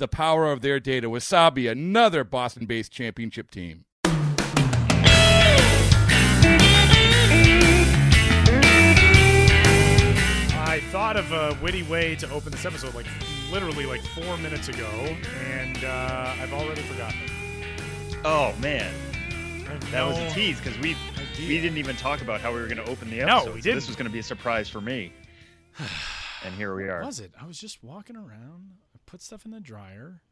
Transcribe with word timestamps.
the 0.00 0.08
power 0.08 0.50
of 0.50 0.62
their 0.62 0.80
data. 0.80 1.08
Wasabi, 1.08 1.70
another 1.70 2.24
Boston 2.24 2.66
based 2.66 2.90
championship 2.90 3.52
team. 3.52 3.84
I 10.62 10.80
thought 10.90 11.16
of 11.16 11.30
a 11.32 11.56
witty 11.62 11.82
way 11.84 12.16
to 12.16 12.28
open 12.30 12.50
this 12.50 12.64
episode 12.64 12.94
like 12.94 13.06
literally 13.52 13.86
like 13.86 14.00
four 14.00 14.36
minutes 14.38 14.68
ago, 14.68 14.88
and 15.44 15.84
uh, 15.84 16.34
I've 16.40 16.52
already 16.52 16.82
forgotten 16.82 17.20
it. 17.24 18.16
Oh 18.24 18.54
man, 18.60 18.92
I 19.68 19.72
have 19.72 19.90
that 19.92 20.02
was 20.06 20.18
a 20.18 20.30
tease 20.30 20.60
because 20.60 20.78
we 20.78 20.96
idea. 21.16 21.48
we 21.48 21.60
didn't 21.60 21.78
even 21.78 21.96
talk 21.96 22.22
about 22.22 22.40
how 22.40 22.52
we 22.52 22.60
were 22.60 22.66
going 22.66 22.84
to 22.84 22.90
open 22.90 23.10
the 23.10 23.20
episode. 23.20 23.26
No, 23.26 23.36
episode. 23.36 23.54
we 23.54 23.60
didn't. 23.60 23.76
This 23.76 23.86
was 23.86 23.96
going 23.96 24.06
to 24.06 24.12
be 24.12 24.18
a 24.20 24.22
surprise 24.22 24.68
for 24.68 24.80
me, 24.80 25.12
and 26.44 26.54
here 26.54 26.74
we 26.74 26.84
are. 26.84 27.00
What 27.00 27.06
Was 27.06 27.20
it? 27.20 27.32
I 27.40 27.46
was 27.46 27.58
just 27.58 27.82
walking 27.84 28.16
around. 28.16 28.70
Put 29.10 29.22
stuff 29.22 29.44
in 29.44 29.50
the 29.50 29.58
dryer. 29.58 30.22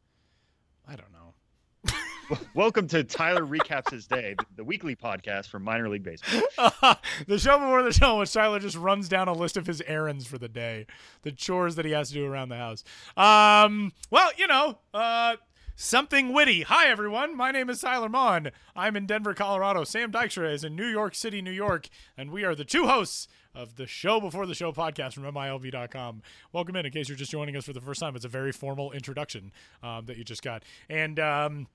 I 0.87 0.95
don't 0.95 1.11
know. 1.11 2.37
Welcome 2.55 2.87
to 2.87 3.03
Tyler 3.03 3.41
recaps 3.41 3.91
his 3.91 4.07
day, 4.07 4.37
the, 4.55 4.63
weekly 4.63 4.95
podcast 4.95 5.49
from 5.49 5.63
minor 5.63 5.89
league 5.89 6.03
baseball. 6.03 6.43
the 7.27 7.37
show 7.37 7.59
before 7.59 7.83
the 7.83 7.91
show, 7.91 8.19
which 8.19 8.31
Tyler 8.31 8.57
just 8.57 8.77
runs 8.77 9.09
down 9.09 9.27
a 9.27 9.33
list 9.33 9.57
of 9.57 9.67
his 9.67 9.81
errands 9.81 10.27
for 10.27 10.37
the 10.37 10.47
day, 10.47 10.85
the 11.23 11.31
chores 11.33 11.75
that 11.75 11.83
he 11.83 11.91
has 11.91 12.07
to 12.07 12.13
do 12.13 12.25
around 12.25 12.47
the 12.47 12.55
house. 12.55 12.85
Um, 13.17 13.91
well, 14.11 14.31
you 14.37 14.47
know, 14.47 14.77
uh, 14.93 15.35
something 15.75 16.31
witty. 16.31 16.61
Hi, 16.61 16.87
everyone. 16.87 17.35
My 17.35 17.51
name 17.51 17.69
is 17.69 17.81
Tyler 17.81 18.07
Maun. 18.07 18.49
I'm 18.77 18.95
in 18.95 19.05
Denver, 19.05 19.33
Colorado. 19.33 19.83
Sam 19.83 20.09
Dykstra 20.09 20.53
is 20.53 20.63
in 20.63 20.77
New 20.77 20.87
York 20.87 21.15
City, 21.15 21.41
New 21.41 21.51
York, 21.51 21.89
and 22.17 22.31
we 22.31 22.45
are 22.45 22.55
the 22.55 22.63
two 22.63 22.87
hosts 22.87 23.27
of 23.55 23.75
the 23.75 23.87
show 23.87 24.19
before 24.19 24.45
the 24.45 24.55
show 24.55 24.71
podcast 24.71 25.13
from 25.13 25.23
MILB.com. 25.23 26.21
Welcome 26.53 26.75
in. 26.75 26.85
In 26.85 26.91
case 26.91 27.09
you're 27.09 27.17
just 27.17 27.31
joining 27.31 27.55
us 27.55 27.65
for 27.65 27.73
the 27.73 27.81
first 27.81 27.99
time, 27.99 28.15
it's 28.15 28.25
a 28.25 28.29
very 28.29 28.51
formal 28.51 28.91
introduction 28.91 29.51
um, 29.83 30.05
that 30.05 30.17
you 30.17 30.23
just 30.23 30.43
got, 30.43 30.63
and. 30.89 31.19
Um, 31.19 31.67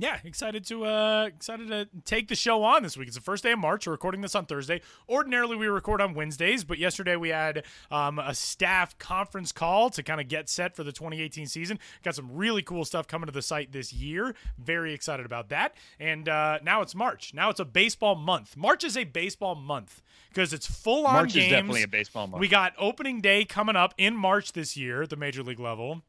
yeah, 0.00 0.18
excited 0.24 0.64
to 0.66 0.86
uh 0.86 1.24
excited 1.26 1.68
to 1.68 1.88
take 2.06 2.28
the 2.28 2.34
show 2.34 2.62
on 2.62 2.82
this 2.82 2.96
week. 2.96 3.08
It's 3.08 3.16
the 3.16 3.22
first 3.22 3.44
day 3.44 3.52
of 3.52 3.58
March. 3.58 3.86
We're 3.86 3.92
recording 3.92 4.22
this 4.22 4.34
on 4.34 4.46
Thursday. 4.46 4.80
Ordinarily 5.08 5.56
we 5.56 5.66
record 5.66 6.00
on 6.00 6.14
Wednesdays, 6.14 6.64
but 6.64 6.78
yesterday 6.78 7.16
we 7.16 7.28
had 7.28 7.64
um, 7.90 8.18
a 8.18 8.34
staff 8.34 8.98
conference 8.98 9.52
call 9.52 9.90
to 9.90 10.02
kind 10.02 10.18
of 10.18 10.28
get 10.28 10.48
set 10.48 10.74
for 10.74 10.84
the 10.84 10.92
2018 10.92 11.46
season. 11.46 11.78
Got 12.02 12.14
some 12.14 12.34
really 12.34 12.62
cool 12.62 12.86
stuff 12.86 13.06
coming 13.06 13.26
to 13.26 13.32
the 13.32 13.42
site 13.42 13.72
this 13.72 13.92
year. 13.92 14.34
Very 14.58 14.94
excited 14.94 15.26
about 15.26 15.50
that. 15.50 15.74
And 15.98 16.28
uh, 16.28 16.60
now 16.62 16.80
it's 16.80 16.94
March. 16.94 17.34
Now 17.34 17.50
it's 17.50 17.60
a 17.60 17.66
baseball 17.66 18.14
month. 18.14 18.56
March 18.56 18.84
is 18.84 18.96
a 18.96 19.04
baseball 19.04 19.54
month 19.54 20.00
because 20.30 20.54
it's 20.54 20.66
full 20.66 21.06
on 21.06 21.12
March 21.12 21.34
games. 21.34 21.46
is 21.46 21.50
definitely 21.52 21.82
a 21.82 21.88
baseball 21.88 22.26
month. 22.26 22.40
We 22.40 22.48
got 22.48 22.72
opening 22.78 23.20
day 23.20 23.44
coming 23.44 23.76
up 23.76 23.92
in 23.98 24.16
March 24.16 24.52
this 24.54 24.78
year 24.78 25.02
at 25.02 25.10
the 25.10 25.16
major 25.16 25.42
league 25.42 25.60
level. 25.60 26.00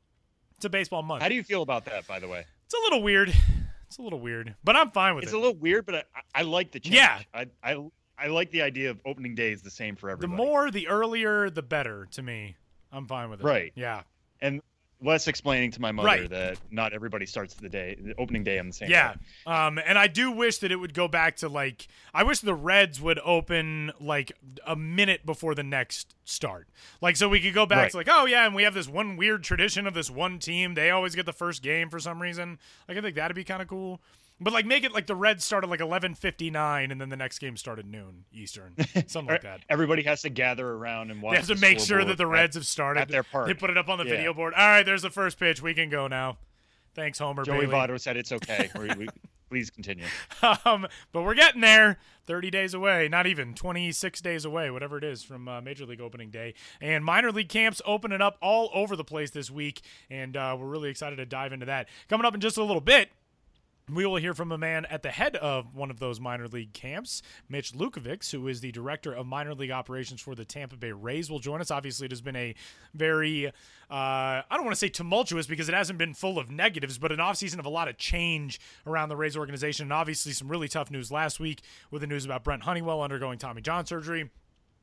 It's 0.56 0.66
a 0.66 0.70
baseball 0.70 1.02
month. 1.04 1.24
how 1.24 1.28
do 1.28 1.36
you 1.36 1.44
feel 1.44 1.62
about 1.62 1.84
that, 1.86 2.08
by 2.08 2.20
the 2.20 2.30
way? 2.30 2.46
it's 2.66 2.74
a 2.74 2.84
little 2.84 3.04
weird. 3.04 3.34
It's 3.92 3.98
a 3.98 4.04
little 4.04 4.22
weird, 4.22 4.56
but 4.64 4.78
I'm 4.78 4.90
fine 4.92 5.16
with 5.16 5.26
It's 5.26 5.34
it. 5.34 5.36
It's 5.36 5.44
a 5.44 5.46
little 5.46 5.60
weird, 5.60 5.86
but 5.86 5.96
I, 5.96 6.04
I 6.34 6.42
like 6.44 6.72
the 6.72 6.80
change. 6.80 6.96
Yeah. 6.96 7.20
I, 7.34 7.48
I 7.62 7.76
I 8.18 8.28
like 8.28 8.50
the 8.52 8.62
idea 8.62 8.90
of 8.90 9.02
opening 9.06 9.36
day 9.36 9.52
is 9.52 9.62
the 9.62 9.70
same 9.70 9.98
for 9.98 10.10
everybody. 10.10 10.32
the 10.32 10.46
more, 10.46 10.72
the 10.72 10.88
earlier, 10.88 11.50
the 11.50 11.62
better 11.62 12.08
to 12.12 12.22
me. 12.22 12.56
I'm 12.94 13.06
fine 13.06 13.30
with 13.30 13.42
it. 13.42 13.44
Right. 13.44 13.74
Yeah. 13.76 14.04
and 14.40 14.62
less 15.02 15.28
explaining 15.28 15.72
to 15.72 15.82
my 15.82 15.92
mother 15.92 16.06
Right. 16.08 16.30
that 16.30 16.58
not 16.70 16.94
everybody 16.94 17.26
starts 17.26 17.56
the 17.56 17.70
day, 17.70 17.98
the 18.00 18.14
opening 18.20 18.44
day 18.44 18.60
on 18.60 18.68
the 18.68 18.74
same. 18.74 18.90
Yeah. 18.90 19.14
day. 19.14 19.20
Um, 19.52 19.80
and 19.84 19.98
I 19.98 20.08
do 20.08 20.30
wish 20.32 20.60
that 20.60 20.72
it 20.72 20.76
would 20.76 20.94
go 20.94 21.08
back 21.08 21.38
to 21.38 21.50
like 21.50 21.88
I 22.14 22.24
wish 22.24 22.40
the 22.40 22.54
Reds 22.54 23.02
would 23.02 23.20
open 23.26 23.92
like 24.00 24.32
a 24.66 24.76
minute 24.76 25.26
before 25.26 25.56
the 25.56 25.64
next 25.64 26.16
start. 26.24 26.68
Like 27.02 27.16
so 27.16 27.28
we 27.28 27.40
could 27.42 27.54
go 27.54 27.66
back 27.66 27.78
Right. 27.80 27.92
to 27.92 27.98
like, 27.98 28.10
oh 28.10 28.26
yeah, 28.26 28.46
and 28.46 28.54
we 28.56 28.64
have 28.64 28.74
this 28.76 28.88
one 28.88 29.18
weird 29.18 29.44
tradition 29.44 29.88
of 29.88 29.94
this 29.94 30.10
one 30.12 30.38
team. 30.40 30.76
They 30.76 30.92
always 30.92 31.16
get 31.16 31.26
the 31.26 31.34
first 31.34 31.64
game 31.64 31.90
for 31.90 32.00
some 32.00 32.22
reason. 32.22 32.60
Like 32.88 32.98
I 32.98 33.02
think 33.02 33.16
that'd 33.16 33.34
be 33.36 33.44
kind 33.44 33.62
of 33.62 33.68
cool. 33.68 34.02
But 34.44 34.54
like 34.54 34.66
make 34.66 34.84
it 34.84 34.92
like 34.92 35.06
the 35.08 35.16
Reds 35.16 35.46
started 35.46 35.70
like 35.70 35.80
eleven 35.82 36.16
fifty 36.16 36.50
nine 36.50 36.92
and 36.92 37.00
then 37.00 37.10
the 37.10 37.16
next 37.16 37.40
game 37.40 37.56
started 37.56 37.86
noon 37.86 38.26
Eastern. 38.34 38.74
Something 39.08 39.28
like 39.34 39.44
that. 39.44 39.62
Everybody 39.70 40.02
has 40.04 40.24
to 40.24 40.30
gather 40.30 40.68
around 40.68 41.12
and 41.12 41.22
watch. 41.22 41.34
They 41.34 41.38
have 41.38 41.48
to 41.48 41.54
the 41.56 41.62
make 41.62 41.80
sure 41.80 42.04
that 42.04 42.18
the 42.18 42.26
at- 42.26 42.30
Reds 42.32 42.56
have 42.56 42.66
started. 42.66 43.02
at 43.02 43.10
their 43.10 43.24
park. 43.24 43.48
They 43.48 43.54
put 43.54 43.70
it 43.70 43.78
up 43.78 43.88
on 43.88 44.00
the 44.00 44.04
Yeah. 44.06 44.10
video 44.12 44.34
board. 44.34 44.54
All 44.56 44.68
right, 44.68 44.84
there's 44.84 45.04
the 45.04 45.12
first 45.12 45.38
pitch. 45.40 45.62
We 45.62 45.74
can 45.76 45.90
go 45.90 46.08
now. 46.08 46.38
Thanks, 46.96 47.20
Homer 47.20 47.44
Joey 47.44 47.68
Bailey. 47.68 47.74
Votto 47.74 48.00
said 48.00 48.18
it's 48.18 48.32
okay. 48.32 48.70
We- 48.78 48.90
we- 48.96 49.08
please 49.50 49.70
continue. 49.70 50.06
um, 50.66 50.88
but 51.12 51.24
we're 51.24 51.34
getting 51.36 51.62
there. 51.62 52.00
30 52.28 52.50
days 52.52 52.74
away, 52.74 53.10
not 53.10 53.28
even 53.28 53.54
26 53.54 54.22
days 54.22 54.46
away, 54.46 54.72
whatever 54.72 54.98
it 54.98 55.04
is 55.04 55.22
from 55.24 55.48
uh, 55.50 55.60
Major 55.60 55.86
League 55.86 56.00
opening 56.00 56.30
day. 56.30 56.54
And 56.80 57.04
minor 57.04 57.32
league 57.32 57.50
camps 57.50 57.82
opening 57.86 58.22
up 58.22 58.38
all 58.42 58.70
over 58.74 58.96
the 58.96 59.04
place 59.04 59.32
this 59.32 59.52
week, 59.52 59.82
and 60.10 60.38
uh, 60.38 60.56
we're 60.58 60.68
really 60.68 60.90
excited 60.90 61.18
to 61.18 61.26
dive 61.26 61.52
into 61.52 61.66
that. 61.66 61.90
Coming 62.08 62.26
up 62.26 62.34
in 62.34 62.40
just 62.40 62.58
a 62.58 62.64
little 62.64 62.80
bit. 62.82 63.10
We 63.94 64.06
will 64.06 64.16
hear 64.16 64.34
from 64.34 64.54
a 64.54 64.58
man 64.58 64.86
at 64.86 65.04
the 65.04 65.12
head 65.12 65.36
of 65.36 65.76
one 65.76 65.92
of 65.92 66.00
those 66.00 66.20
minor 66.20 66.48
league 66.48 66.72
camps, 66.72 67.22
Mitch 67.50 67.74
Lukevics, 67.74 68.32
who 68.32 68.48
is 68.48 68.62
the 68.62 68.72
director 68.72 69.12
of 69.14 69.26
minor 69.26 69.54
league 69.54 69.72
operations 69.72 70.22
for 70.22 70.34
the 70.34 70.46
Tampa 70.46 70.78
Bay 70.78 70.94
Rays, 70.94 71.30
will 71.30 71.40
join 71.40 71.60
us. 71.60 71.72
Obviously, 71.72 72.06
it 72.06 72.12
has 72.12 72.22
been 72.22 72.38
a 72.38 72.56
very, 72.94 73.48
uh, 73.48 73.52
I 73.90 74.44
don't 74.52 74.64
want 74.64 74.74
to 74.74 74.80
say 74.80 74.88
tumultuous 74.88 75.46
because 75.46 75.68
it 75.68 75.76
hasn't 75.76 76.00
been 76.00 76.14
full 76.14 76.40
of 76.40 76.50
negatives, 76.50 76.98
but 76.98 77.12
an 77.12 77.20
offseason 77.20 77.60
of 77.60 77.66
a 77.66 77.70
lot 77.70 77.90
of 77.90 77.98
change 77.98 78.62
around 78.88 79.10
the 79.10 79.18
Rays 79.18 79.36
organization. 79.36 79.84
And 79.84 79.94
obviously, 79.94 80.32
some 80.32 80.48
really 80.48 80.70
tough 80.70 80.90
news 80.90 81.12
last 81.12 81.42
week 81.42 81.62
with 81.90 82.00
the 82.00 82.08
news 82.08 82.24
about 82.24 82.46
Brent 82.46 82.64
Honeywell 82.64 83.02
undergoing 83.02 83.40
Tommy 83.40 83.62
John 83.62 83.86
surgery. 83.86 84.30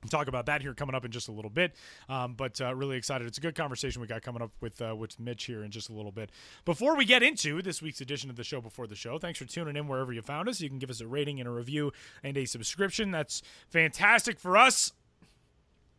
Talk 0.09 0.29
about 0.29 0.47
that 0.47 0.63
here 0.63 0.75
coming 0.75 0.95
up 0.95 1.05
in 1.05 1.11
just 1.11 1.29
a 1.29 1.33
little 1.33 1.51
bit. 1.51 1.75
Um, 2.09 2.35
but 2.35 2.61
uh, 2.61 2.73
really 2.73 2.97
excited. 2.97 3.27
It's 3.27 3.39
a 3.39 3.41
good 3.41 3.57
conversation 3.57 4.01
we 4.01 4.07
got 4.07 4.23
coming 4.23 4.43
up 4.43 4.53
with 4.61 4.81
uh, 4.81 4.95
with 4.95 5.19
Mitch 5.19 5.45
here 5.45 5.65
in 5.65 5.73
just 5.73 5.91
a 5.91 5.93
little 5.93 6.13
bit. 6.13 6.31
Before 6.65 6.97
we 6.97 7.05
get 7.05 7.23
into 7.23 7.61
this 7.63 7.83
week's 7.83 8.01
edition 8.01 8.31
of 8.31 8.37
the 8.37 8.45
show 8.45 8.61
before 8.61 8.87
the 8.87 8.95
show, 8.95 9.19
thanks 9.19 9.41
for 9.41 9.45
tuning 9.45 9.75
in 9.75 9.89
wherever 9.89 10.13
you 10.13 10.23
found 10.23 10.49
us. 10.49 10.61
You 10.61 10.69
can 10.69 10.79
give 10.79 10.91
us 10.91 11.01
a 11.01 11.07
rating 11.09 11.41
and 11.41 11.49
a 11.49 11.53
review 11.53 11.93
and 12.23 12.37
a 12.37 12.45
subscription. 12.45 13.11
That's 13.11 13.43
fantastic 13.71 14.39
for 14.39 14.57
us, 14.57 14.93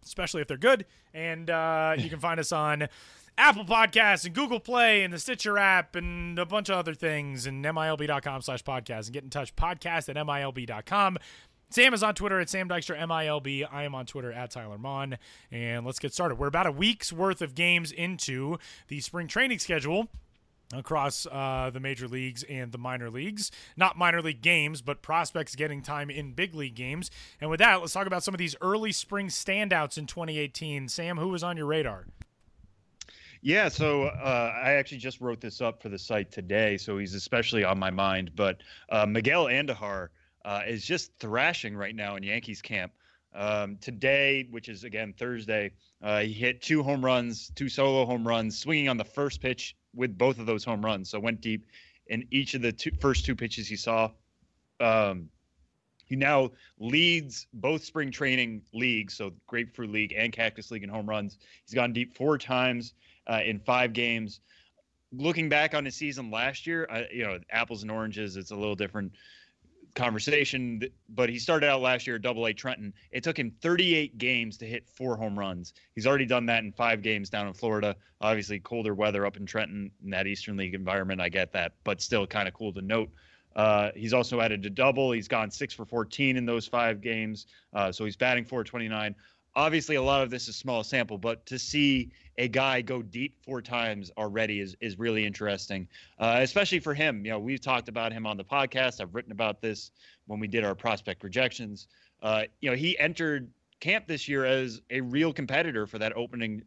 especially 0.05 0.41
if 0.41 0.47
they're 0.47 0.57
good. 0.57 0.85
And 1.13 1.49
uh, 1.49 1.95
you 1.97 2.09
can 2.09 2.19
find 2.19 2.39
us 2.39 2.53
on 2.53 2.87
Apple 3.37 3.63
Podcasts 3.63 4.25
and 4.25 4.35
Google 4.35 4.59
Play 4.59 5.01
and 5.01 5.13
the 5.13 5.17
Stitcher 5.17 5.57
app 5.57 5.95
and 5.95 6.37
a 6.37 6.45
bunch 6.45 6.67
of 6.67 6.75
other 6.75 6.93
things 6.93 7.45
and 7.45 7.63
MILB.com 7.63 8.41
slash 8.41 8.63
podcast 8.63 9.05
and 9.05 9.13
get 9.13 9.23
in 9.23 9.29
touch 9.29 9.55
podcast 9.55 10.09
at 10.09 10.17
MILB.com. 10.17 11.17
Sam 11.71 11.93
is 11.93 12.01
on 12.01 12.15
Twitter 12.15 12.39
at 12.39 12.49
Sam 12.49 12.67
Dykstra 12.67 12.99
MILB. 12.99 13.67
I 13.71 13.83
am 13.83 13.93
on 13.93 14.07
Twitter 14.07 14.31
at 14.31 14.49
Tyler 14.49 14.79
Maun. 14.79 15.17
And 15.51 15.85
let's 15.85 15.99
get 15.99 16.13
started. 16.13 16.39
We're 16.39 16.47
about 16.47 16.65
a 16.65 16.71
week's 16.71 17.13
worth 17.13 17.43
of 17.43 17.53
games 17.53 17.91
into 17.91 18.57
the 18.87 18.99
spring 19.01 19.27
training 19.27 19.59
schedule 19.59 20.07
across 20.73 21.27
uh, 21.27 21.69
the 21.71 21.79
major 21.79 22.07
leagues 22.07 22.41
and 22.43 22.71
the 22.71 22.79
minor 22.79 23.11
leagues. 23.11 23.51
Not 23.77 23.99
minor 23.99 24.19
league 24.19 24.41
games, 24.41 24.81
but 24.81 25.03
prospects 25.03 25.55
getting 25.55 25.83
time 25.83 26.09
in 26.09 26.33
big 26.33 26.55
league 26.55 26.73
games. 26.73 27.11
And 27.39 27.51
with 27.51 27.59
that, 27.59 27.81
let's 27.81 27.93
talk 27.93 28.07
about 28.07 28.23
some 28.23 28.33
of 28.33 28.39
these 28.39 28.55
early 28.61 28.91
spring 28.91 29.27
standouts 29.27 29.99
in 29.99 30.07
2018. 30.07 30.87
Sam, 30.87 31.17
who 31.17 31.27
was 31.27 31.43
on 31.43 31.55
your 31.55 31.67
radar? 31.67 32.07
Yeah, 33.41 33.69
so 33.69 34.05
uh, 34.05 34.53
I 34.55 34.71
actually 34.71 34.97
just 34.97 35.21
wrote 35.21 35.39
this 35.39 35.61
up 35.61 35.83
for 35.83 35.89
the 35.89 35.99
site 35.99 36.31
today, 36.31 36.77
so 36.77 36.97
he's 36.97 37.13
especially 37.13 37.63
on 37.63 37.77
my 37.77 37.91
mind. 37.91 38.31
But 38.35 38.57
uh, 38.89 39.05
Miguel 39.05 39.45
Andujar 39.45 40.09
uh, 40.45 40.61
is 40.67 40.85
just 40.85 41.11
thrashing 41.19 41.75
right 41.75 41.95
now 41.95 42.15
in 42.15 42.23
Yankees 42.23 42.61
camp. 42.61 42.91
Um, 43.33 43.77
today, 43.79 44.47
which 44.49 44.69
is 44.69 44.83
again 44.83 45.13
Thursday, 45.17 45.71
uh, 46.01 46.21
he 46.21 46.33
hit 46.33 46.63
two 46.63 46.81
home 46.81 47.05
runs, 47.05 47.51
two 47.55 47.69
solo 47.69 48.05
home 48.05 48.27
runs, 48.27 48.57
swinging 48.57 48.89
on 48.89 48.97
the 48.97 49.03
first 49.03 49.39
pitch 49.39 49.75
with 49.93 50.17
both 50.17 50.39
of 50.39 50.45
those 50.45 50.63
home 50.63 50.83
runs. 50.83 51.09
So 51.09 51.19
went 51.19 51.41
deep 51.41 51.67
in 52.07 52.27
each 52.31 52.55
of 52.55 52.61
the 52.61 52.71
two, 52.71 52.91
first 52.99 53.25
two 53.25 53.35
pitches 53.35 53.67
he 53.67 53.75
saw. 53.75 54.09
Um, 54.79 55.29
he 56.05 56.15
now 56.15 56.51
leads 56.79 57.45
both 57.53 57.83
spring 57.83 58.09
training 58.09 58.63
leagues, 58.73 59.13
so 59.13 59.31
Grapefruit 59.45 59.91
League 59.91 60.13
and 60.17 60.33
Cactus 60.33 60.71
League 60.71 60.83
in 60.83 60.89
home 60.89 61.07
runs. 61.07 61.37
He's 61.65 61.75
gone 61.75 61.93
deep 61.93 62.17
four 62.17 62.39
times 62.39 62.93
uh, 63.27 63.41
in 63.45 63.59
five 63.59 63.93
games. 63.93 64.41
Looking 65.11 65.49
back 65.49 65.75
on 65.75 65.85
his 65.85 65.95
season 65.95 66.31
last 66.31 66.65
year, 66.65 66.87
uh, 66.89 67.03
you 67.11 67.23
know, 67.25 67.39
apples 67.51 67.83
and 67.83 67.91
oranges, 67.91 68.37
it's 68.37 68.49
a 68.49 68.55
little 68.55 68.75
different 68.75 69.11
conversation, 69.95 70.81
but 71.09 71.29
he 71.29 71.39
started 71.39 71.67
out 71.67 71.81
last 71.81 72.07
year 72.07 72.17
at 72.17 72.21
Double 72.21 72.45
A 72.45 72.53
Trenton. 72.53 72.93
It 73.11 73.23
took 73.23 73.37
him 73.37 73.51
38 73.61 74.17
games 74.17 74.57
to 74.57 74.65
hit 74.65 74.87
four 74.87 75.15
home 75.15 75.37
runs. 75.37 75.73
He's 75.95 76.07
already 76.07 76.25
done 76.25 76.45
that 76.47 76.63
in 76.63 76.71
five 76.71 77.01
games 77.01 77.29
down 77.29 77.47
in 77.47 77.53
Florida. 77.53 77.95
Obviously, 78.21 78.59
colder 78.59 78.93
weather 78.93 79.25
up 79.25 79.37
in 79.37 79.45
Trenton 79.45 79.91
in 80.03 80.09
that 80.11 80.27
Eastern 80.27 80.57
League 80.57 80.73
environment. 80.73 81.21
I 81.21 81.29
get 81.29 81.51
that, 81.53 81.73
but 81.83 82.01
still 82.01 82.25
kind 82.27 82.47
of 82.47 82.53
cool 82.53 82.73
to 82.73 82.81
note. 82.81 83.09
Uh, 83.55 83.91
he's 83.95 84.13
also 84.13 84.41
added 84.41 84.65
a 84.65 84.69
double. 84.69 85.11
He's 85.11 85.27
gone 85.27 85.51
six 85.51 85.73
for 85.73 85.85
14 85.85 86.37
in 86.37 86.45
those 86.45 86.67
five 86.67 87.01
games. 87.01 87.47
Uh, 87.73 87.91
so 87.91 88.05
he's 88.05 88.15
batting 88.15 88.45
429. 88.45 89.15
Obviously, 89.59 89.97
a 89.97 90.01
lot 90.01 90.23
of 90.23 90.29
this 90.29 90.47
is 90.47 90.55
small 90.55 90.85
sample, 90.85 91.17
but 91.17 91.45
to 91.45 91.59
see 91.59 92.13
a 92.37 92.47
guy 92.47 92.81
go 92.81 93.01
deep 93.01 93.35
four 93.43 93.61
times 93.61 94.09
already 94.17 94.61
is 94.61 94.73
is 94.79 94.97
really 94.97 95.25
interesting, 95.25 95.85
uh, 96.17 96.37
especially 96.39 96.79
for 96.79 96.93
him. 96.93 97.25
You 97.25 97.31
know, 97.31 97.39
we've 97.39 97.59
talked 97.59 97.89
about 97.89 98.13
him 98.13 98.25
on 98.25 98.37
the 98.37 98.43
podcast. 98.45 99.01
I've 99.01 99.13
written 99.13 99.33
about 99.33 99.59
this 99.59 99.91
when 100.27 100.39
we 100.39 100.47
did 100.47 100.63
our 100.63 100.75
prospect 100.75 101.19
projections. 101.19 101.87
Uh, 102.23 102.43
you 102.61 102.69
know, 102.69 102.75
he 102.77 102.97
entered 102.99 103.51
camp 103.81 104.07
this 104.07 104.29
year 104.29 104.45
as 104.45 104.81
a 104.91 105.01
real 105.01 105.33
competitor 105.33 105.85
for 105.85 105.97
that 105.97 106.15
opening 106.15 106.63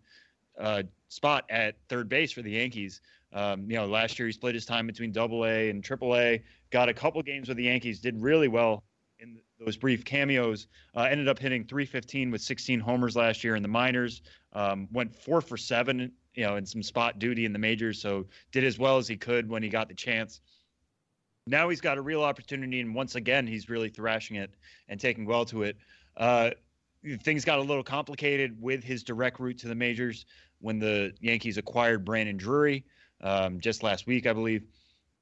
uh, 0.61 0.83
spot 1.09 1.47
at 1.49 1.77
third 1.89 2.11
base 2.11 2.31
for 2.31 2.43
the 2.43 2.51
Yankees. 2.51 3.01
Um, 3.33 3.71
you 3.71 3.77
know, 3.77 3.87
last 3.87 4.19
year 4.19 4.27
he 4.27 4.33
split 4.33 4.55
his 4.55 4.67
time 4.67 4.87
between 4.87 5.13
Double 5.13 5.47
A 5.47 5.71
and 5.71 5.83
Triple 5.83 6.15
A. 6.15 6.43
Got 6.69 6.91
a 6.91 6.95
couple 6.95 7.23
games 7.23 7.49
with 7.49 7.57
the 7.57 7.65
Yankees, 7.65 8.01
did 8.01 8.21
really 8.21 8.49
well 8.49 8.85
those 9.65 9.77
brief 9.77 10.05
cameos. 10.05 10.67
Uh, 10.97 11.03
ended 11.03 11.29
up 11.29 11.39
hitting 11.39 11.65
315 11.65 12.31
with 12.31 12.41
16 12.41 12.81
homers 12.81 13.17
last 13.17 13.45
year 13.45 13.57
in 13.57 13.63
the 13.63 13.69
minors. 13.69 14.23
Um, 14.53 14.89
went 14.93 15.15
four 15.15 15.41
for 15.41 15.57
seven, 15.57 16.13
you 16.35 16.45
know, 16.45 16.57
in 16.57 16.67
some 16.67 16.83
spot 16.83 17.19
duty 17.19 17.45
in 17.45 17.53
the 17.53 17.59
majors. 17.59 18.01
So 18.01 18.27
did 18.51 18.65
as 18.65 18.79
well 18.79 18.99
as 18.99 19.09
he 19.09 19.17
could 19.17 19.49
when 19.49 19.63
he 19.63 19.69
got 19.69 19.89
the 19.89 19.95
chance. 19.95 20.41
Now 21.47 21.69
he's 21.69 21.81
got 21.81 21.99
a 21.99 22.03
real 22.03 22.23
opportunity, 22.23 22.81
and 22.81 22.95
once 22.95 23.17
again 23.17 23.47
he's 23.47 23.69
really 23.69 23.89
thrashing 23.89 24.37
it 24.37 24.55
and 24.89 25.01
taking 25.01 25.27
well 25.27 25.45
to 25.47 25.65
it. 25.65 25.77
Uh, 26.17 26.51
things 27.23 27.45
got 27.45 27.59
a 27.59 27.63
little 27.63 27.83
complicated 27.83 28.61
with 28.61 28.85
his 28.85 29.03
direct 29.03 29.41
route 29.41 29.59
to 29.59 29.69
the 29.69 29.75
majors 29.75 30.25
when 30.61 30.79
the 30.79 31.13
Yankees 31.21 31.59
acquired 31.59 32.05
Brandon 32.05 32.37
Drury 32.37 32.85
um, 33.23 33.59
just 33.59 33.83
last 33.83 34.07
week, 34.07 34.27
I 34.27 34.33
believe. 34.33 34.65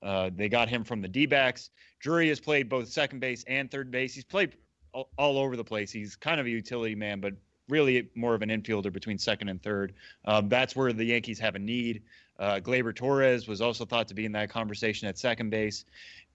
Uh, 0.03 0.31
they 0.35 0.49
got 0.49 0.69
him 0.69 0.85
from 0.85 1.03
the 1.03 1.09
D 1.09 1.27
backs. 1.27 1.71
Drury 2.01 2.29
has 2.29 2.41
played 2.41 2.69
both 2.69 2.89
second 2.89 3.21
base 3.21 3.45
and 3.47 3.71
third 3.71 3.91
base. 3.91 4.15
He's 4.15 4.25
played 4.25 4.57
all, 4.93 5.11
all, 5.19 5.39
over 5.39 5.57
the 5.57 5.65
place. 5.65 5.93
He's 5.93 6.17
kind 6.17 6.41
of 6.41 6.47
a 6.47 6.51
utility 6.51 6.95
man, 6.95 7.21
but 7.21 7.35
really 7.69 8.09
more 8.15 8.35
of 8.35 8.43
an 8.43 8.49
infielder 8.49 8.93
between 8.93 9.19
second 9.19 9.49
and 9.49 9.63
third. 9.63 9.95
Um, 10.25 10.49
that's 10.49 10.75
where 10.75 10.93
the 10.93 11.05
Yankees 11.05 11.39
have 11.39 11.55
a 11.55 11.59
need. 11.59 12.03
Uh, 12.39 12.59
Gleyber 12.59 12.95
Torres 12.95 13.47
was 13.47 13.61
also 13.61 13.85
thought 13.85 14.09
to 14.09 14.15
be 14.15 14.25
in 14.25 14.33
that 14.33 14.51
conversation 14.51 15.07
at 15.09 15.19
second 15.19 15.51
base. 15.51 15.85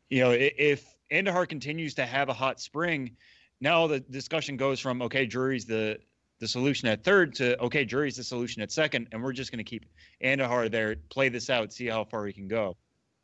You 0.09 0.21
know, 0.21 0.31
if 0.31 0.85
Andujar 1.11 1.49
continues 1.49 1.95
to 1.95 2.05
have 2.05 2.29
a 2.29 2.33
hot 2.33 2.61
spring, 2.61 3.17
now 3.59 3.87
the 3.87 3.99
discussion 3.99 4.57
goes 4.57 4.79
from 4.79 5.01
okay, 5.01 5.25
Drury's 5.25 5.65
the 5.65 5.99
the 6.39 6.47
solution 6.47 6.87
at 6.89 7.03
third 7.03 7.33
to 7.35 7.59
okay, 7.59 7.85
Drury's 7.85 8.17
the 8.17 8.23
solution 8.23 8.61
at 8.61 8.71
second, 8.71 9.07
and 9.11 9.23
we're 9.23 9.33
just 9.33 9.51
going 9.51 9.63
to 9.63 9.69
keep 9.69 9.85
Andujar 10.23 10.69
there, 10.69 10.95
play 11.09 11.29
this 11.29 11.49
out, 11.49 11.73
see 11.73 11.87
how 11.87 12.03
far 12.03 12.25
he 12.27 12.33
can 12.33 12.47
go. 12.47 12.77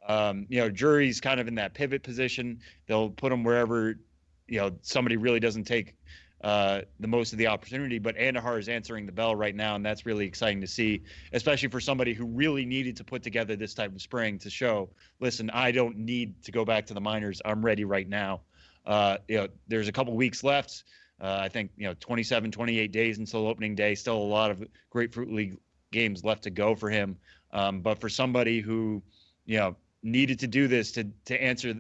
Um, 0.08 0.46
you 0.50 0.60
know, 0.60 0.70
Drury's 0.70 1.22
kind 1.22 1.40
of 1.40 1.48
in 1.48 1.56
that 1.56 1.74
pivot 1.74 2.04
position. 2.04 2.60
They'll 2.88 3.10
put 3.10 3.32
him 3.32 3.44
wherever, 3.44 4.00
you 4.48 4.60
know, 4.60 4.72
somebody 4.82 5.18
really 5.18 5.40
doesn't 5.40 5.66
take 5.66 5.96
uh, 6.44 6.82
the 7.00 7.08
most 7.08 7.34
of 7.34 7.38
the 7.38 7.48
opportunity. 7.48 8.00
But 8.00 8.16
Andujar 8.18 8.60
is 8.60 8.68
answering 8.68 9.06
the 9.06 9.12
bell 9.12 9.36
right 9.36 9.56
now, 9.56 9.76
and 9.76 9.86
that's 9.86 10.06
really 10.06 10.26
exciting 10.26 10.62
to 10.62 10.68
see, 10.68 11.04
especially 11.34 11.70
for 11.70 11.80
somebody 11.80 12.14
who 12.14 12.26
really 12.26 12.66
needed 12.66 12.98
to 12.98 13.04
put 13.04 13.22
together 13.24 13.56
this 13.56 13.74
type 13.74 13.94
of 13.94 14.02
spring 14.02 14.40
to 14.40 14.50
show, 14.50 14.90
listen, 15.20 15.50
I 15.52 15.72
don't 15.72 15.98
need 15.98 16.42
to 16.44 16.52
go 16.52 16.66
back 16.66 16.86
to 16.88 16.94
the 16.94 17.02
minors. 17.02 17.42
I'm 17.46 17.64
ready 17.64 17.86
right 17.86 18.10
now. 18.10 18.42
Uh, 18.86 19.18
you 19.28 19.38
know, 19.38 19.48
there's 19.68 19.88
a 19.88 19.92
couple 19.92 20.16
weeks 20.16 20.44
left. 20.44 20.84
Uh, 21.22 21.38
I 21.40 21.50
think 21.50 21.70
you 21.78 21.88
know 21.88 21.94
27, 22.00 22.52
28 22.52 22.92
days 22.92 23.20
until 23.20 23.48
opening 23.48 23.76
day. 23.76 23.94
Still 23.94 24.18
a 24.18 24.20
lot 24.20 24.50
of 24.50 24.64
Grapefruit 24.90 25.32
League 25.32 25.60
games 25.92 26.24
left 26.24 26.44
to 26.44 26.50
go 26.50 26.74
for 26.74 26.90
him. 26.90 27.18
Um, 27.52 27.82
but 27.82 28.00
for 28.00 28.10
somebody 28.10 28.60
who, 28.60 29.04
you 29.46 29.58
know, 29.58 29.76
needed 30.04 30.40
to 30.40 30.48
do 30.48 30.68
this 30.68 30.92
to 30.94 31.06
to 31.26 31.42
answer 31.42 31.76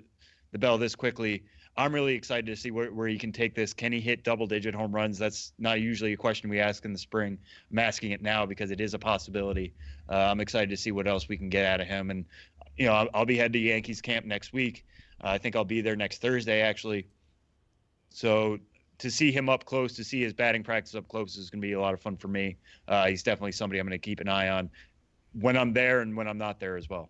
the 0.51 0.59
bell 0.59 0.77
this 0.77 0.95
quickly. 0.95 1.44
I'm 1.77 1.94
really 1.95 2.15
excited 2.15 2.47
to 2.47 2.56
see 2.56 2.69
where, 2.69 2.91
where 2.91 3.07
he 3.07 3.18
can 3.18 3.31
take 3.31 3.56
this. 3.56 3.73
Can 3.73 3.94
he 3.94 4.01
hit 4.01 4.23
double 4.23 4.45
digit 4.45 4.75
home 4.75 4.94
runs? 4.94 5.18
That's 5.18 5.53
not 5.57 5.79
usually 5.79 6.12
a 6.12 6.18
question 6.18 6.50
we 6.50 6.59
ask 6.59 6.83
in 6.83 6.91
the 6.91 7.00
spring. 7.00 7.38
I'm 7.71 7.79
asking 7.79 8.12
it 8.12 8.21
now 8.21 8.45
because 8.45 8.71
it 8.71 8.81
is 8.81 8.94
a 8.94 9.00
possibility. 9.00 9.73
Uh, 10.09 10.15
I'm 10.15 10.41
excited 10.41 10.69
to 10.71 10.77
see 10.77 10.91
what 10.91 11.07
else 11.07 11.29
we 11.29 11.38
can 11.38 11.50
get 11.50 11.65
out 11.65 11.79
of 11.79 11.88
him. 11.88 12.12
And, 12.12 12.25
you 12.75 12.88
know, 12.88 12.94
I'll, 12.94 13.09
I'll 13.13 13.25
be 13.25 13.38
headed 13.38 13.53
to 13.53 13.59
Yankees 13.59 14.01
camp 14.01 14.25
next 14.25 14.51
week. 14.51 14.85
Uh, 15.24 15.29
I 15.29 15.38
think 15.38 15.56
I'll 15.56 15.63
be 15.63 15.79
there 15.79 15.95
next 15.95 16.21
Thursday, 16.21 16.62
actually. 16.62 17.07
So 18.09 18.59
to 18.97 19.09
see 19.09 19.31
him 19.31 19.47
up 19.47 19.63
close, 19.63 19.94
to 19.94 20.03
see 20.03 20.21
his 20.21 20.33
batting 20.33 20.63
practice 20.63 20.94
up 20.94 21.07
close 21.07 21.38
is 21.38 21.50
going 21.50 21.62
to 21.62 21.67
be 21.67 21.74
a 21.74 21.79
lot 21.79 21.94
of 21.94 22.01
fun 22.01 22.17
for 22.17 22.27
me. 22.27 22.57
Uh, 22.88 23.07
he's 23.07 23.24
definitely 23.24 23.53
somebody 23.53 23.79
I'm 23.79 23.88
going 23.88 23.97
to 23.97 24.06
keep 24.06 24.19
an 24.19 24.27
eye 24.27 24.50
on 24.50 24.69
when 25.33 25.56
I'm 25.56 25.71
there 25.71 26.01
and 26.01 26.17
when 26.17 26.27
I'm 26.27 26.38
not 26.38 26.59
there 26.59 26.75
as 26.75 26.89
well. 26.89 27.09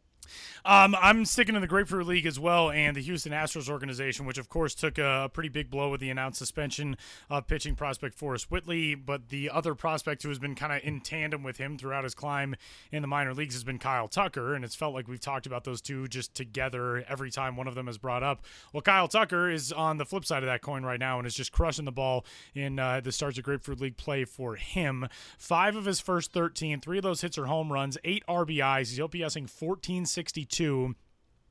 Um, 0.63 0.95
I'm 1.01 1.25
sticking 1.25 1.56
to 1.56 1.59
the 1.59 1.68
Grapefruit 1.68 2.06
League 2.06 2.25
as 2.25 2.39
well, 2.39 2.69
and 2.69 2.95
the 2.95 3.01
Houston 3.01 3.31
Astros 3.31 3.69
organization, 3.69 4.25
which 4.25 4.38
of 4.38 4.50
course 4.50 4.75
took 4.75 4.97
a 4.97 5.29
pretty 5.33 5.50
big 5.50 5.69
blow 5.69 5.89
with 5.89 6.01
the 6.01 6.09
announced 6.09 6.38
suspension 6.38 6.97
of 7.29 7.47
pitching 7.47 7.75
prospect 7.75 8.15
Forrest 8.15 8.51
Whitley. 8.51 8.94
But 8.95 9.29
the 9.29 9.50
other 9.50 9.73
prospect 9.73 10.23
who 10.23 10.29
has 10.29 10.39
been 10.39 10.56
kind 10.56 10.71
of 10.71 10.81
in 10.83 11.01
tandem 11.01 11.44
with 11.44 11.57
him 11.57 11.77
throughout 11.77 12.03
his 12.03 12.13
climb 12.13 12.56
in 12.91 13.01
the 13.01 13.07
minor 13.07 13.33
leagues 13.33 13.56
has 13.56 13.63
been 13.63 13.79
Kyle 13.79 14.07
Tucker, 14.07 14.53
and 14.53 14.63
it's 14.63 14.75
felt 14.75 14.94
like 14.94 15.07
we've 15.07 15.19
talked 15.19 15.45
about 15.45 15.63
those 15.63 15.81
two 15.81 16.07
just 16.07 16.35
together 16.35 17.03
every 17.09 17.31
time 17.31 17.56
one 17.56 17.68
of 17.68 17.75
them 17.75 17.88
is 17.88 17.97
brought 17.97 18.23
up. 18.23 18.44
Well, 18.71 18.81
Kyle 18.81 19.07
Tucker 19.07 19.50
is 19.50 19.71
on 19.71 19.97
the 19.97 20.06
flip 20.06 20.25
side 20.25 20.44
of 20.44 20.47
that 20.47 20.62
coin 20.62 20.83
right 20.83 21.00
now 21.00 21.18
and 21.18 21.25
is 21.25 21.33
just 21.33 21.51
crushing 21.51 21.85
the 21.85 21.91
ball 21.91 22.25
in 22.53 22.77
uh, 22.77 23.01
the 23.01 23.12
starts 23.12 23.38
of 23.38 23.44
Grapefruit 23.44 23.81
League 23.81 23.97
play 23.97 24.25
for 24.25 24.56
him. 24.56 25.07
Five 25.38 25.75
of 25.75 25.85
his 25.85 26.00
first 26.00 26.33
13, 26.33 26.81
three 26.81 26.97
of 26.97 27.03
those 27.03 27.21
hits 27.21 27.38
are 27.38 27.45
home 27.45 27.71
runs, 27.71 27.97
eight 28.03 28.23
RBIs. 28.27 28.89
He's 28.89 29.00
OPSing 29.00 29.50
1462 30.16 30.95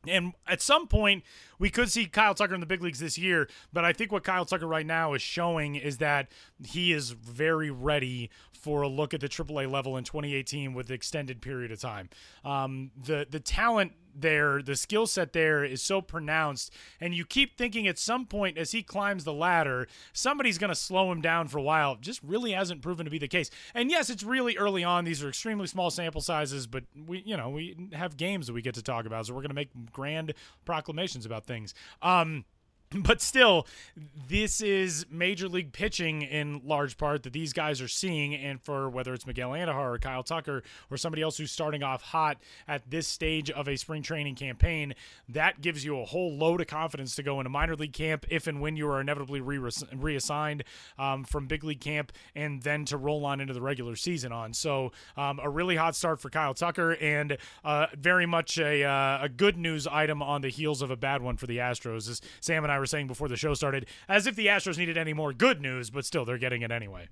and 0.08 0.32
at 0.46 0.62
some 0.62 0.86
point, 0.86 1.24
we 1.58 1.68
could 1.68 1.90
see 1.90 2.06
Kyle 2.06 2.34
Tucker 2.34 2.54
in 2.54 2.60
the 2.60 2.66
big 2.66 2.82
leagues 2.82 3.00
this 3.00 3.18
year, 3.18 3.48
but 3.72 3.84
I 3.84 3.92
think 3.92 4.10
what 4.10 4.24
Kyle 4.24 4.44
Tucker 4.46 4.66
right 4.66 4.86
now 4.86 5.12
is 5.12 5.20
showing 5.20 5.74
is 5.74 5.98
that 5.98 6.28
he 6.64 6.92
is 6.92 7.10
very 7.10 7.70
ready 7.70 8.30
for 8.52 8.82
a 8.82 8.88
look 8.88 9.12
at 9.12 9.20
the 9.20 9.28
AAA 9.28 9.70
level 9.70 9.96
in 9.96 10.04
2018 10.04 10.72
with 10.72 10.90
extended 10.90 11.42
period 11.42 11.70
of 11.70 11.80
time. 11.80 12.08
Um, 12.44 12.90
the 12.96 13.26
the 13.28 13.40
talent 13.40 13.92
there, 14.20 14.62
the 14.62 14.76
skill 14.76 15.06
set 15.06 15.32
there 15.32 15.64
is 15.64 15.82
so 15.82 16.00
pronounced, 16.00 16.72
and 17.00 17.14
you 17.14 17.24
keep 17.24 17.56
thinking 17.56 17.86
at 17.86 17.98
some 17.98 18.26
point 18.26 18.58
as 18.58 18.72
he 18.72 18.82
climbs 18.82 19.24
the 19.24 19.32
ladder, 19.32 19.88
somebody's 20.12 20.58
going 20.58 20.70
to 20.70 20.74
slow 20.74 21.10
him 21.10 21.20
down 21.20 21.48
for 21.48 21.58
a 21.58 21.62
while. 21.62 21.96
Just 21.96 22.22
really 22.22 22.52
hasn't 22.52 22.82
proven 22.82 23.04
to 23.04 23.10
be 23.10 23.18
the 23.18 23.28
case. 23.28 23.50
And 23.74 23.90
yes, 23.90 24.10
it's 24.10 24.22
really 24.22 24.56
early 24.56 24.84
on; 24.84 25.04
these 25.04 25.22
are 25.22 25.28
extremely 25.28 25.66
small 25.66 25.90
sample 25.90 26.20
sizes, 26.20 26.66
but 26.66 26.84
we, 27.06 27.22
you 27.26 27.36
know, 27.36 27.50
we 27.50 27.88
have 27.92 28.16
games 28.16 28.46
that 28.46 28.52
we 28.52 28.62
get 28.62 28.74
to 28.74 28.82
talk 28.82 29.06
about, 29.06 29.26
so 29.26 29.34
we're 29.34 29.42
going 29.42 29.48
to 29.50 29.54
make 29.54 29.70
grand 29.92 30.34
proclamations 30.64 31.26
about 31.26 31.46
things. 31.46 31.74
Um, 32.02 32.44
but 32.94 33.20
still, 33.20 33.68
this 34.28 34.60
is 34.60 35.06
major 35.08 35.48
league 35.48 35.72
pitching 35.72 36.22
in 36.22 36.60
large 36.64 36.98
part 36.98 37.22
that 37.22 37.32
these 37.32 37.52
guys 37.52 37.80
are 37.80 37.88
seeing. 37.88 38.34
And 38.34 38.60
for 38.60 38.90
whether 38.90 39.14
it's 39.14 39.26
Miguel 39.26 39.50
Andujar 39.50 39.94
or 39.94 39.98
Kyle 39.98 40.24
Tucker 40.24 40.64
or 40.90 40.96
somebody 40.96 41.22
else 41.22 41.36
who's 41.36 41.52
starting 41.52 41.84
off 41.84 42.02
hot 42.02 42.38
at 42.66 42.90
this 42.90 43.06
stage 43.06 43.48
of 43.48 43.68
a 43.68 43.76
spring 43.76 44.02
training 44.02 44.34
campaign, 44.34 44.94
that 45.28 45.60
gives 45.60 45.84
you 45.84 46.00
a 46.00 46.04
whole 46.04 46.34
load 46.36 46.60
of 46.60 46.66
confidence 46.66 47.14
to 47.14 47.22
go 47.22 47.38
into 47.38 47.48
minor 47.48 47.76
league 47.76 47.92
camp 47.92 48.26
if 48.28 48.48
and 48.48 48.60
when 48.60 48.76
you 48.76 48.88
are 48.88 49.00
inevitably 49.00 49.40
reassigned 49.40 50.64
um, 50.98 51.22
from 51.22 51.46
big 51.46 51.62
league 51.62 51.80
camp 51.80 52.10
and 52.34 52.62
then 52.62 52.84
to 52.86 52.96
roll 52.96 53.24
on 53.24 53.40
into 53.40 53.54
the 53.54 53.62
regular 53.62 53.94
season 53.94 54.32
on. 54.32 54.52
So, 54.52 54.90
um, 55.16 55.38
a 55.40 55.48
really 55.48 55.76
hot 55.76 55.94
start 55.94 56.20
for 56.20 56.28
Kyle 56.28 56.54
Tucker 56.54 56.92
and 57.00 57.38
uh, 57.64 57.86
very 57.96 58.26
much 58.26 58.58
a, 58.58 58.82
uh, 58.82 59.18
a 59.22 59.28
good 59.28 59.56
news 59.56 59.86
item 59.86 60.22
on 60.22 60.40
the 60.40 60.48
heels 60.48 60.82
of 60.82 60.90
a 60.90 60.96
bad 60.96 61.22
one 61.22 61.36
for 61.36 61.46
the 61.46 61.58
Astros. 61.58 62.10
As 62.10 62.20
Sam 62.40 62.64
and 62.64 62.72
I 62.72 62.79
were 62.80 62.86
saying 62.86 63.06
before 63.06 63.28
the 63.28 63.36
show 63.36 63.54
started, 63.54 63.86
as 64.08 64.26
if 64.26 64.34
the 64.34 64.46
Astros 64.46 64.78
needed 64.78 64.98
any 64.98 65.12
more 65.12 65.32
good 65.32 65.60
news, 65.60 65.90
but 65.90 66.04
still, 66.04 66.24
they're 66.24 66.38
getting 66.38 66.62
it 66.62 66.70
anyway. 66.72 67.08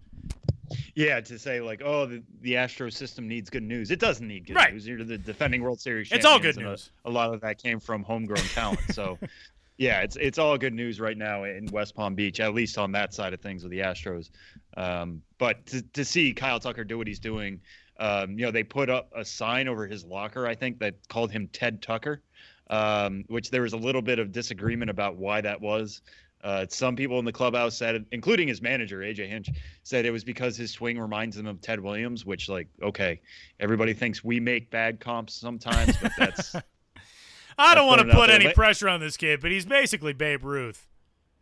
Yeah, 0.94 1.20
to 1.20 1.38
say 1.38 1.60
like, 1.60 1.80
oh, 1.84 2.06
the, 2.06 2.22
the 2.42 2.56
Astro 2.56 2.90
system 2.90 3.28
needs 3.28 3.48
good 3.48 3.62
news. 3.62 3.90
It 3.90 4.00
doesn't 4.00 4.26
need 4.26 4.46
good 4.46 4.56
right. 4.56 4.72
news. 4.72 4.86
You're 4.86 5.04
the 5.04 5.16
defending 5.16 5.62
World 5.62 5.80
Series. 5.80 6.10
It's 6.10 6.26
all 6.26 6.38
good 6.38 6.56
news. 6.56 6.90
A, 7.04 7.08
a, 7.08 7.12
lot 7.12 7.32
of 7.32 7.40
that 7.40 7.62
came 7.62 7.80
from 7.80 8.02
homegrown 8.02 8.42
talent. 8.54 8.80
So, 8.92 9.18
Yeah, 9.78 10.00
it's 10.00 10.16
it's 10.16 10.38
all 10.38 10.58
good 10.58 10.74
news 10.74 10.98
right 10.98 11.16
now 11.16 11.44
in 11.44 11.66
West 11.66 11.94
Palm 11.94 12.16
Beach, 12.16 12.40
at 12.40 12.52
least 12.52 12.78
on 12.78 12.90
that 12.92 13.14
side 13.14 13.32
of 13.32 13.40
things 13.40 13.62
with 13.62 13.70
the 13.70 13.78
Astros. 13.78 14.30
Um, 14.76 15.22
but 15.38 15.64
to, 15.66 15.82
to 15.82 16.04
see 16.04 16.34
Kyle 16.34 16.58
Tucker 16.58 16.82
do 16.82 16.98
what 16.98 17.06
he's 17.06 17.20
doing, 17.20 17.60
um, 18.00 18.32
you 18.32 18.44
know, 18.44 18.50
they 18.50 18.64
put 18.64 18.90
up 18.90 19.12
a 19.14 19.24
sign 19.24 19.68
over 19.68 19.86
his 19.86 20.04
locker, 20.04 20.48
I 20.48 20.56
think, 20.56 20.80
that 20.80 20.96
called 21.08 21.30
him 21.30 21.48
Ted 21.52 21.80
Tucker, 21.80 22.22
um, 22.70 23.24
which 23.28 23.50
there 23.50 23.62
was 23.62 23.72
a 23.72 23.76
little 23.76 24.02
bit 24.02 24.18
of 24.18 24.32
disagreement 24.32 24.90
about 24.90 25.16
why 25.16 25.40
that 25.40 25.60
was. 25.60 26.02
Uh, 26.44 26.64
some 26.68 26.94
people 26.94 27.18
in 27.18 27.24
the 27.24 27.32
clubhouse 27.32 27.76
said, 27.76 28.06
including 28.12 28.46
his 28.46 28.62
manager 28.62 28.98
AJ 28.98 29.28
Hinch, 29.28 29.50
said 29.82 30.06
it 30.06 30.12
was 30.12 30.22
because 30.22 30.56
his 30.56 30.70
swing 30.70 30.98
reminds 30.98 31.36
them 31.36 31.46
of 31.46 31.60
Ted 31.60 31.80
Williams. 31.80 32.24
Which, 32.24 32.48
like, 32.48 32.68
okay, 32.82 33.20
everybody 33.58 33.92
thinks 33.92 34.22
we 34.22 34.38
make 34.38 34.70
bad 34.70 35.00
comps 35.00 35.34
sometimes, 35.34 35.96
but 36.00 36.12
that's 36.16 36.54
I 37.58 37.74
don't 37.74 37.88
want 37.88 38.00
to 38.00 38.04
put 38.04 38.10
it 38.10 38.14
out 38.14 38.20
put 38.20 38.26
there, 38.28 38.40
any 38.40 38.54
pressure 38.54 38.88
on 38.88 39.00
this 39.00 39.16
kid, 39.16 39.40
but 39.40 39.50
he's 39.50 39.66
basically 39.66 40.12
Babe 40.12 40.44
Ruth. 40.44 40.86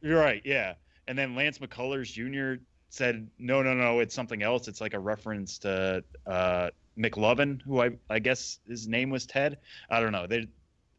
You're 0.00 0.18
right, 0.18 0.40
yeah. 0.44 0.74
And 1.08 1.16
then 1.16 1.34
Lance 1.34 1.58
McCullers 1.58 2.10
Jr. 2.10 2.62
said, 2.88 3.28
no, 3.38 3.62
no, 3.62 3.74
no, 3.74 4.00
it's 4.00 4.14
something 4.14 4.42
else. 4.42 4.66
It's 4.66 4.80
like 4.80 4.94
a 4.94 4.98
reference 4.98 5.58
to 5.58 6.02
uh, 6.26 6.70
McLovin, 6.98 7.60
who 7.62 7.82
I, 7.82 7.90
I 8.08 8.18
guess 8.18 8.60
his 8.66 8.88
name 8.88 9.10
was 9.10 9.26
Ted. 9.26 9.58
I 9.90 10.00
don't 10.00 10.12
know. 10.12 10.26
They, 10.26 10.48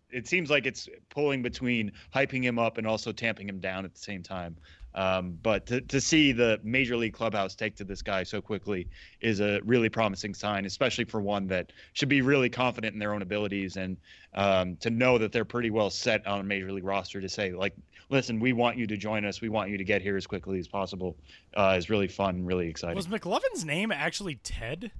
it 0.10 0.28
seems 0.28 0.50
like 0.50 0.66
it's 0.66 0.88
pulling 1.10 1.42
between 1.42 1.92
hyping 2.14 2.44
him 2.44 2.60
up 2.60 2.78
and 2.78 2.88
also 2.88 3.12
tamping 3.12 3.48
him 3.48 3.60
down 3.60 3.86
at 3.86 3.94
the 3.94 4.00
same 4.00 4.24
time. 4.24 4.56
Um, 4.96 5.38
but 5.44 5.68
to, 5.68 5.82
to 5.82 6.02
see 6.02 6.32
the 6.32 6.60
major 6.64 6.98
league 6.98 7.14
clubhouse 7.14 7.54
take 7.54 7.76
to 7.76 7.84
this 7.84 8.02
guy 8.02 8.24
so 8.24 8.42
quickly 8.42 8.88
is 9.22 9.42
a 9.42 9.62
really 9.64 9.90
promising 9.90 10.34
sign, 10.34 10.66
especially 10.66 11.04
for 11.06 11.22
one 11.22 11.46
that 11.48 11.72
should 11.94 12.10
be 12.10 12.22
really 12.22 12.50
confident 12.50 12.94
in 12.94 13.00
their 13.00 13.14
own 13.14 13.22
abilities 13.22 13.78
and 13.78 13.98
um, 14.34 14.76
to 14.78 14.90
know 14.90 15.20
that 15.20 15.32
they're 15.32 15.46
pretty 15.46 15.70
well 15.70 15.92
set 15.92 16.26
on 16.26 16.40
a 16.40 16.44
major 16.44 16.72
league 16.72 16.84
roster 16.84 17.22
to 17.22 17.30
say, 17.30 17.52
like, 17.52 17.76
listen, 18.10 18.40
we 18.40 18.54
want 18.54 18.78
you 18.78 18.88
to 18.88 18.98
join 18.98 19.24
us. 19.24 19.40
We 19.40 19.50
want 19.50 19.70
you 19.70 19.78
to 19.78 19.84
get 19.84 20.02
here 20.02 20.18
as 20.18 20.26
quickly 20.26 20.58
as 20.58 20.68
possible. 20.68 21.16
Uh, 21.56 21.76
is 21.78 21.92
really 21.92 22.08
fun, 22.08 22.44
really 22.44 22.68
exciting. 22.68 22.96
Was 22.96 23.08
McLovin's 23.08 23.66
name 23.66 23.92
actually 23.92 24.36
Ted? 24.36 24.92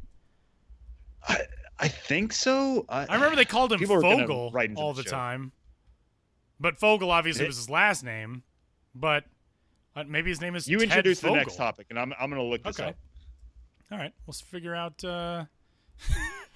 I, 1.28 1.40
I 1.80 1.88
think 1.88 2.34
so. 2.34 2.86
I, 2.90 3.06
I 3.08 3.16
remember 3.16 3.36
they 3.36 3.46
called 3.46 3.72
him 3.72 3.80
People 3.80 3.96
are 3.98 4.02
gonna 4.02 4.26
Fogell 4.28 4.78
all 4.78 4.94
the 4.94 5.04
the 5.04 5.10
time. 5.10 5.52
But 6.60 6.80
Fogell 6.80 7.10
obviously 7.10 7.46
It- 7.46 7.48
was 7.50 7.58
his 7.58 7.70
last 7.70 8.04
name. 8.04 8.44
But 8.96 9.26
uh, 9.96 10.04
maybe 10.08 10.30
his 10.32 10.42
name 10.42 10.56
is 10.56 10.68
you 10.68 10.80
Ted 10.80 10.86
introduce 10.90 11.20
the 11.20 11.32
next 11.32 11.56
topic, 11.56 11.88
and 11.92 12.00
I'm 12.00 12.14
I'm 12.20 12.30
gonna 12.32 12.44
look 12.44 12.64
this 12.64 12.80
Okay. 12.80 12.90
up. 12.90 12.96
All 13.92 13.98
right, 13.98 14.12
let's 14.26 14.42
figure 14.42 14.74
out 14.76 15.04
uh, 15.04 15.46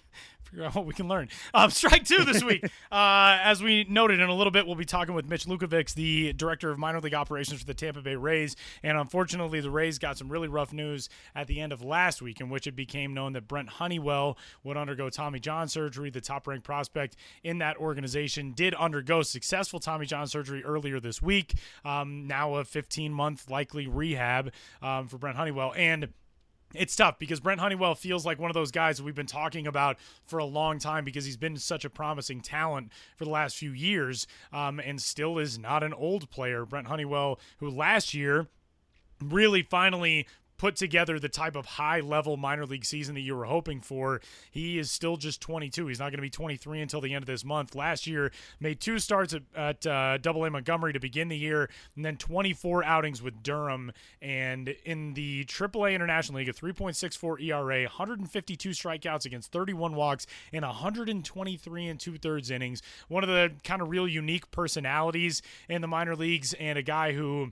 figure 0.52 0.66
out 0.66 0.76
what 0.76 0.86
we 0.86 0.94
can 0.94 1.08
learn. 1.08 1.30
Um, 1.54 1.70
strike 1.72 2.06
two 2.06 2.24
this 2.24 2.44
week. 2.44 2.64
uh, 2.92 3.40
as 3.42 3.64
we 3.64 3.86
noted 3.90 4.20
in 4.20 4.30
a 4.30 4.36
little 4.36 4.52
bit, 4.52 4.68
we'll 4.68 4.76
be 4.76 4.86
talking 4.86 5.16
with 5.16 5.28
Mitch 5.28 5.46
Lukevics, 5.46 5.94
the 5.94 6.34
director 6.34 6.70
of 6.70 6.78
minor 6.78 7.00
league 7.00 7.14
operations 7.14 7.60
for 7.60 7.66
the 7.66 7.74
Tampa 7.74 8.02
Bay 8.02 8.16
Rays. 8.16 8.56
And 8.84 8.98
unfortunately, 8.98 9.62
the 9.62 9.72
Rays 9.72 9.98
got 9.98 10.18
some 10.18 10.30
really 10.30 10.48
rough 10.48 10.74
news 10.74 11.10
at 11.34 11.48
the 11.48 11.60
end 11.62 11.72
of 11.72 11.84
last 11.84 12.22
week, 12.22 12.42
in 12.42 12.50
which 12.50 12.68
it 12.68 12.76
became 12.76 13.14
known 13.14 13.34
that 13.34 13.48
Brent 13.48 13.70
Honeywell 13.70 14.38
would 14.64 14.78
undergo 14.78 15.10
Tommy 15.10 15.40
John 15.40 15.68
surgery. 15.68 16.10
The 16.10 16.22
top 16.22 16.48
ranked 16.48 16.66
prospect 16.66 17.16
in 17.44 17.60
that 17.60 17.78
organization 17.78 18.52
did 18.52 18.74
undergo 18.76 19.22
successful 19.22 19.80
Tommy 19.80 20.06
John 20.06 20.28
surgery 20.28 20.64
earlier 20.64 21.00
this 21.00 21.22
week. 21.22 21.56
Um, 21.86 22.28
now 22.28 22.56
a 22.56 22.66
15 22.66 23.14
month 23.14 23.50
likely 23.50 23.88
rehab 23.88 24.52
um, 24.82 25.08
for 25.08 25.18
Brent 25.18 25.38
Honeywell. 25.38 25.74
And 25.76 26.10
it's 26.74 26.96
tough 26.96 27.20
because 27.20 27.40
Brent 27.40 27.60
Honeywell 27.60 27.96
feels 27.96 28.26
like 28.26 28.40
one 28.40 28.50
of 28.50 28.54
those 28.54 28.72
guys 28.72 29.02
we've 29.02 29.16
been 29.16 29.26
talking 29.26 29.68
about 29.68 29.98
for 30.26 30.40
a 30.40 30.46
long 30.46 30.80
time 30.80 31.04
because 31.04 31.26
he's 31.26 31.38
been 31.38 31.58
such 31.58 31.86
a 31.86 31.90
promising 31.90 32.42
talent 32.42 32.92
for 33.18 33.26
the 33.26 33.32
last 33.32 33.58
few 33.58 33.72
years 33.72 34.28
um, 34.54 34.80
and 34.80 35.02
still 35.02 35.38
is 35.38 35.58
not 35.58 35.84
an 35.84 35.94
old 35.94 36.30
player. 36.30 36.66
Brent 36.66 36.88
Honeywell, 36.88 37.40
who 37.58 37.70
last 37.70 38.14
year 38.14 38.48
really 39.22 39.62
finally 39.62 40.26
put 40.62 40.76
together 40.76 41.18
the 41.18 41.28
type 41.28 41.56
of 41.56 41.66
high 41.66 42.02
level 42.02 42.38
minor 42.38 42.68
league 42.68 42.86
season 42.86 43.16
that 43.16 43.22
you 43.22 43.36
were 43.36 43.46
hoping 43.46 43.82
for. 43.82 44.22
He 44.52 44.78
is 44.78 44.92
still 44.92 45.18
just 45.18 45.42
22. 45.42 45.88
He's 45.88 45.98
not 45.98 46.12
going 46.12 46.20
to 46.20 46.22
be 46.22 46.30
23 46.30 46.82
until 46.82 47.02
the 47.02 47.16
end 47.16 47.24
of 47.24 47.26
this 47.26 47.44
month. 47.44 47.74
Last 47.74 48.06
year, 48.06 48.32
made 48.60 48.80
two 48.80 49.00
starts 49.00 49.34
at, 49.34 49.42
at 49.56 49.88
uh, 49.88 50.20
A 50.24 50.50
Montgomery 50.52 50.94
to 50.94 51.00
begin 51.00 51.30
the 51.30 51.38
year, 51.38 51.68
and 51.96 52.06
then 52.06 52.16
24 52.16 52.84
outings 52.84 53.24
with 53.24 53.42
Durham. 53.42 53.92
And 54.22 54.76
in 54.86 55.16
the 55.16 55.46
AAA 55.46 55.96
International 55.96 56.38
League, 56.38 56.50
a 56.50 56.54
3.64 56.54 57.42
ERA, 57.42 57.82
152 57.86 58.70
strikeouts 58.70 59.26
against 59.26 59.52
31 59.52 59.96
walks, 59.96 60.28
and 60.54 60.64
123 60.64 61.88
and 61.88 62.00
two 62.00 62.20
thirds 62.20 62.52
innings. 62.52 62.84
One 63.08 63.24
of 63.24 63.32
the 63.32 63.52
kind 63.64 63.82
of 63.82 63.90
real 63.90 64.08
unique 64.08 64.52
personalities 64.52 65.42
in 65.68 65.82
the 65.82 65.88
minor 65.88 66.16
leagues, 66.16 66.54
and 66.54 66.78
a 66.78 66.84
guy 66.84 67.14
who 67.14 67.52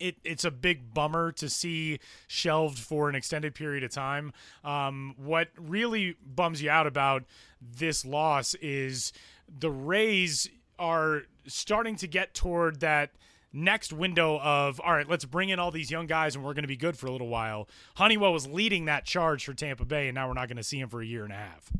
it, 0.00 0.16
it's 0.24 0.44
a 0.44 0.50
big 0.50 0.92
bummer 0.94 1.32
to 1.32 1.48
see 1.48 1.98
shelved 2.26 2.78
for 2.78 3.08
an 3.08 3.14
extended 3.14 3.54
period 3.54 3.84
of 3.84 3.90
time. 3.90 4.32
Um, 4.64 5.14
what 5.16 5.48
really 5.58 6.16
bums 6.24 6.62
you 6.62 6.70
out 6.70 6.86
about 6.86 7.24
this 7.60 8.04
loss 8.04 8.54
is 8.54 9.12
the 9.48 9.70
Rays 9.70 10.48
are 10.78 11.22
starting 11.46 11.96
to 11.96 12.06
get 12.06 12.34
toward 12.34 12.80
that 12.80 13.10
next 13.50 13.94
window 13.94 14.38
of 14.40 14.78
all 14.80 14.92
right 14.92 15.08
let's 15.08 15.24
bring 15.24 15.48
in 15.48 15.58
all 15.58 15.70
these 15.70 15.90
young 15.90 16.06
guys 16.06 16.36
and 16.36 16.44
we're 16.44 16.52
going 16.52 16.64
to 16.64 16.68
be 16.68 16.76
good 16.76 16.96
for 16.96 17.06
a 17.06 17.10
little 17.10 17.28
while. 17.28 17.68
Honeywell 17.96 18.32
was 18.32 18.46
leading 18.46 18.84
that 18.84 19.04
charge 19.04 19.44
for 19.44 19.54
tampa 19.54 19.84
bay 19.84 20.08
and 20.08 20.14
now 20.14 20.28
we're 20.28 20.34
not 20.34 20.48
going 20.48 20.58
to 20.58 20.62
see 20.62 20.78
him 20.78 20.88
for 20.88 21.00
a 21.00 21.06
year 21.06 21.24
and 21.24 21.32
a 21.32 21.36
half. 21.36 21.72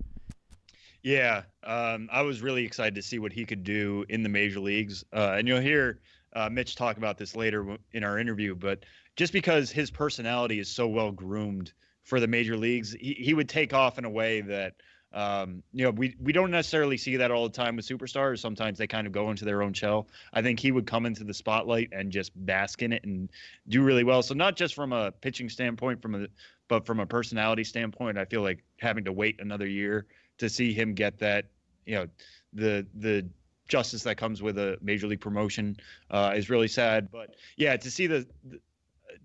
Yeah, 1.03 1.43
um, 1.63 2.09
I 2.11 2.23
was 2.23 2.43
really 2.43 2.65
excited 2.65 2.95
to 2.97 3.03
see 3.03 3.19
what 3.19 3.33
he 3.33 3.45
could 3.45 3.63
do 3.63 4.05
in 4.09 4.23
the 4.23 4.29
major 4.29 4.61
leagues, 4.61 5.05
uh, 5.13 5.37
and 5.39 5.47
you'll 5.47 5.61
hear 5.61 6.01
uh, 6.35 6.49
Mitch 6.51 6.77
talk 6.77 6.97
about 6.97 7.19
this 7.19 7.35
later 7.37 7.79
in 7.93 8.05
our 8.05 8.19
interview. 8.19 8.55
But 8.55 8.85
just 9.17 9.33
because 9.33 9.71
his 9.71 9.91
personality 9.91 10.59
is 10.59 10.69
so 10.69 10.89
well 10.89 11.13
groomed 11.13 11.73
for 12.05 12.21
the 12.21 12.27
major 12.27 12.57
leagues, 12.57 12.93
he, 12.93 13.15
he 13.15 13.35
would 13.35 13.49
take 13.49 13.75
off 13.75 13.99
in 13.99 14.05
a 14.05 14.11
way 14.11 14.41
that 14.43 14.75
um, 15.13 15.63
you 15.73 15.85
know 15.85 15.91
we 15.91 16.15
we 16.21 16.33
don't 16.33 16.51
necessarily 16.51 16.99
see 16.99 17.17
that 17.17 17.31
all 17.31 17.49
the 17.49 17.57
time 17.57 17.77
with 17.77 17.87
superstars. 17.87 18.41
Sometimes 18.41 18.79
they 18.79 18.87
kind 18.87 19.07
of 19.07 19.13
go 19.13 19.31
into 19.31 19.45
their 19.45 19.63
own 19.63 19.73
shell. 19.73 20.09
I 20.33 20.43
think 20.43 20.61
he 20.61 20.71
would 20.71 20.87
come 20.87 21.07
into 21.07 21.25
the 21.25 21.33
spotlight 21.33 21.89
and 21.93 22.13
just 22.13 22.33
bask 22.35 22.83
in 22.83 22.93
it 22.93 23.05
and 23.05 23.31
do 23.69 23.83
really 23.83 24.05
well. 24.05 24.23
So 24.23 24.35
not 24.35 24.57
just 24.57 24.75
from 24.75 24.93
a 24.93 25.11
pitching 25.11 25.49
standpoint, 25.49 26.03
from 26.03 26.15
a 26.15 26.27
but 26.69 26.85
from 26.85 27.01
a 27.01 27.07
personality 27.07 27.65
standpoint, 27.65 28.19
I 28.19 28.27
feel 28.27 28.43
like 28.43 28.63
having 28.79 29.05
to 29.05 29.13
wait 29.13 29.41
another 29.41 29.67
year 29.67 30.07
to 30.39 30.49
see 30.49 30.73
him 30.73 30.95
get 30.95 31.19
that, 31.19 31.47
you 31.87 31.95
know, 31.95 32.07
the 32.53 32.87
the 32.95 33.29
justice 33.69 34.03
that 34.03 34.17
comes 34.17 34.43
with 34.43 34.59
a 34.59 34.79
major 34.81 35.07
league 35.07 35.21
promotion 35.21 35.77
uh, 36.11 36.33
is 36.35 36.51
really 36.51 36.69
sad. 36.69 37.11
But 37.11 37.37
yeah, 37.57 37.77
to 37.77 37.91
see 37.91 38.07
the, 38.07 38.27
the 38.45 38.61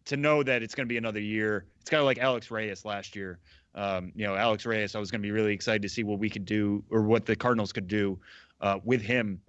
to 0.05 0.17
know 0.17 0.43
that 0.43 0.61
it's 0.61 0.75
going 0.75 0.87
to 0.87 0.91
be 0.91 0.97
another 0.97 1.19
year, 1.19 1.65
it's 1.79 1.89
kind 1.89 1.99
of 1.99 2.05
like 2.05 2.17
Alex 2.17 2.51
Reyes 2.51 2.85
last 2.85 3.15
year. 3.15 3.39
Um, 3.75 4.11
you 4.15 4.25
know, 4.25 4.35
Alex 4.35 4.65
Reyes, 4.65 4.95
I 4.95 4.99
was 4.99 5.09
going 5.09 5.21
to 5.21 5.25
be 5.25 5.31
really 5.31 5.53
excited 5.53 5.81
to 5.81 5.89
see 5.89 6.03
what 6.03 6.19
we 6.19 6.29
could 6.29 6.45
do 6.45 6.83
or 6.91 7.01
what 7.01 7.25
the 7.25 7.35
Cardinals 7.35 7.71
could 7.73 7.87
do 7.87 8.19
uh, 8.61 8.79
with 8.83 9.01
him 9.01 9.41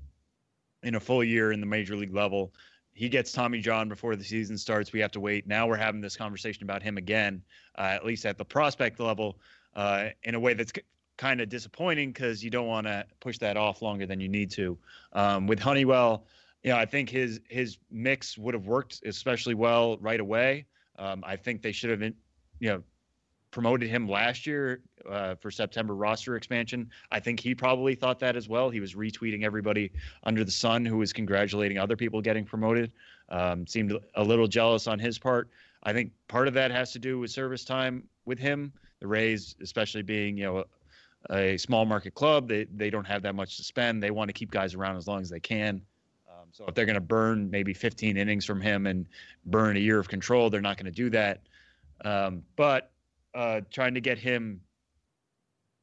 in 0.82 0.94
a 0.94 1.00
full 1.00 1.22
year 1.22 1.52
in 1.52 1.60
the 1.60 1.66
major 1.66 1.96
league 1.96 2.14
level. 2.14 2.52
He 2.92 3.08
gets 3.08 3.32
Tommy 3.32 3.60
John 3.60 3.88
before 3.88 4.14
the 4.14 4.24
season 4.24 4.56
starts. 4.56 4.92
We 4.92 5.00
have 5.00 5.10
to 5.12 5.20
wait. 5.20 5.46
Now 5.46 5.66
we're 5.66 5.76
having 5.76 6.00
this 6.00 6.16
conversation 6.16 6.62
about 6.62 6.82
him 6.82 6.96
again, 6.96 7.42
uh, 7.76 7.82
at 7.82 8.04
least 8.04 8.24
at 8.24 8.38
the 8.38 8.44
prospect 8.44 9.00
level, 9.00 9.36
uh, 9.74 10.10
in 10.22 10.36
a 10.36 10.40
way 10.40 10.54
that's 10.54 10.72
kind 11.16 11.40
of 11.40 11.48
disappointing 11.48 12.10
because 12.12 12.42
you 12.42 12.50
don't 12.50 12.66
want 12.66 12.86
to 12.86 13.04
push 13.20 13.38
that 13.38 13.56
off 13.56 13.82
longer 13.82 14.06
than 14.06 14.20
you 14.20 14.28
need 14.28 14.50
to. 14.52 14.76
Um, 15.12 15.46
with 15.46 15.60
Honeywell, 15.60 16.26
you 16.62 16.70
know, 16.70 16.76
I 16.76 16.86
think 16.86 17.10
his 17.10 17.40
his 17.48 17.78
mix 17.90 18.38
would 18.38 18.54
have 18.54 18.66
worked 18.66 19.00
especially 19.04 19.54
well 19.54 19.98
right 19.98 20.20
away. 20.20 20.66
Um, 20.98 21.22
I 21.26 21.36
think 21.36 21.62
they 21.62 21.72
should 21.72 21.90
have, 21.90 22.02
you 22.02 22.14
know, 22.60 22.82
promoted 23.50 23.88
him 23.88 24.08
last 24.08 24.46
year 24.46 24.80
uh, 25.08 25.36
for 25.36 25.50
September 25.50 25.94
roster 25.94 26.36
expansion. 26.36 26.90
I 27.12 27.20
think 27.20 27.38
he 27.38 27.54
probably 27.54 27.94
thought 27.94 28.18
that 28.18 28.34
as 28.34 28.48
well. 28.48 28.68
He 28.68 28.80
was 28.80 28.94
retweeting 28.94 29.44
everybody 29.44 29.92
under 30.24 30.44
the 30.44 30.50
sun 30.50 30.84
who 30.84 30.96
was 30.96 31.12
congratulating 31.12 31.78
other 31.78 31.96
people 31.96 32.20
getting 32.20 32.44
promoted. 32.44 32.90
Um, 33.28 33.66
seemed 33.66 33.96
a 34.16 34.24
little 34.24 34.48
jealous 34.48 34.86
on 34.86 34.98
his 34.98 35.18
part. 35.18 35.50
I 35.84 35.92
think 35.92 36.10
part 36.28 36.48
of 36.48 36.54
that 36.54 36.70
has 36.70 36.92
to 36.92 36.98
do 36.98 37.18
with 37.20 37.30
service 37.30 37.64
time 37.64 38.08
with 38.24 38.38
him. 38.38 38.72
The 39.00 39.06
Rays, 39.06 39.54
especially 39.62 40.02
being 40.02 40.36
you 40.36 40.44
know 40.44 40.64
a 41.30 41.56
small 41.56 41.84
market 41.84 42.14
club, 42.14 42.48
they 42.48 42.64
they 42.76 42.90
don't 42.90 43.06
have 43.06 43.22
that 43.22 43.34
much 43.34 43.56
to 43.56 43.64
spend. 43.64 44.02
They 44.02 44.10
want 44.10 44.28
to 44.28 44.32
keep 44.32 44.50
guys 44.50 44.74
around 44.74 44.96
as 44.96 45.06
long 45.06 45.20
as 45.20 45.30
they 45.30 45.40
can. 45.40 45.80
Um, 46.28 46.48
so 46.52 46.64
if 46.66 46.74
they're 46.74 46.86
going 46.86 46.94
to 46.94 47.00
burn 47.00 47.50
maybe 47.50 47.72
15 47.72 48.16
innings 48.16 48.44
from 48.44 48.60
him 48.60 48.86
and 48.86 49.06
burn 49.46 49.76
a 49.76 49.80
year 49.80 49.98
of 49.98 50.08
control, 50.08 50.50
they're 50.50 50.60
not 50.60 50.76
going 50.76 50.86
to 50.86 50.92
do 50.92 51.10
that. 51.10 51.40
Um, 52.04 52.42
but 52.56 52.90
uh, 53.34 53.62
trying 53.70 53.94
to 53.94 54.00
get 54.00 54.18
him, 54.18 54.60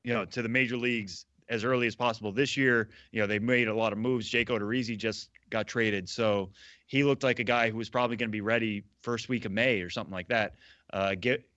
you 0.03 0.13
know, 0.13 0.25
to 0.25 0.41
the 0.41 0.49
major 0.49 0.77
leagues 0.77 1.25
as 1.49 1.63
early 1.63 1.85
as 1.85 1.95
possible 1.95 2.31
this 2.31 2.55
year. 2.55 2.89
You 3.11 3.21
know, 3.21 3.27
they 3.27 3.39
made 3.39 3.67
a 3.67 3.73
lot 3.73 3.91
of 3.91 3.99
moves. 3.99 4.27
Jake 4.27 4.49
Odorizzi 4.49 4.97
just 4.97 5.29
got 5.49 5.67
traded, 5.67 6.07
so 6.07 6.49
he 6.87 7.03
looked 7.03 7.23
like 7.23 7.39
a 7.39 7.43
guy 7.43 7.69
who 7.69 7.77
was 7.77 7.89
probably 7.89 8.15
going 8.15 8.29
to 8.29 8.31
be 8.31 8.41
ready 8.41 8.83
first 9.01 9.29
week 9.29 9.45
of 9.45 9.51
May 9.51 9.81
or 9.81 9.89
something 9.89 10.13
like 10.13 10.27
that. 10.29 10.55
Uh, 10.93 11.15
get 11.19 11.47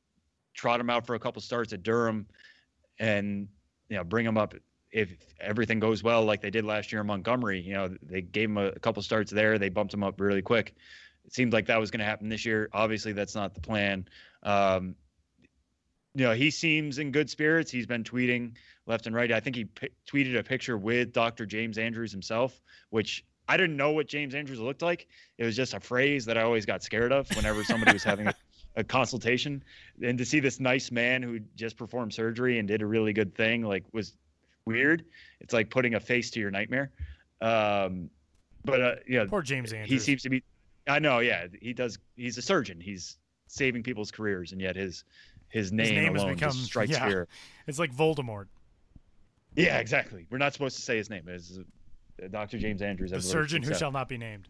trot 0.54 0.80
him 0.80 0.90
out 0.90 1.06
for 1.06 1.14
a 1.14 1.18
couple 1.18 1.42
starts 1.42 1.72
at 1.72 1.82
Durham, 1.82 2.26
and 2.98 3.48
you 3.88 3.96
know, 3.96 4.04
bring 4.04 4.26
him 4.26 4.38
up 4.38 4.54
if 4.94 5.12
everything 5.40 5.80
goes 5.80 6.04
well 6.04 6.24
like 6.24 6.40
they 6.40 6.50
did 6.50 6.64
last 6.64 6.92
year 6.92 7.00
in 7.00 7.06
Montgomery, 7.08 7.60
you 7.60 7.74
know, 7.74 7.94
they 8.00 8.22
gave 8.22 8.48
him 8.48 8.58
a, 8.58 8.66
a 8.66 8.78
couple 8.78 9.02
starts 9.02 9.30
there, 9.32 9.58
they 9.58 9.68
bumped 9.68 9.92
him 9.92 10.04
up 10.04 10.20
really 10.20 10.40
quick. 10.40 10.74
It 11.24 11.34
seemed 11.34 11.52
like 11.52 11.66
that 11.66 11.80
was 11.80 11.90
going 11.90 11.98
to 11.98 12.04
happen 12.06 12.28
this 12.28 12.46
year. 12.46 12.68
Obviously, 12.72 13.12
that's 13.12 13.34
not 13.34 13.54
the 13.54 13.60
plan. 13.60 14.06
Um, 14.44 14.94
you 16.14 16.24
know, 16.24 16.32
he 16.32 16.50
seems 16.50 16.98
in 16.98 17.10
good 17.10 17.28
spirits. 17.28 17.72
He's 17.72 17.86
been 17.86 18.04
tweeting 18.04 18.52
left 18.86 19.06
and 19.06 19.16
right. 19.16 19.32
I 19.32 19.40
think 19.40 19.56
he 19.56 19.64
p- 19.64 19.88
tweeted 20.08 20.38
a 20.38 20.44
picture 20.44 20.78
with 20.78 21.12
Dr. 21.12 21.44
James 21.44 21.76
Andrews 21.76 22.12
himself, 22.12 22.60
which 22.90 23.24
I 23.48 23.56
didn't 23.56 23.76
know 23.76 23.90
what 23.90 24.06
James 24.06 24.34
Andrews 24.34 24.60
looked 24.60 24.82
like. 24.82 25.08
It 25.38 25.44
was 25.44 25.56
just 25.56 25.74
a 25.74 25.80
phrase 25.80 26.24
that 26.26 26.38
I 26.38 26.42
always 26.42 26.66
got 26.66 26.84
scared 26.84 27.10
of 27.10 27.28
whenever 27.34 27.64
somebody 27.64 27.92
was 27.92 28.04
having 28.04 28.28
a, 28.28 28.34
a, 28.76 28.84
consultation. 28.84 29.62
And 30.02 30.18
to 30.18 30.24
see 30.24 30.40
this 30.40 30.60
nice 30.60 30.90
man 30.90 31.22
who 31.22 31.40
just 31.56 31.76
performed 31.76 32.12
surgery 32.12 32.58
and 32.58 32.68
did 32.68 32.82
a 32.82 32.86
really 32.86 33.12
good 33.12 33.34
thing, 33.34 33.62
like, 33.62 33.84
was 33.92 34.16
weird. 34.66 35.04
It's 35.40 35.52
like 35.52 35.70
putting 35.70 35.94
a 35.94 36.00
face 36.00 36.30
to 36.32 36.40
your 36.40 36.50
nightmare. 36.50 36.90
Um, 37.40 38.10
but 38.64 38.80
uh, 38.80 38.94
yeah, 39.06 39.24
poor 39.28 39.42
James 39.42 39.72
Andrews. 39.72 39.90
He 39.90 39.98
seems 39.98 40.22
to 40.22 40.30
be. 40.30 40.42
I 40.88 40.98
know. 40.98 41.18
Yeah, 41.18 41.46
he 41.60 41.72
does. 41.72 41.98
He's 42.16 42.38
a 42.38 42.42
surgeon. 42.42 42.80
He's 42.80 43.18
saving 43.46 43.82
people's 43.82 44.10
careers, 44.10 44.52
and 44.52 44.60
yet 44.60 44.76
his 44.76 45.04
his 45.48 45.72
name, 45.72 45.86
his 45.86 45.92
name 45.92 46.16
alone 46.16 46.34
become, 46.34 46.52
just 46.52 46.64
strikes 46.64 46.92
yeah, 46.92 47.06
fear. 47.06 47.28
It's 47.66 47.78
like 47.78 47.94
Voldemort. 47.94 48.46
Yeah, 49.54 49.78
exactly. 49.78 50.26
We're 50.30 50.38
not 50.38 50.52
supposed 50.52 50.76
to 50.76 50.82
say 50.82 50.96
his 50.96 51.10
name. 51.10 51.28
It's 51.28 51.58
uh, 51.58 52.28
Dr. 52.28 52.58
James 52.58 52.82
Andrews. 52.82 53.10
The 53.10 53.20
surgeon 53.20 53.62
who 53.62 53.74
shall 53.74 53.92
not 53.92 54.08
be 54.08 54.18
named. 54.18 54.48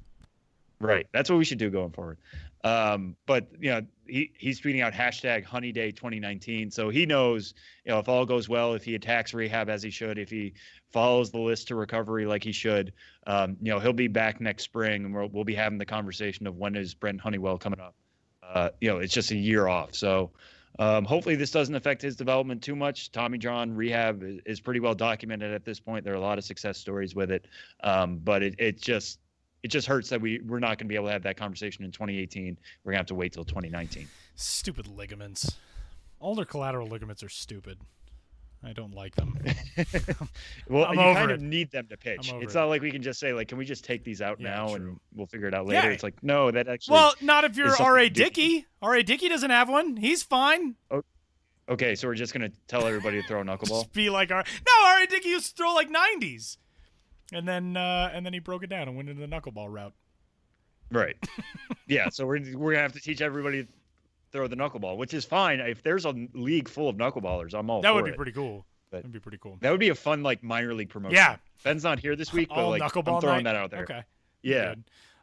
Right. 0.85 1.07
That's 1.13 1.31
what 1.31 1.39
we 1.39 1.45
should 1.45 1.59
do 1.59 1.71
going 1.71 1.91
forward. 1.91 2.19
Um, 2.63 3.17
but 3.27 3.49
you 3.59 3.71
know, 3.71 3.83
he, 4.07 4.31
he's 4.39 4.61
tweeting 4.61 4.83
out 4.83 4.93
hashtag 4.93 5.45
Honey 5.45 5.73
Day 5.73 5.91
2019. 5.91 6.71
So 6.71 6.91
he 6.91 7.07
knows, 7.07 7.55
you 7.85 7.93
know, 7.93 7.99
if 7.99 8.09
all 8.09 8.27
goes 8.27 8.49
well, 8.49 8.75
if 8.75 8.85
he 8.85 8.95
attacks 8.95 9.33
rehab 9.33 9.71
as 9.71 9.83
he 9.83 9.91
should, 9.91 10.19
if 10.19 10.31
he 10.31 10.53
follows 10.93 11.31
the 11.31 11.39
list 11.39 11.69
to 11.69 11.75
recovery 11.75 12.27
like 12.27 12.45
he 12.45 12.53
should, 12.53 12.93
um, 13.27 13.57
you 13.61 13.73
know, 13.73 13.79
he'll 13.79 13.93
be 13.93 14.09
back 14.09 14.41
next 14.41 14.65
spring, 14.65 15.07
and 15.07 15.15
we'll, 15.15 15.29
we'll 15.29 15.45
be 15.45 15.55
having 15.55 15.79
the 15.79 15.87
conversation 15.87 16.47
of 16.47 16.57
when 16.57 16.75
is 16.75 16.95
Brent 16.95 17.21
Honeywell 17.21 17.59
coming 17.59 17.81
up. 17.81 17.95
Uh, 18.43 18.69
you 18.81 18.91
know, 18.91 18.99
it's 18.99 19.15
just 19.15 19.31
a 19.31 19.37
year 19.37 19.69
off. 19.69 19.95
So 19.95 20.33
um, 20.79 21.05
hopefully, 21.05 21.37
this 21.37 21.51
doesn't 21.51 21.75
affect 21.75 22.03
his 22.03 22.17
development 22.17 22.63
too 22.63 22.77
much. 22.77 23.11
Tommy 23.11 23.39
John 23.39 23.73
rehab 23.73 24.23
is, 24.23 24.41
is, 24.45 24.61
pretty 24.61 24.81
well 24.81 24.95
documented 24.95 25.53
at 25.53 25.65
this 25.65 25.81
point. 25.81 26.05
There 26.05 26.13
are 26.13 26.17
a 26.17 26.21
lot 26.21 26.37
of 26.37 26.45
success 26.45 26.79
stories 26.79 27.15
with 27.15 27.31
it, 27.31 27.47
um, 27.83 28.19
but 28.19 28.43
it, 28.43 28.55
it 28.59 28.81
just 28.81 29.19
it 29.65 29.69
just 29.69 29.87
hurts 29.87 30.11
that 30.11 30.21
we 30.21 30.41
we're 30.47 30.59
not 30.59 30.79
going 30.79 30.79
to 30.79 30.85
be 30.85 30.95
able 30.95 31.07
to 31.07 31.13
have 31.13 31.23
that 31.23 31.39
conversation 31.39 31.85
in 31.85 31.91
2018. 31.91 32.59
We're 32.85 32.93
going 32.93 32.97
to 32.97 32.99
have 32.99 33.07
to 33.07 33.15
wait 33.15 33.33
till 33.33 33.45
2019. 33.45 34.07
Stupid 34.37 34.87
ligaments. 34.87 35.57
All 36.21 36.35
their 36.35 36.45
collateral 36.45 36.87
ligaments 36.87 37.23
are 37.23 37.31
stupid. 37.31 37.79
I 38.63 38.75
don't 38.75 38.95
like 38.95 39.15
them. 39.15 39.39
well, 40.69 40.85
I'm 40.85 40.95
you 40.95 41.15
kind 41.15 41.31
it. 41.31 41.35
of 41.35 41.43
need 41.43 41.71
them 41.71 41.87
to 41.89 41.97
pitch. 41.97 42.31
It's 42.35 42.55
it. 42.55 42.59
not 42.59 42.67
like 42.67 42.83
we 42.83 42.91
can 42.91 43.03
just 43.03 43.19
say 43.19 43.33
like, 43.33 43.49
can 43.49 43.57
we 43.57 43.65
just 43.65 43.85
take 43.85 44.05
these 44.05 44.21
out 44.21 44.39
yeah, 44.39 44.51
now 44.51 44.67
true. 44.69 44.77
and 44.77 45.01
we'll 45.15 45.27
figure 45.27 45.49
it 45.49 45.55
out 45.55 45.67
later. 45.67 45.89
Yeah. 45.89 45.95
It's 45.95 46.03
like 46.03 46.23
no, 46.23 46.51
that 46.51 46.69
actually. 46.69 46.93
Well, 46.95 47.15
not 47.23 47.45
if 47.45 47.57
you're 47.57 47.75
R.A. 47.75 48.11
Dickey. 48.11 48.67
R.A. 48.83 49.03
Dickey 49.03 49.31
doesn't 49.31 49.51
have 49.51 49.71
one. 49.71 49.97
He's 49.97 50.23
fine. 50.23 50.77
Oh, 50.91 51.03
okay, 51.71 51.95
so 51.95 52.09
we're 52.09 52.15
just 52.15 52.35
gonna 52.35 52.51
tell 52.69 52.87
everybody 52.87 53.21
to 53.23 53.27
throw 53.27 53.41
a 53.41 53.45
knuckleball. 53.45 53.91
be 53.95 54.11
like 54.11 54.31
our 54.31 54.45
no, 54.45 54.87
R.A. 54.89 55.07
Dickey 55.07 55.31
used 55.31 55.57
to 55.57 55.63
throw 55.63 55.75
like 55.75 55.91
90s, 55.91 56.59
and 57.33 57.47
then 57.47 57.77
uh, 57.77 58.11
and 58.13 58.25
then 58.25 58.33
he 58.33 58.39
broke 58.39 58.63
it 58.63 58.69
down 58.69 58.89
and 58.89 58.97
went 58.97 59.09
into 59.09 59.27
the 59.27 59.29
knuckleball 59.29 59.73
route. 59.73 59.93
Right. 60.91 61.17
yeah. 61.87 62.09
So 62.11 62.27
we're 62.27 62.41
we're 62.57 62.73
gonna 62.73 62.83
have 62.83 62.93
to 62.93 63.01
teach 63.01 63.21
everybody 63.21 63.67
throw 64.33 64.49
the 64.49 64.57
knuckleball, 64.57 64.97
which 64.97 65.15
is 65.15 65.25
fine. 65.25 65.61
If 65.61 65.83
there's 65.83 66.05
a 66.05 66.15
league 66.35 66.69
full 66.69 66.89
of 66.89 66.97
knuckleballers, 66.97 67.55
I'm 67.55 67.71
all 67.71 67.83
that 67.83 67.95
would 67.95 68.05
be 68.05 68.11
it. 68.11 68.17
pretty 68.17 68.33
cool. 68.33 68.67
But 68.91 68.99
That'd 68.99 69.13
be 69.13 69.21
pretty 69.21 69.39
cool. 69.39 69.59
That 69.61 69.71
would 69.71 69.81
be 69.81 69.89
a 69.89 69.95
fun 69.95 70.23
like 70.23 70.43
minor 70.43 70.75
league 70.75 70.91
promotion. 70.91 71.17
Yeah. 71.17 71.37
Ben's 71.63 71.83
not 71.83 71.99
here 71.99 72.15
this 72.17 72.33
week, 72.33 72.49
but 72.49 72.69
like 72.69 72.83
I'm 72.83 72.91
throwing 73.21 73.45
night? 73.45 73.45
that 73.45 73.57
out 73.57 73.71
there. 73.71 73.83
Okay. 73.83 74.03
Yeah. 74.43 74.75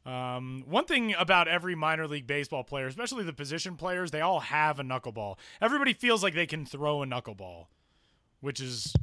Um, 0.05 0.63
one 0.65 0.85
thing 0.85 1.13
about 1.13 1.47
every 1.47 1.75
minor 1.75 2.07
league 2.07 2.25
baseball 2.25 2.63
player, 2.63 2.87
especially 2.87 3.23
the 3.23 3.33
position 3.33 3.75
players, 3.75 4.11
they 4.11 4.21
all 4.21 4.39
have 4.39 4.79
a 4.79 4.83
knuckleball. 4.83 5.37
Everybody 5.61 5.93
feels 5.93 6.23
like 6.23 6.33
they 6.33 6.47
can 6.47 6.65
throw 6.65 7.03
a 7.03 7.05
knuckleball, 7.05 7.67
which 8.39 8.59
is 8.59 8.95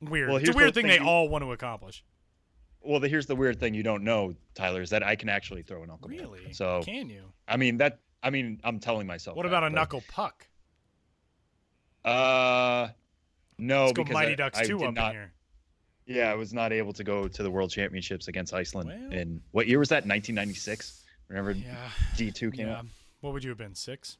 weird. 0.00 0.28
Well, 0.28 0.38
it's 0.38 0.48
a 0.48 0.52
weird 0.52 0.72
thing, 0.72 0.86
thing, 0.86 1.00
they 1.00 1.04
all 1.04 1.28
want 1.28 1.42
to 1.42 1.52
accomplish. 1.52 2.04
Well, 2.82 3.00
the, 3.00 3.08
here's 3.08 3.26
the 3.26 3.36
weird 3.36 3.60
thing 3.60 3.74
you 3.74 3.82
don't 3.82 4.04
know, 4.04 4.34
Tyler, 4.54 4.80
is 4.80 4.90
that 4.90 5.02
I 5.02 5.14
can 5.14 5.28
actually 5.28 5.62
throw 5.62 5.82
a 5.82 5.86
knuckleball. 5.86 6.08
Really? 6.08 6.52
So 6.52 6.82
can 6.82 7.10
you? 7.10 7.24
I 7.46 7.56
mean 7.56 7.76
that 7.78 8.00
I 8.22 8.30
mean, 8.30 8.60
I'm 8.64 8.78
telling 8.78 9.06
myself. 9.06 9.36
What 9.36 9.44
that, 9.44 9.48
about 9.48 9.64
a 9.64 9.70
but, 9.70 9.74
knuckle 9.74 10.02
puck? 10.08 10.46
Uh, 12.04 12.88
no, 13.58 13.86
Let's 13.86 13.92
because 13.94 14.12
Mighty 14.12 14.32
I, 14.32 14.36
Ducks 14.36 14.58
I 14.58 14.64
two 14.64 14.84
up 14.84 14.94
not, 14.94 15.10
in 15.10 15.20
here. 15.20 15.32
Yeah, 16.06 16.30
I 16.30 16.34
was 16.34 16.52
not 16.52 16.72
able 16.72 16.92
to 16.94 17.04
go 17.04 17.28
to 17.28 17.42
the 17.42 17.50
World 17.50 17.70
Championships 17.70 18.28
against 18.28 18.52
Iceland. 18.52 18.88
Well, 18.88 19.18
in 19.18 19.40
what 19.52 19.68
year 19.68 19.78
was 19.78 19.90
that? 19.90 20.06
1996. 20.06 21.04
Remember? 21.28 21.52
Yeah. 21.52 21.74
G2 22.16 22.54
came 22.54 22.66
yeah. 22.66 22.78
out. 22.78 22.86
What 23.20 23.32
would 23.32 23.44
you 23.44 23.50
have 23.50 23.58
been? 23.58 23.74
Six. 23.74 24.16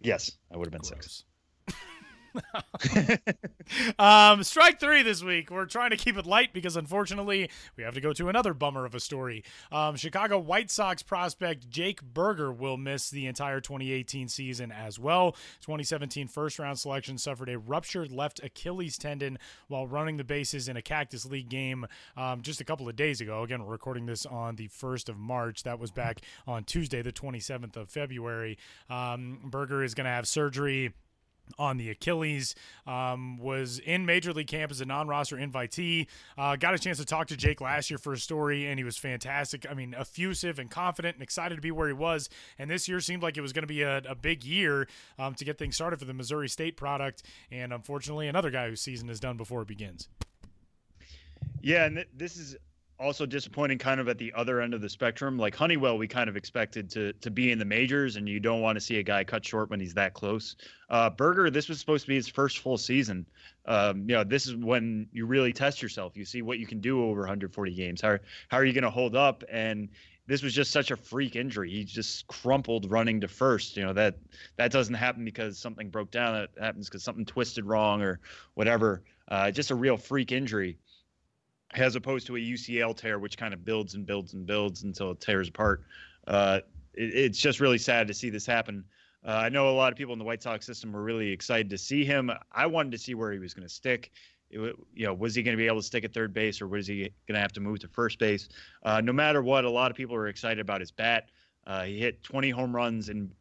Yes, 0.00 0.32
I 0.52 0.56
would 0.56 0.66
have 0.66 0.72
been 0.72 0.80
Gross. 0.80 1.04
six. 1.04 1.24
um, 3.98 4.42
strike 4.42 4.80
three 4.80 5.02
this 5.02 5.22
week. 5.22 5.50
We're 5.50 5.66
trying 5.66 5.90
to 5.90 5.96
keep 5.96 6.16
it 6.16 6.26
light 6.26 6.52
because 6.52 6.76
unfortunately 6.76 7.50
we 7.76 7.84
have 7.84 7.94
to 7.94 8.00
go 8.00 8.12
to 8.12 8.28
another 8.28 8.54
bummer 8.54 8.84
of 8.84 8.94
a 8.94 9.00
story. 9.00 9.44
Um, 9.72 9.96
Chicago 9.96 10.38
White 10.38 10.70
Sox 10.70 11.02
prospect 11.02 11.68
Jake 11.68 12.02
Burger 12.02 12.52
will 12.52 12.76
miss 12.76 13.10
the 13.10 13.26
entire 13.26 13.60
2018 13.60 14.28
season 14.28 14.72
as 14.72 14.98
well. 14.98 15.32
2017 15.62 16.28
first 16.28 16.58
round 16.58 16.78
selection 16.78 17.18
suffered 17.18 17.48
a 17.48 17.58
ruptured 17.58 18.12
left 18.12 18.40
Achilles 18.42 18.98
tendon 18.98 19.38
while 19.68 19.86
running 19.86 20.16
the 20.16 20.24
bases 20.24 20.68
in 20.68 20.76
a 20.76 20.82
Cactus 20.82 21.24
League 21.26 21.48
game 21.48 21.86
um, 22.16 22.42
just 22.42 22.60
a 22.60 22.64
couple 22.64 22.88
of 22.88 22.96
days 22.96 23.20
ago. 23.20 23.42
Again, 23.42 23.64
we're 23.64 23.72
recording 23.72 24.06
this 24.06 24.26
on 24.26 24.56
the 24.56 24.68
1st 24.68 25.08
of 25.08 25.18
March. 25.18 25.62
That 25.62 25.78
was 25.78 25.90
back 25.90 26.20
on 26.46 26.64
Tuesday, 26.64 27.02
the 27.02 27.12
27th 27.12 27.76
of 27.76 27.90
February. 27.90 28.58
Um, 28.88 29.38
Burger 29.44 29.82
is 29.82 29.94
going 29.94 30.04
to 30.04 30.10
have 30.10 30.28
surgery 30.28 30.92
on 31.58 31.76
the 31.76 31.90
Achilles. 31.90 32.54
Um, 32.86 33.38
was 33.38 33.78
in 33.78 34.06
Major 34.06 34.32
League 34.32 34.46
Camp 34.46 34.70
as 34.70 34.80
a 34.80 34.84
non-roster 34.84 35.36
invitee. 35.36 36.06
Uh, 36.38 36.56
got 36.56 36.74
a 36.74 36.78
chance 36.78 36.98
to 36.98 37.04
talk 37.04 37.28
to 37.28 37.36
Jake 37.36 37.60
last 37.60 37.90
year 37.90 37.98
for 37.98 38.12
a 38.12 38.18
story, 38.18 38.66
and 38.66 38.78
he 38.78 38.84
was 38.84 38.96
fantastic. 38.96 39.66
I 39.68 39.74
mean, 39.74 39.94
effusive 39.94 40.58
and 40.58 40.70
confident 40.70 41.16
and 41.16 41.22
excited 41.22 41.56
to 41.56 41.60
be 41.60 41.70
where 41.70 41.88
he 41.88 41.94
was. 41.94 42.28
And 42.58 42.70
this 42.70 42.88
year 42.88 43.00
seemed 43.00 43.22
like 43.22 43.36
it 43.36 43.40
was 43.40 43.52
going 43.52 43.64
to 43.64 43.68
be 43.68 43.82
a, 43.82 43.98
a, 44.08 44.14
big 44.14 44.44
year 44.44 44.88
um, 45.18 45.34
to 45.34 45.44
get 45.44 45.58
things 45.58 45.74
started 45.74 45.98
for 45.98 46.04
the 46.04 46.14
Missouri 46.14 46.48
State 46.48 46.76
product. 46.76 47.22
And 47.50 47.72
unfortunately, 47.72 48.28
another 48.28 48.50
guy 48.50 48.68
whose 48.68 48.80
season 48.80 49.08
is 49.08 49.20
done 49.20 49.36
before 49.36 49.62
it 49.62 49.68
begins. 49.68 50.08
Yeah, 51.60 51.84
and 51.84 51.96
th- 51.96 52.08
this 52.16 52.36
is 52.36 52.56
also 52.98 53.26
disappointing 53.26 53.78
kind 53.78 54.00
of 54.00 54.08
at 54.08 54.18
the 54.18 54.32
other 54.34 54.60
end 54.60 54.74
of 54.74 54.80
the 54.80 54.88
spectrum. 54.88 55.38
Like 55.38 55.54
Honeywell, 55.54 55.98
we 55.98 56.08
kind 56.08 56.28
of 56.28 56.36
expected 56.36 56.90
to 56.90 57.12
to 57.14 57.30
be 57.30 57.52
in 57.52 57.58
the 57.58 57.64
majors, 57.64 58.16
and 58.16 58.28
you 58.28 58.40
don't 58.40 58.60
want 58.60 58.76
to 58.76 58.80
see 58.80 58.98
a 58.98 59.02
guy 59.02 59.24
cut 59.24 59.44
short 59.44 59.70
when 59.70 59.80
he's 59.80 59.94
that 59.94 60.14
close. 60.14 60.56
Uh, 60.88 61.10
Burger, 61.10 61.50
this 61.50 61.68
was 61.68 61.78
supposed 61.78 62.04
to 62.04 62.08
be 62.08 62.14
his 62.14 62.28
first 62.28 62.58
full 62.58 62.78
season. 62.78 63.26
Um, 63.66 64.08
you 64.08 64.14
know, 64.16 64.24
this 64.24 64.46
is 64.46 64.54
when 64.54 65.08
you 65.12 65.26
really 65.26 65.52
test 65.52 65.82
yourself. 65.82 66.16
You 66.16 66.24
see 66.24 66.42
what 66.42 66.58
you 66.58 66.66
can 66.66 66.80
do 66.80 67.04
over 67.04 67.20
140 67.20 67.74
games. 67.74 68.00
How 68.00 68.18
how 68.48 68.56
are 68.58 68.64
you 68.64 68.72
going 68.72 68.84
to 68.84 68.90
hold 68.90 69.14
up? 69.14 69.44
And 69.50 69.88
this 70.26 70.42
was 70.42 70.52
just 70.52 70.72
such 70.72 70.90
a 70.90 70.96
freak 70.96 71.36
injury. 71.36 71.70
He 71.70 71.84
just 71.84 72.26
crumpled 72.26 72.90
running 72.90 73.20
to 73.20 73.28
first. 73.28 73.76
You 73.76 73.84
know 73.84 73.92
that 73.92 74.16
that 74.56 74.72
doesn't 74.72 74.94
happen 74.94 75.24
because 75.24 75.58
something 75.58 75.90
broke 75.90 76.10
down. 76.10 76.34
It 76.36 76.50
happens 76.58 76.88
because 76.88 77.02
something 77.02 77.26
twisted 77.26 77.64
wrong 77.64 78.02
or 78.02 78.20
whatever. 78.54 79.02
Uh, 79.28 79.50
just 79.50 79.72
a 79.72 79.74
real 79.74 79.96
freak 79.96 80.30
injury 80.30 80.78
as 81.76 81.96
opposed 81.96 82.26
to 82.26 82.36
a 82.36 82.38
UCL 82.38 82.96
tear, 82.96 83.18
which 83.18 83.36
kind 83.36 83.54
of 83.54 83.64
builds 83.64 83.94
and 83.94 84.06
builds 84.06 84.34
and 84.34 84.46
builds 84.46 84.82
until 84.82 85.10
it 85.12 85.20
tears 85.20 85.48
apart. 85.48 85.82
Uh, 86.26 86.60
it, 86.94 87.14
it's 87.14 87.38
just 87.38 87.60
really 87.60 87.78
sad 87.78 88.08
to 88.08 88.14
see 88.14 88.30
this 88.30 88.46
happen. 88.46 88.84
Uh, 89.26 89.32
I 89.32 89.48
know 89.48 89.68
a 89.68 89.72
lot 89.72 89.92
of 89.92 89.98
people 89.98 90.12
in 90.12 90.18
the 90.18 90.24
White 90.24 90.42
Sox 90.42 90.64
system 90.64 90.92
were 90.92 91.02
really 91.02 91.30
excited 91.30 91.70
to 91.70 91.78
see 91.78 92.04
him. 92.04 92.30
I 92.52 92.66
wanted 92.66 92.92
to 92.92 92.98
see 92.98 93.14
where 93.14 93.32
he 93.32 93.38
was 93.38 93.54
going 93.54 93.66
to 93.66 93.72
stick. 93.72 94.12
It, 94.50 94.76
you 94.94 95.06
know, 95.06 95.14
was 95.14 95.34
he 95.34 95.42
going 95.42 95.56
to 95.56 95.60
be 95.60 95.66
able 95.66 95.80
to 95.80 95.86
stick 95.86 96.04
at 96.04 96.14
third 96.14 96.32
base, 96.32 96.60
or 96.60 96.68
was 96.68 96.86
he 96.86 97.00
going 97.26 97.34
to 97.34 97.40
have 97.40 97.52
to 97.54 97.60
move 97.60 97.80
to 97.80 97.88
first 97.88 98.18
base? 98.18 98.48
Uh, 98.84 99.00
no 99.00 99.12
matter 99.12 99.42
what, 99.42 99.64
a 99.64 99.70
lot 99.70 99.90
of 99.90 99.96
people 99.96 100.14
are 100.14 100.28
excited 100.28 100.60
about 100.60 100.80
his 100.80 100.92
bat. 100.92 101.30
Uh, 101.66 101.82
he 101.82 101.98
hit 101.98 102.22
20 102.22 102.50
home 102.50 102.74
runs 102.74 103.08
in 103.08 103.32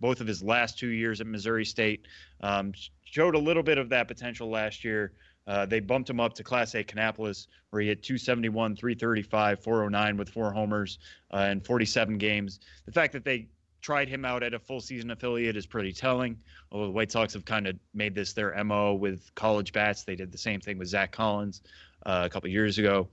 both 0.00 0.20
of 0.22 0.26
his 0.26 0.42
last 0.42 0.78
two 0.78 0.88
years 0.88 1.20
at 1.20 1.26
Missouri 1.26 1.66
State. 1.66 2.06
Um, 2.40 2.72
showed 3.04 3.34
a 3.34 3.38
little 3.38 3.62
bit 3.62 3.76
of 3.76 3.90
that 3.90 4.08
potential 4.08 4.48
last 4.48 4.84
year. 4.84 5.12
Uh, 5.48 5.64
they 5.64 5.80
bumped 5.80 6.08
him 6.08 6.20
up 6.20 6.34
to 6.34 6.44
Class 6.44 6.74
A 6.74 6.84
Kannapolis, 6.84 7.46
where 7.70 7.80
he 7.80 7.88
hit 7.88 8.02
271, 8.02 8.76
335, 8.76 9.60
409 9.60 10.16
with 10.18 10.28
four 10.28 10.52
homers 10.52 10.98
uh, 11.32 11.48
in 11.50 11.60
47 11.60 12.18
games. 12.18 12.60
The 12.84 12.92
fact 12.92 13.14
that 13.14 13.24
they 13.24 13.48
tried 13.80 14.08
him 14.08 14.26
out 14.26 14.42
at 14.42 14.52
a 14.52 14.58
full 14.58 14.80
season 14.80 15.10
affiliate 15.10 15.56
is 15.56 15.64
pretty 15.64 15.92
telling. 15.92 16.36
Although 16.70 16.86
the 16.86 16.92
White 16.92 17.10
Sox 17.10 17.32
have 17.32 17.46
kind 17.46 17.66
of 17.66 17.76
made 17.94 18.14
this 18.14 18.34
their 18.34 18.62
MO 18.62 18.92
with 18.92 19.34
college 19.34 19.72
bats. 19.72 20.04
They 20.04 20.16
did 20.16 20.30
the 20.30 20.38
same 20.38 20.60
thing 20.60 20.76
with 20.76 20.88
Zack 20.88 21.12
Collins 21.12 21.62
uh, 22.04 22.24
a 22.26 22.28
couple 22.28 22.50
years 22.50 22.76
ago. 22.76 23.08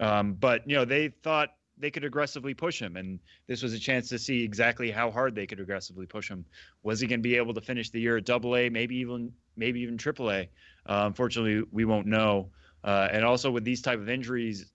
Um, 0.00 0.34
but, 0.34 0.68
you 0.68 0.74
know, 0.74 0.84
they 0.84 1.08
thought 1.08 1.50
they 1.76 1.92
could 1.92 2.04
aggressively 2.04 2.54
push 2.54 2.80
him. 2.82 2.96
And 2.96 3.20
this 3.46 3.62
was 3.62 3.72
a 3.72 3.78
chance 3.78 4.08
to 4.08 4.18
see 4.18 4.42
exactly 4.42 4.90
how 4.90 5.12
hard 5.12 5.36
they 5.36 5.46
could 5.46 5.60
aggressively 5.60 6.06
push 6.06 6.28
him. 6.28 6.44
Was 6.82 6.98
he 6.98 7.06
going 7.06 7.20
to 7.20 7.28
be 7.28 7.36
able 7.36 7.54
to 7.54 7.60
finish 7.60 7.90
the 7.90 8.00
year 8.00 8.16
at 8.16 8.24
double 8.24 8.56
A, 8.56 8.68
maybe 8.68 8.96
even 8.96 9.32
maybe 9.58 9.80
even 9.80 9.98
AAA. 9.98 10.48
Uh, 10.86 11.04
unfortunately, 11.06 11.66
we 11.70 11.84
won't 11.84 12.06
know. 12.06 12.50
Uh, 12.84 13.08
and 13.12 13.24
also 13.24 13.50
with 13.50 13.64
these 13.64 13.82
type 13.82 13.98
of 13.98 14.08
injuries, 14.08 14.72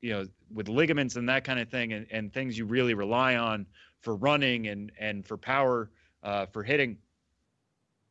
you 0.00 0.10
know, 0.10 0.26
with 0.52 0.68
ligaments 0.68 1.16
and 1.16 1.28
that 1.28 1.44
kind 1.44 1.58
of 1.58 1.68
thing, 1.68 1.92
and, 1.92 2.06
and 2.10 2.32
things 2.32 2.56
you 2.56 2.66
really 2.66 2.94
rely 2.94 3.36
on 3.36 3.66
for 4.00 4.14
running 4.14 4.68
and 4.68 4.92
and 4.98 5.26
for 5.26 5.36
power, 5.36 5.90
uh, 6.22 6.46
for 6.46 6.62
hitting. 6.62 6.98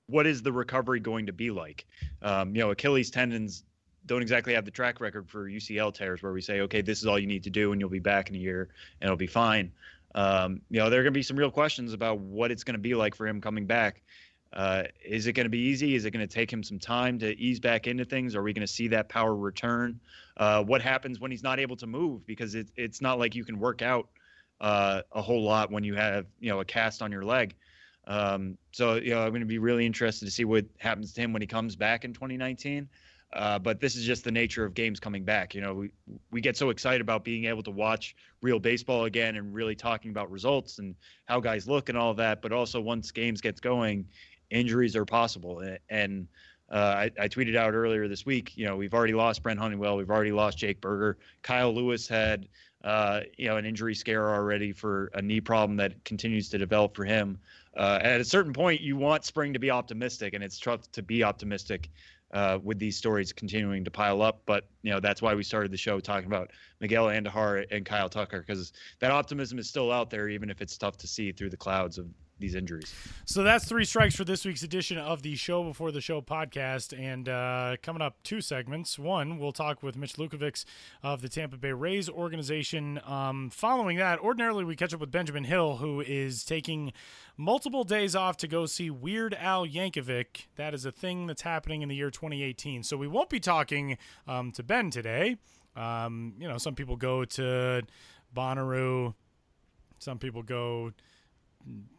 What 0.08 0.26
is 0.26 0.42
the 0.42 0.52
recovery 0.52 1.00
going 1.00 1.28
to 1.28 1.34
be 1.34 1.52
like? 1.52 1.86
Um, 2.22 2.56
you 2.56 2.62
know, 2.62 2.72
Achilles 2.72 3.10
tendons 3.10 3.64
don't 4.08 4.22
exactly 4.22 4.54
have 4.54 4.66
the 4.66 4.72
track 4.72 5.00
record 5.02 5.30
for 5.30 5.50
UCL 5.50 5.94
tears 5.94 6.24
where 6.24 6.32
we 6.32 6.42
say, 6.42 6.62
okay, 6.62 6.82
this 6.82 7.00
is 7.00 7.06
all 7.06 7.20
you 7.20 7.28
need 7.28 7.44
to 7.44 7.50
do 7.50 7.74
and 7.74 7.82
you'll 7.82 7.90
be 7.90 8.00
back 8.00 8.30
in 8.30 8.36
a 8.36 8.40
year 8.40 8.70
and 9.02 9.08
it'll 9.08 9.18
be 9.18 9.28
fine. 9.28 9.72
Um, 10.16 10.62
you 10.70 10.80
know, 10.80 10.90
there 10.90 11.02
are 11.02 11.04
going 11.04 11.14
to 11.14 11.18
be 11.18 11.24
some 11.24 11.38
real 11.38 11.52
questions 11.52 11.94
about 11.94 12.20
what 12.20 12.50
it's 12.50 12.64
going 12.64 12.74
to 12.76 12.82
be 12.82 12.96
like 12.96 13.14
for 13.14 13.28
him 13.28 13.42
coming 13.42 13.68
back. 13.68 14.02
Uh, 14.54 14.84
is 15.04 15.28
it 15.28 15.34
going 15.34 15.46
to 15.46 15.50
be 15.50 15.60
easy? 15.60 15.96
Is 15.96 16.06
it 16.06 16.12
going 16.12 16.26
to 16.26 16.34
take 16.34 16.52
him 16.52 16.64
some 16.64 16.80
time 16.80 17.20
to 17.20 17.38
ease 17.40 17.60
back 17.60 17.88
into 17.88 18.06
things? 18.06 18.36
Are 18.36 18.42
we 18.42 18.54
going 18.54 18.66
to 18.66 18.72
see 18.72 18.88
that 18.90 19.10
power 19.10 19.36
return? 19.36 20.00
Uh, 20.38 20.64
what 20.64 20.82
happens 20.82 21.20
when 21.20 21.32
he's 21.32 21.44
not 21.44 21.60
able 21.60 21.76
to 21.78 21.88
move? 21.88 22.26
Because 22.26 22.56
it, 22.56 22.70
it's 22.76 23.02
not 23.02 23.20
like 23.20 23.36
you 23.36 23.44
can 23.44 23.60
work 23.60 23.82
out 23.82 24.08
uh, 24.62 25.02
a 25.12 25.22
whole 25.22 25.44
lot 25.44 25.72
when 25.72 25.84
you 25.84 25.96
have 25.96 26.26
you 26.40 26.50
know 26.50 26.60
a 26.60 26.66
cast 26.66 27.02
on 27.02 27.12
your 27.12 27.24
leg. 27.24 27.56
Um, 28.08 28.58
so 28.72 28.96
you 28.96 29.12
know 29.12 29.22
I'm 29.22 29.30
going 29.30 29.42
to 29.42 29.46
be 29.46 29.60
really 29.60 29.86
interested 29.86 30.26
to 30.26 30.32
see 30.32 30.46
what 30.46 30.66
happens 30.78 31.14
to 31.14 31.22
him 31.22 31.34
when 31.34 31.42
he 31.42 31.48
comes 31.48 31.76
back 31.76 32.06
in 32.06 32.14
2019. 32.14 32.88
Uh, 33.34 33.60
but 33.60 33.82
this 33.82 33.98
is 33.98 34.06
just 34.06 34.24
the 34.24 34.32
nature 34.32 34.64
of 34.64 34.74
games 34.74 35.02
coming 35.02 35.26
back. 35.26 35.54
You 35.54 35.60
know, 35.62 35.74
we 35.74 35.92
we 36.32 36.40
get 36.40 36.56
so 36.56 36.70
excited 36.70 37.02
about 37.02 37.26
being 37.26 37.46
able 37.46 37.62
to 37.64 37.72
watch 37.72 38.16
real 38.42 38.60
baseball 38.60 39.06
again 39.06 39.36
and 39.36 39.54
really 39.54 39.76
talking 39.76 40.12
about 40.12 40.32
results 40.32 40.80
and 40.80 40.96
how 41.26 41.42
guys 41.42 41.68
look 41.68 41.90
and 41.90 41.98
all 41.98 42.14
that. 42.14 42.42
But 42.42 42.54
also 42.54 42.80
once 42.80 43.12
games 43.12 43.42
gets 43.42 43.60
going, 43.60 44.06
injuries 44.50 44.96
are 44.96 45.06
possible. 45.06 45.64
And 45.90 46.28
uh, 46.70 46.76
I, 46.76 47.12
I, 47.20 47.28
tweeted 47.30 47.56
out 47.56 47.74
earlier 47.74 48.08
this 48.08 48.26
week. 48.26 48.58
You 48.58 48.66
know, 48.66 48.76
we've 48.76 48.94
already 48.94 49.14
lost 49.14 49.42
Brent 49.42 49.60
Honeywell. 49.60 49.96
We've 49.96 50.10
already 50.10 50.34
lost 50.34 50.58
Jake 50.58 50.82
Burger. 50.82 51.18
Kyle 51.42 51.74
Lewis 51.74 52.08
had 52.08 52.48
uh, 52.84 53.22
you 53.38 53.48
know 53.48 53.58
an 53.58 53.66
injury 53.66 53.96
scare 53.96 54.30
already 54.30 54.74
for 54.74 55.10
a 55.14 55.22
knee 55.22 55.42
problem 55.42 55.78
that 55.78 56.04
continues 56.04 56.50
to 56.50 56.58
develop 56.58 56.96
for 56.96 57.06
him. 57.06 57.40
Uh, 57.76 58.00
at 58.02 58.20
a 58.20 58.26
certain 58.26 58.54
point, 58.54 58.82
you 58.82 58.98
want 58.98 59.24
spring 59.24 59.54
to 59.54 59.60
be 59.60 59.72
optimistic, 59.72 60.34
and 60.34 60.44
it's 60.44 60.60
tough 60.60 60.92
to 60.92 61.02
be 61.02 61.24
optimistic 61.24 61.90
uh, 62.34 62.60
with 62.62 62.80
these 62.80 62.98
stories 62.98 63.32
continuing 63.32 63.86
to 63.86 63.92
pile 63.92 64.22
up. 64.22 64.42
But 64.46 64.68
you 64.82 64.92
know 64.92 65.00
that's 65.00 65.22
why 65.22 65.36
we 65.36 65.44
started 65.44 65.72
the 65.72 65.78
show 65.78 66.02
talking 66.02 66.28
about 66.28 66.52
Miguel 66.82 67.06
Andujar 67.06 67.66
and 67.72 67.86
Kyle 67.86 68.10
Tucker 68.10 68.44
because 68.46 68.74
that 69.00 69.12
optimism 69.12 69.58
is 69.58 69.70
still 69.70 69.90
out 69.92 70.10
there, 70.10 70.28
even 70.28 70.50
if 70.50 70.62
it's 70.62 70.78
tough 70.78 70.98
to 70.98 71.08
see 71.08 71.32
through 71.32 71.52
the 71.52 71.58
clouds 71.58 71.98
of 71.98 72.08
these 72.40 72.56
injuries. 72.56 72.94
So 73.26 73.44
that's 73.44 73.66
three 73.66 73.86
strikes 73.86 74.16
for 74.16 74.24
this 74.24 74.46
week's 74.46 74.64
edition 74.64 74.98
of 74.98 75.22
the 75.22 75.36
Show 75.36 75.64
Before 75.64 75.92
the 75.92 76.02
Show 76.02 76.22
podcast. 76.22 76.98
And 76.98 77.28
uh, 77.28 77.78
coming 77.82 78.02
up, 78.02 78.22
two 78.24 78.42
segments. 78.42 79.00
One, 79.00 79.40
we'll 79.40 79.52
talk 79.52 79.82
with 79.82 79.96
Mitch 79.96 80.14
Lukevics 80.14 80.66
of 81.04 81.22
the 81.22 81.30
Tampa 81.30 81.58
Bay 81.58 81.72
Rays 81.72 82.10
organization. 82.10 83.00
Um, 83.06 83.50
following 83.50 83.98
that, 83.98 84.20
ordinarily 84.20 84.64
we 84.64 84.76
catch 84.76 84.94
up 84.94 85.00
with 85.00 85.12
Benjamin 85.12 85.46
Hill, 85.46 85.78
who 85.78 86.02
is 86.02 86.44
taking 86.44 86.94
multiple 87.36 87.84
days 87.84 88.16
off 88.16 88.38
to 88.38 88.48
go 88.48 88.66
see 88.66 88.90
Weird 88.90 89.34
Al 89.34 89.66
Yankovic. 89.66 90.48
That 90.56 90.74
is 90.74 90.86
a 90.86 90.92
thing 90.92 91.28
that's 91.28 91.42
happening 91.42 91.82
in 91.82 91.90
the 91.90 91.96
year 91.96 92.12
2018. 92.12 92.84
So 92.84 92.98
we 92.98 93.08
won't 93.08 93.30
be 93.30 93.40
talking 93.40 93.98
um, 94.28 94.52
to 94.54 94.64
Ben 94.64 94.90
today. 94.92 95.38
Um, 95.76 96.34
you 96.40 96.48
know, 96.48 96.58
some 96.58 96.76
people 96.76 96.96
go 96.96 97.26
to 97.26 97.84
Bonnaroo. 98.36 99.14
Some 100.00 100.20
people 100.20 100.44
go 100.44 100.92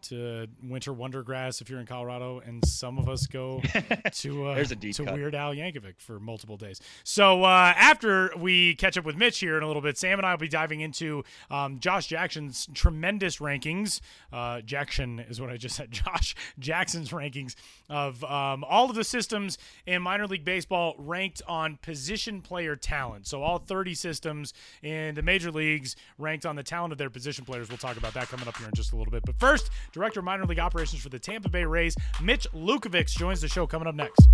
to 0.02 0.46
Winter 0.62 0.92
Wondergrass 0.92 1.60
if 1.60 1.68
you're 1.68 1.80
in 1.80 1.86
Colorado, 1.86 2.40
and 2.44 2.64
some 2.66 2.98
of 2.98 3.08
us 3.08 3.26
go 3.26 3.60
to 4.12 4.46
uh, 4.46 4.54
to 4.68 4.76
cut. 5.04 5.14
Weird 5.14 5.34
Al 5.34 5.54
Yankovic 5.54 6.00
for 6.00 6.18
multiple 6.20 6.56
days. 6.56 6.80
So 7.04 7.44
uh, 7.44 7.72
after 7.76 8.30
we 8.36 8.74
catch 8.76 8.96
up 8.96 9.04
with 9.04 9.16
Mitch 9.16 9.38
here 9.38 9.56
in 9.56 9.62
a 9.62 9.66
little 9.66 9.82
bit, 9.82 9.98
Sam 9.98 10.18
and 10.18 10.26
I 10.26 10.32
will 10.32 10.38
be 10.38 10.48
diving 10.48 10.80
into 10.80 11.24
um, 11.50 11.80
Josh 11.80 12.06
Jackson's 12.06 12.68
tremendous 12.74 13.38
rankings. 13.38 14.00
Uh, 14.32 14.60
Jackson 14.60 15.20
is 15.20 15.40
what 15.40 15.50
I 15.50 15.56
just 15.56 15.76
said. 15.76 15.90
Josh 15.98 16.34
Jackson's 16.58 17.10
rankings 17.10 17.54
of 17.88 18.22
um, 18.24 18.64
all 18.64 18.88
of 18.88 18.96
the 18.96 19.04
systems 19.04 19.58
in 19.86 20.02
minor 20.02 20.26
league 20.26 20.44
baseball 20.44 20.94
ranked 20.98 21.42
on 21.46 21.76
position 21.82 22.40
player 22.40 22.76
talent. 22.76 23.26
So 23.26 23.42
all 23.42 23.58
30 23.58 23.94
systems 23.94 24.54
in 24.82 25.14
the 25.14 25.22
major 25.22 25.50
leagues 25.50 25.96
ranked 26.18 26.46
on 26.46 26.56
the 26.56 26.62
talent 26.62 26.92
of 26.92 26.98
their 26.98 27.10
position 27.10 27.44
players. 27.44 27.68
We'll 27.68 27.78
talk 27.78 27.96
about 27.96 28.14
that 28.14 28.28
coming 28.28 28.46
up 28.48 28.56
here 28.56 28.66
in 28.66 28.74
just 28.74 28.92
a 28.92 28.96
little 28.96 29.10
bit. 29.10 29.24
But 29.24 29.38
first, 29.38 29.57
Director 29.92 30.20
of 30.20 30.24
Minor 30.24 30.46
League 30.46 30.58
Operations 30.58 31.02
for 31.02 31.08
the 31.08 31.18
Tampa 31.18 31.48
Bay 31.48 31.64
Rays, 31.64 31.96
Mitch 32.22 32.46
Lukevics, 32.54 33.16
joins 33.16 33.40
the 33.40 33.48
show 33.48 33.66
coming 33.66 33.88
up 33.88 33.94
next. 33.94 34.28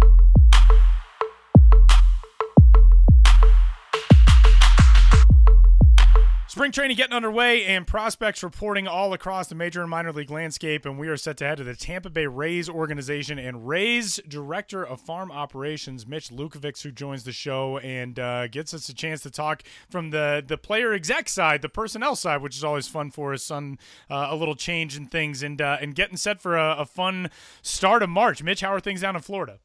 Spring 6.54 6.70
training 6.70 6.96
getting 6.96 7.16
underway 7.16 7.64
and 7.64 7.84
prospects 7.84 8.40
reporting 8.44 8.86
all 8.86 9.12
across 9.12 9.48
the 9.48 9.56
major 9.56 9.80
and 9.80 9.90
minor 9.90 10.12
league 10.12 10.30
landscape, 10.30 10.86
and 10.86 11.00
we 11.00 11.08
are 11.08 11.16
set 11.16 11.36
to 11.38 11.44
head 11.44 11.56
to 11.56 11.64
the 11.64 11.74
Tampa 11.74 12.10
Bay 12.10 12.28
Rays 12.28 12.68
organization 12.68 13.40
and 13.40 13.66
Rays 13.66 14.20
Director 14.28 14.86
of 14.86 15.00
Farm 15.00 15.32
Operations, 15.32 16.06
Mitch 16.06 16.28
Lukevics, 16.30 16.82
who 16.82 16.92
joins 16.92 17.24
the 17.24 17.32
show 17.32 17.78
and 17.78 18.20
uh, 18.20 18.46
gets 18.46 18.72
us 18.72 18.88
a 18.88 18.94
chance 18.94 19.20
to 19.22 19.32
talk 19.32 19.64
from 19.90 20.10
the 20.10 20.44
the 20.46 20.56
player 20.56 20.92
exec 20.92 21.28
side, 21.28 21.60
the 21.60 21.68
personnel 21.68 22.14
side, 22.14 22.40
which 22.40 22.56
is 22.56 22.62
always 22.62 22.86
fun 22.86 23.10
for 23.10 23.34
us 23.34 23.50
on 23.50 23.76
uh, 24.08 24.28
a 24.30 24.36
little 24.36 24.54
change 24.54 24.96
in 24.96 25.06
things 25.06 25.42
and 25.42 25.60
uh, 25.60 25.78
and 25.80 25.96
getting 25.96 26.16
set 26.16 26.40
for 26.40 26.56
a, 26.56 26.76
a, 26.78 26.86
fun 26.86 27.30
start 27.62 28.00
of 28.00 28.10
March. 28.10 28.44
Mitch, 28.44 28.60
how 28.60 28.72
are 28.72 28.78
things 28.78 29.00
down 29.00 29.16
in 29.16 29.22
Florida? 29.22 29.58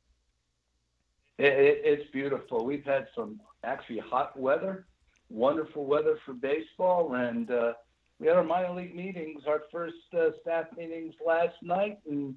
It, 1.38 1.54
it, 1.54 1.82
it's 1.84 2.10
beautiful. 2.10 2.66
We've 2.66 2.84
had 2.84 3.10
some 3.16 3.40
actually 3.64 4.00
hot 4.00 4.36
weather 4.40 4.88
wonderful 5.30 5.86
weather 5.86 6.18
for 6.26 6.34
baseball, 6.34 7.14
and 7.16 7.50
uh, 7.52 7.74
we 8.20 8.28
had 8.28 8.36
our 8.36 8.44
minor 8.44 8.74
league 8.74 8.96
meetings, 8.96 9.44
our 9.48 9.64
first 9.72 9.96
uh, 10.18 10.30
staff 10.42 10.66
meetings 10.78 11.14
last 11.26 11.56
night, 11.62 12.00
and 12.10 12.36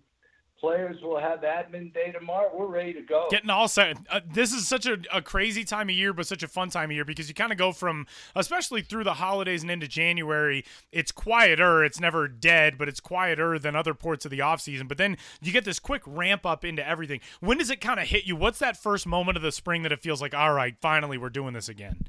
players 0.63 0.97
will 1.03 1.19
have 1.19 1.41
admin 1.41 1.93
day 1.93 2.13
tomorrow. 2.13 2.49
We're 2.55 2.67
ready 2.67 2.93
to 2.93 3.03
go. 3.03 3.27
Getting 3.31 3.51
all 3.51 3.67
set. 3.67 3.97
Uh, 4.09 4.21
this 4.33 4.53
is 4.53 4.69
such 4.69 4.87
a, 4.87 4.97
a, 5.13 5.21
crazy 5.21 5.65
time 5.65 5.89
of 5.89 5.97
year, 5.97 6.13
but 6.13 6.29
such 6.29 6.45
a 6.45 6.49
fun 6.49 6.71
time 6.71 6.91
of 6.91 6.95
year 6.95 7.05
because 7.05 7.29
you 7.29 7.35
kind 7.35 7.51
of 7.51 7.59
go 7.59 7.73
from, 7.73 8.07
especially 8.37 8.81
through 8.81 9.03
the 9.03 9.15
holidays 9.15 9.63
and 9.63 9.73
into 9.73 9.89
January, 9.89 10.65
it's 10.93 11.11
quieter. 11.11 11.85
It's 11.85 11.99
never 11.99 12.29
dead, 12.29 12.79
but 12.79 12.89
it's 12.89 13.01
quieter 13.01 13.59
than 13.59 13.75
other 13.75 13.93
parts 13.93 14.25
of 14.25 14.31
the 14.31 14.41
off 14.41 14.61
season. 14.61 14.87
But 14.87 14.99
then 14.99 15.17
you 15.41 15.51
get 15.51 15.65
this 15.65 15.81
quick 15.81 16.03
ramp 16.07 16.47
up 16.47 16.65
into 16.65 16.87
everything. 16.89 17.21
When 17.41 17.59
does 17.59 17.71
it 17.71 17.81
kind 17.81 17.99
of 17.99 18.07
hit 18.07 18.25
you? 18.25 18.37
What's 18.37 18.61
that 18.61 18.77
first 18.77 19.05
moment 19.05 19.37
of 19.37 19.43
the 19.43 19.53
spring 19.53 19.83
that 19.83 19.91
it 19.91 20.01
feels 20.01 20.23
like, 20.23 20.33
all 20.33 20.55
right, 20.55 20.77
finally 20.81 21.19
we're 21.19 21.29
doing 21.29 21.55
this 21.55 21.69
again? 21.69 22.05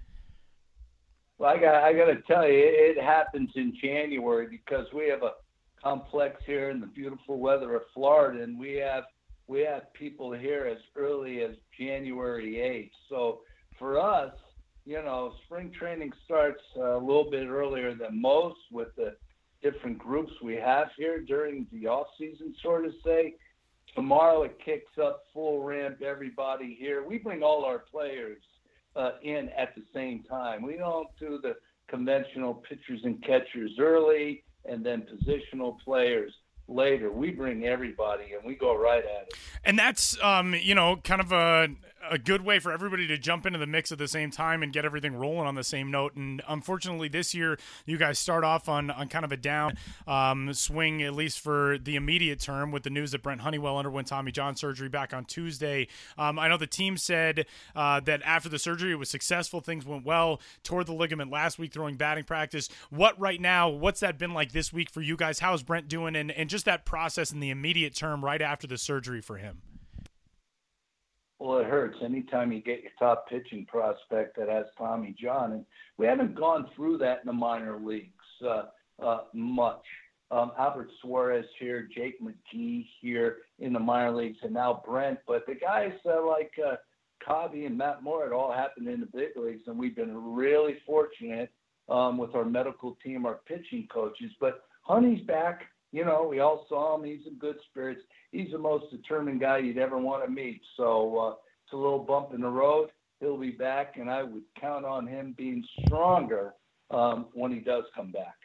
Well, 1.44 1.52
I 1.54 1.60
got 1.60 1.76
I 1.84 1.92
got 1.92 2.06
to 2.06 2.22
tell 2.22 2.48
you, 2.48 2.54
it, 2.56 3.04
happens 3.04 3.50
in 3.56 3.74
January 3.82 4.48
because 4.50 4.86
we 4.94 5.10
have 5.10 5.24
a 5.24 5.32
complex 5.84 6.42
here 6.46 6.70
in 6.70 6.80
the 6.80 6.88
beautiful 6.88 7.38
weather 7.38 7.76
of 7.76 7.82
Florida, 7.94 8.42
and 8.44 8.58
we 8.58 8.76
have 8.76 9.04
we 9.48 9.60
have 9.60 9.92
people 9.94 10.32
here 10.32 10.66
as 10.72 10.78
early 10.96 11.42
as 11.42 11.52
January 11.78 12.54
8th. 12.56 12.92
So 13.10 13.42
for 13.78 14.00
us, 14.00 14.32
you 14.86 15.04
know, 15.04 15.34
spring 15.44 15.74
training 15.78 16.14
starts 16.24 16.62
a 16.78 16.96
little 16.96 17.30
bit 17.30 17.50
earlier 17.50 17.94
than 17.94 18.22
most 18.22 18.60
with 18.72 18.96
the 18.96 19.18
different 19.62 19.98
groups 19.98 20.32
we 20.42 20.56
have 20.56 20.88
here 20.98 21.20
during 21.20 21.68
the 21.74 21.88
off 21.88 22.08
season, 22.18 22.56
sort 22.64 22.86
of 22.86 22.94
say. 23.04 23.36
Tomorrow 23.96 24.44
it 24.44 24.58
kicks 24.64 24.98
up 24.98 25.24
full 25.34 25.62
ramp. 25.62 26.02
Everybody 26.02 26.78
here. 26.80 27.06
We 27.06 27.18
bring 27.18 27.44
all 27.44 27.66
our 27.66 27.80
players 27.80 28.42
uh, 28.96 29.12
in 29.22 29.50
at 29.50 29.76
the 29.76 29.84
same 29.94 30.24
time. 30.24 30.62
We 30.62 30.78
don't 30.78 31.08
do 31.20 31.40
the 31.42 31.56
conventional 31.88 32.56
pitchers 32.56 33.02
and 33.04 33.22
catchers 33.24 33.72
early 33.80 34.44
and 34.66 34.86
then 34.86 35.04
positional 35.04 35.80
players 35.80 36.34
later. 36.68 37.12
We 37.12 37.32
bring 37.32 37.66
everybody 37.66 38.34
and 38.34 38.44
we 38.46 38.56
go 38.56 38.76
right 38.78 39.04
at 39.04 39.28
it. 39.28 39.34
And 39.64 39.78
that's, 39.78 40.22
um, 40.24 40.56
you 40.56 40.76
know, 40.76 40.98
kind 40.98 41.22
of 41.22 41.32
a 41.32 41.70
a 42.10 42.18
good 42.18 42.42
way 42.42 42.60
for 42.60 42.72
everybody 42.72 43.08
to 43.08 43.18
jump 43.18 43.46
into 43.46 43.60
the 43.60 43.68
mix 43.68 43.92
at 43.92 43.98
the 43.98 44.08
same 44.08 44.32
time 44.32 44.64
and 44.64 44.74
get 44.74 44.86
everything 44.86 45.16
rolling 45.16 45.48
on 45.48 45.56
the 45.56 45.64
same 45.64 45.92
note. 45.92 46.16
And 46.16 46.42
unfortunately, 46.48 47.08
this 47.08 47.34
year 47.34 47.58
you 47.86 47.98
guys 47.98 48.20
start 48.20 48.44
off 48.44 48.70
on, 48.70 48.90
on 48.92 49.08
kind 49.08 49.26
of 49.26 49.32
a 49.32 49.38
down 49.38 49.78
um, 50.08 50.54
swing, 50.54 51.02
at 51.02 51.14
least 51.14 51.40
for 51.40 51.78
the 51.78 51.96
immediate 51.96 52.40
term, 52.40 52.72
with 52.72 52.84
the 52.84 52.90
news 52.90 53.12
that 53.12 53.24
Brent 53.24 53.42
Honeywell 53.42 53.78
underwent 53.78 54.08
Tommy 54.08 54.32
John 54.32 54.56
surgery 54.56 54.90
back 54.90 55.14
on 55.14 55.26
Tuesday. 55.26 55.88
Um, 56.18 56.38
I 56.40 56.48
know 56.48 56.58
the 56.58 56.68
team 56.68 56.98
said 56.98 57.46
uh, 57.76 58.00
that 58.02 58.22
after 58.24 58.50
the 58.50 58.60
surgery 58.60 58.92
it 58.92 59.00
was 59.00 59.10
successful, 59.10 59.62
things 59.62 59.86
went 59.86 60.06
well. 60.06 60.42
Toward 60.64 60.88
the 60.88 60.94
ligament 60.94 61.32
last 61.32 61.60
week, 61.60 61.74
throwing 61.74 61.96
batting 61.96 62.24
practice. 62.24 62.70
What 62.90 63.20
right 63.20 63.40
now? 63.40 63.70
What's 63.70 64.02
that 64.02 64.18
been 64.18 64.34
like 64.34 64.52
this 64.52 64.74
week 64.74 64.90
for 64.90 65.02
you 65.02 65.16
guys? 65.16 65.40
How's 65.40 65.64
Brent 65.64 65.88
doing? 65.88 66.16
And 66.16 66.32
and 66.32 66.50
just 66.50 66.66
that 66.66 66.86
process 66.86 67.32
in 67.32 67.40
the 67.40 67.50
immediate 67.50 67.96
term 67.96 68.24
right 68.24 68.42
after 68.42 68.68
the 68.68 68.78
surgery 68.78 69.22
for 69.22 69.38
him. 69.38 69.62
Well, 71.44 71.58
it 71.58 71.66
hurts 71.66 71.98
anytime 72.02 72.54
you 72.54 72.62
get 72.62 72.84
your 72.84 72.94
top 72.98 73.28
pitching 73.28 73.66
prospect 73.66 74.38
that 74.38 74.48
has 74.48 74.64
Tommy 74.78 75.14
John, 75.22 75.52
and 75.52 75.66
we 75.98 76.06
haven't 76.06 76.36
gone 76.36 76.70
through 76.74 77.00
that 77.00 77.20
in 77.20 77.26
the 77.26 77.34
minor 77.34 77.78
leagues 77.78 78.14
uh, 78.48 78.64
uh, 79.06 79.24
much. 79.34 79.84
um, 80.32 80.54
Albert 80.58 80.88
Suarez 81.02 81.46
here, 81.60 81.86
Jake 81.94 82.16
McGee 82.22 82.88
here 83.02 83.40
in 83.60 83.74
the 83.74 83.80
minor 83.80 84.16
leagues, 84.16 84.38
and 84.42 84.54
now 84.54 84.82
Brent. 84.86 85.20
But 85.28 85.46
the 85.46 85.56
guys 85.56 85.92
uh, 86.06 86.26
like 86.26 86.54
uh, 86.66 86.76
Covey 87.28 87.66
and 87.66 87.78
Matt 87.78 88.04
Moore, 88.04 88.26
it 88.26 88.32
all 88.32 88.54
happened 88.54 88.88
in 88.88 89.02
the 89.02 89.06
big 89.08 89.36
leagues, 89.36 89.64
and 89.68 89.78
we've 89.78 89.98
been 89.98 90.16
really 90.34 90.78
fortunate 90.86 91.52
um, 91.90 92.18
with 92.18 92.36
our 92.36 92.46
medical 92.46 92.98
team, 93.04 93.26
our 93.26 93.42
pitching 93.46 93.86
coaches. 93.94 94.32
But 94.40 94.62
Honey's 94.84 95.26
back. 95.26 95.64
You 95.94 96.04
know, 96.04 96.28
we 96.28 96.40
all 96.40 96.66
saw 96.68 96.96
him. 96.98 97.06
He's 97.06 97.26
in 97.28 97.36
good 97.36 97.56
spirits. 97.70 98.02
He's 98.32 98.52
the 98.52 98.58
most 98.58 98.90
determined 98.92 99.40
guy 99.40 99.60
you'd 99.60 99.78
ever 99.78 99.98
want 99.98 100.26
to 100.26 100.30
meet. 100.30 100.60
So 100.76 101.18
uh, 101.20 101.36
it's 101.66 101.74
a 101.74 101.78
little 101.78 102.00
bump 102.00 102.34
in 102.34 102.42
the 102.42 102.50
road. 102.50 102.90
He'll 103.20 103.38
be 103.38 103.52
back, 103.52 103.98
and 103.98 104.10
I 104.10 104.24
would 104.24 104.44
count 104.60 104.86
on 104.86 105.08
him 105.08 105.36
being 105.38 105.64
stronger 105.86 106.56
um, 106.90 107.28
when 107.34 107.52
he 107.52 107.60
does 107.60 107.84
come 107.96 108.12
back. 108.12 108.36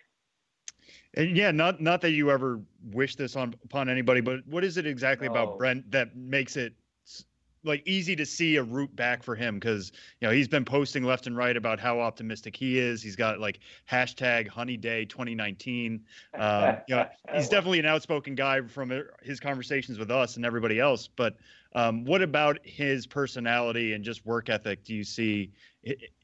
And 1.14 1.36
yeah, 1.36 1.50
not 1.50 1.80
not 1.80 2.02
that 2.02 2.10
you 2.10 2.30
ever 2.30 2.60
wish 2.92 3.16
this 3.16 3.34
on 3.34 3.54
upon 3.64 3.88
anybody, 3.88 4.20
but 4.20 4.46
what 4.46 4.62
is 4.62 4.76
it 4.76 4.86
exactly 4.86 5.26
no. 5.26 5.32
about 5.32 5.58
Brent 5.58 5.90
that 5.90 6.14
makes 6.16 6.56
it 6.56 6.74
like 7.64 7.82
easy 7.86 8.14
to 8.16 8.26
see 8.26 8.56
a 8.56 8.62
route 8.62 8.94
back 8.94 9.22
for 9.22 9.34
him? 9.34 9.58
Because 9.58 9.92
you 10.20 10.28
know 10.28 10.34
he's 10.34 10.48
been 10.48 10.64
posting 10.64 11.04
left 11.04 11.26
and 11.26 11.36
right 11.36 11.56
about 11.56 11.80
how 11.80 12.00
optimistic 12.00 12.56
he 12.56 12.78
is. 12.78 13.02
He's 13.02 13.16
got 13.16 13.40
like 13.40 13.60
hashtag 13.90 14.48
Honey 14.48 14.76
Day 14.76 15.04
2019. 15.04 16.00
Um, 16.38 16.76
you 16.88 16.96
know, 16.96 17.06
he's 17.34 17.48
definitely 17.48 17.80
an 17.80 17.86
outspoken 17.86 18.34
guy 18.34 18.60
from 18.62 18.90
uh, 18.90 19.00
his 19.22 19.40
conversations 19.40 19.98
with 19.98 20.10
us 20.10 20.36
and 20.36 20.44
everybody 20.44 20.80
else. 20.80 21.08
But 21.08 21.36
um, 21.74 22.04
what 22.04 22.22
about 22.22 22.58
his 22.62 23.06
personality 23.06 23.92
and 23.92 24.04
just 24.04 24.24
work 24.24 24.48
ethic 24.48 24.84
do 24.84 24.94
you 24.94 25.04
see 25.04 25.52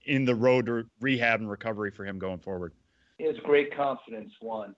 in 0.07 0.25
the 0.25 0.35
road 0.35 0.67
to 0.67 0.85
rehab 1.01 1.41
and 1.41 1.51
recovery 1.51 1.91
for 1.91 2.05
him 2.05 2.19
going 2.19 2.39
forward? 2.39 2.73
He 3.19 3.25
has 3.25 3.37
great 3.45 3.75
confidence, 3.75 4.33
one. 4.41 4.75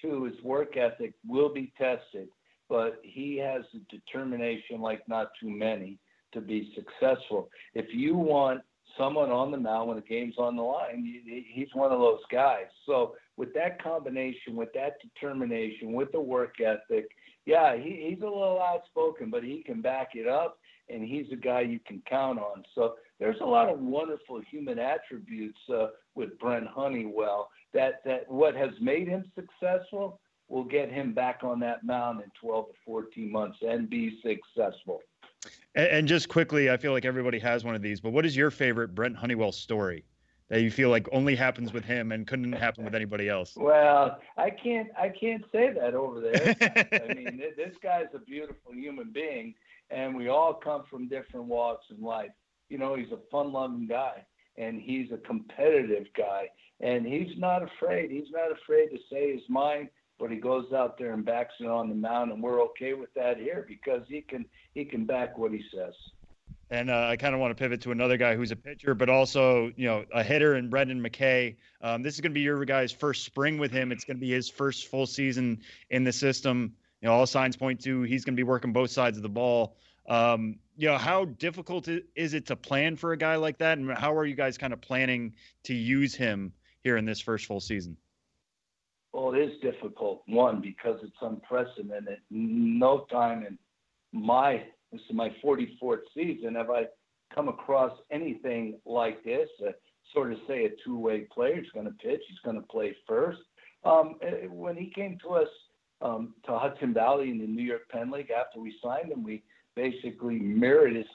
Two, 0.00 0.24
his 0.24 0.42
work 0.42 0.76
ethic 0.76 1.14
will 1.26 1.52
be 1.52 1.72
tested, 1.78 2.28
but 2.68 3.00
he 3.02 3.36
has 3.38 3.62
the 3.72 3.80
determination, 3.90 4.80
like 4.80 5.06
not 5.08 5.30
too 5.40 5.50
many, 5.50 5.98
to 6.32 6.40
be 6.40 6.72
successful. 6.74 7.48
If 7.74 7.86
you 7.92 8.16
want 8.16 8.62
someone 8.98 9.30
on 9.30 9.50
the 9.50 9.56
mound 9.56 9.88
when 9.88 9.96
the 9.96 10.02
game's 10.02 10.36
on 10.38 10.56
the 10.56 10.62
line, 10.62 11.22
he's 11.52 11.68
one 11.74 11.92
of 11.92 11.98
those 11.98 12.20
guys. 12.30 12.66
So, 12.86 13.14
with 13.36 13.52
that 13.54 13.82
combination, 13.82 14.56
with 14.56 14.72
that 14.74 14.94
determination, 15.02 15.92
with 15.92 16.12
the 16.12 16.20
work 16.20 16.54
ethic, 16.60 17.06
yeah, 17.44 17.76
he, 17.76 18.08
he's 18.08 18.22
a 18.22 18.26
little 18.26 18.60
outspoken, 18.60 19.30
but 19.30 19.44
he 19.44 19.62
can 19.62 19.82
back 19.82 20.10
it 20.14 20.26
up, 20.26 20.58
and 20.88 21.04
he's 21.04 21.26
a 21.32 21.36
guy 21.36 21.60
you 21.60 21.78
can 21.86 22.02
count 22.08 22.38
on. 22.38 22.64
So, 22.74 22.94
there's 23.18 23.40
a 23.40 23.46
lot 23.46 23.68
of 23.68 23.78
wonderful 23.78 24.40
human 24.50 24.78
attributes 24.78 25.58
uh, 25.72 25.88
with 26.14 26.38
Brent 26.38 26.66
Honeywell 26.66 27.50
that 27.74 28.00
that 28.04 28.30
what 28.30 28.54
has 28.54 28.70
made 28.80 29.08
him 29.08 29.24
successful 29.34 30.20
will 30.48 30.64
get 30.64 30.90
him 30.90 31.12
back 31.12 31.40
on 31.42 31.60
that 31.60 31.84
mound 31.84 32.20
in 32.22 32.30
12 32.40 32.68
to 32.68 32.74
14 32.84 33.30
months 33.30 33.58
and 33.62 33.90
be 33.90 34.18
successful. 34.22 35.00
And, 35.74 35.88
and 35.88 36.08
just 36.08 36.28
quickly, 36.28 36.70
I 36.70 36.76
feel 36.76 36.92
like 36.92 37.04
everybody 37.04 37.38
has 37.40 37.64
one 37.64 37.74
of 37.74 37.82
these, 37.82 38.00
but 38.00 38.12
what 38.12 38.24
is 38.24 38.36
your 38.36 38.50
favorite 38.50 38.94
Brent 38.94 39.16
Honeywell 39.16 39.52
story? 39.52 40.04
that 40.48 40.62
you 40.62 40.70
feel 40.70 40.90
like 40.90 41.08
only 41.12 41.34
happens 41.34 41.72
with 41.72 41.84
him 41.84 42.12
and 42.12 42.26
couldn't 42.26 42.52
happen 42.52 42.84
with 42.84 42.94
anybody 42.94 43.28
else? 43.28 43.56
Well, 43.66 44.18
I 44.36 44.50
can't 44.50 44.88
I 44.96 45.08
can't 45.08 45.44
say 45.50 45.72
that 45.72 45.94
over 45.94 46.20
there. 46.20 46.54
I 47.10 47.14
mean, 47.14 47.42
this 47.56 47.74
guy's 47.82 48.06
a 48.14 48.18
beautiful 48.20 48.72
human 48.72 49.10
being, 49.12 49.54
and 49.90 50.14
we 50.14 50.28
all 50.28 50.54
come 50.54 50.84
from 50.88 51.08
different 51.08 51.46
walks 51.46 51.86
in 51.90 52.02
life. 52.02 52.30
You 52.68 52.78
know, 52.78 52.94
he's 52.94 53.10
a 53.10 53.18
fun-loving 53.30 53.86
guy, 53.88 54.24
and 54.56 54.80
he's 54.80 55.10
a 55.10 55.18
competitive 55.18 56.06
guy, 56.16 56.48
and 56.80 57.04
he's 57.04 57.36
not 57.38 57.62
afraid. 57.62 58.10
He's 58.10 58.30
not 58.30 58.52
afraid 58.52 58.90
to 58.90 58.98
say 59.10 59.34
his 59.34 59.42
mind, 59.48 59.88
but 60.18 60.30
he 60.30 60.36
goes 60.36 60.72
out 60.72 60.98
there 60.98 61.12
and 61.12 61.24
backs 61.24 61.54
it 61.60 61.66
on 61.66 61.88
the 61.88 61.94
mound, 61.94 62.32
and 62.32 62.42
we're 62.42 62.62
okay 62.62 62.94
with 62.94 63.12
that 63.14 63.38
here 63.38 63.64
because 63.68 64.02
he 64.08 64.22
can 64.22 64.44
he 64.74 64.84
can 64.84 65.04
back 65.04 65.36
what 65.36 65.52
he 65.52 65.62
says. 65.74 65.94
And 66.70 66.90
uh, 66.90 67.06
I 67.08 67.16
kind 67.16 67.32
of 67.32 67.40
want 67.40 67.56
to 67.56 67.62
pivot 67.62 67.80
to 67.82 67.92
another 67.92 68.16
guy 68.16 68.34
who's 68.34 68.50
a 68.50 68.56
pitcher, 68.56 68.94
but 68.94 69.08
also 69.08 69.72
you 69.76 69.86
know 69.86 70.04
a 70.12 70.22
hitter, 70.22 70.54
and 70.54 70.70
Brendan 70.70 71.02
McKay. 71.02 71.56
Um, 71.80 72.02
this 72.02 72.14
is 72.14 72.20
going 72.20 72.32
to 72.32 72.34
be 72.34 72.40
your 72.40 72.64
guy's 72.64 72.92
first 72.92 73.24
spring 73.24 73.58
with 73.58 73.70
him. 73.70 73.92
It's 73.92 74.04
going 74.04 74.16
to 74.16 74.20
be 74.20 74.32
his 74.32 74.48
first 74.48 74.88
full 74.88 75.06
season 75.06 75.60
in 75.90 76.04
the 76.04 76.12
system. 76.12 76.74
You 77.00 77.08
know, 77.08 77.14
all 77.14 77.26
signs 77.26 77.56
point 77.56 77.80
to 77.82 78.02
he's 78.02 78.24
going 78.24 78.34
to 78.34 78.40
be 78.40 78.44
working 78.44 78.72
both 78.72 78.90
sides 78.90 79.16
of 79.16 79.22
the 79.22 79.28
ball. 79.28 79.76
Um, 80.08 80.56
you 80.76 80.88
know, 80.88 80.98
how 80.98 81.24
difficult 81.24 81.88
is 82.14 82.34
it 82.34 82.46
to 82.46 82.56
plan 82.56 82.96
for 82.96 83.12
a 83.12 83.16
guy 83.16 83.36
like 83.36 83.58
that, 83.58 83.78
and 83.78 83.90
how 83.92 84.14
are 84.16 84.26
you 84.26 84.34
guys 84.34 84.58
kind 84.58 84.72
of 84.72 84.80
planning 84.80 85.34
to 85.64 85.74
use 85.74 86.14
him 86.14 86.52
here 86.82 86.96
in 86.96 87.04
this 87.04 87.20
first 87.20 87.46
full 87.46 87.60
season? 87.60 87.96
Well, 89.16 89.32
it 89.32 89.38
is 89.38 89.58
difficult. 89.62 90.20
One 90.26 90.60
because 90.60 90.98
it's 91.02 91.16
unprecedented. 91.22 92.18
No 92.28 93.06
time 93.10 93.46
in 93.46 93.56
my 94.12 94.62
this 94.92 95.00
is 95.08 95.16
my 95.16 95.30
44th 95.42 96.00
season 96.14 96.54
have 96.54 96.68
I 96.68 96.82
come 97.34 97.48
across 97.48 97.92
anything 98.10 98.78
like 98.84 99.24
this. 99.24 99.48
Uh, 99.66 99.70
sort 100.12 100.32
of 100.32 100.38
say 100.46 100.66
a 100.66 100.70
two-way 100.84 101.20
player. 101.32 101.62
He's 101.62 101.70
going 101.70 101.86
to 101.86 101.92
pitch. 101.92 102.20
He's 102.28 102.38
going 102.44 102.60
to 102.60 102.66
play 102.66 102.94
first. 103.08 103.38
Um, 103.84 104.16
eh, 104.20 104.48
when 104.50 104.76
he 104.76 104.92
came 104.94 105.16
to 105.22 105.30
us 105.30 105.48
um, 106.02 106.34
to 106.44 106.58
Hudson 106.58 106.92
Valley 106.92 107.30
in 107.30 107.38
the 107.38 107.46
New 107.46 107.64
York 107.64 107.88
Penn 107.90 108.10
League 108.10 108.30
after 108.30 108.60
we 108.60 108.74
signed 108.84 109.10
him, 109.10 109.24
we 109.24 109.42
basically 109.74 110.38
mirrored 110.38 110.94
his 110.94 111.06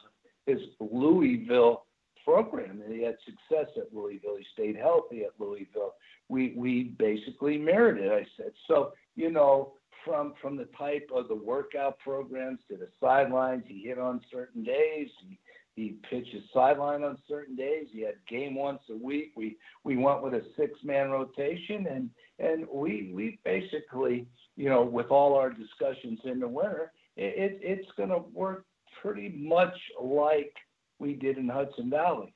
his 0.48 0.58
Louisville 0.80 1.86
program. 2.26 2.82
And 2.84 2.94
he 2.94 3.04
had 3.04 3.18
success 3.26 3.72
at 3.78 3.94
Louisville. 3.94 4.38
He 4.38 4.46
stayed 4.54 4.76
healthy 4.76 5.24
at 5.24 5.32
Louisville. 5.40 5.96
We 6.30 6.54
we 6.56 6.96
basically 6.98 7.58
it. 7.98 8.12
I 8.12 8.26
said 8.38 8.52
so. 8.68 8.94
You 9.16 9.30
know, 9.30 9.74
from 10.06 10.34
from 10.42 10.58
the 10.58 10.68
type 10.78 11.10
of 11.14 11.28
the 11.28 11.36
workout 11.36 12.00
programs 12.00 12.60
to 12.70 12.78
the 12.78 12.88
sidelines, 13.00 13.64
he 13.68 13.84
hit 13.84 14.00
on 14.00 14.22
certain 14.32 14.64
days. 14.64 15.10
He 15.28 15.40
he 15.76 15.96
pitched 16.10 16.34
his 16.34 16.44
sideline 16.54 17.04
on 17.04 17.18
certain 17.28 17.56
days. 17.56 17.88
He 17.92 18.02
had 18.02 18.16
game 18.30 18.56
once 18.56 18.82
a 18.90 18.96
week. 18.96 19.34
We 19.36 19.58
we 19.84 19.98
went 19.98 20.22
with 20.22 20.34
a 20.34 20.44
six 20.58 20.74
man 20.84 21.12
rotation 21.12 21.88
and 21.88 22.10
and 22.40 22.68
we 22.72 23.12
we 23.14 23.40
basically 23.44 24.28
you 24.56 24.70
know 24.70 24.84
with 24.84 25.08
all 25.08 25.36
our 25.36 25.50
discussions 25.50 26.20
in 26.26 26.40
the 26.40 26.48
winter, 26.48 26.92
it, 27.16 27.34
it 27.38 27.60
it's 27.62 27.92
to 28.10 28.24
work 28.34 28.66
pretty 29.02 29.30
much 29.30 29.76
like 30.02 30.54
we 31.02 31.14
did 31.14 31.38
in 31.38 31.50
Hudson 31.50 31.90
Valley. 31.90 32.34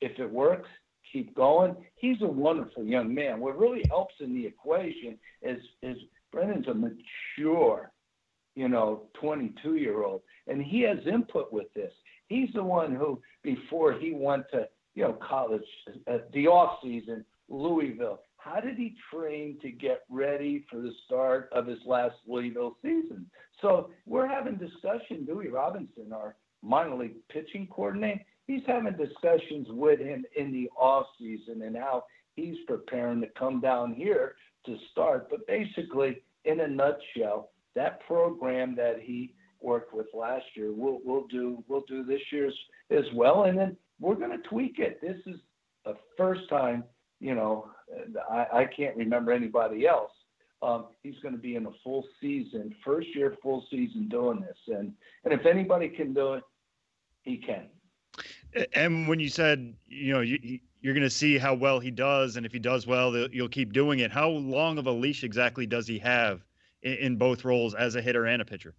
If 0.00 0.18
it 0.18 0.30
works, 0.30 0.68
keep 1.12 1.34
going. 1.34 1.76
He's 1.96 2.20
a 2.22 2.26
wonderful 2.26 2.84
young 2.84 3.14
man. 3.14 3.40
What 3.40 3.58
really 3.58 3.84
helps 3.88 4.14
in 4.20 4.34
the 4.34 4.44
equation 4.44 5.18
is 5.42 5.62
is 5.82 5.96
Brendan's 6.32 6.66
a 6.68 6.74
mature, 6.74 7.90
you 8.54 8.68
know, 8.68 9.04
22 9.20 9.76
year 9.76 10.02
old, 10.02 10.22
and 10.46 10.62
he 10.62 10.82
has 10.82 10.98
input 11.06 11.52
with 11.52 11.72
this. 11.74 11.92
He's 12.26 12.50
the 12.54 12.62
one 12.62 12.94
who, 12.94 13.22
before 13.42 13.94
he 13.94 14.12
went 14.12 14.44
to 14.52 14.68
you 14.94 15.04
know 15.04 15.18
college, 15.26 15.62
uh, 16.10 16.18
the 16.34 16.48
off 16.48 16.80
season, 16.82 17.24
Louisville. 17.48 18.20
How 18.36 18.60
did 18.60 18.76
he 18.76 18.94
train 19.12 19.58
to 19.62 19.70
get 19.70 20.02
ready 20.08 20.64
for 20.70 20.80
the 20.80 20.92
start 21.04 21.50
of 21.52 21.66
his 21.66 21.80
last 21.86 22.16
Louisville 22.26 22.76
season? 22.82 23.26
So 23.60 23.90
we're 24.06 24.28
having 24.28 24.56
discussion. 24.56 25.24
Dewey 25.24 25.48
Robinson, 25.48 26.12
our 26.12 26.36
minor 26.62 26.96
league 26.96 27.16
pitching 27.28 27.66
coordinator, 27.70 28.20
he's 28.46 28.62
having 28.66 28.96
discussions 28.96 29.66
with 29.70 30.00
him 30.00 30.24
in 30.36 30.52
the 30.52 30.68
off 30.76 31.06
season 31.18 31.62
and 31.62 31.76
how 31.76 32.04
he's 32.36 32.56
preparing 32.66 33.20
to 33.20 33.28
come 33.38 33.60
down 33.60 33.94
here 33.94 34.34
to 34.66 34.76
start. 34.90 35.28
But 35.30 35.46
basically, 35.46 36.22
in 36.44 36.60
a 36.60 36.68
nutshell, 36.68 37.50
that 37.74 38.00
program 38.06 38.74
that 38.76 39.00
he 39.00 39.34
worked 39.60 39.92
with 39.94 40.06
last 40.14 40.44
year, 40.54 40.72
we'll 40.72 41.00
we'll 41.04 41.26
do 41.26 41.62
we'll 41.68 41.84
do 41.88 42.04
this 42.04 42.20
year's 42.32 42.56
as 42.90 43.04
well, 43.14 43.44
and 43.44 43.58
then 43.58 43.76
we're 44.00 44.14
going 44.14 44.30
to 44.30 44.48
tweak 44.48 44.78
it. 44.78 45.00
This 45.00 45.16
is 45.26 45.40
the 45.84 45.94
first 46.16 46.48
time, 46.48 46.84
you 47.20 47.34
know, 47.34 47.70
I, 48.30 48.46
I 48.52 48.64
can't 48.76 48.96
remember 48.96 49.32
anybody 49.32 49.86
else. 49.86 50.10
Um, 50.60 50.86
he's 51.02 51.18
going 51.22 51.34
to 51.34 51.40
be 51.40 51.54
in 51.54 51.66
a 51.66 51.70
full 51.84 52.04
season, 52.20 52.74
first 52.84 53.08
year 53.14 53.36
full 53.42 53.64
season 53.70 54.08
doing 54.08 54.40
this, 54.40 54.56
and 54.66 54.92
and 55.24 55.32
if 55.32 55.46
anybody 55.46 55.88
can 55.88 56.12
do 56.12 56.34
it, 56.34 56.42
he 57.22 57.36
can. 57.36 57.66
And 58.72 59.06
when 59.06 59.20
you 59.20 59.28
said, 59.28 59.74
you 59.86 60.12
know, 60.12 60.20
you, 60.20 60.58
you're 60.80 60.94
going 60.94 61.04
to 61.04 61.10
see 61.10 61.38
how 61.38 61.54
well 61.54 61.78
he 61.78 61.90
does, 61.90 62.36
and 62.36 62.46
if 62.46 62.52
he 62.52 62.58
does 62.58 62.86
well, 62.86 63.16
you'll 63.28 63.48
keep 63.48 63.72
doing 63.72 64.00
it. 64.00 64.10
How 64.10 64.28
long 64.30 64.78
of 64.78 64.86
a 64.86 64.92
leash 64.92 65.24
exactly 65.24 65.66
does 65.66 65.86
he 65.86 65.98
have 65.98 66.44
in, 66.82 66.94
in 66.94 67.16
both 67.16 67.44
roles 67.44 67.74
as 67.74 67.94
a 67.94 68.02
hitter 68.02 68.26
and 68.26 68.42
a 68.42 68.44
pitcher? 68.44 68.74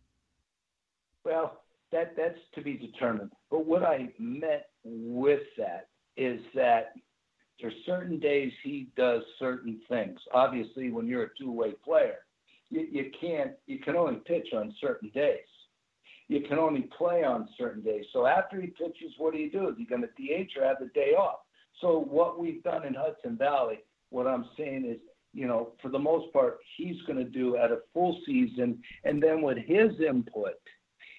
Well, 1.24 1.62
that 1.92 2.16
that's 2.16 2.40
to 2.56 2.62
be 2.62 2.74
determined. 2.74 3.32
But 3.50 3.66
what 3.66 3.84
I 3.84 4.10
meant 4.18 4.64
with 4.84 5.44
that 5.58 5.88
is 6.18 6.42
that 6.56 6.94
there's 7.62 7.74
certain 7.86 8.20
days 8.20 8.52
he 8.64 8.90
does 8.96 9.22
certain 9.38 9.80
things. 9.90 10.20
Obviously, 10.34 10.92
when 10.92 11.08
you're 11.08 11.24
a 11.24 11.38
two-way 11.38 11.74
player, 11.84 12.20
you, 12.70 12.88
you 12.92 13.12
can't 13.20 13.52
you 13.68 13.80
can 13.80 13.96
only 13.96 14.20
pitch 14.26 14.50
on 14.54 14.74
certain 14.80 15.10
days 15.10 15.40
you 16.30 16.42
can 16.42 16.60
only 16.60 16.88
play 16.96 17.24
on 17.24 17.50
certain 17.58 17.82
days. 17.82 18.06
So 18.14 18.28
after 18.28 18.62
he 18.62 18.68
pitches, 18.68 19.14
what 19.18 19.34
do 19.34 19.40
you 19.40 19.50
do? 19.50 19.68
Is 19.68 19.76
he 19.80 19.86
going 19.86 20.04
to 20.04 20.08
DH 20.08 20.56
or 20.58 20.64
have 20.64 20.78
the 20.80 20.92
day 20.94 21.16
off? 21.18 21.40
So 21.82 22.00
what 22.00 22.40
we've 22.40 22.62
done 22.62 22.86
in 22.86 22.94
Hudson 22.94 23.36
Valley, 23.36 23.80
what 24.12 24.28
I'm 24.28 24.46
saying 24.56 24.86
is 24.86 25.00
you 25.34 25.48
know, 25.48 25.74
for 25.82 25.90
the 25.90 26.00
most 26.00 26.32
part, 26.34 26.58
he's 26.76 27.00
going 27.04 27.20
to 27.20 27.30
do 27.30 27.56
at 27.56 27.72
a 27.72 27.80
full 27.94 28.20
season, 28.26 28.82
and 29.04 29.22
then 29.22 29.42
with 29.42 29.58
his 29.58 30.00
input, 30.00 30.56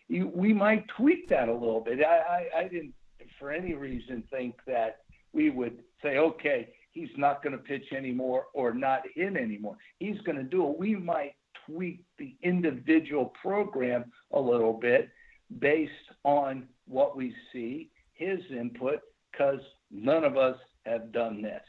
you, 0.09 0.31
we 0.35 0.53
might 0.53 0.85
tweak 0.96 1.29
that 1.29 1.48
a 1.48 1.53
little 1.53 1.81
bit. 1.81 2.00
I, 2.03 2.48
I, 2.55 2.61
I 2.61 2.62
didn't, 2.64 2.92
for 3.38 3.53
any 3.53 3.74
reason, 3.74 4.24
think 4.31 4.57
that 4.66 5.03
we 5.32 5.50
would 5.50 5.82
say, 6.02 6.18
okay, 6.18 6.68
he's 6.92 7.10
not 7.16 7.42
going 7.42 7.52
to 7.52 7.62
pitch 7.62 7.92
anymore 7.96 8.46
or 8.54 8.72
not 8.72 9.02
hit 9.14 9.36
anymore. 9.36 9.76
He's 9.98 10.20
going 10.22 10.38
to 10.38 10.44
do 10.44 10.68
it. 10.68 10.78
We 10.78 10.96
might 10.96 11.34
tweak 11.66 12.02
the 12.18 12.34
individual 12.42 13.32
program 13.40 14.04
a 14.32 14.40
little 14.40 14.72
bit 14.72 15.10
based 15.58 15.92
on 16.24 16.66
what 16.86 17.16
we 17.16 17.34
see, 17.52 17.90
his 18.14 18.38
input, 18.50 19.00
because 19.30 19.60
none 19.90 20.24
of 20.24 20.36
us 20.36 20.56
have 20.86 21.12
done 21.12 21.42
this. 21.42 21.62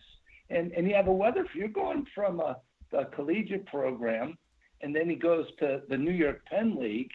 And 0.50 0.72
and 0.74 0.88
you 0.88 0.96
have 0.96 1.08
a 1.08 1.14
weather. 1.14 1.46
You're 1.56 1.70
going 1.70 2.06
from 2.14 2.42
a, 2.42 2.58
a 2.94 3.06
collegiate 3.06 3.66
program, 3.68 4.38
and 4.82 4.96
then 4.96 5.10
he 5.10 5.16
goes 5.16 5.46
to 5.60 5.82
the 5.88 5.98
New 5.98 6.12
York 6.12 6.42
Penn 6.46 6.78
League, 6.80 7.12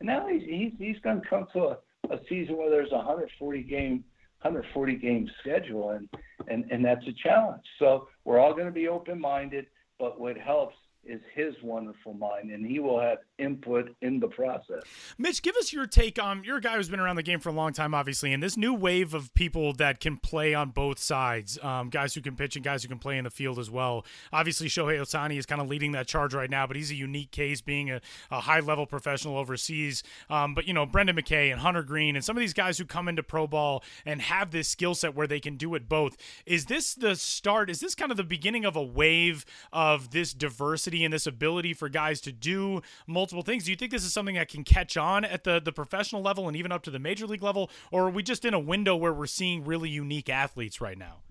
and 0.00 0.08
now 0.08 0.26
he's 0.26 0.42
he's, 0.42 0.72
he's 0.78 0.98
going 1.02 1.20
to 1.22 1.28
come 1.28 1.46
to 1.52 1.60
a, 1.60 1.78
a 2.10 2.18
season 2.28 2.56
where 2.56 2.70
there's 2.70 2.92
a 2.92 2.96
140 2.96 3.62
game 3.62 4.04
140 4.42 4.96
game 4.96 5.30
schedule, 5.40 5.90
and 5.90 6.08
and 6.48 6.64
and 6.70 6.84
that's 6.84 7.06
a 7.06 7.12
challenge. 7.12 7.62
So 7.78 8.08
we're 8.24 8.38
all 8.38 8.52
going 8.52 8.66
to 8.66 8.72
be 8.72 8.88
open 8.88 9.20
minded, 9.20 9.66
but 9.98 10.20
what 10.20 10.36
helps 10.36 10.76
is 11.04 11.20
his 11.34 11.54
wonderful 11.62 12.14
mind, 12.14 12.50
and 12.50 12.64
he 12.64 12.78
will 12.78 13.00
have 13.00 13.18
input 13.38 13.94
in 14.02 14.20
the 14.20 14.28
process. 14.28 14.82
Mitch, 15.18 15.42
give 15.42 15.56
us 15.56 15.72
your 15.72 15.86
take 15.86 16.22
on. 16.22 16.44
You're 16.44 16.58
a 16.58 16.60
guy 16.60 16.76
who's 16.76 16.88
been 16.88 17.00
around 17.00 17.16
the 17.16 17.22
game 17.22 17.40
for 17.40 17.48
a 17.48 17.52
long 17.52 17.72
time, 17.72 17.94
obviously, 17.94 18.32
and 18.32 18.42
this 18.42 18.56
new 18.56 18.72
wave 18.72 19.12
of 19.12 19.34
people 19.34 19.72
that 19.74 20.00
can 20.00 20.16
play 20.16 20.54
on 20.54 20.70
both 20.70 20.98
sides, 20.98 21.58
um, 21.62 21.90
guys 21.90 22.14
who 22.14 22.20
can 22.20 22.36
pitch 22.36 22.54
and 22.56 22.64
guys 22.64 22.82
who 22.82 22.88
can 22.88 22.98
play 22.98 23.18
in 23.18 23.24
the 23.24 23.30
field 23.30 23.58
as 23.58 23.70
well. 23.70 24.04
Obviously, 24.32 24.68
Shohei 24.68 25.00
Ohtani 25.00 25.38
is 25.38 25.46
kind 25.46 25.60
of 25.60 25.68
leading 25.68 25.92
that 25.92 26.06
charge 26.06 26.34
right 26.34 26.50
now, 26.50 26.66
but 26.66 26.76
he's 26.76 26.90
a 26.90 26.94
unique 26.94 27.32
case, 27.32 27.60
being 27.60 27.90
a, 27.90 28.00
a 28.30 28.40
high 28.40 28.60
level 28.60 28.86
professional 28.86 29.36
overseas. 29.36 30.02
Um, 30.30 30.54
but 30.54 30.66
you 30.66 30.74
know, 30.74 30.86
Brendan 30.86 31.16
McKay 31.16 31.50
and 31.50 31.60
Hunter 31.60 31.82
Greene 31.82 32.14
and 32.14 32.24
some 32.24 32.36
of 32.36 32.40
these 32.40 32.54
guys 32.54 32.78
who 32.78 32.84
come 32.84 33.08
into 33.08 33.22
pro 33.22 33.46
ball 33.46 33.82
and 34.06 34.22
have 34.22 34.52
this 34.52 34.68
skill 34.68 34.94
set 34.94 35.14
where 35.14 35.26
they 35.26 35.40
can 35.40 35.56
do 35.56 35.74
it 35.74 35.88
both. 35.88 36.16
Is 36.46 36.66
this 36.66 36.94
the 36.94 37.16
start? 37.16 37.70
Is 37.70 37.80
this 37.80 37.94
kind 37.94 38.10
of 38.10 38.16
the 38.16 38.24
beginning 38.24 38.64
of 38.64 38.76
a 38.76 38.82
wave 38.82 39.44
of 39.72 40.10
this 40.10 40.32
diversity 40.32 40.91
and 41.00 41.12
this 41.12 41.26
ability 41.26 41.74
for 41.74 41.88
guys 41.88 42.20
to 42.22 42.32
do 42.32 42.82
multiple 43.06 43.42
things? 43.42 43.64
Do 43.64 43.70
you 43.70 43.76
think 43.76 43.90
this 43.90 44.04
is 44.04 44.12
something 44.12 44.34
that 44.34 44.48
can 44.48 44.64
catch 44.64 44.96
on 44.96 45.24
at 45.24 45.44
the 45.44 45.60
the 45.60 45.72
professional 45.72 46.22
level 46.22 46.48
and 46.48 46.56
even 46.56 46.72
up 46.72 46.82
to 46.82 46.90
the 46.90 46.98
major 46.98 47.26
league 47.26 47.42
level, 47.42 47.70
or 47.90 48.08
are 48.08 48.10
we 48.10 48.22
just 48.22 48.44
in 48.44 48.54
a 48.54 48.60
window 48.60 48.94
where 48.96 49.12
we're 49.12 49.26
seeing 49.26 49.64
really 49.64 49.88
unique 49.88 50.28
athletes 50.28 50.80
right 50.80 50.98
now? 50.98 51.22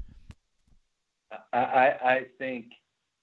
I, 1.53 1.95
I 2.03 2.25
think 2.37 2.65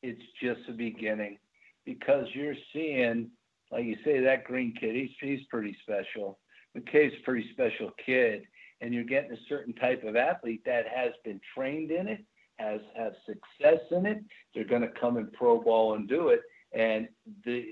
it's 0.02 0.22
just 0.42 0.60
the 0.66 0.72
beginning 0.72 1.38
because 1.84 2.26
you're 2.32 2.54
seeing, 2.72 3.30
like 3.70 3.84
you 3.84 3.96
say, 4.04 4.20
that 4.20 4.44
green 4.44 4.74
kid, 4.78 4.94
he's, 4.94 5.10
he's 5.20 5.46
pretty 5.50 5.76
special. 5.82 6.38
McKay's 6.76 7.12
a 7.20 7.24
pretty 7.24 7.48
special 7.52 7.90
kid, 8.04 8.42
and 8.80 8.94
you're 8.94 9.04
getting 9.04 9.32
a 9.32 9.40
certain 9.48 9.74
type 9.74 10.04
of 10.04 10.16
athlete 10.16 10.62
that 10.66 10.84
has 10.94 11.12
been 11.24 11.40
trained 11.54 11.90
in 11.90 12.08
it, 12.08 12.24
has 12.58 12.80
have 12.96 13.12
success 13.26 13.80
in 13.90 14.06
it. 14.06 14.18
They're 14.54 14.64
going 14.64 14.82
to 14.82 14.92
come 15.00 15.16
in 15.16 15.30
pro 15.32 15.60
ball 15.60 15.94
and 15.94 16.08
do 16.08 16.28
it, 16.28 16.42
and 16.72 17.08
the 17.44 17.64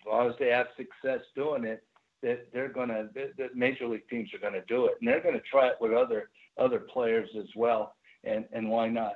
as 0.00 0.06
long 0.06 0.28
as 0.28 0.34
they 0.38 0.48
have 0.48 0.66
success 0.76 1.20
doing 1.34 1.64
it, 1.64 1.82
that 2.22 2.48
they're 2.52 2.68
going 2.68 2.88
to 2.88 3.08
the 3.14 3.48
major 3.54 3.86
league 3.86 4.08
teams 4.08 4.32
are 4.34 4.38
going 4.38 4.52
to 4.52 4.64
do 4.66 4.86
it, 4.86 4.94
and 5.00 5.08
they're 5.08 5.22
going 5.22 5.34
to 5.34 5.42
try 5.50 5.68
it 5.68 5.76
with 5.80 5.92
other 5.92 6.30
other 6.58 6.80
players 6.80 7.28
as 7.38 7.48
well. 7.56 7.94
And 8.24 8.44
and 8.52 8.68
why 8.68 8.88
not? 8.88 9.14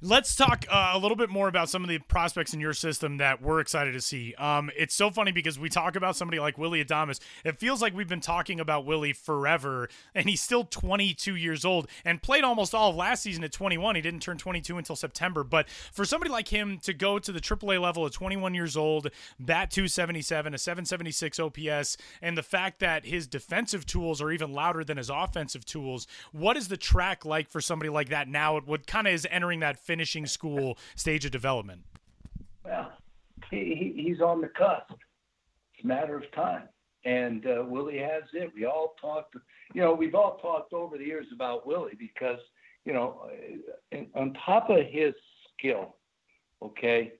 Let's 0.00 0.36
talk 0.36 0.66
uh, 0.70 0.90
a 0.92 0.98
little 0.98 1.16
bit 1.16 1.30
more 1.30 1.48
about 1.48 1.68
some 1.68 1.82
of 1.82 1.88
the 1.88 1.98
prospects 1.98 2.52
in 2.52 2.60
your 2.60 2.72
system 2.74 3.18
that 3.18 3.40
we're 3.40 3.60
excited 3.60 3.92
to 3.92 4.00
see. 4.00 4.34
Um, 4.34 4.70
it's 4.76 4.94
so 4.94 5.10
funny 5.10 5.32
because 5.32 5.58
we 5.58 5.68
talk 5.68 5.96
about 5.96 6.16
somebody 6.16 6.38
like 6.38 6.58
Willy 6.58 6.84
Adames. 6.84 7.20
It 7.44 7.58
feels 7.58 7.80
like 7.80 7.94
we've 7.94 8.08
been 8.08 8.20
talking 8.20 8.60
about 8.60 8.84
Willy 8.84 9.12
forever, 9.12 9.88
and 10.14 10.28
he's 10.28 10.40
still 10.40 10.64
22 10.64 11.36
years 11.36 11.64
old 11.64 11.88
and 12.04 12.22
played 12.22 12.44
almost 12.44 12.74
all 12.74 12.90
of 12.90 12.96
last 12.96 13.22
season 13.22 13.44
at 13.44 13.52
21. 13.52 13.96
He 13.96 14.02
didn't 14.02 14.20
turn 14.20 14.38
22 14.38 14.78
until 14.78 14.96
September. 14.96 15.44
But 15.44 15.68
for 15.68 16.04
somebody 16.04 16.30
like 16.30 16.48
him 16.48 16.78
to 16.82 16.92
go 16.92 17.18
to 17.18 17.32
the 17.32 17.40
AAA 17.40 17.80
level 17.80 18.06
at 18.06 18.12
21 18.12 18.54
years 18.54 18.76
old, 18.76 19.10
bat 19.38 19.70
277, 19.70 20.54
a 20.54 20.58
776 20.58 21.40
OPS, 21.40 21.96
and 22.20 22.36
the 22.36 22.42
fact 22.42 22.80
that 22.80 23.06
his 23.06 23.26
defensive 23.26 23.86
tools 23.86 24.20
are 24.20 24.30
even 24.30 24.52
louder 24.52 24.84
than 24.84 24.96
his 24.96 25.10
offensive 25.10 25.64
tools, 25.64 26.06
what 26.32 26.56
is 26.56 26.68
the 26.68 26.76
track 26.76 27.24
like 27.24 27.48
for 27.48 27.60
somebody 27.60 27.88
like 27.88 28.08
that 28.10 28.28
now? 28.28 28.60
What 28.60 28.86
kind 28.86 29.06
of 29.06 29.14
is 29.14 29.26
entering 29.30 29.60
that 29.60 29.73
finishing 29.78 30.26
school 30.26 30.78
stage 30.94 31.24
of 31.24 31.30
development? 31.30 31.82
Well, 32.64 32.92
he, 33.50 33.92
he's 33.96 34.20
on 34.20 34.40
the 34.40 34.48
cusp. 34.48 34.92
It's 35.74 35.84
a 35.84 35.86
matter 35.86 36.16
of 36.16 36.30
time. 36.32 36.68
And 37.04 37.46
uh, 37.46 37.64
Willy 37.66 37.98
has 37.98 38.22
it. 38.32 38.52
We 38.54 38.64
all 38.64 38.94
talked, 39.00 39.34
you 39.74 39.82
know, 39.82 39.92
we've 39.92 40.14
all 40.14 40.38
talked 40.38 40.72
over 40.72 40.96
the 40.96 41.04
years 41.04 41.26
about 41.34 41.66
Willy 41.66 41.92
because, 41.98 42.38
you 42.86 42.94
know, 42.94 43.28
on 44.14 44.34
top 44.46 44.70
of 44.70 44.86
his 44.88 45.12
skill, 45.58 45.96
okay, 46.62 47.12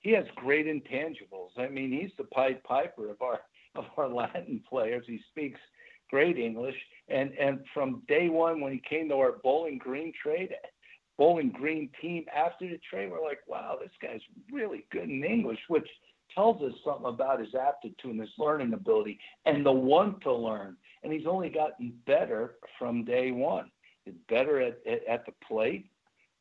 he 0.00 0.12
has 0.12 0.24
great 0.36 0.66
intangibles. 0.66 1.50
I 1.56 1.68
mean, 1.68 1.90
he's 1.90 2.12
the 2.16 2.24
Pied 2.24 2.62
Piper 2.64 3.10
of 3.10 3.20
our 3.20 3.40
of 3.74 3.84
our 3.96 4.08
Latin 4.14 4.62
players. 4.68 5.04
He 5.06 5.20
speaks 5.30 5.60
great 6.10 6.38
English, 6.38 6.76
and 7.08 7.32
and 7.38 7.60
from 7.74 8.02
day 8.08 8.28
one 8.28 8.60
when 8.60 8.72
he 8.72 8.82
came 8.88 9.08
to 9.08 9.16
our 9.16 9.38
Bowling 9.42 9.78
Green 9.78 10.12
trade, 10.22 10.50
Bowling 11.18 11.50
Green 11.50 11.90
team 12.00 12.24
after 12.34 12.68
the 12.68 12.80
trade. 12.88 13.10
We're 13.10 13.22
like, 13.22 13.40
wow, 13.46 13.76
this 13.80 13.90
guy's 14.00 14.20
really 14.52 14.86
good 14.92 15.10
in 15.10 15.24
English, 15.24 15.58
which 15.68 15.88
tells 16.34 16.62
us 16.62 16.72
something 16.84 17.06
about 17.06 17.40
his 17.40 17.54
aptitude 17.54 18.12
and 18.12 18.20
his 18.20 18.30
learning 18.38 18.72
ability 18.72 19.18
and 19.44 19.66
the 19.66 19.72
want 19.72 20.20
to 20.22 20.32
learn. 20.32 20.76
And 21.02 21.12
he's 21.12 21.26
only 21.26 21.48
gotten 21.48 21.92
better 22.06 22.54
from 22.78 23.04
day 23.04 23.32
one. 23.32 23.70
He's 24.04 24.14
better 24.28 24.60
at, 24.60 24.78
at, 24.86 25.04
at 25.06 25.26
the 25.26 25.32
plate, 25.46 25.90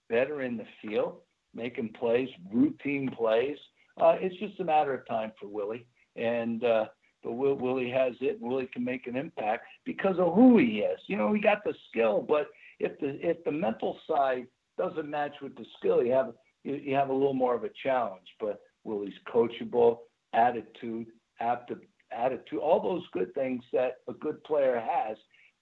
better 0.09 0.43
in 0.43 0.57
the 0.57 0.65
field, 0.81 1.17
making 1.55 1.93
plays, 1.99 2.29
routine 2.53 3.09
plays. 3.09 3.57
Uh, 3.99 4.15
it's 4.19 4.37
just 4.37 4.59
a 4.59 4.63
matter 4.63 4.93
of 4.93 5.07
time 5.07 5.31
for 5.39 5.47
Willy. 5.47 5.87
And, 6.15 6.63
uh, 6.63 6.85
but 7.23 7.31
Will, 7.31 7.55
Willy 7.55 7.89
has 7.89 8.13
it. 8.21 8.39
and 8.39 8.49
Willy 8.49 8.69
can 8.71 8.83
make 8.83 9.07
an 9.07 9.15
impact 9.15 9.65
because 9.85 10.17
of 10.19 10.35
who 10.35 10.59
he 10.59 10.79
is. 10.79 10.99
You 11.07 11.17
know, 11.17 11.33
he 11.33 11.41
got 11.41 11.63
the 11.63 11.73
skill, 11.89 12.23
but 12.27 12.47
if 12.79 12.99
the 12.99 13.17
if 13.27 13.43
the 13.43 13.51
mental 13.51 13.97
side 14.07 14.45
doesn't 14.77 15.09
match 15.09 15.33
with 15.41 15.55
the 15.55 15.65
skill, 15.77 16.03
you 16.03 16.11
have 16.13 16.33
you, 16.63 16.75
you 16.75 16.95
have 16.95 17.09
a 17.09 17.13
little 17.13 17.33
more 17.33 17.55
of 17.55 17.63
a 17.63 17.69
challenge. 17.83 18.27
But 18.39 18.59
Willy's 18.83 19.13
coachable, 19.33 19.99
attitude, 20.33 21.07
apti- 21.41 21.87
attitude, 22.11 22.59
all 22.59 22.81
those 22.81 23.03
good 23.11 23.33
things 23.33 23.63
that 23.73 23.97
a 24.07 24.13
good 24.13 24.43
player 24.43 24.79
has. 24.79 25.17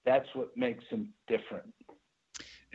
That's 0.05 0.27
what 0.33 0.55
makes 0.55 0.83
him 0.89 1.13
different. 1.27 1.73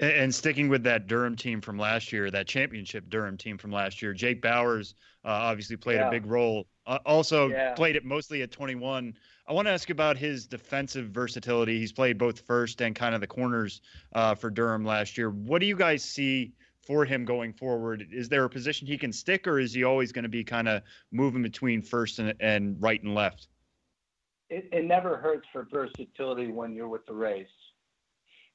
And 0.01 0.35
sticking 0.35 0.69
with 0.69 0.83
that 0.85 1.07
Durham 1.07 1.37
team 1.37 1.61
from 1.61 1.79
last 1.79 2.13
year, 2.13 2.31
that 2.31 2.49
championship 2.49 3.11
Durham 3.11 3.37
team 3.37 3.59
from 3.59 3.71
last 3.71 4.01
year, 4.01 4.15
Jake 4.15 4.41
Bauers 4.41 4.95
uh, 5.25 5.29
obviously 5.29 5.77
played 5.77 5.97
yeah. 5.97 6.09
a 6.09 6.11
big 6.11 6.27
role. 6.27 6.67
Uh, 6.91 6.99
also 7.07 7.49
yeah. 7.51 7.73
played 7.75 7.95
it 7.95 8.05
mostly 8.05 8.43
at 8.43 8.51
21. 8.51 9.15
I 9.47 9.53
want 9.53 9.69
to 9.69 9.73
ask 9.73 9.91
about 9.91 10.17
his 10.17 10.45
defensive 10.45 11.11
versatility. 11.11 11.79
He's 11.79 11.93
played 11.93 12.19
both 12.19 12.41
first 12.41 12.81
and 12.81 12.97
kind 12.97 13.15
of 13.15 13.21
the 13.21 13.29
corners 13.29 13.81
uh, 14.13 14.35
for 14.35 14.51
Durham 14.51 14.85
last 14.85 15.17
year. 15.17 15.31
What 15.31 15.61
do 15.61 15.67
you 15.67 15.77
guys 15.77 16.03
see 16.03 16.53
for 16.85 17.05
him 17.05 17.25
going 17.25 17.53
forward? 17.53 18.09
Is 18.11 18.29
there 18.29 18.43
a 18.43 18.51
position 18.51 18.89
he 18.89 18.99
can 18.99 19.13
stick, 19.13 19.47
or 19.47 19.61
is 19.61 19.73
he 19.73 19.85
always 19.85 20.11
going 20.11 20.25
to 20.25 20.29
be 20.29 20.43
kind 20.43 20.69
of 20.69 20.83
moving 21.13 21.43
between 21.43 21.81
first 21.81 22.19
and, 22.19 22.35
and 22.41 22.77
right 22.83 23.01
and 23.01 23.15
left? 23.15 23.47
It, 24.49 24.69
it 24.73 24.85
never 24.85 25.17
hurts 25.17 25.47
for 25.53 25.69
versatility 25.71 26.51
when 26.51 26.75
you're 26.75 26.89
with 26.89 27.07
the 27.07 27.15
Rays. 27.15 27.47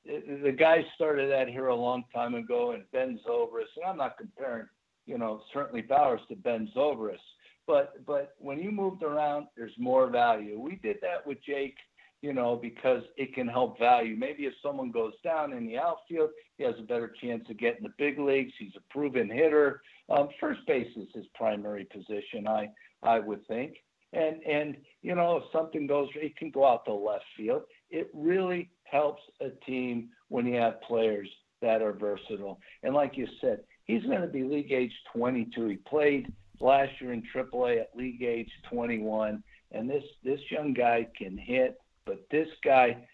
It, 0.03 0.43
the 0.43 0.51
guy 0.51 0.83
started 0.93 1.31
that 1.31 1.47
here 1.47 1.67
a 1.67 1.75
long 1.75 2.03
time 2.13 2.35
ago, 2.35 2.71
and 2.71 2.83
Ben 2.91 3.17
Zobrist, 3.25 3.77
and 3.77 3.85
I'm 3.87 3.97
not 3.97 4.17
comparing, 4.17 4.67
you 5.05 5.17
know, 5.17 5.41
certainly 5.53 5.83
Bauers 5.83 6.19
to 6.27 6.35
Ben 6.35 6.69
Zobrist 6.75 7.19
but 7.67 8.06
but 8.06 8.36
when 8.39 8.60
you 8.60 8.71
moved 8.71 9.04
around, 9.04 9.47
there's 9.56 9.73
more 9.78 10.10
value. 10.10 10.60
We 10.60 10.75
did 10.78 10.97
that 11.01 11.25
with 11.25 11.38
Jake, 11.45 11.78
you 12.21 12.34
know, 12.34 12.56
because 12.56 13.04
it 13.17 13.34
can 13.34 13.47
help 13.47 13.80
value. 13.80 14.15
Maybe 14.15 14.45
if 14.45 14.54
someone 14.63 14.91
goes 14.91 15.13
down 15.23 15.54
in 15.54 15.65
the 15.65 15.78
outfield, 15.78 16.32
he 16.58 16.63
has 16.63 16.75
a 16.80 16.84
better 16.84 17.13
chance 17.21 17.43
of 17.49 17.58
getting 17.58 17.84
the 17.84 17.93
big 17.97 18.19
leagues. 18.19 18.54
He's 18.60 18.75
a 18.75 18.93
proven 18.93 19.30
hitter. 19.30 19.82
Um, 20.10 20.30
first 20.39 20.62
base 20.67 20.91
is 20.95 21.08
his 21.13 21.25
primary 21.36 21.86
position, 21.86 22.47
I 22.47 22.69
I 23.04 23.19
would 23.19 23.45
think. 23.47 23.76
And 24.13 24.41
and 24.43 24.78
you 25.01 25.16
know, 25.16 25.38
if 25.38 25.43
something 25.51 25.88
goes, 25.88 26.09
he 26.20 26.30
can 26.30 26.51
go 26.51 26.66
out 26.66 26.86
to 26.86 26.93
left 26.93 27.26
field. 27.36 27.63
It 27.89 28.09
really 28.13 28.70
helps 28.84 29.22
a 29.41 29.49
team 29.66 30.09
when 30.30 30.45
you 30.45 30.55
have 30.55 30.82
players 30.82 31.30
that 31.61 31.82
are 31.82 31.93
versatile. 31.93 32.59
And 32.84 32.93
like 32.93 33.18
you 33.18 33.28
said, 33.41 33.61
he's 33.86 34.03
going 34.03 34.22
to 34.22 34.28
be 34.28 34.43
league 34.43 34.72
age 34.72 34.91
22. 35.13 35.68
He 35.68 35.78
played 35.78 36.32
last 36.60 36.91
year 36.99 37.14
in 37.14 37.24
AAA 37.34 37.82
at 37.82 37.95
league 37.95 38.24
age 38.24 38.49
21, 38.70 39.43
and 39.72 39.89
this 39.89 40.03
this 40.24 40.39
young 40.49 40.74
guy 40.74 41.08
can 41.18 41.38
hit, 41.38 41.80
but 42.06 42.26
this 42.32 42.47
guy 42.64 43.06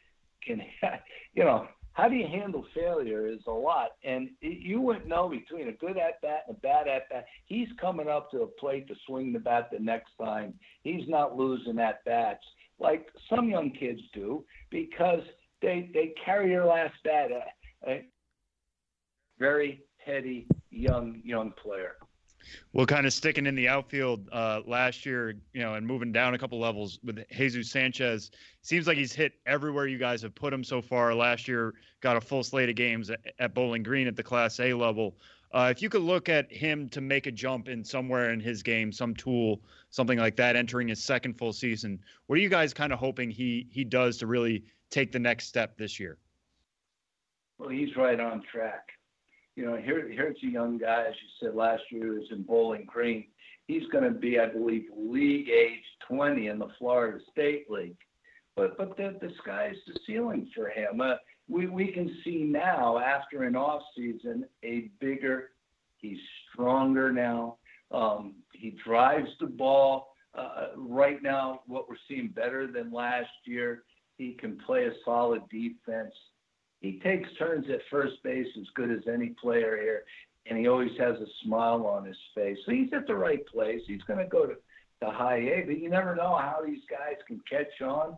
can, 0.46 0.62
you 1.34 1.44
know, 1.44 1.68
how 1.94 2.08
do 2.08 2.16
you 2.16 2.28
handle 2.28 2.66
failure 2.74 3.28
is 3.28 3.42
a 3.48 3.52
lot. 3.52 3.92
And 4.04 4.30
it, 4.42 4.60
you 4.60 4.80
wouldn't 4.80 5.08
know 5.08 5.28
between 5.28 5.68
a 5.68 5.74
good 5.74 5.98
at 5.98 6.22
bat 6.22 6.46
and 6.48 6.56
a 6.56 6.60
bad 6.60 6.88
at 6.88 7.10
bat. 7.10 7.26
He's 7.46 7.68
coming 7.80 8.08
up 8.08 8.32
to 8.32 8.44
a 8.44 8.48
plate 8.48 8.88
to 8.88 8.96
swing 9.06 9.34
the 9.34 9.40
bat 9.40 9.70
the 9.72 9.80
next 9.80 10.12
time. 10.22 10.54
He's 10.84 11.08
not 11.08 11.36
losing 11.36 11.80
at 11.80 12.04
bats 12.06 12.44
like 12.80 13.08
some 13.30 13.50
young 13.50 13.72
kids 13.72 14.02
do 14.14 14.44
because 14.70 15.22
they 15.62 15.90
they 15.94 16.14
carry 16.26 16.50
their 16.50 16.66
last 16.66 16.96
bat. 17.04 17.30
Uh, 17.32 17.90
a 17.90 18.06
very 19.38 19.84
heady 19.98 20.48
young 20.70 21.22
young 21.24 21.52
player. 21.62 21.96
Well, 22.74 22.86
kind 22.86 23.06
of 23.06 23.14
sticking 23.14 23.46
in 23.46 23.56
the 23.56 23.68
outfield 23.68 24.30
uh, 24.32 24.62
last 24.66 25.06
year, 25.06 25.36
you 25.54 25.62
know, 25.62 25.76
and 25.76 25.86
moving 25.86 26.12
down 26.12 26.34
a 26.34 26.38
couple 26.38 26.60
levels 26.60 27.00
with 27.04 27.24
Jesus 27.32 27.70
Sanchez. 27.70 28.32
Seems 28.62 28.88
like 28.88 28.98
he's 28.98 29.14
hit 29.14 29.34
everywhere 29.46 29.88
you 29.88 29.98
guys 29.98 30.22
have 30.22 30.36
put 30.36 30.54
him 30.54 30.64
so 30.64 30.82
far. 30.82 31.14
Last 31.14 31.48
year, 31.48 31.74
got 32.02 32.18
a 32.18 32.22
full 32.22 32.44
slate 32.44 32.70
of 32.70 32.76
games 32.76 33.12
at, 33.40 33.54
Bowling 33.54 33.84
Green 33.84 34.08
at 34.08 34.16
the 34.16 34.24
Class 34.24 34.60
A 34.60 34.74
level. 34.74 35.18
Uh, 35.54 35.68
if 35.70 35.82
you 35.82 35.90
could 35.90 36.02
look 36.02 36.30
at 36.30 36.52
him 36.52 36.88
to 36.90 37.02
make 37.02 37.28
a 37.28 37.32
jump 37.32 37.68
in 37.68 37.84
somewhere 37.84 38.32
in 38.32 38.40
his 38.40 38.64
game, 38.64 38.92
some 38.92 39.14
tool, 39.14 39.62
something 39.90 40.18
like 40.18 40.38
that, 40.38 40.56
entering 40.56 40.88
his 40.88 41.04
second 41.04 41.38
full 41.38 41.52
season, 41.52 42.00
what 42.28 42.38
are 42.38 42.42
you 42.42 42.48
guys 42.48 42.74
kind 42.74 42.94
of 42.94 43.00
hoping 43.00 43.30
he 43.30 43.68
he 43.70 43.84
does 43.84 44.18
to 44.18 44.28
really 44.28 44.64
take 44.90 45.12
the 45.12 45.20
next 45.20 45.48
step 45.48 45.78
this 45.78 46.00
year? 46.00 46.18
Well, 47.58 47.70
he's 47.70 47.96
right 47.98 48.20
on 48.20 48.44
track 48.50 48.92
you 49.56 49.66
know, 49.66 49.78
here 49.78 50.08
here's 50.10 50.38
a 50.44 50.48
young 50.48 50.78
guy, 50.78 51.06
as 51.08 51.16
you 51.16 51.48
said 51.48 51.56
last 51.56 51.84
year, 51.92 52.14
was 52.14 52.28
in 52.32 52.44
Bowling 52.44 52.86
Green. 52.86 53.26
He's 53.68 53.88
going 53.92 54.04
to 54.04 54.12
be, 54.12 54.40
I 54.40 54.48
believe, 54.48 54.86
league 54.96 55.50
age 55.50 55.84
20 56.08 56.48
in 56.48 56.60
the 56.60 56.68
Florida 56.78 57.20
State 57.32 57.70
League. 57.70 57.98
But 58.56 58.78
but 58.78 58.98
the, 58.98 59.18
the 59.22 59.32
sky's 59.42 59.76
the 59.88 59.98
ceiling 60.06 60.50
for 60.56 60.70
him. 60.70 61.02
Uh, 61.02 61.16
we 61.48 61.68
we 61.68 61.92
can 61.92 62.16
see 62.24 62.44
now 62.44 62.98
after 63.00 63.44
an 63.44 63.56
off 63.56 63.82
season 63.96 64.46
a 64.64 64.90
bigger. 65.00 65.50
He's 65.98 66.20
stronger 66.52 67.12
now. 67.12 67.58
Um, 67.92 68.36
he 68.54 68.76
drives 68.86 69.30
the 69.40 69.48
ball. 69.48 70.08
Uh, 70.34 70.68
right 70.78 71.22
now, 71.22 71.62
what 71.68 71.90
we're 71.90 71.96
seeing 72.08 72.30
better 72.30 72.68
than 72.68 72.92
last 72.92 73.30
year. 73.46 73.84
He 74.18 74.34
can 74.34 74.58
play 74.66 74.86
a 74.86 74.92
solid 75.04 75.42
defense 75.50 76.14
he 76.82 77.00
takes 77.00 77.30
turns 77.38 77.66
at 77.72 77.80
first 77.90 78.22
base 78.24 78.48
as 78.60 78.68
good 78.76 78.92
as 78.92 79.08
any 79.12 79.30
player 79.42 79.78
here, 79.82 80.04
and 80.48 80.58
he 80.58 80.68
always 80.68 80.92
has 81.00 81.16
a 81.18 81.28
smile 81.44 81.86
on 81.86 82.06
his 82.06 82.18
face. 82.36 82.58
So 82.66 82.72
he's 82.72 82.92
at 82.94 83.08
the 83.08 83.16
right 83.16 83.46
place. 83.48 83.82
He's 83.88 84.02
going 84.04 84.20
to 84.20 84.30
go 84.30 84.46
to, 84.46 84.56
the 85.02 85.10
high 85.10 85.38
A, 85.38 85.64
but 85.66 85.80
you 85.80 85.90
never 85.90 86.16
know 86.16 86.38
how 86.38 86.60
these 86.64 86.84
guys 86.90 87.18
can 87.28 87.42
catch 87.50 87.82
on. 87.82 88.16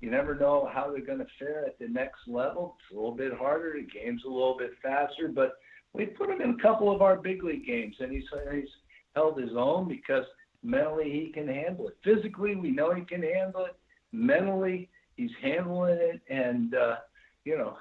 You 0.00 0.10
never 0.10 0.34
know 0.34 0.70
how 0.72 0.90
they're 0.90 1.04
going 1.04 1.18
to 1.18 1.26
fare 1.38 1.64
at 1.64 1.78
the 1.78 1.88
next 1.88 2.20
level. 2.28 2.76
It's 2.78 2.92
a 2.92 2.94
little 2.94 3.16
bit 3.16 3.32
harder. 3.32 3.74
The 3.74 3.86
game's 3.98 4.22
a 4.24 4.28
little 4.28 4.56
bit 4.56 4.72
faster, 4.82 5.28
but 5.34 5.54
we 5.94 6.04
put 6.04 6.30
him 6.30 6.42
in 6.42 6.50
a 6.50 6.62
couple 6.62 6.94
of 6.94 7.02
our 7.02 7.16
big 7.16 7.42
league 7.42 7.66
games, 7.66 7.96
and 7.98 8.12
he's, 8.12 8.24
he's 8.52 8.68
held 9.16 9.40
his 9.40 9.52
own 9.56 9.88
because 9.88 10.24
mentally 10.62 11.10
he 11.10 11.32
can 11.32 11.48
handle 11.48 11.88
it. 11.88 11.96
Physically, 12.04 12.54
we 12.54 12.70
know 12.70 12.94
he 12.94 13.02
can 13.02 13.22
handle 13.22 13.64
it. 13.64 13.76
Mentally, 14.12 14.90
he's 15.16 15.30
handling 15.42 15.98
it, 15.98 16.20
and 16.28 16.74
uh, 16.74 16.96
you 17.44 17.56
know, 17.56 17.76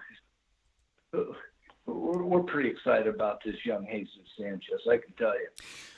we're, 1.14 2.44
pretty 2.44 2.70
excited 2.70 3.08
about 3.08 3.44
this 3.44 3.56
young 3.66 3.86
Jesus 3.86 4.28
Sanchez. 4.38 4.82
I 4.90 4.98
can 4.98 5.14
tell 5.18 5.34
you. 5.34 5.48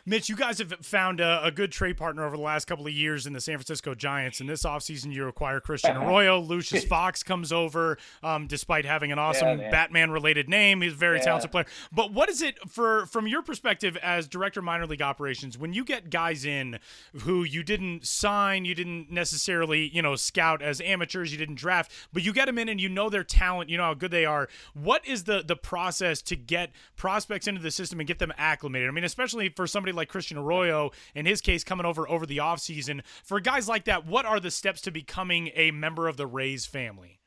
Mitch, 0.09 0.27
you 0.27 0.35
guys 0.35 0.57
have 0.57 0.73
found 0.81 1.19
a, 1.19 1.45
a, 1.45 1.51
good 1.51 1.71
trade 1.71 1.95
partner 1.95 2.25
over 2.25 2.35
the 2.35 2.41
last 2.41 2.65
couple 2.65 2.87
of 2.87 2.91
years 2.91 3.27
in 3.27 3.33
the 3.33 3.39
San 3.39 3.57
Francisco 3.57 3.93
Giants. 3.93 4.39
And 4.39 4.49
this 4.49 4.63
offseason, 4.63 5.13
you 5.13 5.27
acquire 5.27 5.59
Christian 5.59 5.95
Arroyo. 5.95 6.39
Lucius 6.39 6.83
Fox 6.87 7.21
comes 7.21 7.51
over, 7.51 7.99
um, 8.23 8.47
despite 8.47 8.85
having 8.85 9.11
an 9.11 9.19
awesome 9.19 9.59
yeah, 9.59 9.69
Batman-related 9.69 10.49
name. 10.49 10.81
He's 10.81 10.93
a 10.93 10.95
very 10.95 11.17
yeah. 11.17 11.25
talented 11.25 11.51
player. 11.51 11.67
But 11.91 12.11
what 12.11 12.27
is 12.27 12.41
it 12.41 12.57
for, 12.67 13.05
from 13.05 13.27
your 13.27 13.43
perspective 13.43 13.97
as 13.97 14.27
director 14.27 14.61
of 14.61 14.63
minor 14.63 14.87
league 14.87 15.03
operations, 15.03 15.59
when 15.59 15.73
you 15.73 15.83
get 15.85 16.09
guys 16.09 16.43
in 16.43 16.79
who 17.19 17.43
you 17.43 17.61
didn't 17.61 18.07
sign, 18.07 18.65
you 18.65 18.73
didn't 18.73 19.11
necessarily, 19.11 19.89
you 19.93 20.01
know, 20.01 20.15
scout 20.15 20.63
as 20.63 20.81
amateurs, 20.81 21.31
you 21.31 21.37
didn't 21.37 21.55
draft, 21.55 21.91
but 22.11 22.23
you 22.23 22.33
get 22.33 22.47
them 22.47 22.57
in 22.57 22.67
and 22.67 22.81
you 22.81 22.89
know 22.89 23.11
their 23.11 23.23
talent, 23.23 23.69
you 23.69 23.77
know 23.77 23.83
how 23.83 23.93
good 23.93 24.09
they 24.09 24.25
are. 24.25 24.49
What 24.73 25.07
is 25.07 25.25
the 25.25 25.43
the 25.45 25.55
process 25.55 26.23
to 26.23 26.35
get 26.35 26.71
prospects 26.97 27.45
into 27.45 27.61
the 27.61 27.69
system 27.69 27.99
and 27.99 28.07
get 28.07 28.17
them 28.17 28.33
acclimated? 28.39 28.89
I 28.89 28.91
mean, 28.91 29.03
especially 29.03 29.49
for 29.49 29.67
somebody 29.67 29.98
like 29.98 29.98
Christian 30.05 30.37
Arroyo, 30.37 30.91
in 31.13 31.25
his 31.25 31.41
case, 31.41 31.63
coming 31.63 31.85
over 31.85 32.07
over 32.09 32.25
the 32.25 32.37
offseason. 32.37 33.01
For 33.23 33.39
guys 33.39 33.67
like 33.67 33.85
that, 33.85 34.05
what 34.05 34.25
are 34.25 34.39
the 34.39 34.51
steps 34.51 34.81
to 34.81 34.91
becoming 34.91 35.51
a 35.55 35.71
member 35.71 36.07
of 36.07 36.17
the 36.17 36.27
Rays 36.27 36.65
family? 36.65 37.19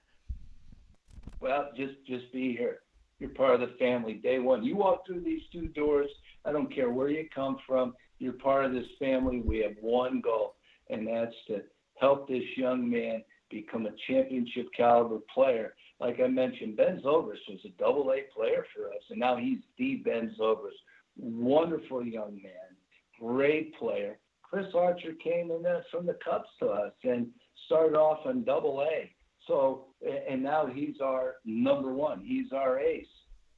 Well, 1.40 1.70
just 1.76 1.94
just 2.06 2.32
be 2.32 2.56
here. 2.56 2.78
You're 3.18 3.30
part 3.30 3.54
of 3.54 3.60
the 3.60 3.76
family 3.76 4.14
day 4.14 4.38
one. 4.38 4.64
You 4.64 4.76
walk 4.76 5.06
through 5.06 5.20
these 5.20 5.42
two 5.52 5.68
doors. 5.68 6.10
I 6.44 6.52
don't 6.52 6.74
care 6.74 6.90
where 6.90 7.08
you 7.08 7.28
come 7.34 7.58
from. 7.66 7.94
You're 8.18 8.32
part 8.32 8.64
of 8.64 8.72
this 8.72 8.86
family. 8.98 9.40
We 9.40 9.58
have 9.58 9.74
one 9.80 10.20
goal, 10.20 10.54
and 10.90 11.06
that's 11.06 11.34
to 11.48 11.62
help 12.00 12.28
this 12.28 12.44
young 12.56 12.88
man 12.88 13.22
become 13.50 13.86
a 13.86 13.94
championship 14.08 14.68
caliber 14.76 15.18
player. 15.32 15.74
Like 16.00 16.18
I 16.20 16.26
mentioned, 16.26 16.76
Ben 16.76 17.00
Zobrist 17.04 17.48
was 17.48 17.60
a 17.64 17.68
double 17.78 18.12
A 18.12 18.22
player 18.34 18.66
for 18.74 18.88
us, 18.88 19.02
and 19.10 19.20
now 19.20 19.36
he's 19.36 19.60
the 19.78 19.96
Ben 20.04 20.34
Zobrist 20.38 20.80
wonderful 21.16 22.04
young 22.04 22.40
man, 22.42 22.76
great 23.20 23.74
player. 23.76 24.18
Chris 24.42 24.66
Archer 24.74 25.12
came 25.22 25.50
in 25.50 25.64
from 25.90 26.06
the 26.06 26.18
Cubs 26.24 26.48
to 26.58 26.66
us 26.66 26.92
and 27.04 27.28
started 27.66 27.96
off 27.96 28.26
on 28.26 28.44
double 28.44 28.82
A. 28.82 29.10
So, 29.46 29.86
and 30.28 30.42
now 30.42 30.66
he's 30.66 30.96
our 31.02 31.36
number 31.44 31.92
one. 31.92 32.20
He's 32.24 32.52
our 32.52 32.78
ace. 32.78 33.06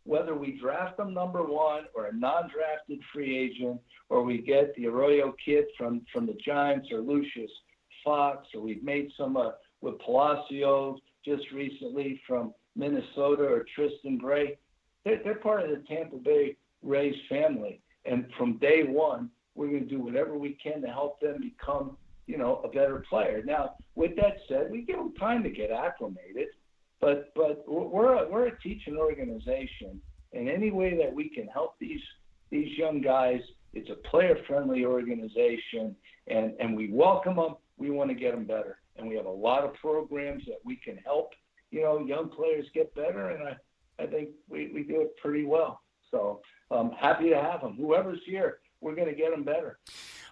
Whether 0.04 0.34
we 0.34 0.58
draft 0.60 0.98
him 0.98 1.12
number 1.14 1.42
one 1.42 1.84
or 1.94 2.06
a 2.06 2.14
non-drafted 2.14 3.00
free 3.12 3.36
agent, 3.36 3.80
or 4.08 4.22
we 4.22 4.38
get 4.38 4.74
the 4.76 4.86
Arroyo 4.86 5.34
kid 5.44 5.64
from, 5.76 6.02
from 6.12 6.26
the 6.26 6.36
Giants 6.44 6.88
or 6.92 7.00
Lucius 7.00 7.50
Fox, 8.04 8.46
or 8.54 8.60
we've 8.60 8.82
made 8.82 9.10
some 9.16 9.36
uh, 9.36 9.50
with 9.80 9.98
Palacios 10.00 11.00
just 11.24 11.50
recently 11.52 12.20
from 12.26 12.52
Minnesota 12.76 13.44
or 13.44 13.64
Tristan 13.74 14.18
Gray, 14.18 14.58
they're, 15.04 15.20
they're 15.24 15.36
part 15.36 15.62
of 15.62 15.70
the 15.70 15.82
Tampa 15.88 16.16
Bay 16.16 16.56
Rays 16.84 17.16
family. 17.28 17.80
And 18.04 18.26
from 18.36 18.58
day 18.58 18.84
one, 18.84 19.30
we're 19.54 19.68
going 19.68 19.88
to 19.88 19.88
do 19.88 20.00
whatever 20.00 20.36
we 20.36 20.58
can 20.62 20.82
to 20.82 20.88
help 20.88 21.20
them 21.20 21.40
become, 21.40 21.96
you 22.26 22.36
know, 22.36 22.60
a 22.64 22.68
better 22.68 23.04
player. 23.08 23.42
Now, 23.44 23.76
with 23.94 24.14
that 24.16 24.36
said, 24.48 24.70
we 24.70 24.82
give 24.82 24.96
them 24.96 25.14
time 25.14 25.42
to 25.42 25.50
get 25.50 25.70
acclimated, 25.70 26.48
but 27.00 27.32
but 27.34 27.64
we're 27.66 28.14
a, 28.14 28.28
we're 28.28 28.48
a 28.48 28.60
teaching 28.60 28.96
organization, 28.96 30.00
and 30.32 30.48
any 30.48 30.70
way 30.70 30.96
that 30.96 31.12
we 31.12 31.28
can 31.28 31.46
help 31.46 31.78
these 31.78 32.00
these 32.50 32.76
young 32.76 33.00
guys, 33.00 33.40
it's 33.72 33.90
a 33.90 34.08
player-friendly 34.08 34.84
organization, 34.84 35.94
and 36.26 36.54
and 36.60 36.76
we 36.76 36.90
welcome 36.90 37.36
them. 37.36 37.54
We 37.76 37.90
want 37.90 38.10
to 38.10 38.14
get 38.14 38.32
them 38.34 38.44
better, 38.44 38.78
and 38.96 39.08
we 39.08 39.16
have 39.16 39.26
a 39.26 39.30
lot 39.30 39.64
of 39.64 39.74
programs 39.74 40.44
that 40.46 40.58
we 40.64 40.76
can 40.76 40.96
help, 40.98 41.32
you 41.70 41.82
know, 41.82 42.04
young 42.04 42.28
players 42.28 42.66
get 42.74 42.94
better, 42.94 43.30
and 43.30 43.48
I 43.48 43.56
I 44.02 44.06
think 44.06 44.30
we, 44.48 44.70
we 44.74 44.82
do 44.82 45.02
it 45.02 45.16
pretty 45.22 45.44
well. 45.44 45.80
So 46.14 46.40
I'm 46.70 46.92
happy 46.92 47.30
to 47.30 47.36
have 47.36 47.60
them. 47.60 47.74
Whoever's 47.76 48.20
here, 48.24 48.58
we're 48.84 48.94
going 48.94 49.08
to 49.08 49.14
get 49.14 49.30
them 49.30 49.42
better. 49.42 49.78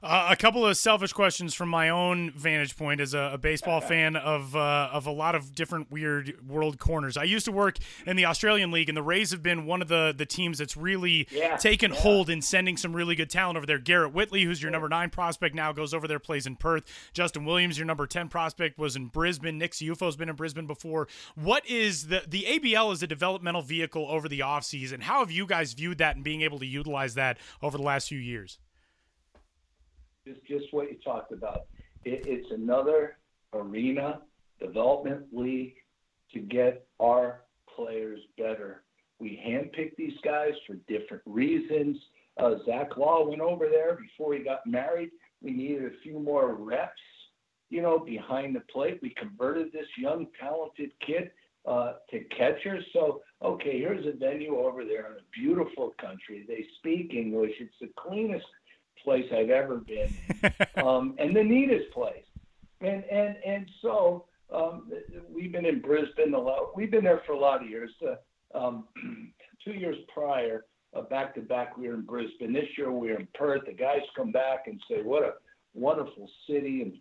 Uh, 0.05 0.29
a 0.31 0.37
couple 0.37 0.67
of 0.67 0.77
selfish 0.77 1.13
questions 1.13 1.55
from 1.55 1.69
my 1.69 1.89
own 1.89 2.33
vantage 2.33 2.77
point 2.77 3.01
as 3.01 3.15
a, 3.15 3.31
a 3.35 3.39
baseball 3.39 3.81
fan 3.93 4.17
of 4.17 4.57
uh, 4.57 4.89
of 4.93 5.07
a 5.07 5.11
lot 5.13 5.37
of 5.37 5.55
different 5.55 5.93
weird 5.93 6.37
world 6.49 6.79
corners. 6.81 7.17
I 7.17 7.23
used 7.23 7.45
to 7.45 7.53
work 7.53 7.79
in 8.05 8.17
the 8.17 8.27
Australian 8.27 8.73
League, 8.73 8.89
and 8.89 8.97
the 8.97 9.03
Rays 9.03 9.31
have 9.31 9.45
been 9.45 9.65
one 9.65 9.81
of 9.81 9.87
the 9.87 10.13
the 10.17 10.27
teams 10.27 10.59
that's 10.59 10.77
really 10.77 11.29
yeah, 11.31 11.57
taken 11.57 11.93
yeah. 11.93 12.01
hold 12.01 12.31
in 12.31 12.43
sending 12.43 12.77
some 12.77 12.97
really 12.97 13.15
good 13.15 13.31
talent 13.31 13.57
over 13.57 13.65
there. 13.65 13.79
Garrett 13.79 14.13
Whitley, 14.13 14.43
who's 14.43 14.61
your 14.61 14.73
number 14.73 14.89
nine 14.89 15.09
prospect 15.09 15.55
now, 15.55 15.71
goes 15.71 15.95
over 15.95 16.09
there, 16.09 16.19
plays 16.19 16.49
in 16.49 16.57
Perth. 16.57 16.83
Justin 17.15 17.45
Williams, 17.45 17.79
your 17.79 17.87
number 17.87 18.09
ten 18.09 18.29
prospect, 18.29 18.79
was 18.79 18.97
in 18.97 19.07
Brisbane. 19.07 19.57
Nick 19.57 19.71
Ciuffo's 19.71 20.17
been 20.17 20.29
in 20.29 20.35
Brisbane 20.35 20.67
before. 20.67 21.07
What 21.37 21.65
is 21.69 22.09
the 22.09 22.25
the 22.27 22.43
ABL 22.49 22.93
is 22.93 23.05
a 23.05 23.07
developmental 23.07 23.63
vehicle 23.63 24.09
over 24.09 24.29
the 24.29 24.41
offseason. 24.41 25.03
How 25.03 25.21
have 25.21 25.31
you 25.31 25.47
guys 25.47 25.75
viewed 25.75 25.99
that 25.99 26.17
and 26.17 26.25
being 26.25 26.43
able 26.43 26.59
to 26.59 26.67
utilize 26.67 27.15
that 27.15 27.39
over 27.63 27.77
the 27.77 27.85
last 27.85 28.09
few 28.09 28.19
years? 28.19 28.42
Just 30.27 30.45
just 30.47 30.73
what 30.73 30.91
you 30.91 30.99
talked 31.05 31.33
about. 31.33 31.67
It, 32.05 32.25
it's 32.27 32.51
another 32.51 33.19
arena 33.53 34.21
development 34.61 35.25
league 35.33 35.75
to 36.33 36.41
get 36.41 36.87
our 37.01 37.43
players 37.75 38.21
better. 38.39 38.83
We 39.19 39.41
handpick 39.47 39.97
these 39.97 40.19
guys 40.25 40.53
for 40.67 40.75
different 40.89 41.23
reasons. 41.27 41.97
Uh, 42.39 42.55
Zach 42.67 42.97
Law 42.97 43.29
went 43.29 43.41
over 43.41 43.69
there 43.69 43.97
before 43.97 44.35
he 44.35 44.43
got 44.43 44.67
married. 44.67 45.11
We 45.43 45.53
needed 45.53 45.85
a 45.85 46.01
few 46.03 46.19
more 46.19 46.55
reps, 46.55 46.93
you 47.69 47.83
know, 47.83 47.99
behind 47.99 48.55
the 48.57 48.63
plate. 48.73 49.01
We 49.03 49.11
converted 49.11 49.73
this 49.73 49.87
young, 49.99 50.27
talented 50.41 50.93
kid 51.07 51.31
uh, 51.67 51.95
to 52.11 52.21
catcher. 52.37 52.81
So, 52.93 53.23
okay, 53.43 53.79
here's 53.79 54.07
a 54.07 54.13
venue 54.13 54.57
over 54.57 54.85
there 54.85 55.07
in 55.07 55.13
a 55.13 55.25
beautiful 55.33 55.95
country. 56.01 56.45
They 56.47 56.67
speak 56.79 57.15
English. 57.15 57.53
It's 57.61 57.75
the 57.81 57.91
cleanest 57.97 58.47
place 59.03 59.27
I've 59.33 59.51
ever 59.51 59.77
been, 59.79 60.15
um, 60.77 61.15
and 61.19 61.35
the 61.35 61.43
neatest 61.43 61.91
place. 61.93 62.25
And 62.81 63.05
and 63.05 63.37
and 63.47 63.71
so 63.81 64.27
um, 64.53 64.91
we've 65.33 65.53
been 65.53 65.67
in 65.67 65.81
Brisbane 65.81 66.35
a 66.35 66.39
lot. 66.39 66.77
We've 66.77 66.91
been 66.91 67.05
there 67.05 67.23
for 67.27 67.33
a 67.33 67.39
lot 67.39 67.63
of 67.63 67.69
years. 67.69 67.91
Uh, 68.05 68.59
um, 68.59 68.85
two 69.65 69.73
years 69.73 69.97
prior, 70.13 70.67
uh, 70.95 71.03
back 71.03 71.35
to 71.37 71.41
back, 71.41 71.77
we 71.77 71.89
were 71.89 71.95
in 71.95 72.03
Brisbane. 72.03 72.53
This 72.53 72.67
year, 72.77 72.91
we 72.93 73.11
were 73.11 73.19
in 73.19 73.29
Perth. 73.35 73.63
The 73.67 73.73
guys 73.73 74.01
come 74.17 74.33
back 74.33 74.65
and 74.67 74.81
say, 74.91 75.03
"What 75.03 75.23
a 75.23 75.35
wonderful 75.75 76.29
city!" 76.49 76.83
and 76.83 76.93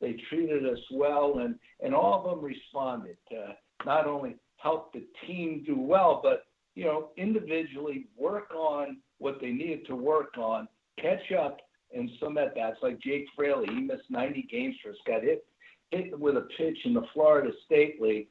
they 0.00 0.16
treated 0.28 0.66
us 0.66 0.80
well, 0.90 1.38
and 1.38 1.54
and 1.80 1.94
all 1.94 2.18
of 2.18 2.24
them 2.24 2.44
responded. 2.44 3.16
Uh, 3.30 3.52
not 3.84 4.06
only 4.06 4.36
help 4.56 4.92
the 4.92 5.04
team 5.26 5.62
do 5.66 5.78
well, 5.78 6.20
but 6.22 6.44
you 6.74 6.84
know, 6.84 7.10
individually 7.16 8.06
work 8.16 8.50
on 8.54 8.98
what 9.18 9.38
they 9.40 9.50
needed 9.50 9.86
to 9.86 9.96
work 9.96 10.38
on, 10.38 10.68
catch 10.98 11.32
up 11.32 11.58
in 11.92 12.10
some 12.20 12.38
at 12.38 12.54
bats. 12.54 12.78
Like 12.82 13.00
Jake 13.00 13.26
Fraley, 13.36 13.66
he 13.66 13.80
missed 13.80 14.08
90 14.08 14.46
games 14.50 14.76
for 14.82 14.90
us, 14.90 14.96
got 15.06 15.22
hit 15.22 15.44
hit 15.90 16.18
with 16.18 16.36
a 16.36 16.46
pitch 16.56 16.78
in 16.84 16.94
the 16.94 17.02
Florida 17.12 17.50
State 17.66 18.00
League, 18.00 18.28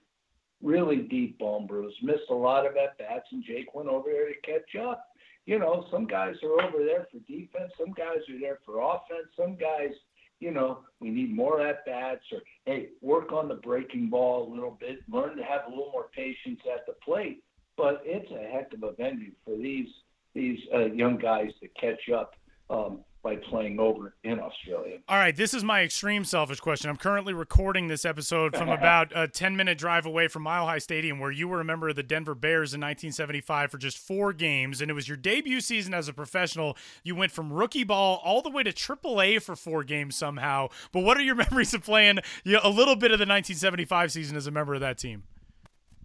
really 0.63 0.97
deep 0.97 1.37
bone 1.39 1.67
bruise, 1.67 1.93
missed 2.01 2.29
a 2.29 2.33
lot 2.33 2.65
of 2.65 2.77
at 2.77 2.97
bats, 2.97 3.27
and 3.31 3.43
Jake 3.43 3.73
went 3.73 3.89
over 3.89 4.09
there 4.09 4.27
to 4.27 4.41
catch 4.41 4.81
up. 4.81 5.05
You 5.45 5.59
know, 5.59 5.85
some 5.91 6.05
guys 6.05 6.35
are 6.43 6.61
over 6.61 6.83
there 6.83 7.07
for 7.11 7.19
defense, 7.27 7.71
some 7.77 7.91
guys 7.93 8.17
are 8.29 8.39
there 8.39 8.59
for 8.65 8.79
offense, 8.81 9.27
some 9.37 9.55
guys, 9.55 9.91
you 10.39 10.51
know, 10.51 10.79
we 10.99 11.09
need 11.09 11.35
more 11.35 11.61
at 11.61 11.85
bats, 11.85 12.23
or 12.31 12.39
hey, 12.65 12.89
work 13.01 13.31
on 13.31 13.47
the 13.47 13.55
breaking 13.55 14.09
ball 14.09 14.47
a 14.47 14.53
little 14.53 14.77
bit, 14.79 14.99
learn 15.09 15.35
to 15.37 15.43
have 15.43 15.61
a 15.67 15.69
little 15.69 15.91
more 15.91 16.07
patience 16.15 16.59
at 16.73 16.85
the 16.85 16.93
plate. 17.03 17.43
But 17.77 18.01
it's 18.05 18.29
a 18.31 18.51
heck 18.51 18.73
of 18.73 18.83
a 18.83 18.93
venue 18.93 19.31
for 19.45 19.55
these 19.55 19.87
these 20.35 20.59
uh, 20.73 20.85
young 20.85 21.17
guys 21.17 21.49
to 21.61 21.67
catch 21.69 22.09
up. 22.13 22.35
Um, 22.69 22.99
by 23.21 23.35
playing 23.35 23.79
over 23.79 24.15
in 24.23 24.39
Australia. 24.39 24.97
All 25.09 25.17
right, 25.17 25.35
this 25.35 25.53
is 25.53 25.63
my 25.63 25.81
extreme 25.81 26.23
selfish 26.23 26.59
question. 26.59 26.89
I'm 26.89 26.95
currently 26.95 27.33
recording 27.33 27.87
this 27.87 28.05
episode 28.05 28.55
from 28.55 28.69
about 28.69 29.11
a 29.13 29.27
10 29.27 29.57
minute 29.57 29.77
drive 29.77 30.05
away 30.05 30.29
from 30.29 30.43
Mile 30.43 30.65
High 30.65 30.77
Stadium, 30.77 31.19
where 31.19 31.31
you 31.31 31.47
were 31.47 31.59
a 31.59 31.65
member 31.65 31.89
of 31.89 31.97
the 31.97 32.03
Denver 32.03 32.33
Bears 32.33 32.73
in 32.73 32.79
1975 32.79 33.71
for 33.71 33.77
just 33.77 33.97
four 33.97 34.31
games, 34.31 34.81
and 34.81 34.89
it 34.89 34.93
was 34.93 35.07
your 35.07 35.17
debut 35.17 35.59
season 35.59 35.93
as 35.93 36.07
a 36.07 36.13
professional. 36.13 36.77
You 37.03 37.15
went 37.15 37.31
from 37.31 37.51
rookie 37.51 37.83
ball 37.83 38.21
all 38.23 38.41
the 38.41 38.49
way 38.49 38.63
to 38.63 38.71
AAA 38.71 39.41
for 39.41 39.55
four 39.55 39.83
games 39.83 40.15
somehow. 40.15 40.69
But 40.93 41.01
what 41.01 41.17
are 41.17 41.21
your 41.21 41.35
memories 41.49 41.73
of 41.73 41.83
playing 41.83 42.19
you 42.45 42.53
know, 42.53 42.61
a 42.63 42.69
little 42.69 42.95
bit 42.95 43.11
of 43.11 43.19
the 43.19 43.23
1975 43.23 44.13
season 44.13 44.37
as 44.37 44.47
a 44.47 44.51
member 44.51 44.73
of 44.73 44.79
that 44.79 44.97
team? 44.97 45.23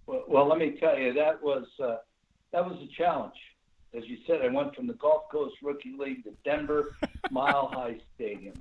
Well, 0.07 0.25
well 0.27 0.49
let 0.49 0.59
me 0.59 0.77
tell 0.81 0.99
you, 0.99 1.13
that 1.13 1.43
was 1.43 1.67
uh, 1.83 1.97
that 2.53 2.65
was 2.65 2.77
a 2.83 2.89
challenge 3.01 3.35
as 3.97 4.05
you 4.07 4.19
said, 4.27 4.41
I 4.43 4.49
went 4.49 4.75
from 4.75 4.87
the 4.87 4.95
Gulf 4.95 5.25
Coast 5.31 5.55
Rookie 5.63 5.95
League 5.99 6.25
to 6.25 6.33
Denver 6.45 6.97
Mile 7.31 7.71
High 7.73 7.97
Stadium. 8.15 8.55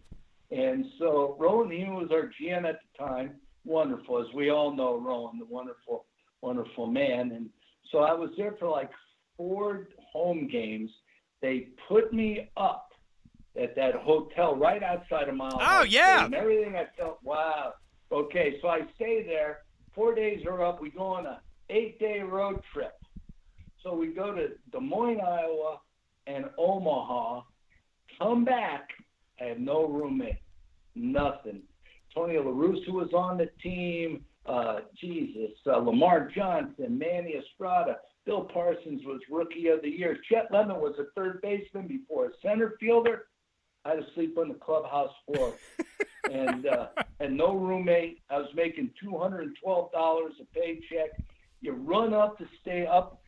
And 0.51 0.85
so 0.99 1.35
Roland 1.39 1.73
Hughes 1.73 1.89
was 1.89 2.11
our 2.11 2.29
GM 2.39 2.67
at 2.69 2.79
the 2.81 3.05
time. 3.05 3.35
Wonderful, 3.65 4.21
as 4.21 4.33
we 4.33 4.49
all 4.49 4.75
know, 4.75 4.99
Roland, 4.99 5.41
the 5.41 5.45
wonderful, 5.45 6.05
wonderful 6.41 6.85
man. 6.85 7.31
And 7.31 7.49
so 7.91 7.99
I 7.99 8.13
was 8.13 8.29
there 8.37 8.55
for 8.59 8.67
like 8.67 8.91
four 9.37 9.87
home 10.11 10.47
games. 10.47 10.91
They 11.41 11.69
put 11.87 12.13
me 12.13 12.49
up 12.55 12.89
at 13.59 13.75
that 13.75 13.95
hotel 13.95 14.55
right 14.55 14.83
outside 14.83 15.29
of 15.29 15.35
Mile 15.35 15.53
oh, 15.55 15.59
High. 15.59 15.79
Oh 15.79 15.83
yeah. 15.83 16.19
Stadium. 16.19 16.41
Everything 16.41 16.75
I 16.75 16.85
felt, 16.97 17.19
wow. 17.23 17.73
Okay, 18.11 18.59
so 18.61 18.67
I 18.67 18.81
stay 18.95 19.23
there. 19.25 19.59
Four 19.95 20.13
days 20.13 20.45
are 20.45 20.63
up. 20.63 20.81
We 20.81 20.91
go 20.91 21.05
on 21.05 21.25
a 21.25 21.41
eight-day 21.69 22.19
road 22.19 22.61
trip 22.71 22.93
so 23.83 23.93
we 23.93 24.07
go 24.07 24.33
to 24.33 24.49
Des 24.71 24.79
Moines, 24.79 25.21
Iowa, 25.21 25.79
and 26.27 26.45
Omaha. 26.57 27.41
Come 28.17 28.45
back. 28.45 28.89
I 29.41 29.45
have 29.45 29.59
no 29.59 29.85
roommate. 29.87 30.39
Nothing. 30.95 31.61
Tony 32.13 32.37
La 32.37 32.45
Russa 32.45 32.89
was 32.89 33.11
on 33.13 33.37
the 33.37 33.49
team. 33.61 34.23
Uh, 34.45 34.79
Jesus, 34.99 35.51
uh, 35.67 35.77
Lamar 35.77 36.29
Johnson, 36.35 36.97
Manny 36.97 37.35
Estrada, 37.35 37.97
Bill 38.25 38.43
Parsons 38.43 39.01
was 39.05 39.21
Rookie 39.31 39.67
of 39.67 39.81
the 39.81 39.89
Year. 39.89 40.17
Chet 40.29 40.47
Lemon 40.51 40.81
was 40.81 40.95
a 40.99 41.05
third 41.15 41.41
baseman 41.41 41.87
before 41.87 42.25
a 42.25 42.29
center 42.41 42.75
fielder. 42.79 43.27
I 43.85 43.91
had 43.91 43.99
to 43.99 44.05
sleep 44.15 44.37
on 44.37 44.49
the 44.49 44.55
clubhouse 44.55 45.13
floor, 45.25 45.53
and 46.31 46.65
uh, 46.65 46.87
and 47.19 47.37
no 47.37 47.53
roommate. 47.53 48.19
I 48.29 48.37
was 48.37 48.49
making 48.55 48.91
two 49.01 49.17
hundred 49.17 49.43
and 49.43 49.57
twelve 49.61 49.91
dollars 49.91 50.33
a 50.41 50.45
paycheck. 50.57 51.11
You 51.61 51.73
run 51.73 52.13
up 52.13 52.37
to 52.37 52.45
stay 52.61 52.85
up 52.85 53.22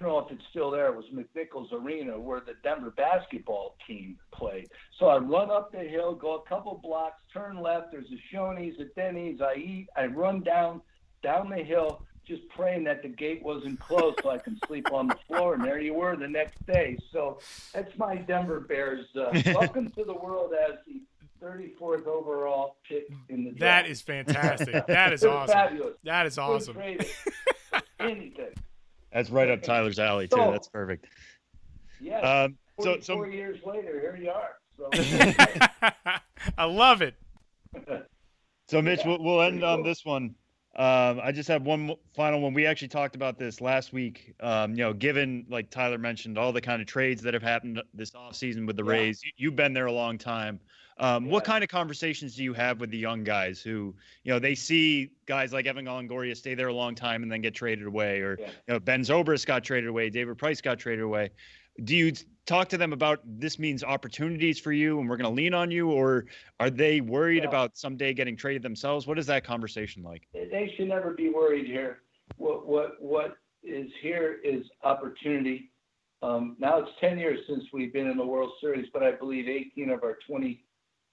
don't 0.00 0.08
know 0.08 0.18
if 0.18 0.30
it's 0.32 0.44
still 0.50 0.70
there. 0.70 0.86
It 0.86 0.96
was 0.96 1.04
McNichols 1.14 1.72
Arena 1.72 2.18
where 2.18 2.40
the 2.40 2.54
Denver 2.62 2.90
basketball 2.90 3.76
team 3.86 4.18
played. 4.32 4.68
So 4.98 5.06
I 5.06 5.18
run 5.18 5.50
up 5.50 5.72
the 5.72 5.80
hill, 5.80 6.14
go 6.14 6.36
a 6.36 6.48
couple 6.48 6.80
blocks, 6.82 7.22
turn 7.32 7.60
left. 7.60 7.92
There's 7.92 8.06
a 8.10 8.34
Shoney's, 8.34 8.78
a 8.80 8.84
Denny's. 8.98 9.40
I 9.40 9.54
eat. 9.54 9.88
I 9.96 10.06
run 10.06 10.40
down 10.40 10.80
down 11.22 11.50
the 11.50 11.62
hill, 11.62 12.02
just 12.26 12.48
praying 12.48 12.84
that 12.84 13.02
the 13.02 13.08
gate 13.08 13.42
wasn't 13.42 13.78
closed 13.78 14.20
so 14.22 14.30
I 14.30 14.38
can 14.38 14.58
sleep 14.66 14.90
on 14.92 15.08
the 15.08 15.16
floor. 15.26 15.54
And 15.54 15.64
there 15.64 15.80
you 15.80 15.94
were 15.94 16.16
the 16.16 16.28
next 16.28 16.64
day. 16.66 16.96
So 17.12 17.38
that's 17.74 17.96
my 17.98 18.16
Denver 18.16 18.60
Bears. 18.60 19.06
Uh, 19.14 19.30
welcome 19.54 19.90
to 19.90 20.04
the 20.04 20.14
world 20.14 20.52
as 20.54 20.78
the 20.86 21.02
34th 21.44 22.06
overall 22.06 22.76
pick 22.88 23.08
in 23.28 23.44
the 23.44 23.50
draft. 23.50 23.60
That 23.86 23.90
is 23.90 24.00
fantastic. 24.00 24.86
That 24.86 25.12
is 25.12 25.24
awesome. 25.24 25.52
Fabulous. 25.52 25.96
That 26.04 26.26
is 26.26 26.38
awesome. 26.38 26.78
Anything. 28.00 28.54
That's 29.12 29.30
right 29.30 29.50
up 29.50 29.62
Tyler's 29.62 29.98
alley 29.98 30.28
too. 30.28 30.36
So, 30.36 30.52
That's 30.52 30.68
perfect. 30.68 31.06
Yeah. 32.00 32.20
Um, 32.20 32.56
so, 32.80 33.00
so 33.00 33.14
four 33.16 33.28
years 33.28 33.58
later, 33.64 34.00
here 34.00 34.16
you 34.16 34.30
are. 34.30 34.56
So. 34.76 34.88
I 36.58 36.64
love 36.64 37.02
it. 37.02 37.14
So, 38.68 38.80
Mitch, 38.80 39.00
we'll, 39.04 39.22
we'll 39.22 39.42
end 39.42 39.64
on 39.64 39.82
this 39.82 40.04
one. 40.04 40.34
Um, 40.76 41.20
I 41.22 41.32
just 41.32 41.48
have 41.48 41.62
one 41.62 41.94
final 42.14 42.40
one. 42.40 42.54
We 42.54 42.64
actually 42.64 42.88
talked 42.88 43.16
about 43.16 43.38
this 43.38 43.60
last 43.60 43.92
week. 43.92 44.34
Um, 44.40 44.70
you 44.70 44.78
know, 44.78 44.92
given 44.92 45.44
like 45.50 45.68
Tyler 45.70 45.98
mentioned, 45.98 46.38
all 46.38 46.52
the 46.52 46.60
kind 46.60 46.80
of 46.80 46.86
trades 46.86 47.20
that 47.22 47.34
have 47.34 47.42
happened 47.42 47.82
this 47.92 48.12
offseason 48.12 48.66
with 48.66 48.76
the 48.76 48.84
yeah. 48.84 48.92
Rays, 48.92 49.20
you, 49.36 49.48
have 49.50 49.56
been 49.56 49.72
there 49.74 49.86
a 49.86 49.92
long 49.92 50.16
time. 50.16 50.60
Um, 51.00 51.24
yeah. 51.24 51.32
What 51.32 51.44
kind 51.44 51.64
of 51.64 51.70
conversations 51.70 52.36
do 52.36 52.44
you 52.44 52.52
have 52.52 52.78
with 52.78 52.90
the 52.90 52.98
young 52.98 53.24
guys 53.24 53.60
who, 53.62 53.94
you 54.22 54.32
know, 54.32 54.38
they 54.38 54.54
see 54.54 55.10
guys 55.24 55.52
like 55.52 55.66
Evan 55.66 55.86
Longoria 55.86 56.36
stay 56.36 56.54
there 56.54 56.68
a 56.68 56.74
long 56.74 56.94
time 56.94 57.22
and 57.22 57.32
then 57.32 57.40
get 57.40 57.54
traded 57.54 57.86
away, 57.86 58.20
or 58.20 58.36
yeah. 58.38 58.46
you 58.46 58.74
know, 58.74 58.80
Ben 58.80 59.00
Zobrist 59.00 59.46
got 59.46 59.64
traded 59.64 59.88
away, 59.88 60.10
David 60.10 60.36
Price 60.36 60.60
got 60.60 60.78
traded 60.78 61.02
away. 61.02 61.30
Do 61.84 61.96
you 61.96 62.12
talk 62.44 62.68
to 62.68 62.76
them 62.76 62.92
about 62.92 63.20
this 63.24 63.58
means 63.58 63.82
opportunities 63.82 64.58
for 64.58 64.72
you 64.72 65.00
and 65.00 65.08
we're 65.08 65.16
going 65.16 65.30
to 65.30 65.34
lean 65.34 65.54
on 65.54 65.70
you, 65.70 65.90
or 65.90 66.26
are 66.60 66.68
they 66.68 67.00
worried 67.00 67.44
yeah. 67.44 67.48
about 67.48 67.78
someday 67.78 68.12
getting 68.12 68.36
traded 68.36 68.62
themselves? 68.62 69.06
What 69.06 69.18
is 69.18 69.26
that 69.26 69.42
conversation 69.42 70.02
like? 70.02 70.28
They 70.34 70.74
should 70.76 70.88
never 70.88 71.12
be 71.12 71.30
worried 71.30 71.66
here. 71.66 72.02
What 72.36 72.66
what 72.66 73.00
what 73.00 73.38
is 73.62 73.90
here 74.02 74.38
is 74.44 74.66
opportunity. 74.84 75.70
Um, 76.22 76.56
now 76.58 76.78
it's 76.78 76.90
10 77.00 77.18
years 77.18 77.38
since 77.48 77.64
we've 77.72 77.92
been 77.94 78.06
in 78.06 78.18
the 78.18 78.26
World 78.26 78.50
Series, 78.60 78.86
but 78.92 79.02
I 79.02 79.12
believe 79.12 79.48
18 79.48 79.88
of 79.88 80.02
our 80.02 80.18
20 80.26 80.62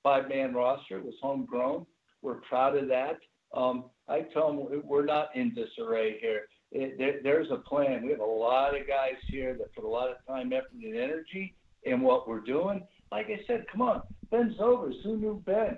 five 0.08 0.30
man 0.30 0.54
roster 0.54 1.00
It 1.00 1.06
was 1.06 1.16
homegrown. 1.22 1.86
We're 2.22 2.40
proud 2.50 2.78
of 2.78 2.88
that. 2.88 3.18
Um, 3.54 3.86
I 4.08 4.22
tell 4.34 4.48
them 4.48 4.82
we're 4.86 5.06
not 5.06 5.36
in 5.36 5.54
disarray 5.54 6.18
here. 6.22 6.44
It, 6.72 6.98
there, 6.98 7.20
there's 7.24 7.52
a 7.52 7.58
plan. 7.58 8.06
We 8.06 8.12
have 8.12 8.22
a 8.22 8.26
lot 8.26 8.80
of 8.80 8.88
guys 8.88 9.18
here 9.28 9.54
that 9.58 9.76
put 9.76 9.84
a 9.84 9.88
lot 9.88 10.10
of 10.10 10.16
time, 10.26 10.54
effort, 10.54 10.72
and 10.82 10.96
energy 10.96 11.56
in 11.84 12.00
what 12.02 12.28
we're 12.28 12.40
doing. 12.40 12.84
Like 13.12 13.26
I 13.28 13.40
said, 13.48 13.66
come 13.70 13.82
on, 13.82 14.02
Ben 14.32 14.56
Zobrist. 14.58 15.04
Who 15.04 15.18
knew 15.18 15.44
Ben? 15.46 15.78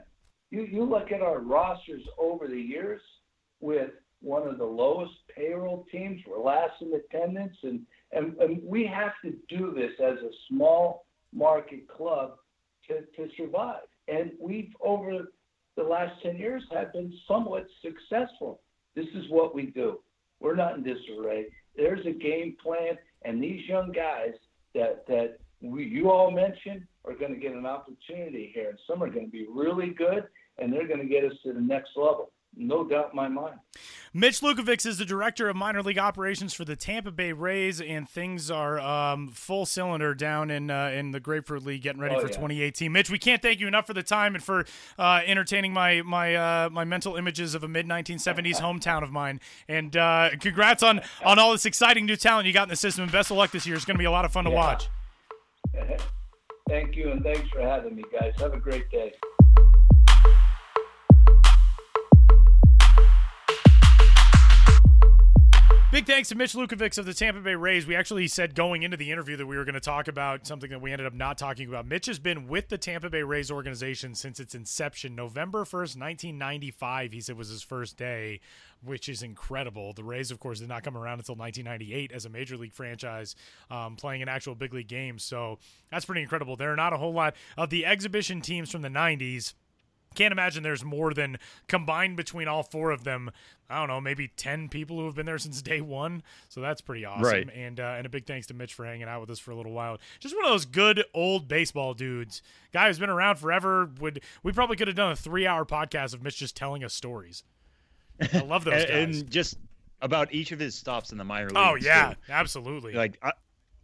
You 0.51 0.61
you 0.61 0.83
look 0.83 1.11
at 1.11 1.21
our 1.21 1.39
rosters 1.39 2.03
over 2.19 2.47
the 2.47 2.61
years 2.61 3.01
with 3.61 3.89
one 4.21 4.47
of 4.47 4.59
the 4.59 4.65
lowest 4.65 5.13
payroll 5.35 5.87
teams. 5.91 6.21
We're 6.27 6.39
last 6.41 6.73
in 6.81 6.91
attendance, 6.93 7.57
and 7.63 7.81
and, 8.11 8.37
and 8.37 8.61
we 8.63 8.85
have 8.85 9.13
to 9.23 9.33
do 9.47 9.73
this 9.73 9.93
as 9.99 10.17
a 10.19 10.31
small 10.49 11.05
market 11.33 11.87
club 11.87 12.33
to, 12.87 13.01
to 13.15 13.31
survive. 13.35 13.88
And 14.11 14.31
we've, 14.39 14.71
over 14.81 15.29
the 15.77 15.83
last 15.83 16.21
10 16.23 16.37
years, 16.37 16.63
have 16.73 16.93
been 16.93 17.13
somewhat 17.27 17.67
successful. 17.81 18.61
This 18.95 19.07
is 19.15 19.25
what 19.29 19.53
we 19.53 19.67
do. 19.67 19.99
We're 20.39 20.55
not 20.55 20.77
in 20.77 20.83
disarray. 20.83 21.45
There's 21.75 22.05
a 22.05 22.11
game 22.11 22.55
plan, 22.61 22.97
and 23.23 23.41
these 23.41 23.67
young 23.67 23.91
guys 23.91 24.33
that, 24.73 25.05
that 25.07 25.37
we, 25.61 25.85
you 25.85 26.09
all 26.09 26.31
mentioned 26.31 26.85
are 27.05 27.13
going 27.13 27.33
to 27.33 27.39
get 27.39 27.53
an 27.53 27.65
opportunity 27.65 28.51
here. 28.53 28.69
And 28.69 28.79
some 28.87 29.03
are 29.03 29.09
going 29.09 29.25
to 29.25 29.31
be 29.31 29.45
really 29.49 29.89
good, 29.89 30.23
and 30.57 30.71
they're 30.71 30.87
going 30.87 31.01
to 31.01 31.05
get 31.05 31.23
us 31.23 31.37
to 31.43 31.53
the 31.53 31.61
next 31.61 31.91
level. 31.95 32.31
No 32.55 32.83
doubt 32.83 33.11
in 33.11 33.15
my 33.15 33.27
mind. 33.27 33.55
Mitch 34.13 34.41
Lukevics 34.41 34.85
is 34.85 34.97
the 34.97 35.05
director 35.05 35.49
of 35.49 35.55
minor 35.55 35.83
league 35.83 35.99
operations 35.99 36.53
for 36.53 36.65
the 36.65 36.75
Tampa 36.75 37.11
Bay 37.11 37.31
Rays, 37.31 37.79
and 37.79 38.09
things 38.09 38.49
are 38.49 38.79
um, 38.79 39.27
full 39.29 39.65
cylinder 39.65 40.15
down 40.15 40.49
in 40.49 40.71
uh, 40.71 40.87
in 40.87 41.11
the 41.11 41.19
Grapefruit 41.19 41.63
League, 41.63 41.83
getting 41.83 42.01
ready 42.01 42.15
oh, 42.15 42.19
for 42.19 42.27
yeah. 42.27 42.33
2018. 42.33 42.91
Mitch, 42.91 43.09
we 43.09 43.19
can't 43.19 43.41
thank 43.41 43.59
you 43.59 43.67
enough 43.67 43.85
for 43.85 43.93
the 43.93 44.03
time 44.03 44.35
and 44.35 44.43
for 44.43 44.65
uh, 44.97 45.21
entertaining 45.25 45.73
my 45.73 46.01
my 46.01 46.35
uh, 46.35 46.69
my 46.71 46.83
mental 46.83 47.15
images 47.15 47.53
of 47.53 47.63
a 47.63 47.67
mid 47.67 47.87
1970s 47.87 48.55
hometown 48.61 49.03
of 49.03 49.11
mine. 49.11 49.39
And 49.67 49.95
uh, 49.95 50.31
congrats 50.39 50.81
on 50.81 51.01
on 51.23 51.37
all 51.37 51.51
this 51.51 51.65
exciting 51.65 52.05
new 52.05 52.15
talent 52.15 52.47
you 52.47 52.53
got 52.53 52.63
in 52.63 52.69
the 52.69 52.75
system. 52.75 53.03
And 53.03 53.11
best 53.11 53.29
of 53.31 53.37
luck 53.37 53.51
this 53.51 53.67
year. 53.67 53.75
It's 53.75 53.85
going 53.85 53.95
to 53.95 53.99
be 53.99 54.05
a 54.05 54.11
lot 54.11 54.25
of 54.25 54.33
fun 54.33 54.45
to 54.45 54.51
watch. 54.51 54.89
Thank 56.67 56.95
you, 56.95 57.09
and 57.11 57.23
thanks 57.23 57.49
for 57.49 57.61
having 57.61 57.95
me, 57.95 58.03
guys. 58.13 58.33
Have 58.37 58.53
a 58.53 58.59
great 58.59 58.91
day. 58.91 59.13
Big 65.91 66.05
thanks 66.05 66.29
to 66.29 66.35
Mitch 66.35 66.53
Lukevics 66.53 66.99
of 66.99 67.07
the 67.07 67.15
Tampa 67.15 67.41
Bay 67.41 67.55
Rays. 67.55 67.87
We 67.87 67.95
actually 67.95 68.27
said 68.27 68.53
going 68.53 68.83
into 68.83 68.95
the 68.95 69.09
interview 69.09 69.35
that 69.37 69.47
we 69.47 69.57
were 69.57 69.65
going 69.65 69.73
to 69.73 69.79
talk 69.79 70.07
about 70.07 70.45
something 70.45 70.69
that 70.69 70.81
we 70.81 70.91
ended 70.91 71.07
up 71.07 71.15
not 71.15 71.39
talking 71.39 71.67
about. 71.67 71.87
Mitch 71.87 72.05
has 72.05 72.19
been 72.19 72.47
with 72.47 72.69
the 72.69 72.77
Tampa 72.77 73.09
Bay 73.09 73.23
Rays 73.23 73.49
organization 73.49 74.13
since 74.13 74.39
its 74.39 74.53
inception, 74.53 75.15
November 75.15 75.63
1st, 75.63 75.97
1995. 75.97 77.11
He 77.11 77.21
said 77.21 77.35
was 77.35 77.49
his 77.49 77.63
first 77.63 77.97
day, 77.97 78.39
which 78.83 79.09
is 79.09 79.23
incredible. 79.23 79.93
The 79.93 80.03
Rays, 80.03 80.29
of 80.29 80.39
course, 80.39 80.59
did 80.59 80.69
not 80.69 80.83
come 80.83 80.95
around 80.95 81.17
until 81.17 81.33
1998 81.33 82.11
as 82.11 82.25
a 82.25 82.29
major 82.29 82.55
league 82.55 82.73
franchise 82.73 83.35
um, 83.71 83.95
playing 83.95 84.21
an 84.21 84.29
actual 84.29 84.53
big 84.53 84.75
league 84.75 84.87
game. 84.87 85.17
So 85.17 85.57
that's 85.89 86.05
pretty 86.05 86.21
incredible. 86.21 86.55
There 86.55 86.71
are 86.71 86.75
not 86.75 86.93
a 86.93 86.97
whole 86.97 87.13
lot 87.13 87.33
of 87.57 87.71
the 87.71 87.87
exhibition 87.87 88.41
teams 88.41 88.69
from 88.69 88.83
the 88.83 88.89
90s 88.89 89.55
can't 90.15 90.31
imagine 90.31 90.63
there's 90.63 90.83
more 90.83 91.13
than 91.13 91.37
combined 91.67 92.17
between 92.17 92.47
all 92.47 92.63
four 92.63 92.91
of 92.91 93.03
them. 93.03 93.31
I 93.69 93.77
don't 93.79 93.87
know, 93.87 94.01
maybe 94.01 94.29
ten 94.35 94.67
people 94.67 94.97
who 94.97 95.05
have 95.05 95.15
been 95.15 95.25
there 95.25 95.37
since 95.37 95.61
day 95.61 95.81
one. 95.81 96.23
So 96.49 96.61
that's 96.61 96.81
pretty 96.81 97.05
awesome. 97.05 97.23
Right. 97.23 97.49
And 97.53 97.79
uh, 97.79 97.95
and 97.97 98.05
a 98.05 98.09
big 98.09 98.25
thanks 98.25 98.47
to 98.47 98.53
Mitch 98.53 98.73
for 98.73 98.85
hanging 98.85 99.07
out 99.07 99.21
with 99.21 99.29
us 99.29 99.39
for 99.39 99.51
a 99.51 99.55
little 99.55 99.71
while. 99.73 99.97
Just 100.19 100.35
one 100.35 100.45
of 100.45 100.51
those 100.51 100.65
good 100.65 101.03
old 101.13 101.47
baseball 101.47 101.93
dudes. 101.93 102.41
Guy 102.73 102.87
who's 102.87 102.99
been 102.99 103.09
around 103.09 103.37
forever. 103.37 103.89
Would 103.99 104.21
we 104.43 104.51
probably 104.51 104.75
could 104.75 104.87
have 104.87 104.97
done 104.97 105.11
a 105.11 105.15
three 105.15 105.45
hour 105.45 105.65
podcast 105.65 106.13
of 106.13 106.23
Mitch 106.23 106.37
just 106.37 106.55
telling 106.55 106.83
us 106.83 106.93
stories. 106.93 107.43
I 108.33 108.39
love 108.39 108.63
those 108.63 108.73
and, 108.85 108.87
guys. 108.87 109.21
and 109.21 109.31
just 109.31 109.57
about 110.01 110.33
each 110.33 110.51
of 110.51 110.59
his 110.59 110.75
stops 110.75 111.11
in 111.11 111.17
the 111.17 111.23
minor 111.23 111.49
leagues. 111.49 111.57
oh 111.57 111.75
yeah, 111.75 112.13
too. 112.13 112.31
absolutely. 112.31 112.93
like 112.93 113.17
I, 113.21 113.33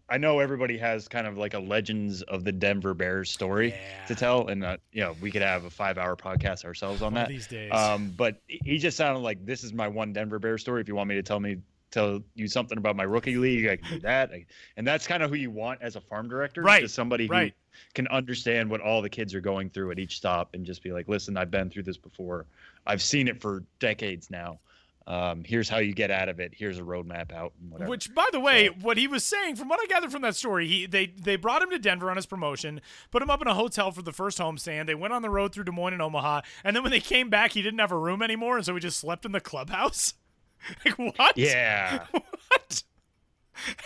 I 0.08 0.18
know 0.18 0.40
everybody 0.40 0.78
has 0.78 1.08
kind 1.08 1.26
of 1.26 1.38
like 1.38 1.54
a 1.56 1.60
legends 1.60 2.22
of 2.24 2.44
the 2.44 2.52
Denver 2.52 2.94
Bears 2.94 3.32
story 3.32 3.70
Yeah. 3.70 4.06
to 4.08 4.16
tell, 4.16 4.48
and 4.48 4.64
uh, 4.64 4.78
you 4.92 5.02
know 5.02 5.16
we 5.22 5.32
could 5.32 5.42
have 5.42 5.66
a 5.66 5.70
five-hour 5.70 6.16
podcast 6.16 6.64
ourselves 6.66 7.02
on 7.02 7.14
One 7.14 7.24
that. 7.24 7.28
these 7.30 7.48
days. 7.48 7.72
Um, 7.74 8.14
but 8.16 8.42
he 8.48 8.78
just 8.78 8.98
sounded 8.98 9.22
like 9.22 9.44
this 9.46 9.64
is 9.64 9.74
my 9.74 9.88
one 9.88 10.14
Denver 10.14 10.38
Bears 10.40 10.62
story. 10.62 10.82
If 10.82 10.88
you 10.88 10.96
want 10.96 11.10
me 11.10 11.16
to 11.16 11.24
tell 11.24 11.40
me 11.40 11.58
tell 11.92 12.22
you 12.36 12.48
something 12.48 12.78
about 12.78 12.96
my 12.96 13.04
rookie 13.04 13.38
league, 13.38 13.68
I 13.68 13.78
can 13.78 13.94
do 13.94 14.00
that. 14.02 14.30
I- 14.32 14.46
and 14.76 14.86
that's 14.86 15.08
kind 15.08 15.24
of 15.24 15.30
who 15.30 15.38
you 15.38 15.50
want 15.50 15.82
as 15.82 15.96
a 15.96 16.02
farm 16.02 16.28
director, 16.28 16.62
Right, 16.62 16.82
Just 16.82 16.94
somebody 16.96 17.28
right. 17.28 17.54
who 17.72 17.78
can 17.94 18.08
understand 18.10 18.70
what 18.70 18.82
all 18.82 19.02
the 19.02 19.10
kids 19.10 19.34
are 19.34 19.40
going 19.40 19.70
through 19.70 19.92
at 19.92 20.00
each 20.00 20.18
stop, 20.18 20.54
and 20.54 20.66
just 20.66 20.84
be 20.84 20.92
like, 20.92 21.08
listen, 21.08 21.38
I've 21.38 21.52
been 21.52 21.70
through 21.70 21.84
this 21.84 21.96
before. 21.98 22.46
I've 22.86 23.02
seen 23.02 23.28
it 23.30 23.40
for 23.42 23.64
decades 23.80 24.30
now. 24.30 24.60
Um, 25.08 25.44
here's 25.46 25.70
how 25.70 25.78
you 25.78 25.94
get 25.94 26.10
out 26.10 26.30
of 26.30 26.40
it. 26.40 26.54
Here's 26.58 26.80
a 26.80 26.82
roadmap 26.82 27.32
out, 27.32 27.54
and 27.62 27.72
whatever. 27.72 27.92
Which, 27.92 28.14
by 28.16 28.28
the 28.32 28.40
way, 28.40 28.68
So- 28.70 28.74
what 28.82 28.98
he 28.98 29.08
was 29.08 29.24
saying, 29.24 29.56
from 29.56 29.68
what 29.70 29.80
I 29.80 29.86
gathered 29.86 30.12
from 30.12 30.24
that 30.24 30.36
story, 30.36 30.68
he 30.68 30.88
they 30.88 31.06
they 31.06 31.36
brought 31.36 31.62
him 31.62 31.70
to 31.70 31.78
Denver 31.78 32.10
on 32.10 32.16
his 32.16 32.26
promotion, 32.26 32.82
put 33.12 33.22
him 33.22 33.30
up 33.30 33.40
in 33.42 33.48
a 33.48 33.54
hotel 33.54 33.92
for 33.92 34.02
the 34.02 34.12
first 34.12 34.40
homestand. 34.40 34.88
They 34.88 34.96
went 34.96 35.14
on 35.14 35.22
the 35.22 35.30
road 35.30 35.54
through 35.54 35.66
Des 35.66 35.72
Moines 35.72 35.94
and 35.94 36.02
Omaha, 36.02 36.42
and 36.64 36.76
then 36.76 36.82
when 36.82 36.92
they 36.92 37.00
came 37.00 37.30
back, 37.30 37.52
he 37.52 37.62
didn't 37.62 37.80
have 37.80 37.92
a 37.92 37.98
room 38.00 38.24
anymore, 38.24 38.58
and 38.58 38.66
so 38.66 38.74
he 38.74 38.80
just 38.80 39.00
slept 39.00 39.26
in 39.26 39.32
the 39.32 39.40
clubhouse. 39.42 40.16
like 40.86 40.98
what? 40.98 41.38
yeah. 41.38 42.06
What? 42.12 42.84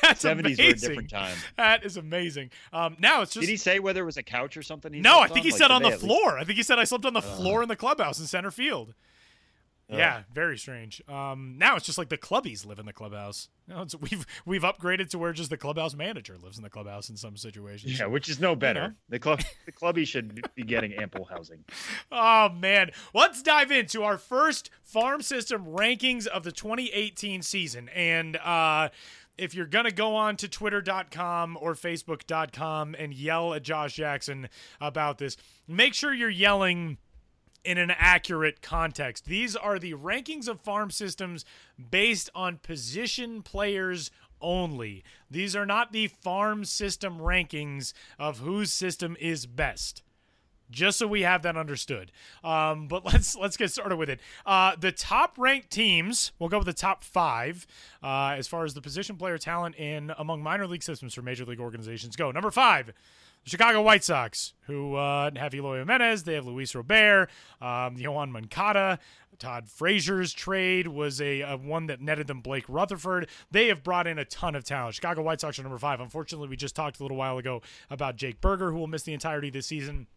That's 0.02 0.24
70s 0.24 0.26
were 0.26 0.32
a 0.32 0.54
amazing. 0.54 0.90
different 0.90 1.10
time. 1.12 1.38
That 1.56 1.86
is 1.86 1.96
amazing. 1.98 2.50
Um, 2.74 2.96
now 3.00 3.22
it's 3.22 3.34
just. 3.34 3.42
Did 3.46 3.52
he 3.52 3.58
say 3.58 3.78
whether 3.80 4.02
it 4.02 4.06
was 4.06 4.18
a 4.18 4.24
couch 4.24 4.58
or 4.58 4.64
something? 4.64 4.92
He 4.92 5.00
no, 5.00 5.20
I 5.20 5.28
think 5.28 5.40
on? 5.40 5.44
he 5.44 5.52
Like, 5.52 5.58
said 5.60 5.70
on 5.72 5.82
the 5.84 5.90
at 5.90 5.94
least- 6.02 6.06
floor. 6.06 6.40
I 6.40 6.44
think 6.44 6.58
he 6.58 6.64
said 6.64 6.80
I 6.80 6.86
slept 6.86 7.06
on 7.06 7.14
the 7.14 7.22
floor 7.22 7.62
in 7.62 7.70
the 7.70 7.76
clubhouse 7.76 8.20
in 8.20 8.26
center 8.26 8.50
field. 8.52 8.96
Yeah, 9.98 10.22
very 10.32 10.58
strange. 10.58 11.02
Um, 11.10 11.56
now 11.58 11.76
it's 11.76 11.86
just 11.86 11.98
like 11.98 12.10
the 12.10 12.18
clubbies 12.18 12.66
live 12.66 12.78
in 12.78 12.86
the 12.86 12.94
clubhouse. 12.94 13.50
You 13.68 13.74
know, 13.74 13.82
it's, 13.82 13.96
we've 13.96 14.26
we've 14.46 14.62
upgraded 14.62 15.10
to 15.10 15.18
where 15.18 15.34
just 15.34 15.50
the 15.50 15.58
clubhouse 15.58 15.96
manager 15.96 16.38
lives 16.42 16.58
in 16.58 16.64
the 16.64 16.70
clubhouse 16.70 17.10
in 17.10 17.18
some 17.18 17.36
situations. 17.38 18.00
Yeah, 18.00 18.06
which 18.06 18.30
is 18.30 18.40
no 18.40 18.56
better. 18.56 18.90
know. 18.90 18.94
The 19.10 19.20
club, 19.20 19.42
the 19.66 19.72
clubby 19.72 20.06
should 20.06 20.42
be 20.56 20.64
getting 20.64 20.94
ample 20.94 21.26
housing. 21.26 21.64
Oh 22.12 22.50
man, 22.50 22.92
let's 23.14 23.42
dive 23.42 23.72
into 23.72 24.04
our 24.04 24.18
first 24.18 24.70
farm 24.84 25.22
system 25.22 25.66
rankings 25.66 26.28
of 26.28 26.44
the 26.44 26.52
2018 26.52 27.42
season. 27.42 27.90
And 27.90 28.36
uh, 28.38 28.90
if 29.38 29.54
you're 29.54 29.66
gonna 29.68 29.92
go 29.92 30.16
on 30.16 30.36
to 30.38 30.48
Twitter.com 30.48 31.58
or 31.60 31.74
Facebook.com 31.76 32.96
and 32.98 33.14
yell 33.14 33.54
at 33.54 33.64
Josh 33.64 33.96
Jackson 33.96 34.50
about 34.82 35.18
this, 35.18 35.38
make 35.68 35.94
sure 35.94 36.14
you're 36.14 36.30
yelling 36.30 36.98
in 37.64 37.78
an 37.78 37.92
accurate 37.92 38.62
context. 38.62 39.26
These 39.26 39.56
are 39.56 39.80
the 39.80 39.94
rankings 39.94 40.48
of 40.48 40.62
farm 40.62 40.92
systems 40.92 41.46
based 41.90 42.30
on 42.34 42.58
position 42.58 43.42
players 43.42 44.12
only. 44.42 45.04
These 45.30 45.56
are 45.56 45.66
not 45.66 45.92
the 45.92 46.08
farm 46.08 46.66
system 46.66 47.20
rankings 47.20 47.94
of 48.18 48.40
whose 48.40 48.72
system 48.72 49.18
is 49.20 49.46
best 49.46 50.04
just 50.72 51.00
so 51.00 51.08
we 51.08 51.22
have 51.22 51.42
that 51.44 51.58
understood. 51.58 52.12
Um, 52.44 52.88
but 52.88 53.06
let's 53.12 53.36
let's 53.36 53.58
get 53.58 53.72
started 53.72 53.98
with 53.98 54.10
it. 54.10 54.20
Uh, 54.46 54.76
the 54.80 54.92
top 54.92 55.38
ranked 55.38 55.72
teams, 55.72 56.32
we'll 56.40 56.50
go 56.50 56.60
with 56.60 56.68
the 56.68 56.74
top 56.74 57.04
five 57.04 57.66
uh, 58.04 58.36
as 58.38 58.48
far 58.48 58.66
as 58.66 58.74
the 58.74 58.82
position 58.82 59.16
player 59.16 59.38
talent 59.38 59.76
in 59.76 60.12
among 60.18 60.44
minor 60.44 60.68
league 60.68 60.84
systems 60.84 61.14
for 61.14 61.22
major 61.22 61.46
league 61.46 61.60
organizations 61.60 62.16
go. 62.16 62.32
Number 62.32 62.52
five. 62.52 62.94
The 63.44 63.52
Chicago 63.52 63.82
White 63.82 64.04
Sox, 64.04 64.54
who 64.68 64.96
uh, 64.96 65.32
have 65.36 65.54
Eloy 65.54 65.80
Jimenez, 65.80 66.24
they 66.24 66.34
have 66.34 66.46
Luis 66.46 66.76
Robert, 66.76 67.30
um, 67.62 67.98
Yoan 67.98 68.32
Moncada, 68.32 69.00
Todd 69.40 69.70
Frazier's 69.70 70.34
trade 70.34 70.88
was 70.88 71.22
a, 71.22 71.42
a 71.42 71.56
one 71.56 71.88
that 71.88 72.02
netted 72.02 72.28
them 72.28 72.42
Blake 72.42 72.66
Rutherford. 72.68 73.30
They 73.50 73.68
have 73.68 73.84
brought 73.84 74.06
in 74.06 74.20
a 74.20 74.26
ton 74.26 74.54
of 74.54 74.66
talent. 74.66 74.96
Chicago 74.96 75.22
White 75.22 75.40
Sox 75.42 75.58
are 75.58 75.64
number 75.64 75.78
five. 75.78 76.02
Unfortunately, 76.02 76.50
we 76.50 76.58
just 76.58 76.76
talked 76.76 77.00
a 77.00 77.04
little 77.04 77.18
while 77.18 77.38
ago 77.38 77.62
about 77.90 78.18
Jake 78.18 78.42
Burger, 78.42 78.72
who 78.72 78.78
will 78.78 78.88
miss 78.88 79.04
the 79.04 79.14
entirety 79.14 79.48
of 79.48 79.54
this 79.54 79.68
season. 79.68 80.08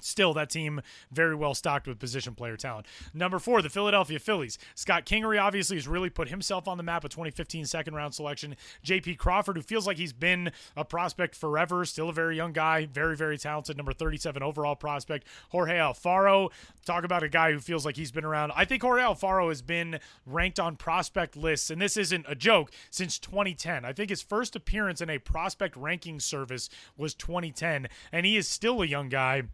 Still, 0.00 0.34
that 0.34 0.50
team 0.50 0.82
very 1.10 1.34
well 1.34 1.54
stocked 1.54 1.86
with 1.86 1.98
position 1.98 2.34
player 2.34 2.56
talent. 2.56 2.86
Number 3.14 3.38
four, 3.38 3.62
the 3.62 3.70
Philadelphia 3.70 4.18
Phillies. 4.18 4.58
Scott 4.74 5.06
Kingery 5.06 5.40
obviously 5.40 5.76
has 5.76 5.88
really 5.88 6.10
put 6.10 6.28
himself 6.28 6.68
on 6.68 6.76
the 6.76 6.82
map. 6.82 7.04
A 7.04 7.08
2015 7.08 7.64
second 7.64 7.94
round 7.94 8.14
selection. 8.14 8.56
J.P. 8.82 9.14
Crawford, 9.16 9.56
who 9.56 9.62
feels 9.62 9.86
like 9.86 9.96
he's 9.96 10.12
been 10.12 10.52
a 10.76 10.84
prospect 10.84 11.34
forever, 11.34 11.84
still 11.84 12.08
a 12.08 12.12
very 12.12 12.36
young 12.36 12.52
guy, 12.52 12.86
very 12.86 13.16
very 13.16 13.38
talented. 13.38 13.76
Number 13.76 13.92
37 13.92 14.42
overall 14.42 14.76
prospect. 14.76 15.26
Jorge 15.50 15.76
Alfaro. 15.78 16.50
Talk 16.84 17.04
about 17.04 17.22
a 17.22 17.28
guy 17.28 17.52
who 17.52 17.60
feels 17.60 17.86
like 17.86 17.96
he's 17.96 18.12
been 18.12 18.24
around. 18.24 18.52
I 18.54 18.64
think 18.64 18.82
Jorge 18.82 19.02
Alfaro 19.02 19.48
has 19.48 19.62
been 19.62 20.00
ranked 20.26 20.60
on 20.60 20.76
prospect 20.76 21.36
lists, 21.36 21.70
and 21.70 21.80
this 21.80 21.96
isn't 21.96 22.26
a 22.28 22.34
joke, 22.34 22.70
since 22.90 23.18
2010. 23.18 23.84
I 23.84 23.92
think 23.92 24.10
his 24.10 24.22
first 24.22 24.54
appearance 24.54 25.00
in 25.00 25.08
a 25.08 25.18
prospect 25.18 25.76
ranking 25.76 26.20
service 26.20 26.68
was 26.96 27.14
2010, 27.14 27.88
and 28.12 28.26
he 28.26 28.36
is 28.36 28.48
still 28.48 28.82
a 28.82 28.86
young 28.86 29.08
guy 29.08 29.44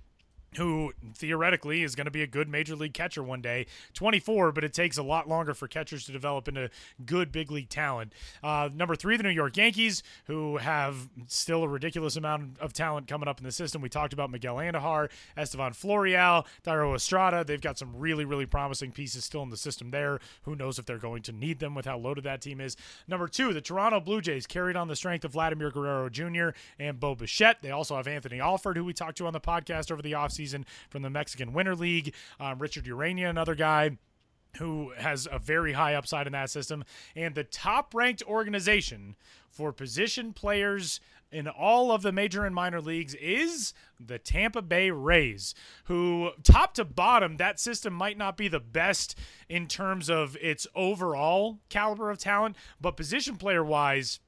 who 0.56 0.92
theoretically 1.14 1.82
is 1.82 1.94
going 1.94 2.06
to 2.06 2.10
be 2.10 2.22
a 2.22 2.26
good 2.26 2.48
major 2.48 2.74
league 2.74 2.94
catcher 2.94 3.22
one 3.22 3.40
day. 3.40 3.66
24, 3.94 4.52
but 4.52 4.64
it 4.64 4.72
takes 4.72 4.98
a 4.98 5.02
lot 5.02 5.28
longer 5.28 5.54
for 5.54 5.68
catchers 5.68 6.04
to 6.04 6.12
develop 6.12 6.48
into 6.48 6.68
good 7.06 7.30
big 7.30 7.50
league 7.50 7.68
talent. 7.68 8.12
Uh, 8.42 8.68
number 8.74 8.96
three, 8.96 9.16
the 9.16 9.22
New 9.22 9.30
York 9.30 9.56
Yankees, 9.56 10.02
who 10.26 10.56
have 10.56 11.08
still 11.26 11.62
a 11.62 11.68
ridiculous 11.68 12.16
amount 12.16 12.58
of 12.58 12.72
talent 12.72 13.06
coming 13.06 13.28
up 13.28 13.38
in 13.38 13.44
the 13.44 13.52
system. 13.52 13.80
We 13.80 13.88
talked 13.88 14.12
about 14.12 14.30
Miguel 14.30 14.56
Andujar, 14.56 15.10
Estevan 15.36 15.72
Florial, 15.72 16.46
Thairo 16.64 16.94
Estrada. 16.94 17.44
They've 17.44 17.60
got 17.60 17.78
some 17.78 17.96
really, 17.96 18.24
really 18.24 18.46
promising 18.46 18.92
pieces 18.92 19.24
still 19.24 19.42
in 19.42 19.50
the 19.50 19.56
system 19.56 19.90
there. 19.90 20.18
Who 20.42 20.56
knows 20.56 20.78
if 20.78 20.86
they're 20.86 20.98
going 20.98 21.22
to 21.22 21.32
need 21.32 21.60
them 21.60 21.74
with 21.74 21.86
how 21.86 21.98
loaded 21.98 22.24
that 22.24 22.40
team 22.40 22.60
is. 22.60 22.76
Number 23.06 23.28
two, 23.28 23.52
the 23.52 23.60
Toronto 23.60 24.00
Blue 24.00 24.20
Jays 24.20 24.46
carried 24.46 24.76
on 24.76 24.88
the 24.88 24.96
strength 24.96 25.24
of 25.24 25.32
Vladimir 25.32 25.70
Guerrero 25.70 26.08
Jr. 26.08 26.50
and 26.78 26.98
Bo 26.98 27.14
Bichette. 27.14 27.62
They 27.62 27.70
also 27.70 27.96
have 27.96 28.08
Anthony 28.08 28.40
Alford, 28.40 28.76
who 28.76 28.84
we 28.84 28.92
talked 28.92 29.18
to 29.18 29.26
on 29.26 29.32
the 29.32 29.40
podcast 29.40 29.92
over 29.92 30.02
the 30.02 30.12
offseason 30.12 30.39
from 30.88 31.02
the 31.02 31.10
Mexican 31.10 31.52
Winter 31.52 31.74
League. 31.74 32.14
Um, 32.38 32.58
Richard 32.58 32.84
Urena, 32.84 33.28
another 33.28 33.54
guy 33.54 33.98
who 34.58 34.92
has 34.96 35.28
a 35.30 35.38
very 35.38 35.72
high 35.72 35.94
upside 35.94 36.26
in 36.26 36.32
that 36.32 36.50
system. 36.50 36.84
And 37.14 37.34
the 37.34 37.44
top 37.44 37.94
ranked 37.94 38.22
organization 38.24 39.16
for 39.48 39.72
position 39.72 40.32
players 40.32 41.00
in 41.32 41.46
all 41.46 41.92
of 41.92 42.02
the 42.02 42.12
major 42.12 42.44
and 42.44 42.54
minor 42.54 42.80
leagues 42.80 43.14
is 43.14 43.72
the 44.00 44.18
Tampa 44.18 44.62
Bay 44.62 44.90
Rays, 44.90 45.54
who, 45.84 46.30
top 46.42 46.74
to 46.74 46.84
bottom, 46.84 47.36
that 47.36 47.60
system 47.60 47.92
might 47.92 48.18
not 48.18 48.36
be 48.36 48.48
the 48.48 48.60
best 48.60 49.16
in 49.48 49.68
terms 49.68 50.10
of 50.10 50.36
its 50.40 50.66
overall 50.74 51.60
caliber 51.68 52.10
of 52.10 52.18
talent, 52.18 52.56
but 52.80 52.96
position 52.96 53.36
player 53.36 53.62
wise, 53.62 54.18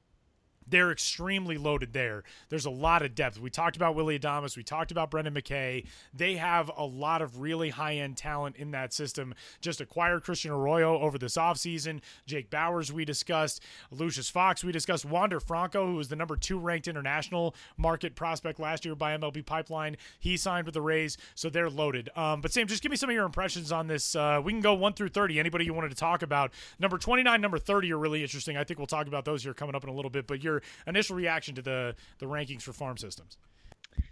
they're 0.72 0.90
extremely 0.90 1.58
loaded 1.58 1.92
there. 1.92 2.24
There's 2.48 2.64
a 2.64 2.70
lot 2.70 3.02
of 3.02 3.14
depth. 3.14 3.38
We 3.38 3.50
talked 3.50 3.76
about 3.76 3.94
Willy 3.94 4.18
Adames. 4.18 4.56
We 4.56 4.62
talked 4.62 4.90
about 4.90 5.10
Brendan 5.10 5.34
McKay. 5.34 5.84
They 6.14 6.36
have 6.36 6.70
a 6.74 6.84
lot 6.84 7.20
of 7.20 7.40
really 7.40 7.68
high 7.68 7.96
end 7.96 8.16
talent 8.16 8.56
in 8.56 8.70
that 8.70 8.94
system. 8.94 9.34
Just 9.60 9.82
acquired 9.82 10.24
Christian 10.24 10.50
Arroyo 10.50 10.98
over 10.98 11.18
this 11.18 11.36
offseason. 11.36 12.00
Jake 12.24 12.50
Bauers, 12.50 12.90
we 12.90 13.04
discussed. 13.04 13.62
Lucius 13.90 14.30
Fox, 14.30 14.64
we 14.64 14.72
discussed. 14.72 15.04
Wander 15.04 15.40
Franco, 15.40 15.86
who 15.86 15.96
was 15.96 16.08
the 16.08 16.16
number 16.16 16.36
two 16.36 16.58
ranked 16.58 16.88
international 16.88 17.54
market 17.76 18.14
prospect 18.14 18.58
last 18.58 18.86
year 18.86 18.94
by 18.94 19.14
MLB 19.14 19.44
Pipeline. 19.44 19.98
He 20.18 20.38
signed 20.38 20.64
with 20.64 20.72
the 20.72 20.80
Rays, 20.80 21.18
so 21.34 21.50
they're 21.50 21.68
loaded. 21.68 22.08
Um, 22.16 22.40
but 22.40 22.50
Sam, 22.50 22.66
just 22.66 22.82
give 22.82 22.90
me 22.90 22.96
some 22.96 23.10
of 23.10 23.14
your 23.14 23.26
impressions 23.26 23.72
on 23.72 23.88
this. 23.88 24.16
Uh, 24.16 24.40
we 24.42 24.52
can 24.52 24.62
go 24.62 24.72
one 24.72 24.94
through 24.94 25.10
30. 25.10 25.38
Anybody 25.38 25.66
you 25.66 25.74
wanted 25.74 25.90
to 25.90 25.96
talk 25.96 26.22
about. 26.22 26.50
Number 26.78 26.96
29, 26.96 27.38
number 27.42 27.58
30 27.58 27.92
are 27.92 27.98
really 27.98 28.22
interesting. 28.22 28.56
I 28.56 28.64
think 28.64 28.78
we'll 28.78 28.86
talk 28.86 29.06
about 29.06 29.26
those 29.26 29.42
here 29.42 29.52
coming 29.52 29.74
up 29.74 29.84
in 29.84 29.90
a 29.90 29.94
little 29.94 30.10
bit. 30.10 30.26
But 30.26 30.42
your 30.42 30.61
initial 30.86 31.16
reaction 31.16 31.54
to 31.54 31.62
the 31.62 31.94
the 32.18 32.26
rankings 32.26 32.62
for 32.62 32.72
farm 32.72 32.96
systems, 32.96 33.36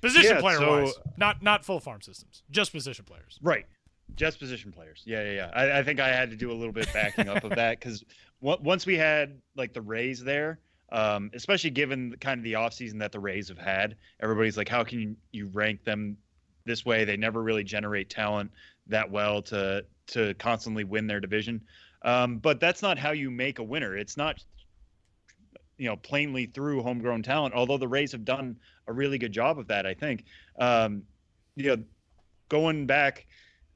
position 0.01 0.37
Yeah, 0.37 0.41
player 0.41 0.59
so- 0.59 0.83
wise, 0.83 0.95
not 1.17 1.43
not 1.43 1.65
full 1.65 1.81
farm 1.81 2.03
systems, 2.03 2.43
just 2.51 2.73
position 2.73 3.05
players. 3.05 3.39
Right. 3.43 3.67
Just 4.17 4.41
position 4.41 4.73
players. 4.73 5.03
Yeah, 5.07 5.23
yeah, 5.23 5.33
yeah. 5.33 5.51
I, 5.55 5.79
I 5.79 5.83
think 5.85 6.01
I 6.01 6.09
had 6.09 6.31
to 6.31 6.37
do 6.37 6.51
a 6.51 6.55
little 6.55 6.73
bit 6.73 6.93
backing 6.93 7.29
up 7.29 7.45
of 7.45 7.51
that 7.55 7.79
because 7.79 8.05
once 8.41 8.85
we 8.85 8.97
had 8.99 9.41
like 9.55 9.73
the 9.73 9.81
Rays 9.83 10.23
there, 10.25 10.59
um, 10.91 11.31
especially 11.33 11.71
given 11.71 12.17
kind 12.21 12.39
of 12.39 12.43
the 12.45 12.55
offseason 12.55 12.99
that 12.99 13.13
the 13.13 13.21
Rays 13.21 13.49
have 13.49 13.59
had, 13.59 13.97
everybody's 14.21 14.57
like, 14.57 14.69
how 14.69 14.83
can 14.83 14.99
you, 15.01 15.17
you 15.31 15.47
rank 15.53 15.85
them 15.85 16.17
this 16.65 16.85
way? 16.85 17.05
They 17.05 17.17
never 17.17 17.41
really 17.41 17.63
generate 17.63 18.11
talent 18.11 18.51
that 18.89 19.09
well 19.09 19.43
to 19.43 19.85
to 20.09 20.35
constantly 20.35 20.83
win 20.83 21.07
their 21.07 21.21
division. 21.21 21.61
Um, 22.03 22.39
but 22.39 22.59
that's 22.59 22.83
not 22.83 22.99
how 22.99 23.13
you 23.13 23.31
make 23.31 23.61
a 23.61 23.63
winner. 23.63 23.97
It's 23.97 24.17
not 24.17 24.43
you 25.81 25.89
know 25.89 25.97
plainly 25.97 26.45
through 26.45 26.83
homegrown 26.83 27.23
talent. 27.23 27.55
Although 27.55 27.79
the 27.79 27.89
Rays 27.89 28.13
have 28.13 28.25
done 28.25 28.57
a 28.87 28.93
really 28.93 29.17
good 29.17 29.33
job 29.33 29.59
of 29.59 29.67
that, 29.69 29.87
I 29.87 29.95
think. 29.95 30.25
Um, 30.59 31.03
you 31.57 31.75
know, 31.75 31.83
going 32.51 32.87
back 32.87 33.27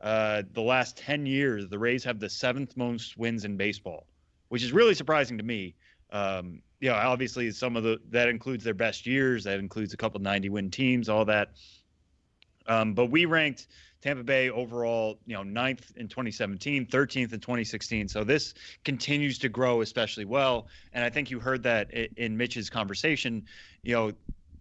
uh, 0.03 0.43
the 0.53 0.61
last 0.61 0.99
ten 0.99 1.25
years, 1.25 1.67
the 1.69 1.79
Rays 1.79 2.05
have 2.05 2.21
the 2.21 2.29
seventh 2.29 2.77
most 2.77 3.17
wins 3.17 3.47
in 3.47 3.57
baseball, 3.57 4.07
which 4.51 4.63
is 4.63 4.71
really 4.71 4.95
surprising 4.95 5.39
to 5.39 5.45
me. 5.45 5.75
Um, 6.11 6.61
you 6.79 6.91
know, 6.91 6.97
obviously 6.97 7.51
some 7.51 7.75
of 7.75 7.83
the 7.83 7.99
that 8.11 8.29
includes 8.29 8.63
their 8.63 8.75
best 8.75 9.07
years. 9.07 9.43
That 9.45 9.59
includes 9.59 9.95
a 9.95 9.97
couple 9.97 10.21
90 10.21 10.51
win 10.51 10.71
teams, 10.71 11.09
all 11.09 11.25
that. 11.25 11.53
Um, 12.67 12.93
but 12.93 13.07
we 13.07 13.25
ranked 13.25 13.67
Tampa 14.05 14.23
Bay 14.23 14.51
overall, 14.51 15.19
you 15.25 15.33
know, 15.33 15.43
ninth 15.43 15.91
in 15.97 16.09
2017, 16.09 16.85
13th 16.85 17.33
in 17.33 17.41
2016. 17.41 18.07
So 18.07 18.23
this 18.23 18.53
continues 18.85 19.39
to 19.39 19.49
grow 19.49 19.81
especially 19.81 20.27
well. 20.27 20.67
And 20.93 21.03
I 21.03 21.09
think 21.09 21.31
you 21.31 21.41
heard 21.41 21.63
that 21.63 21.91
in 21.91 22.37
Mitch's 22.37 22.69
conversation. 22.69 23.47
You 23.83 23.95
know, 23.95 24.13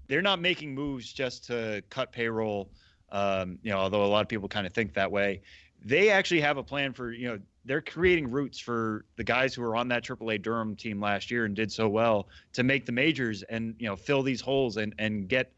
they're 0.07 0.21
not 0.21 0.39
making 0.39 0.73
moves 0.73 1.11
just 1.11 1.43
to 1.47 1.83
cut 1.89 2.13
payroll. 2.13 2.71
Um, 3.11 3.59
you 3.63 3.71
know, 3.71 3.79
although 3.79 4.05
a 4.05 4.07
lot 4.07 4.21
of 4.21 4.29
people 4.29 4.47
kind 4.47 4.65
of 4.65 4.73
think 4.73 4.93
that 4.93 5.11
way, 5.11 5.41
they 5.83 6.09
actually 6.09 6.39
have 6.39 6.55
a 6.55 6.63
plan 6.63 6.93
for 6.93 7.11
you 7.11 7.27
know 7.27 7.39
they're 7.65 7.81
creating 7.81 8.31
routes 8.31 8.59
for 8.59 9.03
the 9.17 9.25
guys 9.25 9.53
who 9.53 9.61
were 9.61 9.75
on 9.75 9.89
that 9.89 10.05
AAA 10.05 10.41
Durham 10.41 10.73
team 10.73 11.01
last 11.01 11.29
year 11.29 11.43
and 11.43 11.53
did 11.53 11.69
so 11.69 11.89
well 11.89 12.29
to 12.53 12.63
make 12.63 12.85
the 12.85 12.93
majors 12.93 13.43
and 13.43 13.75
you 13.77 13.87
know 13.87 13.97
fill 13.97 14.23
these 14.23 14.39
holes 14.39 14.77
and 14.77 14.95
and 14.99 15.27
get 15.27 15.51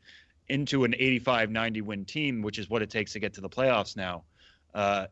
into 0.47 0.83
an 0.83 0.93
85 0.93 1.49
90 1.51 1.81
win 1.81 2.05
team, 2.05 2.41
which 2.41 2.59
is 2.59 2.69
what 2.69 2.81
it 2.81 2.89
takes 2.89 3.13
to 3.13 3.19
get 3.19 3.33
to 3.33 3.41
the 3.41 3.49
playoffs 3.49 3.95
now. 3.95 4.23
Uh, 4.73 5.07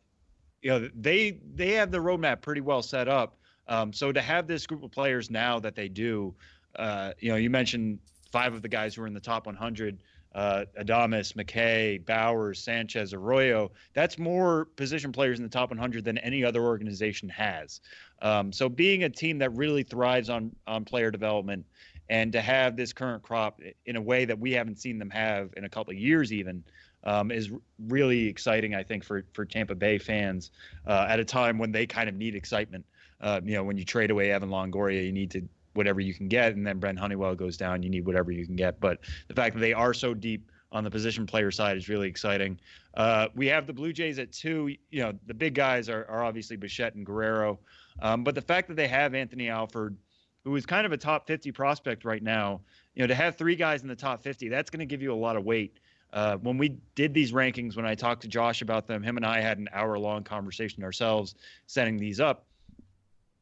you 0.61 0.69
know, 0.69 0.89
they 0.95 1.39
they 1.55 1.71
have 1.73 1.91
the 1.91 1.97
roadmap 1.97 2.41
pretty 2.41 2.61
well 2.61 2.81
set 2.81 3.07
up. 3.07 3.38
Um, 3.67 3.93
so 3.93 4.11
to 4.11 4.21
have 4.21 4.47
this 4.47 4.67
group 4.67 4.84
of 4.84 4.91
players 4.91 5.29
now 5.29 5.59
that 5.59 5.75
they 5.75 5.88
do, 5.88 6.36
uh, 6.75 7.13
you 7.19 7.29
know, 7.29 7.38
you 7.38 7.49
mentioned 7.49 7.99
five 8.31 8.53
of 8.53 8.61
the 8.61 8.69
guys 8.69 8.95
who 8.95 9.03
are 9.03 9.07
in 9.07 9.13
the 9.13 9.19
top 9.19 9.45
100. 9.45 10.03
Uh, 10.36 10.65
Adames, 10.79 11.34
McKay, 11.34 12.03
Bauers, 12.03 12.57
Sanchez, 12.57 13.13
Arroyo. 13.13 13.71
That's 13.93 14.17
more 14.17 14.65
position 14.75 15.11
players 15.11 15.38
in 15.38 15.43
the 15.43 15.49
top 15.49 15.69
100 15.69 16.03
than 16.03 16.17
any 16.17 16.43
other 16.43 16.63
organization 16.63 17.29
has. 17.29 17.81
Um, 18.19 18.51
so 18.51 18.67
being 18.67 19.03
a 19.03 19.09
team 19.09 19.38
that 19.38 19.53
really 19.53 19.84
thrives 19.84 20.31
on 20.31 20.55
on 20.65 20.86
player 20.86 21.11
development 21.11 21.67
and 22.14 22.32
to 22.32 22.41
have 22.41 22.78
this 22.78 22.93
current 22.93 23.24
crop 23.24 23.59
in 23.88 23.95
a 23.95 24.01
way 24.01 24.24
that 24.24 24.38
we 24.38 24.51
haven't 24.51 24.80
seen 24.80 24.99
them 24.99 25.09
have 25.09 25.49
in 25.57 25.64
a 25.66 25.70
couple 25.70 25.91
of 25.91 25.97
years 25.97 26.32
even 26.32 26.64
um, 27.05 27.32
is 27.32 27.51
really 27.88 28.28
exciting 28.28 28.76
i 28.76 28.84
think 28.84 29.03
for 29.03 29.26
for 29.34 29.43
tampa 29.45 29.74
bay 29.74 29.97
fans 29.97 30.51
uh, 30.86 31.07
at 31.09 31.20
a 31.20 31.26
time 31.26 31.57
when 31.57 31.72
they 31.72 31.88
kind 31.88 32.07
of 32.07 32.16
need 32.16 32.36
excitement 32.36 32.86
uh, 33.22 33.41
you 33.43 33.55
know 33.55 33.64
when 33.64 33.78
you 33.78 33.84
trade 33.84 34.11
away 34.11 34.32
evan 34.32 34.49
longoria 34.49 35.03
you 35.03 35.11
need 35.11 35.32
to 35.32 35.41
whatever 35.74 35.99
you 35.99 36.14
can 36.14 36.28
get 36.28 36.53
and 36.53 36.66
then 36.66 36.78
brent 36.78 36.99
honeywell 36.99 37.34
goes 37.34 37.57
down 37.57 37.82
you 37.82 37.89
need 37.89 38.05
whatever 38.05 38.32
you 38.32 38.45
can 38.45 38.55
get 38.55 38.80
but 38.80 38.99
the 39.28 39.34
fact 39.34 39.55
that 39.55 39.61
they 39.61 39.74
are 39.74 39.93
so 39.93 40.14
deep 40.14 40.51
on 40.72 40.84
the 40.84 40.89
position 40.89 41.26
player 41.26 41.51
side 41.51 41.78
is 41.78 41.88
really 41.88 42.07
exciting. 42.07 42.59
Uh, 42.95 43.28
we 43.36 43.45
have 43.45 43.68
the 43.68 43.74
Blue 43.74 43.93
Jays 43.93 44.18
at 44.18 44.32
two. 44.32 44.76
You 44.89 45.03
know, 45.03 45.14
the 45.28 45.34
big 45.34 45.53
guys 45.53 45.88
are, 45.88 46.05
are 46.09 46.24
obviously 46.24 46.57
Bichette 46.57 46.95
and 46.95 47.05
Guerrero. 47.05 47.59
Um, 48.01 48.24
but 48.24 48.34
the 48.34 48.41
fact 48.41 48.68
that 48.70 48.76
they 48.76 48.88
have 48.88 49.14
Anthony 49.14 49.49
Alford, 49.49 49.95
who 50.43 50.55
is 50.55 50.65
kind 50.65 50.85
of 50.85 50.91
a 50.91 50.97
top 50.97 51.25
50 51.27 51.51
prospect 51.51 52.05
right 52.05 52.21
now, 52.21 52.61
you 52.95 53.03
know, 53.03 53.07
to 53.07 53.15
have 53.15 53.37
three 53.37 53.55
guys 53.55 53.81
in 53.81 53.87
the 53.87 53.95
top 53.95 54.23
50, 54.23 54.49
that's 54.49 54.69
going 54.69 54.79
to 54.79 54.85
give 54.85 55.01
you 55.01 55.13
a 55.13 55.15
lot 55.15 55.35
of 55.35 55.43
weight. 55.43 55.79
Uh, 56.11 56.37
when 56.37 56.57
we 56.57 56.77
did 56.95 57.13
these 57.13 57.31
rankings, 57.31 57.75
when 57.75 57.85
I 57.85 57.95
talked 57.95 58.21
to 58.21 58.27
Josh 58.27 58.61
about 58.61 58.85
them, 58.85 59.01
him 59.01 59.17
and 59.17 59.25
I 59.25 59.41
had 59.41 59.57
an 59.57 59.67
hour 59.73 59.97
long 59.97 60.23
conversation 60.23 60.83
ourselves 60.83 61.35
setting 61.65 61.97
these 61.97 62.19
up. 62.19 62.45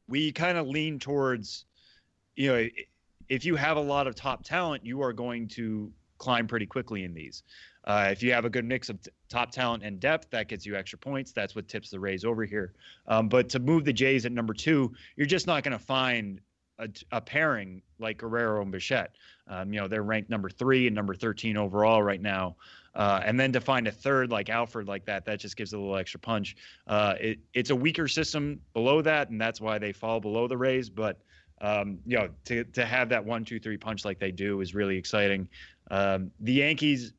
We 0.07 0.31
kind 0.31 0.57
of 0.57 0.67
lean 0.67 0.99
towards, 0.99 1.65
you 2.35 2.53
know, 2.53 2.67
if 3.27 3.45
you 3.45 3.55
have 3.55 3.77
a 3.77 3.81
lot 3.81 4.07
of 4.07 4.15
top 4.15 4.43
talent, 4.43 4.85
you 4.85 5.01
are 5.01 5.11
going 5.11 5.47
to 5.49 5.91
climb 6.17 6.47
pretty 6.47 6.65
quickly 6.65 7.03
in 7.03 7.13
these. 7.13 7.43
Uh, 7.83 8.09
if 8.11 8.21
you 8.21 8.31
have 8.31 8.45
a 8.45 8.49
good 8.49 8.63
mix 8.63 8.89
of 8.89 9.01
t- 9.01 9.09
top 9.27 9.51
talent 9.51 9.83
and 9.83 9.99
depth, 9.99 10.29
that 10.29 10.47
gets 10.47 10.65
you 10.65 10.75
extra 10.75 10.99
points. 10.99 11.31
That's 11.31 11.55
what 11.55 11.67
tips 11.67 11.89
the 11.89 11.99
Rays 11.99 12.23
over 12.23 12.45
here. 12.45 12.73
Um, 13.07 13.27
but 13.27 13.49
to 13.49 13.59
move 13.59 13.85
the 13.85 13.93
Jays 13.93 14.25
at 14.25 14.31
number 14.31 14.53
two, 14.53 14.93
you're 15.15 15.25
just 15.25 15.47
not 15.47 15.63
going 15.63 15.77
to 15.77 15.83
find 15.83 16.39
a, 16.82 16.89
a, 17.17 17.21
pairing 17.21 17.82
like 17.99 18.17
Guerrero 18.17 18.61
and 18.61 18.71
Bichette. 18.71 19.15
Um, 19.47 19.73
you 19.73 19.79
know, 19.79 19.88
they're 19.88 20.03
ranked 20.03 20.29
number 20.29 20.49
three 20.49 20.88
and 20.88 20.95
number 20.95 21.13
13 21.13 21.57
overall 21.57 22.03
right 22.03 22.21
now. 22.21 22.55
Uh, 22.93 23.21
and 23.23 23.39
then 23.39 23.53
to 23.53 23.61
find 23.61 23.88
a 23.88 23.91
third 23.91 24.32
like 24.32 24.49
Alford 24.49 24.88
like 24.88 25.05
that, 25.05 25.23
that 25.25 25.39
just 25.39 25.55
gives 25.55 25.71
a 25.73 25.77
little 25.77 25.95
extra 25.95 26.19
punch. 26.19 26.55
Uh, 26.88 27.15
it, 27.19 27.39
it's 27.53 27.69
a 27.69 27.75
weaker 27.75 28.07
system 28.07 28.59
below 28.73 29.01
that, 29.01 29.29
and 29.29 29.39
that's 29.39 29.61
why 29.61 29.77
they 29.77 29.93
fall 29.93 30.19
below 30.19 30.47
the 30.47 30.57
Rays. 30.57 30.89
But 30.89 31.21
um, 31.61 31.99
you 32.05 32.17
know, 32.17 32.29
to 32.45 32.63
to 32.65 32.86
have 32.86 33.07
that 33.09 33.23
one, 33.23 33.45
two, 33.45 33.59
three 33.59 33.77
punch 33.77 34.03
like 34.03 34.19
they 34.19 34.32
do 34.32 34.59
is 34.59 34.75
really 34.75 34.97
exciting. 34.97 35.47
Um, 35.89 36.32
the 36.41 36.53
Yankees, 36.53 37.13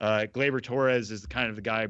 uh, 0.00 0.26
Gleyber 0.32 0.62
Torres 0.62 1.10
is 1.10 1.26
kind 1.26 1.48
of 1.48 1.56
the 1.56 1.62
guy 1.62 1.88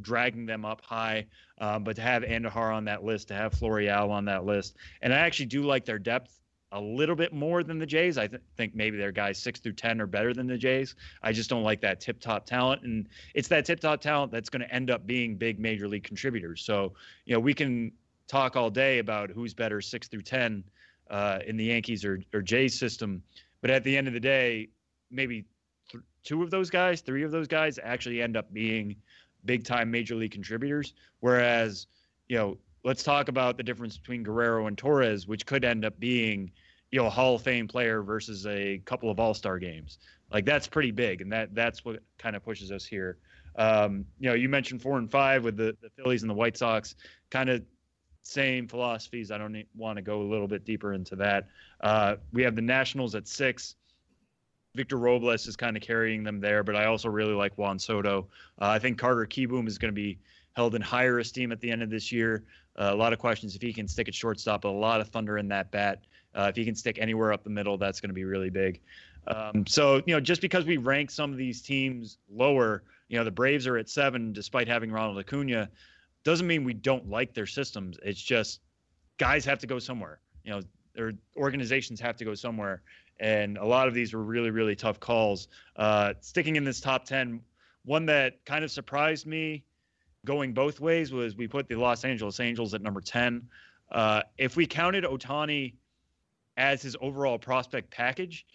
dragging 0.00 0.46
them 0.46 0.64
up 0.64 0.80
high. 0.80 1.26
Um, 1.64 1.82
but 1.82 1.96
to 1.96 2.02
have 2.02 2.22
Andujar 2.22 2.74
on 2.74 2.84
that 2.84 3.04
list, 3.04 3.28
to 3.28 3.34
have 3.34 3.52
Florial 3.52 4.10
on 4.10 4.26
that 4.26 4.44
list, 4.44 4.76
and 5.00 5.14
I 5.14 5.18
actually 5.18 5.46
do 5.46 5.62
like 5.62 5.86
their 5.86 5.98
depth 5.98 6.40
a 6.72 6.80
little 6.80 7.16
bit 7.16 7.32
more 7.32 7.62
than 7.62 7.78
the 7.78 7.86
Jays. 7.86 8.18
I 8.18 8.26
th- 8.26 8.42
think 8.58 8.74
maybe 8.74 8.98
their 8.98 9.12
guys 9.12 9.38
six 9.38 9.60
through 9.60 9.72
ten 9.72 9.98
are 10.00 10.06
better 10.06 10.34
than 10.34 10.46
the 10.46 10.58
Jays. 10.58 10.94
I 11.22 11.32
just 11.32 11.48
don't 11.48 11.62
like 11.62 11.80
that 11.80 12.00
tip 12.00 12.20
top 12.20 12.44
talent, 12.44 12.82
and 12.82 13.08
it's 13.34 13.48
that 13.48 13.64
tip 13.64 13.80
top 13.80 14.02
talent 14.02 14.30
that's 14.30 14.50
going 14.50 14.60
to 14.60 14.74
end 14.74 14.90
up 14.90 15.06
being 15.06 15.36
big 15.36 15.58
major 15.58 15.88
league 15.88 16.04
contributors. 16.04 16.62
So 16.62 16.92
you 17.24 17.32
know 17.32 17.40
we 17.40 17.54
can 17.54 17.92
talk 18.28 18.56
all 18.56 18.68
day 18.68 18.98
about 18.98 19.30
who's 19.30 19.54
better 19.54 19.80
six 19.80 20.06
through 20.06 20.22
ten 20.22 20.64
uh, 21.08 21.38
in 21.46 21.56
the 21.56 21.64
Yankees 21.64 22.04
or 22.04 22.20
or 22.34 22.42
Jays 22.42 22.78
system, 22.78 23.22
but 23.62 23.70
at 23.70 23.84
the 23.84 23.96
end 23.96 24.06
of 24.06 24.12
the 24.12 24.20
day, 24.20 24.68
maybe 25.10 25.46
th- 25.90 26.04
two 26.24 26.42
of 26.42 26.50
those 26.50 26.68
guys, 26.68 27.00
three 27.00 27.22
of 27.22 27.30
those 27.30 27.48
guys 27.48 27.78
actually 27.82 28.20
end 28.20 28.36
up 28.36 28.52
being 28.52 28.96
big 29.44 29.64
time 29.64 29.90
major 29.90 30.14
league 30.14 30.32
contributors. 30.32 30.94
Whereas, 31.20 31.86
you 32.28 32.36
know, 32.36 32.58
let's 32.84 33.02
talk 33.02 33.28
about 33.28 33.56
the 33.56 33.62
difference 33.62 33.96
between 33.96 34.22
Guerrero 34.22 34.66
and 34.66 34.76
Torres, 34.76 35.26
which 35.26 35.46
could 35.46 35.64
end 35.64 35.84
up 35.84 35.98
being, 35.98 36.50
you 36.90 37.00
know, 37.00 37.06
a 37.06 37.10
Hall 37.10 37.36
of 37.36 37.42
Fame 37.42 37.66
player 37.66 38.02
versus 38.02 38.46
a 38.46 38.78
couple 38.84 39.10
of 39.10 39.18
All 39.18 39.34
Star 39.34 39.58
games. 39.58 39.98
Like 40.32 40.44
that's 40.44 40.66
pretty 40.66 40.90
big, 40.90 41.20
and 41.20 41.32
that 41.32 41.54
that's 41.54 41.84
what 41.84 42.00
kind 42.18 42.36
of 42.36 42.44
pushes 42.44 42.72
us 42.72 42.84
here. 42.84 43.18
Um, 43.56 44.04
you 44.18 44.28
know, 44.28 44.34
you 44.34 44.48
mentioned 44.48 44.82
four 44.82 44.98
and 44.98 45.10
five 45.10 45.44
with 45.44 45.56
the, 45.56 45.76
the 45.80 45.90
Phillies 45.90 46.22
and 46.22 46.30
the 46.30 46.34
White 46.34 46.56
Sox, 46.56 46.96
kind 47.30 47.48
of 47.48 47.62
same 48.22 48.66
philosophies. 48.66 49.30
I 49.30 49.38
don't 49.38 49.64
want 49.76 49.96
to 49.96 50.02
go 50.02 50.22
a 50.22 50.28
little 50.28 50.48
bit 50.48 50.64
deeper 50.64 50.92
into 50.94 51.14
that. 51.16 51.48
Uh, 51.80 52.16
we 52.32 52.42
have 52.42 52.56
the 52.56 52.62
Nationals 52.62 53.14
at 53.14 53.28
six. 53.28 53.76
Victor 54.74 54.96
Robles 54.98 55.46
is 55.46 55.56
kind 55.56 55.76
of 55.76 55.82
carrying 55.82 56.24
them 56.24 56.40
there, 56.40 56.64
but 56.64 56.74
I 56.74 56.86
also 56.86 57.08
really 57.08 57.32
like 57.32 57.56
Juan 57.56 57.78
Soto. 57.78 58.26
Uh, 58.60 58.68
I 58.68 58.78
think 58.78 58.98
Carter 58.98 59.24
Kieboom 59.24 59.68
is 59.68 59.78
going 59.78 59.92
to 59.92 59.94
be 59.94 60.18
held 60.54 60.74
in 60.74 60.82
higher 60.82 61.20
esteem 61.20 61.52
at 61.52 61.60
the 61.60 61.70
end 61.70 61.82
of 61.82 61.90
this 61.90 62.10
year. 62.10 62.44
Uh, 62.76 62.90
a 62.92 62.96
lot 62.96 63.12
of 63.12 63.18
questions 63.20 63.54
if 63.54 63.62
he 63.62 63.72
can 63.72 63.86
stick 63.86 64.08
at 64.08 64.14
shortstop, 64.14 64.64
a 64.64 64.68
lot 64.68 65.00
of 65.00 65.08
thunder 65.08 65.38
in 65.38 65.48
that 65.48 65.70
bat. 65.70 66.04
Uh, 66.34 66.48
if 66.50 66.56
he 66.56 66.64
can 66.64 66.74
stick 66.74 66.98
anywhere 67.00 67.32
up 67.32 67.44
the 67.44 67.50
middle, 67.50 67.78
that's 67.78 68.00
going 68.00 68.10
to 68.10 68.14
be 68.14 68.24
really 68.24 68.50
big. 68.50 68.80
Um, 69.28 69.64
so, 69.66 70.02
you 70.06 70.14
know, 70.14 70.20
just 70.20 70.40
because 70.40 70.64
we 70.64 70.76
rank 70.76 71.10
some 71.10 71.30
of 71.30 71.38
these 71.38 71.62
teams 71.62 72.18
lower, 72.28 72.82
you 73.08 73.16
know, 73.16 73.24
the 73.24 73.30
Braves 73.30 73.66
are 73.68 73.76
at 73.78 73.88
seven 73.88 74.32
despite 74.32 74.66
having 74.66 74.90
Ronald 74.90 75.18
Acuna, 75.18 75.68
doesn't 76.24 76.46
mean 76.46 76.64
we 76.64 76.74
don't 76.74 77.08
like 77.08 77.32
their 77.32 77.46
systems. 77.46 77.96
It's 78.02 78.20
just 78.20 78.60
guys 79.18 79.44
have 79.44 79.60
to 79.60 79.66
go 79.68 79.78
somewhere. 79.78 80.18
You 80.42 80.52
know, 80.52 80.62
their 80.94 81.12
organizations 81.36 82.00
have 82.00 82.16
to 82.16 82.24
go 82.24 82.34
somewhere 82.34 82.82
and 83.20 83.56
a 83.58 83.64
lot 83.64 83.88
of 83.88 83.94
these 83.94 84.12
were 84.12 84.22
really 84.22 84.50
really 84.50 84.76
tough 84.76 85.00
calls. 85.00 85.48
Uh, 85.76 86.14
sticking 86.20 86.56
in 86.56 86.64
this 86.64 86.80
top 86.80 87.04
ten, 87.04 87.40
one 87.84 88.06
that 88.06 88.44
kind 88.44 88.64
of 88.64 88.70
surprised 88.70 89.26
me, 89.26 89.64
going 90.24 90.52
both 90.52 90.80
ways 90.80 91.12
was 91.12 91.36
we 91.36 91.46
put 91.46 91.68
the 91.68 91.76
Los 91.76 92.04
Angeles 92.04 92.40
Angels 92.40 92.74
at 92.74 92.82
number 92.82 93.00
ten. 93.00 93.48
Uh, 93.90 94.22
if 94.38 94.56
we 94.56 94.66
counted 94.66 95.04
Ohtani 95.04 95.74
as 96.56 96.82
his 96.82 96.96
overall 97.00 97.38
prospect 97.38 97.90
package, 97.90 98.46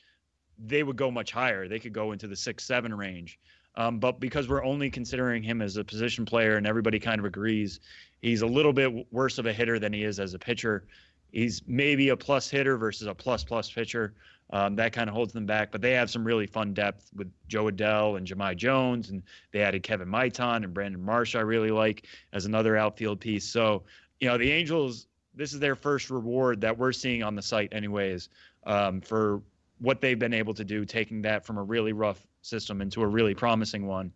they 0.57 0.83
would 0.83 0.95
go 0.95 1.11
much 1.11 1.31
higher. 1.31 1.67
They 1.67 1.79
could 1.79 1.93
go 1.93 2.11
into 2.11 2.27
the 2.27 2.35
six 2.35 2.65
seven 2.65 2.93
range. 2.93 3.39
Um, 3.75 3.99
but 3.99 4.19
because 4.19 4.49
we're 4.49 4.63
only 4.63 4.89
considering 4.89 5.43
him 5.43 5.61
as 5.61 5.77
a 5.77 5.83
position 5.83 6.25
player 6.25 6.57
and 6.57 6.65
everybody 6.67 6.99
kind 6.99 7.19
of 7.19 7.25
agrees 7.25 7.79
he's 8.21 8.41
a 8.41 8.47
little 8.47 8.73
bit 8.73 9.11
worse 9.11 9.37
of 9.37 9.45
a 9.45 9.53
hitter 9.53 9.79
than 9.79 9.93
he 9.93 10.03
is 10.03 10.19
as 10.19 10.33
a 10.33 10.39
pitcher, 10.39 10.85
he's 11.31 11.61
maybe 11.67 12.09
a 12.09 12.17
plus 12.17 12.49
hitter 12.49 12.77
versus 12.77 13.07
a 13.07 13.13
plus 13.13 13.43
plus 13.43 13.71
pitcher. 13.71 14.13
Um, 14.51 14.75
that 14.77 14.93
kind 14.93 15.07
of 15.07 15.13
holds 15.15 15.31
them 15.31 15.45
back. 15.45 15.71
But 15.71 15.81
they 15.81 15.91
have 15.91 16.09
some 16.09 16.25
really 16.25 16.47
fun 16.47 16.73
depth 16.73 17.11
with 17.15 17.31
Jo 17.47 17.65
Adell 17.65 18.17
and 18.17 18.25
Jahmai 18.25 18.55
Jones, 18.55 19.09
and 19.09 19.21
they 19.51 19.61
added 19.61 19.83
Kevin 19.83 20.07
Maitan 20.07 20.63
and 20.63 20.73
Brandon 20.73 21.03
Marsh. 21.03 21.35
I 21.35 21.41
really 21.41 21.71
like 21.71 22.07
as 22.33 22.45
another 22.45 22.75
outfield 22.75 23.19
piece. 23.19 23.45
So 23.45 23.83
you 24.19 24.27
know 24.27 24.37
the 24.37 24.51
Angels. 24.51 25.07
This 25.35 25.53
is 25.53 25.59
their 25.59 25.75
first 25.75 26.09
reward 26.09 26.61
that 26.61 26.77
we're 26.77 26.91
seeing 26.91 27.23
on 27.23 27.35
the 27.35 27.41
site, 27.41 27.71
anyways, 27.71 28.29
um, 28.65 28.99
for 28.99 29.41
what 29.77 30.01
they've 30.01 30.19
been 30.19 30.33
able 30.33 30.53
to 30.55 30.65
do, 30.65 30.83
taking 30.83 31.21
that 31.21 31.45
from 31.45 31.57
a 31.57 31.63
really 31.63 31.93
rough 31.93 32.25
system 32.41 32.81
into 32.81 33.01
a 33.01 33.07
really 33.07 33.35
promising 33.35 33.85
one. 33.85 34.11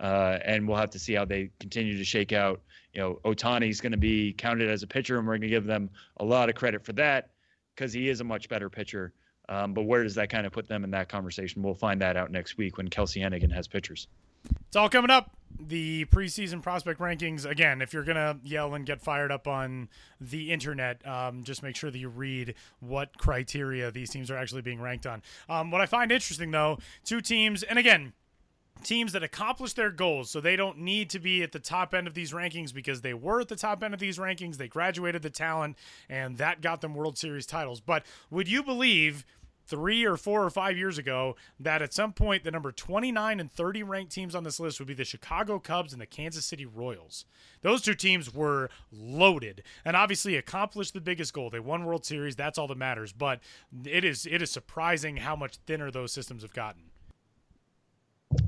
Uh, 0.00 0.38
and 0.44 0.66
we'll 0.66 0.76
have 0.76 0.90
to 0.90 0.98
see 0.98 1.14
how 1.14 1.24
they 1.24 1.50
continue 1.58 1.96
to 1.96 2.04
shake 2.04 2.32
out. 2.32 2.60
You 2.92 3.00
know, 3.00 3.20
Ohtani's 3.24 3.80
going 3.80 3.92
to 3.92 3.98
be 3.98 4.32
counted 4.32 4.68
as 4.68 4.82
a 4.82 4.86
pitcher, 4.86 5.18
and 5.18 5.26
we're 5.26 5.34
going 5.34 5.42
to 5.42 5.48
give 5.48 5.66
them 5.66 5.90
a 6.18 6.24
lot 6.24 6.48
of 6.48 6.54
credit 6.54 6.84
for 6.84 6.92
that 6.94 7.30
because 7.74 7.92
he 7.92 8.08
is 8.08 8.20
a 8.20 8.24
much 8.24 8.48
better 8.48 8.70
pitcher. 8.70 9.12
Um, 9.48 9.72
but 9.72 9.84
where 9.84 10.02
does 10.02 10.14
that 10.16 10.30
kind 10.30 10.46
of 10.46 10.52
put 10.52 10.68
them 10.68 10.84
in 10.84 10.90
that 10.90 11.08
conversation? 11.08 11.62
We'll 11.62 11.74
find 11.74 12.00
that 12.02 12.16
out 12.16 12.30
next 12.30 12.58
week 12.58 12.76
when 12.76 12.88
Kelsie 12.88 13.22
Heneghan 13.22 13.52
has 13.52 13.66
pitchers. 13.66 14.08
It's 14.68 14.76
all 14.76 14.88
coming 14.88 15.10
up. 15.10 15.30
The 15.58 16.04
preseason 16.06 16.62
prospect 16.62 17.00
rankings. 17.00 17.48
Again, 17.48 17.82
if 17.82 17.92
you're 17.92 18.04
gonna 18.04 18.38
yell 18.44 18.74
and 18.74 18.86
get 18.86 19.00
fired 19.00 19.32
up 19.32 19.48
on 19.48 19.88
the 20.20 20.52
internet, 20.52 21.04
um, 21.06 21.42
just 21.42 21.62
make 21.62 21.74
sure 21.74 21.90
that 21.90 21.98
you 21.98 22.08
read 22.08 22.54
what 22.80 23.16
criteria 23.18 23.90
these 23.90 24.10
teams 24.10 24.30
are 24.30 24.36
actually 24.36 24.62
being 24.62 24.80
ranked 24.80 25.06
on. 25.06 25.22
Um, 25.48 25.70
what 25.70 25.80
I 25.80 25.86
find 25.86 26.12
interesting, 26.12 26.50
though, 26.50 26.78
two 27.04 27.20
teams, 27.20 27.62
and 27.62 27.78
again, 27.78 28.12
teams 28.82 29.12
that 29.12 29.22
accomplish 29.22 29.72
their 29.74 29.90
goals 29.90 30.30
so 30.30 30.40
they 30.40 30.56
don't 30.56 30.78
need 30.78 31.10
to 31.10 31.18
be 31.18 31.42
at 31.42 31.52
the 31.52 31.58
top 31.58 31.94
end 31.94 32.06
of 32.06 32.14
these 32.14 32.32
rankings 32.32 32.72
because 32.72 33.00
they 33.00 33.14
were 33.14 33.40
at 33.40 33.48
the 33.48 33.56
top 33.56 33.82
end 33.82 33.94
of 33.94 34.00
these 34.00 34.18
rankings 34.18 34.56
they 34.56 34.68
graduated 34.68 35.22
the 35.22 35.30
talent 35.30 35.76
and 36.08 36.38
that 36.38 36.60
got 36.60 36.80
them 36.80 36.94
world 36.94 37.18
series 37.18 37.46
titles 37.46 37.80
but 37.80 38.04
would 38.30 38.48
you 38.48 38.62
believe 38.62 39.24
three 39.68 40.04
or 40.04 40.16
four 40.16 40.42
or 40.42 40.50
five 40.50 40.78
years 40.78 40.96
ago 40.96 41.36
that 41.60 41.82
at 41.82 41.92
some 41.92 42.12
point 42.12 42.42
the 42.42 42.50
number 42.50 42.72
29 42.72 43.38
and 43.38 43.52
30 43.52 43.82
ranked 43.82 44.12
teams 44.12 44.34
on 44.34 44.42
this 44.42 44.58
list 44.58 44.78
would 44.78 44.88
be 44.88 44.94
the 44.94 45.04
Chicago 45.04 45.58
Cubs 45.58 45.92
and 45.92 46.00
the 46.00 46.06
Kansas 46.06 46.46
City 46.46 46.64
Royals. 46.64 47.26
Those 47.60 47.82
two 47.82 47.94
teams 47.94 48.32
were 48.32 48.70
loaded 48.90 49.62
and 49.84 49.94
obviously 49.94 50.36
accomplished 50.36 50.94
the 50.94 51.00
biggest 51.02 51.34
goal. 51.34 51.50
They 51.50 51.60
won 51.60 51.84
World 51.84 52.06
Series. 52.06 52.34
That's 52.34 52.56
all 52.56 52.66
that 52.68 52.78
matters. 52.78 53.12
But 53.12 53.40
it 53.84 54.04
is 54.04 54.24
it 54.24 54.40
is 54.40 54.50
surprising 54.50 55.18
how 55.18 55.36
much 55.36 55.58
thinner 55.66 55.90
those 55.90 56.12
systems 56.12 56.42
have 56.42 56.54
gotten. 56.54 56.84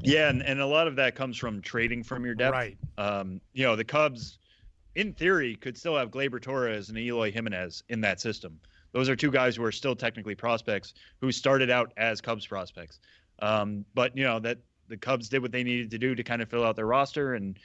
Yeah, 0.02 0.28
and, 0.28 0.42
and 0.42 0.60
a 0.60 0.66
lot 0.66 0.86
of 0.86 0.96
that 0.96 1.14
comes 1.14 1.36
from 1.36 1.62
trading 1.62 2.02
from 2.02 2.24
your 2.24 2.34
depth. 2.34 2.52
Right. 2.52 2.78
Um, 2.98 3.40
you 3.52 3.64
know, 3.64 3.76
the 3.76 3.84
Cubs, 3.84 4.38
in 4.94 5.12
theory, 5.12 5.56
could 5.56 5.76
still 5.76 5.96
have 5.96 6.10
Gleyber 6.10 6.40
Torres 6.40 6.88
and 6.88 6.98
Eloy 6.98 7.30
Jimenez 7.30 7.82
in 7.88 8.00
that 8.02 8.20
system. 8.20 8.60
Those 8.92 9.08
are 9.08 9.16
two 9.16 9.30
guys 9.30 9.56
who 9.56 9.64
are 9.64 9.72
still 9.72 9.94
technically 9.94 10.34
prospects 10.34 10.94
who 11.20 11.30
started 11.30 11.70
out 11.70 11.92
as 11.96 12.20
Cubs 12.20 12.46
prospects. 12.46 12.98
Um, 13.40 13.84
but 13.94 14.16
you 14.16 14.24
know 14.24 14.38
that 14.40 14.58
the 14.88 14.96
Cubs 14.96 15.28
did 15.28 15.40
what 15.40 15.52
they 15.52 15.62
needed 15.62 15.90
to 15.92 15.98
do 15.98 16.14
to 16.14 16.22
kind 16.22 16.42
of 16.42 16.48
fill 16.48 16.64
out 16.64 16.76
their 16.76 16.86
roster, 16.86 17.34
and 17.34 17.58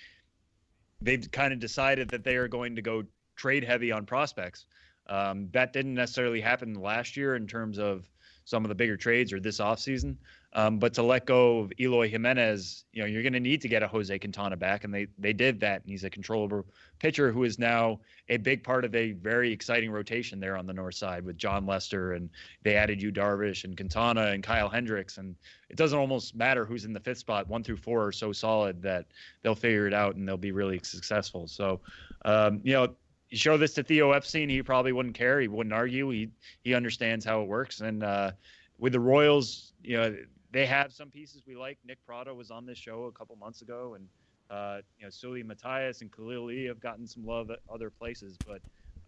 they've 1.01 1.30
kind 1.32 1.51
of 1.51 1.59
decided 1.59 2.09
that 2.09 2.24
they 2.24 2.36
are 2.36 2.47
going 2.47 2.76
to 2.76 2.82
go 2.82 3.03
trade 3.36 3.63
heavy 3.63 3.91
on 3.91 4.05
prospects. 4.05 4.66
Um, 5.07 5.49
that 5.51 5.74
didn't 5.74 5.93
necessarily 5.93 6.41
happen 6.41 6.76
last 6.76 7.18
year 7.18 7.36
in 7.36 7.47
terms 7.47 7.78
of 7.78 8.09
some 8.45 8.63
of 8.63 8.70
the 8.70 8.76
bigger 8.76 8.95
trades 8.95 9.34
or 9.34 9.39
this 9.39 9.59
offseason. 9.59 10.16
Um, 10.58 10.80
but 10.80 10.93
to 10.93 11.03
let 11.03 11.26
go 11.26 11.60
of 11.60 11.74
Eloy 11.82 12.10
Jimenez, 12.10 12.86
you 12.93 13.01
know, 13.01 13.08
you're 13.08 13.24
going 13.24 13.34
to 13.34 13.41
need 13.41 13.60
to 13.62 13.68
get 13.68 13.84
a 13.84 13.88
Jose 13.89 14.18
Quintana 14.18 14.56
back, 14.56 14.86
and 14.86 14.93
they 14.93 15.08
they 15.20 15.34
did 15.34 15.60
that. 15.60 15.82
And 15.82 15.91
he's 15.91 16.06
a 16.06 16.10
controllable 16.10 16.66
pitcher 16.97 17.30
who 17.30 17.43
is 17.43 17.60
now 17.60 17.99
a 18.30 18.38
big 18.38 18.64
part 18.64 18.86
of 18.86 18.95
a 18.95 19.12
very 19.12 19.51
exciting 19.51 19.91
rotation 19.91 20.39
there 20.39 20.56
on 20.56 20.66
the 20.66 20.74
north 20.74 20.95
side 20.95 21.26
with 21.26 21.38
Jon 21.38 21.66
Lester, 21.66 22.14
and 22.14 22.30
they 22.64 22.78
added 22.78 23.01
Yu 23.01 23.12
Darvish 23.12 23.66
and 23.66 23.76
Quintana 23.76 24.28
and 24.28 24.41
Kyle 24.41 24.70
Hendricks, 24.70 25.18
and 25.18 25.36
it 25.70 25.76
doesn't 25.76 25.99
almost 25.99 26.36
matter 26.36 26.64
who's 26.64 26.86
in 26.86 26.93
the 26.93 27.01
fifth 27.01 27.18
spot. 27.18 27.49
One 27.49 27.62
through 27.62 27.78
four 27.78 28.08
are 28.08 28.14
so 28.14 28.32
solid 28.32 28.82
that 28.82 29.08
they'll 29.41 29.56
figure 29.56 29.88
it 29.88 29.93
out 29.93 30.16
and 30.16 30.26
they'll 30.26 30.38
be 30.38 30.53
really 30.53 30.80
successful. 30.84 31.47
So, 31.47 31.82
um, 32.24 32.62
you 32.64 32.72
know, 32.72 32.95
you 33.30 33.38
show 33.38 33.58
this 33.58 33.74
to 33.74 33.84
Theo 33.84 34.14
Epstein, 34.14 34.47
he 34.47 34.64
probably 34.64 34.93
wouldn't 34.93 35.16
care. 35.16 35.41
He 35.41 35.49
wouldn't 35.49 35.74
argue. 35.74 36.10
He 36.12 36.30
he 36.64 36.74
understands 36.74 37.26
how 37.26 37.41
it 37.41 37.49
works. 37.49 37.82
And 37.82 38.03
uh, 38.03 38.32
with 38.78 38.93
the 38.93 39.01
Royals, 39.01 39.74
you 39.84 39.97
know, 39.97 40.16
they 40.56 40.66
have 40.66 40.93
some 40.93 41.10
pieces 41.10 41.43
we 41.45 41.53
like. 41.58 41.78
Nick 41.86 41.97
Pratto 42.08 42.34
was 42.34 42.49
on 42.49 42.66
this 42.66 42.78
show 42.78 43.03
a 43.03 43.12
couple 43.12 43.36
months 43.36 43.62
ago, 43.62 43.95
and 43.95 44.08
uh, 44.49 44.78
you 44.97 45.03
know, 45.03 45.10
Seuly 45.10 45.45
Matias 45.45 46.01
and 46.01 46.10
Khalil 46.10 46.45
Lee 46.45 46.64
have 46.64 46.80
gotten 46.80 47.06
some 47.06 47.26
love 47.26 47.51
at 47.51 47.60
other 47.72 47.89
places, 47.89 48.39
but 48.47 48.62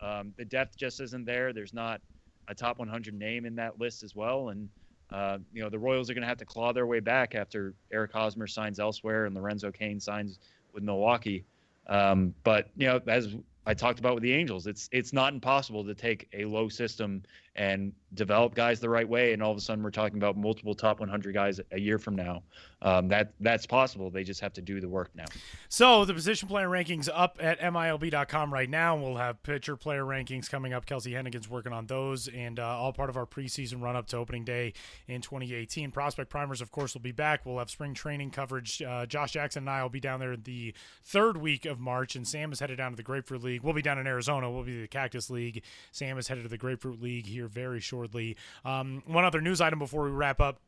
um, 0.05 0.33
the 0.37 0.43
depth 0.43 0.75
just 0.75 0.99
isn't 0.99 1.23
there. 1.23 1.53
There's 1.53 1.73
not 1.73 2.01
a 2.49 2.53
top 2.53 2.79
100 2.79 3.13
name 3.13 3.45
in 3.45 3.55
that 3.55 3.79
list 3.79 4.03
as 4.03 4.13
well, 4.13 4.49
and 4.49 4.67
uh, 5.13 5.37
you 5.53 5.63
know, 5.63 5.69
the 5.69 5.79
Royals 5.79 6.09
are 6.09 6.13
going 6.13 6.23
to 6.23 6.27
have 6.27 6.37
to 6.39 6.45
claw 6.45 6.73
their 6.73 6.85
way 6.85 6.99
back 6.99 7.33
after 7.33 7.73
Eric 7.93 8.11
Hosmer 8.11 8.47
signs 8.47 8.77
elsewhere 8.77 9.25
and 9.25 9.33
Lorenzo 9.33 9.71
Cain 9.71 10.01
signs 10.01 10.39
with 10.73 10.83
Milwaukee. 10.83 11.45
Um, 11.87 12.35
but 12.43 12.67
you 12.75 12.87
know, 12.87 12.99
as 13.07 13.37
I 13.67 13.73
talked 13.73 13.99
about 13.99 14.15
with 14.15 14.23
the 14.23 14.31
Angels. 14.31 14.65
It's 14.65 14.87
it's 14.93 15.11
not 15.11 15.33
impossible 15.33 15.83
to 15.83 15.93
take 15.93 16.29
a 16.31 16.45
low 16.45 16.69
system 16.69 17.21
and 17.57 17.91
develop 18.13 18.55
guys 18.55 18.79
the 18.79 18.89
right 18.89 19.07
way, 19.07 19.33
and 19.33 19.41
all 19.41 19.51
of 19.51 19.57
a 19.57 19.61
sudden 19.61 19.83
we're 19.83 19.91
talking 19.91 20.17
about 20.17 20.37
multiple 20.37 20.73
top 20.73 20.99
100 20.99 21.33
guys 21.33 21.59
a 21.71 21.79
year 21.79 21.97
from 21.97 22.15
now. 22.15 22.43
Um, 22.83 23.07
that 23.07 23.33
that's 23.39 23.65
possible. 23.65 24.11
They 24.11 24.23
just 24.23 24.39
have 24.41 24.53
to 24.53 24.61
do 24.61 24.79
the 24.79 24.87
work 24.87 25.09
now. 25.15 25.25
So 25.67 26.05
the 26.05 26.13
position 26.13 26.47
player 26.47 26.69
rankings 26.69 27.09
up 27.11 27.37
at 27.41 27.59
milb.com 27.59 28.53
right 28.53 28.69
now. 28.69 28.95
We'll 28.95 29.15
have 29.15 29.41
pitcher 29.41 29.75
player 29.75 30.03
rankings 30.03 30.49
coming 30.49 30.73
up. 30.73 30.85
Kelsie 30.85 31.13
Heneghan's 31.13 31.49
working 31.49 31.73
on 31.73 31.87
those, 31.87 32.27
and 32.27 32.59
uh, 32.59 32.65
all 32.65 32.93
part 32.93 33.09
of 33.09 33.17
our 33.17 33.25
preseason 33.25 33.81
run 33.81 33.95
up 33.95 34.05
to 34.07 34.17
opening 34.17 34.43
day 34.43 34.73
in 35.07 35.21
2018. 35.21 35.91
Prospect 35.91 36.29
primers, 36.29 36.61
of 36.61 36.71
course, 36.71 36.93
will 36.93 37.01
be 37.01 37.11
back. 37.11 37.45
We'll 37.45 37.57
have 37.57 37.71
spring 37.71 37.95
training 37.95 38.29
coverage. 38.29 38.81
Uh, 38.81 39.07
Josh 39.07 39.31
Jackson 39.31 39.63
and 39.63 39.69
I 39.69 39.81
will 39.81 39.89
be 39.89 39.99
down 39.99 40.19
there 40.19 40.37
the 40.37 40.73
third 41.03 41.37
week 41.37 41.65
of 41.65 41.79
March, 41.79 42.15
and 42.15 42.27
Sam 42.27 42.51
is 42.51 42.59
headed 42.59 42.77
down 42.77 42.91
to 42.91 42.97
the 42.97 43.03
Grapefruit 43.03 43.43
League. 43.43 43.63
We'll 43.63 43.73
be 43.73 43.81
down 43.81 43.97
in 43.97 44.05
Arizona. 44.05 44.51
We'll 44.51 44.63
be 44.63 44.81
the 44.81 44.87
Cactus 44.87 45.31
League. 45.31 45.63
Sam 45.91 46.19
is 46.19 46.27
headed 46.27 46.43
to 46.43 46.49
the 46.49 46.57
Grapefruit 46.57 47.01
League 47.01 47.25
here 47.25 47.46
very 47.47 47.79
shortly. 47.79 48.37
Um, 48.65 49.03
one 49.05 49.25
other 49.25 49.41
news 49.41 49.61
item 49.61 49.79
before 49.79 50.03
we 50.03 50.11
wrap 50.11 50.39
up 50.39 50.59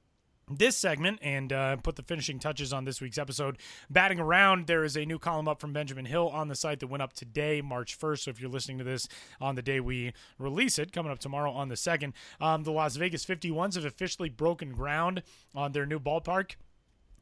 this 0.50 0.76
segment 0.76 1.20
and 1.22 1.54
uh, 1.54 1.76
put 1.78 1.96
the 1.96 2.04
finishing 2.04 2.40
touches 2.40 2.74
on 2.74 2.86
this 2.86 3.02
week's 3.02 3.18
episode. 3.18 3.58
Batting 3.90 4.20
around, 4.20 4.68
there 4.68 4.84
is 4.84 4.96
a 4.96 5.06
new 5.06 5.20
column 5.20 5.48
up 5.48 5.60
from 5.60 5.74
Benjamin 5.74 6.06
Hill 6.06 6.28
on 6.30 6.48
the 6.48 6.56
site 6.56 6.80
that 6.80 6.88
went 6.88 7.04
up 7.04 7.14
today, 7.14 7.62
March 7.62 8.00
1st. 8.00 8.20
So 8.20 8.32
if 8.32 8.42
you're 8.42 8.50
listening 8.50 8.80
to 8.80 8.84
this 8.84 9.08
on 9.40 9.56
the 9.56 9.62
day 9.62 9.80
we 9.80 10.14
release 10.38 10.80
it, 10.80 10.92
coming 10.92 11.12
up 11.12 11.20
tomorrow 11.20 11.52
on 11.52 11.70
the 11.70 11.76
2nd, 11.76 12.14
um, 12.42 12.64
the 12.64 12.72
Las 12.72 12.96
Vegas 12.96 13.26
51s 13.26 13.76
have 13.76 13.86
officially 13.86 14.30
broken 14.30 14.72
ground 14.72 15.24
on 15.54 15.72
their 15.72 15.86
new 15.86 16.00
ballpark. 16.00 16.56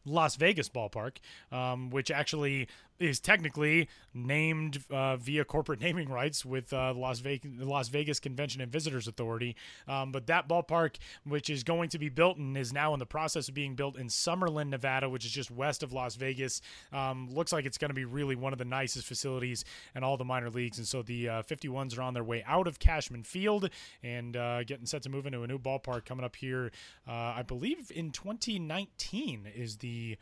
Las 0.05 0.37
Vegas 0.37 0.69
ballpark, 0.69 1.17
um, 1.51 1.89
which 1.89 2.09
actually 2.09 2.69
is 2.99 3.19
technically 3.19 3.87
named 4.13 4.83
uh, 4.89 5.17
via 5.17 5.45
corporate 5.45 5.81
naming 5.87 6.09
rights 6.09 6.45
with 6.45 6.73
uh, 6.73 6.93
Las 6.93 7.19
Vegas, 7.19 7.51
Las 7.59 7.89
Vegas 7.89 8.19
Convention 8.19 8.61
and 8.61 8.71
Visitors 8.71 9.07
Authority. 9.07 9.55
Um, 9.87 10.11
but 10.11 10.27
that 10.27 10.47
ballpark, 10.47 10.97
which 11.25 11.49
is 11.49 11.63
going 11.63 11.89
to 11.89 11.99
be 11.99 12.09
built 12.09 12.37
and 12.37 12.57
is 12.57 12.73
now 12.73 12.93
in 12.93 12.99
the 12.99 13.05
process 13.05 13.47
of 13.47 13.53
being 13.53 13.75
built 13.75 13.97
in 13.97 14.07
Summerlin, 14.07 14.69
Nevada, 14.69 15.09
which 15.09 15.25
is 15.25 15.31
just 15.31 15.51
west 15.51 15.83
of 15.83 15.93
Las 15.93 16.15
Vegas, 16.15 16.61
um, 16.91 17.29
looks 17.31 17.51
like 17.51 17.65
it's 17.65 17.77
going 17.77 17.89
to 17.89 17.95
be 17.95 18.05
really 18.05 18.35
one 18.35 18.53
of 18.53 18.59
the 18.59 18.65
nicest 18.65 19.05
facilities 19.05 19.63
in 19.95 20.03
all 20.03 20.17
the 20.17 20.25
minor 20.25 20.49
leagues. 20.49 20.77
And 20.77 20.87
so 20.87 21.01
the 21.01 21.29
uh, 21.29 21.43
51s 21.43 21.97
are 21.97 22.01
on 22.01 22.13
their 22.13 22.23
way 22.23 22.43
out 22.47 22.67
of 22.67 22.79
Cashman 22.79 23.23
Field 23.23 23.69
and 24.03 24.35
uh, 24.35 24.63
getting 24.63 24.85
set 24.85 25.03
to 25.03 25.09
move 25.09 25.25
into 25.25 25.43
a 25.43 25.47
new 25.47 25.59
ballpark 25.59 26.05
coming 26.05 26.25
up 26.25 26.35
here, 26.35 26.71
uh, 27.07 27.11
I 27.37 27.43
believe 27.43 27.91
in 27.93 28.11
2019 28.11 29.47
is 29.55 29.77
the 29.77 30.17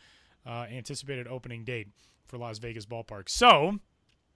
uh, 0.45 0.65
anticipated 0.69 1.27
opening 1.27 1.63
date 1.63 1.87
for 2.27 2.37
Las 2.37 2.57
Vegas 2.59 2.85
ballpark. 2.85 3.29
So, 3.29 3.79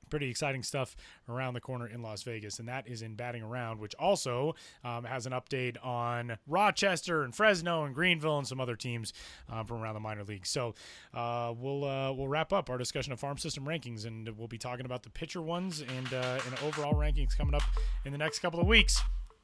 pretty 0.09 0.29
exciting 0.29 0.63
stuff 0.63 0.95
around 1.27 1.53
the 1.53 1.61
corner 1.61 1.87
in 1.87 2.01
Las 2.01 2.23
Vegas, 2.23 2.59
and 2.59 2.67
that 2.67 2.87
is 2.87 3.01
in 3.01 3.15
batting 3.15 3.43
around, 3.43 3.79
which 3.79 3.95
also 3.95 4.55
um, 4.83 5.03
has 5.03 5.25
an 5.25 5.31
update 5.31 5.83
on 5.85 6.37
Rochester 6.47 7.23
and 7.23 7.33
Fresno 7.33 7.85
and 7.85 7.95
Greenville 7.95 8.37
and 8.37 8.47
some 8.47 8.59
other 8.59 8.75
teams 8.75 9.13
um, 9.49 9.65
from 9.65 9.81
around 9.81 9.93
the 9.93 9.99
minor 9.99 10.23
leagues. 10.23 10.49
So 10.49 10.73
uh, 11.13 11.53
we'll 11.55 11.85
uh, 11.85 12.11
we'll 12.11 12.27
wrap 12.27 12.51
up 12.51 12.69
our 12.69 12.77
discussion 12.77 13.13
of 13.13 13.19
farm 13.19 13.37
system 13.37 13.65
rankings, 13.65 14.05
and 14.05 14.27
we'll 14.37 14.47
be 14.47 14.57
talking 14.57 14.85
about 14.85 15.03
the 15.03 15.09
pitcher 15.09 15.41
ones 15.41 15.81
and 15.81 16.13
uh, 16.13 16.39
and 16.45 16.59
overall 16.63 16.93
rankings 16.93 17.37
coming 17.37 17.55
up 17.55 17.63
in 18.05 18.11
the 18.11 18.17
next 18.17 18.39
couple 18.39 18.59
of 18.59 18.67
weeks. 18.67 19.01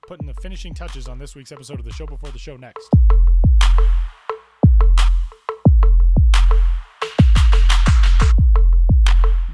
Putting 0.07 0.27
the 0.27 0.35
finishing 0.35 0.75
touches 0.75 1.07
on 1.07 1.17
this 1.17 1.35
week's 1.35 1.51
episode 1.51 1.79
of 1.79 1.85
the 1.85 1.91
show 1.91 2.05
before 2.05 2.29
the 2.29 2.37
show 2.37 2.57
next. 2.57 2.87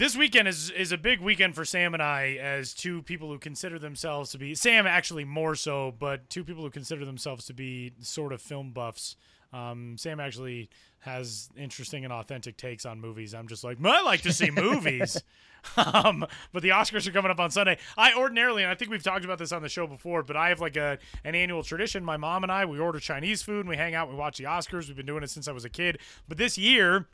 This 0.02 0.18
weekend 0.18 0.48
is 0.48 0.72
is 0.72 0.92
a 0.92 0.98
big 0.98 1.22
weekend 1.22 1.54
for 1.54 1.64
Sam 1.64 1.94
and 1.94 2.02
I 2.02 2.40
as 2.42 2.74
two 2.74 3.04
people 3.04 3.30
who 3.30 3.38
consider 3.38 3.78
themselves 3.78 4.32
to 4.32 4.40
be 4.40 4.56
Sam 4.56 4.88
actually 4.88 5.26
more 5.26 5.54
so, 5.54 5.94
but 6.00 6.28
two 6.28 6.44
people 6.44 6.64
who 6.64 6.72
consider 6.72 7.06
themselves 7.06 7.46
to 7.46 7.54
be 7.54 7.94
sort 8.02 8.34
of 8.34 8.42
film 8.42 8.72
buffs. 8.72 9.16
Um, 9.54 9.98
Sam 10.00 10.20
actually 10.20 10.72
has 11.02 11.50
interesting 11.56 12.04
and 12.04 12.12
authentic 12.12 12.58
takes 12.58 12.84
on 12.84 13.00
movies. 13.00 13.36
I'm 13.36 13.48
just 13.48 13.64
like, 13.64 13.78
I 13.84 14.02
like 14.02 14.22
to 14.22 14.34
see 14.34 14.50
movies. 14.50 15.22
um, 15.78 16.26
but 16.52 16.64
the 16.64 16.70
Oscars 16.70 17.08
are 17.08 17.12
coming 17.12 17.30
up 17.30 17.40
on 17.40 17.52
Sunday. 17.52 17.78
I 17.96 18.16
ordinarily, 18.16 18.64
and 18.64 18.72
I 18.72 18.76
think 18.76 18.90
we've 18.90 19.04
talked 19.04 19.26
about 19.26 19.38
this 19.38 19.52
on 19.52 19.62
the 19.62 19.70
show 19.70 19.86
before, 19.86 20.24
but 20.24 20.36
I 20.36 20.50
have 20.50 20.62
like 20.62 20.78
a 20.78 20.98
an 21.24 21.36
annual 21.36 21.62
tradition. 21.62 22.04
My 22.04 22.18
mom 22.18 22.42
and 22.42 22.52
I, 22.52 22.66
we 22.66 22.80
order 22.80 23.00
Chinese 23.00 23.44
food 23.44 23.60
and 23.60 23.70
we 23.70 23.78
hang 23.78 23.94
out. 23.94 24.10
We 24.10 24.16
watch 24.16 24.40
the 24.40 24.46
Oscars. 24.46 24.88
We've 24.88 24.98
been 24.98 25.06
doing 25.06 25.22
it 25.22 25.30
since 25.30 25.48
I 25.48 25.52
was 25.52 25.66
a 25.66 25.70
kid. 25.70 26.00
But 26.28 26.40
this 26.40 26.58
year, 26.58 27.08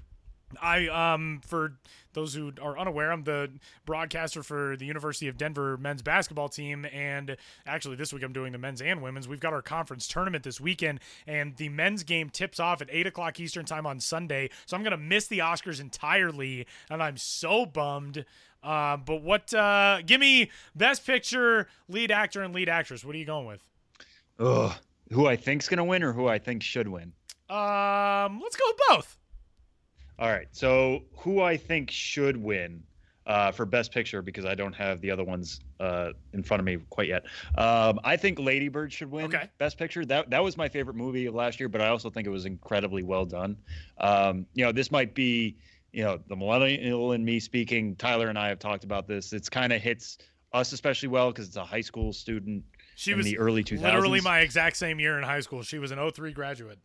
I 0.62 0.88
um 0.88 1.42
for 1.46 1.74
those 2.14 2.34
who 2.34 2.52
are 2.62 2.78
unaware, 2.78 3.12
I'm 3.12 3.24
the 3.24 3.52
broadcaster 3.86 4.42
for 4.42 4.76
the 4.78 4.86
University 4.86 5.28
of 5.28 5.38
Denver 5.38 5.78
men's 5.78 6.02
basketball 6.02 6.50
team, 6.50 6.86
and 6.92 7.38
actually 7.66 7.96
this 7.96 8.14
week 8.14 8.24
I'm 8.24 8.34
doing 8.34 8.52
the 8.52 8.58
men's 8.58 8.82
and 8.82 9.02
women's. 9.02 9.28
We've 9.28 9.40
got 9.40 9.54
our 9.54 9.62
conference 9.62 10.08
tournament 10.08 10.44
this 10.44 10.60
weekend, 10.60 11.00
and 11.28 11.56
the 11.58 11.70
men's 11.70 12.04
game 12.04 12.30
tips 12.30 12.60
off 12.60 12.82
at 12.82 12.88
eight 12.92 13.08
o'clock 13.08 13.40
Eastern 13.40 13.66
time 13.66 13.86
on 13.86 14.00
Sunday, 14.00 14.50
so 14.66 14.78
I'm 14.78 14.84
gonna 14.84 14.98
miss 14.98 15.28
the 15.28 15.40
Oscars 15.40 15.80
entirely, 15.80 16.66
and 16.90 17.04
I'm 17.04 17.18
so 17.18 17.66
bummed. 17.66 18.26
Uh, 18.64 18.98
but 18.98 19.22
what? 19.22 19.54
Uh, 19.54 20.02
give 20.06 20.20
me 20.20 20.50
best 20.76 21.06
picture, 21.06 21.68
lead 21.88 22.12
actor, 22.12 22.42
and 22.42 22.54
lead 22.54 22.70
actress. 22.70 23.06
What 23.06 23.16
are 23.16 23.20
you 23.20 23.26
going 23.26 23.46
with? 23.46 23.62
Ugh. 24.40 24.74
Who 25.12 25.28
I 25.28 25.36
think's 25.36 25.70
gonna 25.70 25.86
win, 25.86 26.04
or 26.04 26.14
who 26.14 26.28
I 26.28 26.40
think 26.40 26.64
should 26.64 26.88
win? 26.88 27.14
Um, 27.50 28.42
let's 28.42 28.56
go 28.58 28.66
with 28.68 28.80
both. 28.90 29.18
All 30.20 30.30
right. 30.30 30.48
So 30.52 31.04
who 31.16 31.42
I 31.42 31.58
think 31.58 31.92
should 31.92 32.38
win 32.38 32.84
uh, 33.28 33.52
for 33.52 33.66
Best 33.66 33.92
Picture 33.92 34.22
because 34.22 34.46
I 34.46 34.56
don't 34.56 34.74
have 34.74 35.02
the 35.02 35.12
other 35.12 35.24
ones 35.24 35.60
uh, 35.80 36.12
in 36.34 36.42
front 36.44 36.60
of 36.60 36.66
me 36.66 36.78
quite 36.90 37.08
yet. 37.08 37.26
Um, 37.58 38.00
I 38.04 38.16
think 38.18 38.40
Lady 38.40 38.70
Bird 38.70 38.92
should 38.92 39.12
win 39.12 39.26
Okay. 39.26 39.50
Best 39.60 39.78
Picture. 39.78 40.06
That 40.06 40.30
that 40.30 40.44
was 40.44 40.58
my 40.58 40.70
favorite 40.70 40.96
movie 40.96 41.26
of 41.26 41.36
last 41.36 41.60
year, 41.60 41.70
but 41.70 41.82
I 41.82 41.90
also 41.90 42.10
think 42.10 42.26
it 42.26 42.32
was 42.32 42.46
incredibly 42.46 43.04
well 43.04 43.26
done. 43.26 43.58
Um, 44.00 44.46
you 44.54 44.64
know, 44.66 44.72
this 44.72 44.92
might 44.92 45.14
be 45.14 45.58
you 45.92 46.04
know 46.04 46.20
the 46.28 46.36
millennial 46.36 47.12
in 47.12 47.24
me 47.24 47.40
speaking. 47.40 47.96
Tyler 47.96 48.30
and 48.30 48.40
I 48.40 48.48
have 48.50 48.60
talked 48.60 48.84
about 48.86 49.08
this. 49.08 49.34
It's 49.34 49.50
kind 49.50 49.72
of 49.74 49.82
hits 49.82 50.18
us 50.54 50.72
especially 50.72 51.10
well 51.10 51.30
because 51.32 51.48
it's 51.48 51.58
a 51.58 51.66
high 51.66 51.82
school 51.82 52.14
student 52.14 52.64
She 52.96 53.12
in 53.12 53.18
was 53.18 53.26
the 53.26 53.38
early 53.38 53.64
2000s. 53.64 53.82
literally 53.84 54.22
my 54.22 54.40
exact 54.40 54.78
same 54.78 55.00
year 55.00 55.18
in 55.18 55.24
high 55.26 55.42
school. 55.42 55.62
She 55.62 55.78
was 55.78 55.92
an 55.92 56.00
03 56.12 56.32
graduate. 56.32 56.80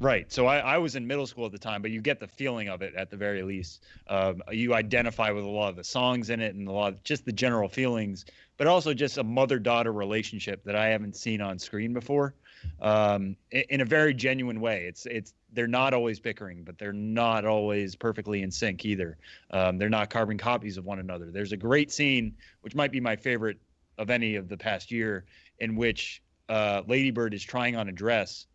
Right. 0.00 0.32
So 0.32 0.46
I, 0.46 0.58
I 0.58 0.78
was 0.78 0.94
in 0.94 1.06
middle 1.08 1.26
school 1.26 1.46
at 1.46 1.52
the 1.52 1.58
time, 1.58 1.82
but 1.82 1.90
you 1.90 2.00
get 2.00 2.20
the 2.20 2.28
feeling 2.28 2.68
of 2.68 2.82
it 2.82 2.94
at 2.94 3.10
the 3.10 3.16
very 3.16 3.42
least. 3.42 3.82
Um, 4.06 4.42
you 4.52 4.72
identify 4.72 5.32
with 5.32 5.42
a 5.42 5.48
lot 5.48 5.70
of 5.70 5.76
the 5.76 5.82
songs 5.82 6.30
in 6.30 6.40
it 6.40 6.54
and 6.54 6.68
a 6.68 6.72
lot 6.72 6.92
of 6.92 7.02
just 7.02 7.24
the 7.24 7.32
general 7.32 7.68
feelings, 7.68 8.24
but 8.58 8.68
also 8.68 8.94
just 8.94 9.18
a 9.18 9.24
mother 9.24 9.58
daughter 9.58 9.92
relationship 9.92 10.62
that 10.64 10.76
I 10.76 10.86
haven't 10.88 11.16
seen 11.16 11.40
on 11.40 11.58
screen 11.58 11.92
before. 11.92 12.34
Um, 12.80 13.36
in, 13.50 13.80
a 13.80 13.84
very 13.84 14.14
genuine 14.14 14.60
way. 14.60 14.86
It's 14.86 15.06
it's 15.06 15.32
they're 15.52 15.68
not 15.68 15.94
always 15.94 16.18
bickering, 16.18 16.64
but 16.64 16.76
they're 16.78 16.92
not 16.92 17.44
always 17.44 17.94
perfectly 17.94 18.42
in 18.42 18.50
sync 18.50 18.84
either. 18.84 19.16
Um, 19.50 19.78
they're 19.78 19.88
not 19.88 20.10
carbon 20.10 20.38
copies 20.38 20.76
of 20.76 20.84
one 20.84 20.98
another. 20.98 21.30
There's 21.30 21.52
a 21.52 21.56
great 21.56 21.92
scene, 21.92 22.36
which 22.62 22.74
might 22.74 22.90
be 22.90 23.00
my 23.00 23.16
favorite 23.16 23.58
of 23.96 24.10
any 24.10 24.36
of 24.36 24.48
the 24.48 24.56
past 24.56 24.90
year, 24.90 25.24
in 25.60 25.76
which 25.76 26.22
uh, 26.48 26.82
Lady 26.86 27.10
Bird 27.10 27.32
is 27.32 27.42
trying 27.42 27.76
on 27.76 27.88
a 27.88 27.92
dress 27.92 28.46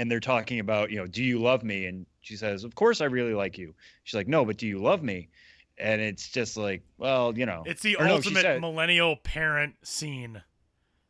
and 0.00 0.10
they're 0.10 0.18
talking 0.18 0.60
about, 0.60 0.90
you 0.90 0.96
know, 0.96 1.06
do 1.06 1.22
you 1.22 1.38
love 1.38 1.62
me? 1.62 1.84
And 1.84 2.06
she 2.22 2.34
says, 2.34 2.64
of 2.64 2.74
course 2.74 3.02
I 3.02 3.04
really 3.04 3.34
like 3.34 3.58
you. 3.58 3.74
She's 4.04 4.14
like, 4.14 4.28
no, 4.28 4.46
but 4.46 4.56
do 4.56 4.66
you 4.66 4.78
love 4.80 5.02
me? 5.02 5.28
And 5.76 6.00
it's 6.00 6.28
just 6.30 6.56
like, 6.56 6.82
well, 6.96 7.36
you 7.36 7.44
know, 7.44 7.64
It's 7.66 7.82
the 7.82 7.96
or 7.96 8.06
no, 8.06 8.14
ultimate 8.14 8.40
said- 8.42 8.60
millennial 8.62 9.16
parent 9.16 9.74
scene. 9.82 10.40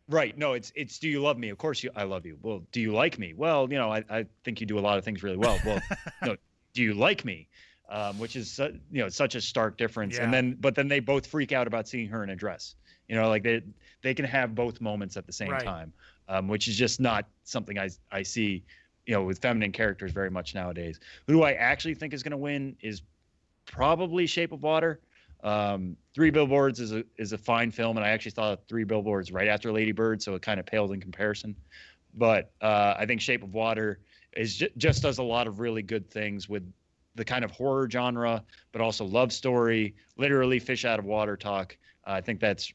right. 0.09 0.37
No, 0.37 0.55
it's, 0.55 0.73
it's, 0.75 0.99
do 0.99 1.09
you 1.09 1.21
love 1.23 1.39
me? 1.39 1.51
Of 1.51 1.59
course 1.59 1.85
you, 1.85 1.91
I 1.95 2.03
love 2.03 2.27
you. 2.27 2.37
Well, 2.43 2.63
do 2.73 2.81
you 2.81 2.93
like 2.93 3.17
me? 3.17 3.33
Well, 3.33 3.69
you 3.71 3.79
know, 3.79 3.93
I, 3.93 4.03
I 4.11 4.27
think 4.45 4.61
you 4.61 4.67
do 4.67 4.77
a 4.79 4.81
lot 4.89 4.99
of 4.99 5.05
things 5.05 5.23
really 5.23 5.37
well. 5.37 5.59
Well, 5.65 5.81
no, 6.25 6.37
do 6.75 6.83
you 6.83 6.95
like 6.95 7.25
me? 7.25 7.47
Um, 7.89 8.19
which 8.19 8.35
is, 8.35 8.51
su- 8.51 8.79
you 8.91 9.03
know, 9.03 9.09
such 9.09 9.35
a 9.37 9.41
stark 9.41 9.77
difference. 9.77 10.19
And 10.19 10.33
then, 10.35 10.57
but 10.61 10.75
then 10.75 10.89
they 10.89 10.99
both 11.01 11.27
freak 11.27 11.53
out 11.53 11.67
about 11.69 11.87
seeing 11.89 12.09
her 12.09 12.23
in 12.25 12.31
a 12.31 12.37
dress, 12.37 12.75
you 13.09 13.15
know, 13.17 13.29
like 13.29 13.43
they, 13.45 13.63
they 14.03 14.15
can 14.15 14.25
have 14.25 14.55
both 14.55 14.81
moments 14.81 15.17
at 15.17 15.27
the 15.27 15.33
same 15.33 15.51
Right. 15.51 15.65
time, 15.65 15.93
um, 16.29 16.47
which 16.47 16.69
is 16.69 16.77
just 16.77 17.01
not 17.01 17.27
something 17.43 17.79
I, 17.81 17.89
I 18.13 18.23
see, 18.23 18.63
you 19.11 19.17
know, 19.17 19.25
with 19.25 19.41
feminine 19.41 19.73
characters 19.73 20.13
very 20.13 20.31
much 20.31 20.55
nowadays. 20.55 21.01
Who 21.27 21.43
I 21.43 21.55
actually 21.55 21.95
think 21.95 22.15
is 22.15 22.23
going 22.23 22.31
to 22.31 22.37
win 22.37 22.77
is 22.81 23.03
probably 23.67 24.25
Shape 24.25 24.53
of 24.53 24.63
Water. 24.63 25.01
Um, 25.43 25.97
Three 26.15 26.31
Billboards 26.31 26.79
is 26.79 26.93
a 26.93 27.03
is 27.17 27.33
a 27.33 27.39
fine 27.39 27.73
film, 27.73 27.97
and 27.97 28.07
I 28.07 28.11
actually 28.11 28.31
saw 28.31 28.55
Three 28.69 28.85
Billboards 28.85 29.33
right 29.33 29.49
after 29.49 29.73
Lady 29.73 29.91
Bird, 29.91 30.23
so 30.23 30.37
it 30.37 30.43
kind 30.43 30.61
of 30.61 30.67
pales 30.67 30.93
in 30.93 31.01
comparison. 31.01 31.57
But 32.15 32.53
uh, 32.61 32.95
I 32.97 33.05
think 33.05 33.21
Shape 33.21 33.43
of 33.43 33.53
Water 33.53 33.99
is 34.37 34.55
ju- 34.55 34.69
just 34.77 35.03
does 35.03 35.19
a 35.19 35.25
lot 35.25 35.49
of 35.49 35.59
really 35.59 35.83
good 35.83 36.09
things 36.09 36.49
with 36.49 36.63
the 37.17 37.25
kind 37.25 37.45
of 37.45 37.51
horror 37.51 37.91
genre, 37.91 38.45
but 38.71 38.81
also 38.81 39.05
love 39.05 39.33
story, 39.33 39.97
literally 40.19 40.61
fish 40.61 40.85
out 40.85 41.01
of 41.01 41.05
water 41.05 41.37
talk. 41.37 41.77
Uh, 42.07 42.13
I 42.13 42.21
think 42.21 42.39
that's 42.39 42.73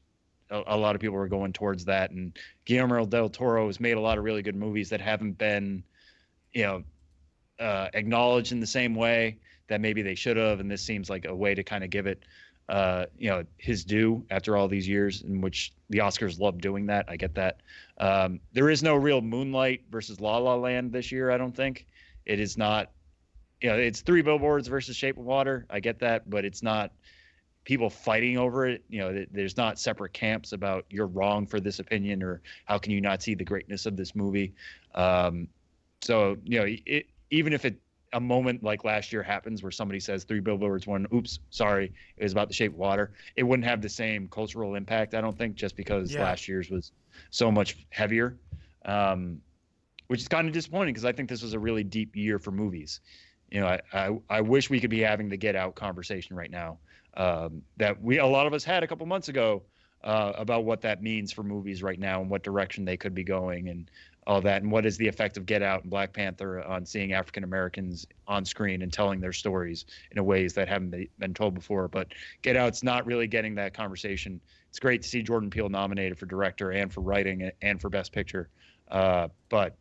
a, 0.50 0.64
a 0.68 0.78
lot 0.78 0.96
of 0.96 1.02
people 1.02 1.16
are 1.16 1.30
going 1.30 1.54
towards 1.54 1.86
that, 1.86 2.12
and 2.12 2.38
Guillermo 2.66 3.06
del 3.06 3.30
Toro 3.30 3.68
has 3.68 3.80
made 3.80 3.96
a 3.96 4.02
lot 4.02 4.18
of 4.18 4.26
really 4.26 4.42
good 4.42 4.58
movies 4.58 4.90
that 4.90 5.00
haven't 5.00 5.38
been, 5.38 5.82
you 6.56 6.64
know, 6.64 6.84
uh, 7.60 7.90
acknowledged 7.94 8.52
in 8.52 8.60
the 8.60 8.66
same 8.66 8.96
way 8.96 9.38
that 9.68 9.82
maybe 9.82 10.02
they 10.02 10.16
should 10.16 10.38
have, 10.38 10.60
and 10.60 10.72
this 10.72 10.82
seems 10.82 11.10
like 11.10 11.26
a 11.26 11.36
way 11.36 11.54
to 11.54 11.64
kind 11.64 11.84
of 11.84 11.90
give 11.90 12.08
it, 12.08 12.24
uh, 12.70 13.06
you 13.18 13.30
know, 13.30 13.44
his 13.58 13.84
due 13.84 14.26
after 14.32 14.58
all 14.58 14.68
these 14.68 14.88
years, 14.88 15.22
in 15.22 15.42
which 15.42 15.74
the 15.90 16.00
Oscars 16.00 16.40
love 16.40 16.60
doing 16.60 16.86
that. 16.88 17.06
I 17.08 17.18
get 17.18 17.36
that. 17.36 17.62
Um, 18.00 18.40
there 18.54 18.70
is 18.70 18.82
no 18.82 18.96
real 18.96 19.22
Moonlight 19.22 19.84
versus 19.92 20.20
La 20.20 20.38
La 20.38 20.56
Land 20.56 20.92
this 20.92 21.12
year. 21.12 21.30
I 21.30 21.38
don't 21.38 21.56
think 21.56 21.86
it 22.26 22.40
is 22.40 22.58
not. 22.58 22.92
You 23.62 23.70
know, 23.70 23.78
it's 23.78 24.02
three 24.02 24.22
billboards 24.22 24.68
versus 24.68 24.96
Shape 24.96 25.18
of 25.18 25.26
Water. 25.26 25.66
I 25.70 25.80
get 25.80 26.00
that, 26.00 26.30
but 26.30 26.46
it's 26.46 26.62
not 26.62 26.92
people 27.64 27.90
fighting 27.90 28.38
over 28.38 28.68
it. 28.68 28.84
You 28.90 29.00
know, 29.00 29.26
there's 29.32 29.58
not 29.58 29.80
separate 29.80 30.14
camps 30.14 30.52
about 30.52 30.86
you're 30.90 31.08
wrong 31.08 31.48
for 31.48 31.60
this 31.60 31.80
opinion 31.80 32.22
or 32.22 32.42
how 32.66 32.78
can 32.78 32.92
you 32.92 33.02
not 33.02 33.24
see 33.24 33.34
the 33.34 33.46
greatness 33.46 33.86
of 33.86 33.98
this 33.98 34.14
movie. 34.14 34.54
Um, 34.94 35.48
so 36.06 36.38
you 36.44 36.60
know, 36.60 36.66
it, 36.86 37.08
even 37.32 37.54
if 37.54 37.66
it 37.66 37.82
a 38.14 38.20
moment 38.20 38.64
like 38.64 38.86
last 38.86 39.12
year 39.12 39.24
happens 39.24 39.62
where 39.64 39.72
somebody 39.72 40.00
says 40.00 40.24
three 40.24 40.40
billboards, 40.40 40.88
one, 40.88 41.06
oops, 41.14 41.40
sorry, 41.50 41.94
it 42.18 42.24
was 42.24 42.32
about 42.32 42.48
the 42.48 42.54
shape 42.54 42.72
of 42.72 42.78
water. 42.78 43.14
It 43.36 43.44
wouldn't 43.44 43.68
have 43.68 43.82
the 43.82 43.90
same 43.90 44.30
cultural 44.30 44.76
impact, 44.76 45.14
I 45.16 45.22
don't 45.22 45.38
think, 45.38 45.56
just 45.56 45.76
because 45.76 46.18
Yeah. 46.18 46.20
last 46.20 46.48
year's 46.48 46.70
was 46.70 46.94
so 47.32 47.52
much 47.52 47.86
heavier. 47.92 48.40
Um, 48.86 49.42
which 50.08 50.22
is 50.22 50.28
kind 50.28 50.48
of 50.48 50.54
disappointing 50.54 50.94
because 50.94 51.06
I 51.06 51.12
think 51.12 51.30
this 51.30 51.42
was 51.42 51.54
a 51.54 51.60
really 51.60 51.84
deep 51.84 52.16
year 52.16 52.40
for 52.40 52.52
movies. 52.52 53.02
You 53.50 53.62
know, 53.62 53.68
I, 53.68 53.82
I, 53.94 54.20
I 54.30 54.42
wish 54.42 54.70
we 54.70 54.80
could 54.80 54.90
be 54.92 55.00
having 55.00 55.30
the 55.30 55.38
Get 55.38 55.56
Out 55.56 55.76
conversation 55.76 56.36
right 56.36 56.52
now 56.52 56.80
um, 57.18 57.64
that 57.78 58.02
we 58.02 58.20
a 58.20 58.26
lot 58.26 58.48
of 58.48 58.54
us 58.54 58.64
had 58.64 58.84
a 58.84 58.88
couple 58.88 59.06
months 59.08 59.30
ago 59.30 59.66
uh, 60.04 60.34
about 60.36 60.66
what 60.66 60.82
that 60.82 61.02
means 61.02 61.32
for 61.32 61.44
movies 61.44 61.82
right 61.82 62.00
now 62.00 62.22
and 62.22 62.30
what 62.30 62.44
direction 62.44 62.86
they 62.86 62.98
could 62.98 63.16
be 63.16 63.24
going 63.24 63.70
and 63.70 63.90
all 64.28 64.42
that 64.42 64.64
and 64.64 64.72
what 64.72 64.86
is 64.86 64.98
the 64.98 65.08
effect 65.08 65.38
of 65.38 65.46
Get 65.46 65.62
Out 65.62 65.84
and 65.84 65.92
Black 65.92 66.12
Panther 66.12 66.64
on 66.64 66.86
seeing 66.86 67.14
African 67.14 67.44
Americans 67.44 68.08
on 68.28 68.44
screen 68.44 68.82
and 68.82 68.92
telling 68.92 69.20
their 69.20 69.34
stories 69.34 69.86
in 70.12 70.26
ways 70.26 70.54
that 70.54 70.68
haven't 70.68 70.90
be- 70.90 71.10
been 71.20 71.34
told 71.34 71.54
before. 71.54 71.88
But 71.88 72.08
Get 72.42 72.56
Out's 72.56 72.82
not 72.84 73.06
really 73.06 73.28
getting 73.28 73.54
that 73.56 73.74
conversation. 73.74 74.42
It's 74.70 74.80
great 74.80 75.02
to 75.04 75.08
see 75.08 75.22
Jordan 75.22 75.50
Peele 75.50 75.70
nominated 75.70 76.18
for 76.18 76.26
director 76.26 76.72
and 76.72 76.92
for 76.92 77.02
writing 77.02 77.52
and 77.62 77.80
for 77.80 77.90
Best 77.90 78.12
Picture, 78.12 78.50
uh, 78.90 79.28
but 79.50 79.78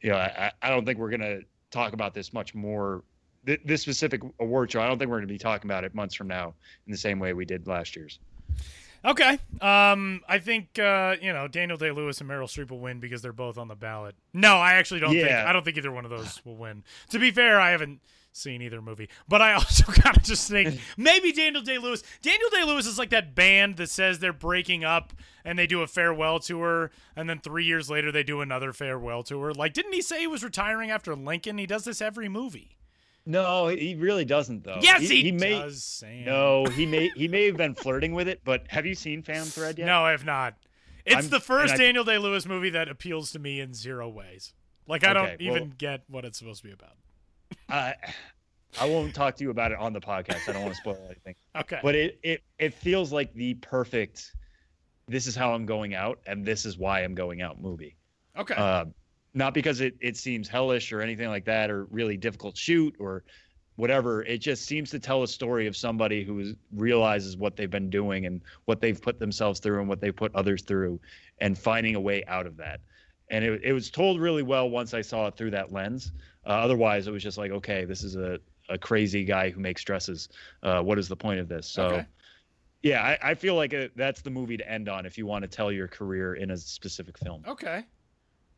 you 0.00 0.10
know 0.10 0.16
I, 0.16 0.52
I 0.62 0.68
don't 0.70 0.84
think 0.84 0.98
we're 0.98 1.10
gonna 1.10 1.40
talk 1.70 1.92
about 1.92 2.14
this 2.14 2.32
much 2.32 2.54
more. 2.54 3.02
th- 3.46 3.60
This 3.64 3.82
specific 3.82 4.20
award 4.38 4.70
show, 4.70 4.80
I 4.80 4.86
don't 4.86 4.98
think 4.98 5.10
we're 5.10 5.18
going 5.18 5.28
to 5.28 5.34
be 5.34 5.38
talking 5.38 5.68
about 5.68 5.84
it 5.84 5.94
months 5.94 6.14
from 6.14 6.28
now 6.28 6.54
in 6.86 6.92
the 6.92 6.96
same 6.98 7.18
way 7.18 7.32
we 7.32 7.44
did 7.44 7.66
last 7.66 7.96
year's. 7.96 8.20
Okay. 9.04 9.38
Um, 9.60 10.22
I 10.28 10.38
think 10.38 10.78
uh, 10.78 11.16
you 11.20 11.32
know 11.32 11.48
Daniel 11.48 11.78
Day 11.78 11.90
Lewis 11.90 12.20
and 12.20 12.28
Meryl 12.28 12.44
Streep 12.44 12.70
will 12.70 12.80
win 12.80 13.00
because 13.00 13.22
they're 13.22 13.32
both 13.32 13.58
on 13.58 13.68
the 13.68 13.76
ballot. 13.76 14.16
No, 14.32 14.56
I 14.56 14.74
actually 14.74 15.00
don't 15.00 15.12
think. 15.12 15.30
I 15.48 15.52
don't 15.52 15.64
think 15.64 15.76
either 15.76 15.92
one 15.92 16.04
of 16.04 16.10
those 16.10 16.44
will 16.44 16.56
win. 16.56 16.84
To 17.10 17.18
be 17.18 17.30
fair, 17.30 17.60
I 17.60 17.70
haven't 17.70 18.00
seen 18.32 18.62
either 18.62 18.80
movie, 18.80 19.08
but 19.26 19.42
I 19.42 19.52
also 19.54 19.84
kind 19.84 20.16
of 20.16 20.22
just 20.22 20.48
think 20.48 20.80
maybe 20.96 21.32
Daniel 21.32 21.62
Day 21.62 21.78
Lewis. 21.78 22.02
Daniel 22.22 22.50
Day 22.50 22.64
Lewis 22.64 22.86
is 22.86 22.98
like 22.98 23.10
that 23.10 23.34
band 23.34 23.76
that 23.76 23.90
says 23.90 24.18
they're 24.18 24.32
breaking 24.32 24.84
up 24.84 25.12
and 25.44 25.58
they 25.58 25.66
do 25.66 25.82
a 25.82 25.86
farewell 25.86 26.40
tour, 26.40 26.90
and 27.16 27.28
then 27.28 27.38
three 27.38 27.64
years 27.64 27.88
later 27.88 28.12
they 28.12 28.22
do 28.22 28.40
another 28.40 28.72
farewell 28.72 29.22
tour. 29.22 29.52
Like, 29.52 29.72
didn't 29.72 29.92
he 29.92 30.02
say 30.02 30.20
he 30.20 30.26
was 30.26 30.44
retiring 30.44 30.90
after 30.90 31.14
Lincoln? 31.14 31.58
He 31.58 31.66
does 31.66 31.84
this 31.84 32.02
every 32.02 32.28
movie. 32.28 32.77
No, 33.28 33.68
he 33.68 33.94
really 33.94 34.24
doesn't 34.24 34.64
though. 34.64 34.78
yes, 34.80 35.02
he, 35.02 35.30
may. 35.32 35.50
does. 35.50 35.84
Sam. 35.84 36.24
No, 36.24 36.64
he 36.64 36.86
may 36.86 37.10
he 37.14 37.28
may 37.28 37.44
have 37.46 37.58
been 37.58 37.74
flirting 37.74 38.14
with 38.14 38.26
it, 38.26 38.40
but 38.42 38.64
have 38.68 38.86
you 38.86 38.94
seen 38.94 39.22
Phantom 39.22 39.46
Thread 39.48 39.78
yet? 39.78 39.84
No, 39.84 40.02
I 40.02 40.12
have 40.12 40.24
not. 40.24 40.54
It's 41.04 41.14
I'm- 41.16 41.28
the 41.28 41.38
first 41.38 41.74
I- 41.74 41.76
Daniel 41.76 42.04
Day 42.04 42.16
Lewis 42.16 42.46
movie 42.46 42.70
that 42.70 42.88
appeals 42.88 43.30
to 43.32 43.38
me 43.38 43.60
in 43.60 43.74
zero 43.74 44.08
ways. 44.08 44.54
Like 44.86 45.06
I 45.06 45.12
don't 45.12 45.40
even 45.42 45.52
well- 45.64 45.72
get 45.76 46.04
what 46.08 46.24
it's 46.24 46.38
supposed 46.38 46.62
to 46.62 46.68
be 46.68 46.72
about. 46.72 46.96
Uh, 47.68 47.92
I 48.80 48.86
won't 48.88 49.14
talk 49.14 49.36
to 49.36 49.44
you 49.44 49.50
about 49.50 49.72
it 49.72 49.78
on 49.78 49.92
the 49.92 50.00
podcast. 50.00 50.48
I 50.48 50.52
don't 50.52 50.62
want 50.62 50.74
to 50.74 50.80
spoil 50.80 50.98
anything. 51.06 51.34
Okay. 51.56 51.80
But 51.82 51.94
it 51.96 52.18
it 52.22 52.42
it 52.58 52.72
feels 52.72 53.12
like 53.12 53.34
the 53.34 53.54
perfect. 53.54 54.34
This 55.06 55.26
is 55.26 55.34
how 55.34 55.52
I'm 55.52 55.66
going 55.66 55.94
out, 55.94 56.18
and 56.26 56.46
this 56.46 56.64
is 56.64 56.78
why 56.78 57.02
I'm 57.04 57.14
going 57.14 57.42
out 57.42 57.60
movie. 57.60 57.96
okay. 58.38 58.54
Uh, 58.54 58.86
not 59.38 59.54
because 59.54 59.80
it, 59.80 59.94
it 60.00 60.16
seems 60.16 60.48
hellish 60.48 60.92
or 60.92 61.00
anything 61.00 61.28
like 61.28 61.44
that, 61.46 61.70
or 61.70 61.84
really 61.86 62.16
difficult 62.16 62.56
shoot 62.56 62.94
or 62.98 63.24
whatever. 63.76 64.24
It 64.24 64.38
just 64.38 64.64
seems 64.66 64.90
to 64.90 64.98
tell 64.98 65.22
a 65.22 65.28
story 65.28 65.68
of 65.68 65.76
somebody 65.76 66.24
who 66.24 66.40
is- 66.40 66.56
realizes 66.74 67.36
what 67.36 67.56
they've 67.56 67.70
been 67.70 67.88
doing 67.88 68.26
and 68.26 68.42
what 68.64 68.80
they've 68.80 69.00
put 69.00 69.20
themselves 69.20 69.60
through 69.60 69.78
and 69.78 69.88
what 69.88 70.00
they 70.00 70.10
put 70.10 70.34
others 70.34 70.62
through, 70.62 71.00
and 71.40 71.56
finding 71.56 71.94
a 71.94 72.00
way 72.00 72.24
out 72.26 72.46
of 72.46 72.56
that. 72.56 72.80
And 73.30 73.44
it, 73.44 73.62
it 73.62 73.72
was 73.72 73.90
told 73.90 74.20
really 74.20 74.42
well 74.42 74.68
once 74.68 74.92
I 74.92 75.02
saw 75.02 75.28
it 75.28 75.36
through 75.36 75.52
that 75.52 75.70
lens. 75.72 76.12
Uh, 76.44 76.50
otherwise, 76.50 77.06
it 77.06 77.12
was 77.12 77.22
just 77.22 77.38
like, 77.38 77.52
okay, 77.52 77.84
this 77.84 78.02
is 78.02 78.16
a, 78.16 78.40
a 78.68 78.76
crazy 78.76 79.24
guy 79.24 79.50
who 79.50 79.60
makes 79.60 79.84
dresses. 79.84 80.28
Uh, 80.62 80.82
what 80.82 80.98
is 80.98 81.08
the 81.08 81.16
point 81.16 81.38
of 81.38 81.48
this? 81.48 81.66
So. 81.66 81.86
Okay. 81.86 82.06
Yeah, 82.82 83.02
I, 83.02 83.30
I 83.30 83.34
feel 83.34 83.56
like 83.56 83.72
it, 83.72 83.90
that's 83.96 84.22
the 84.22 84.30
movie 84.30 84.56
to 84.56 84.70
end 84.70 84.88
on 84.88 85.04
if 85.04 85.18
you 85.18 85.26
want 85.26 85.42
to 85.42 85.48
tell 85.48 85.72
your 85.72 85.88
career 85.88 86.34
in 86.34 86.52
a 86.52 86.56
specific 86.56 87.18
film. 87.18 87.42
okay. 87.46 87.84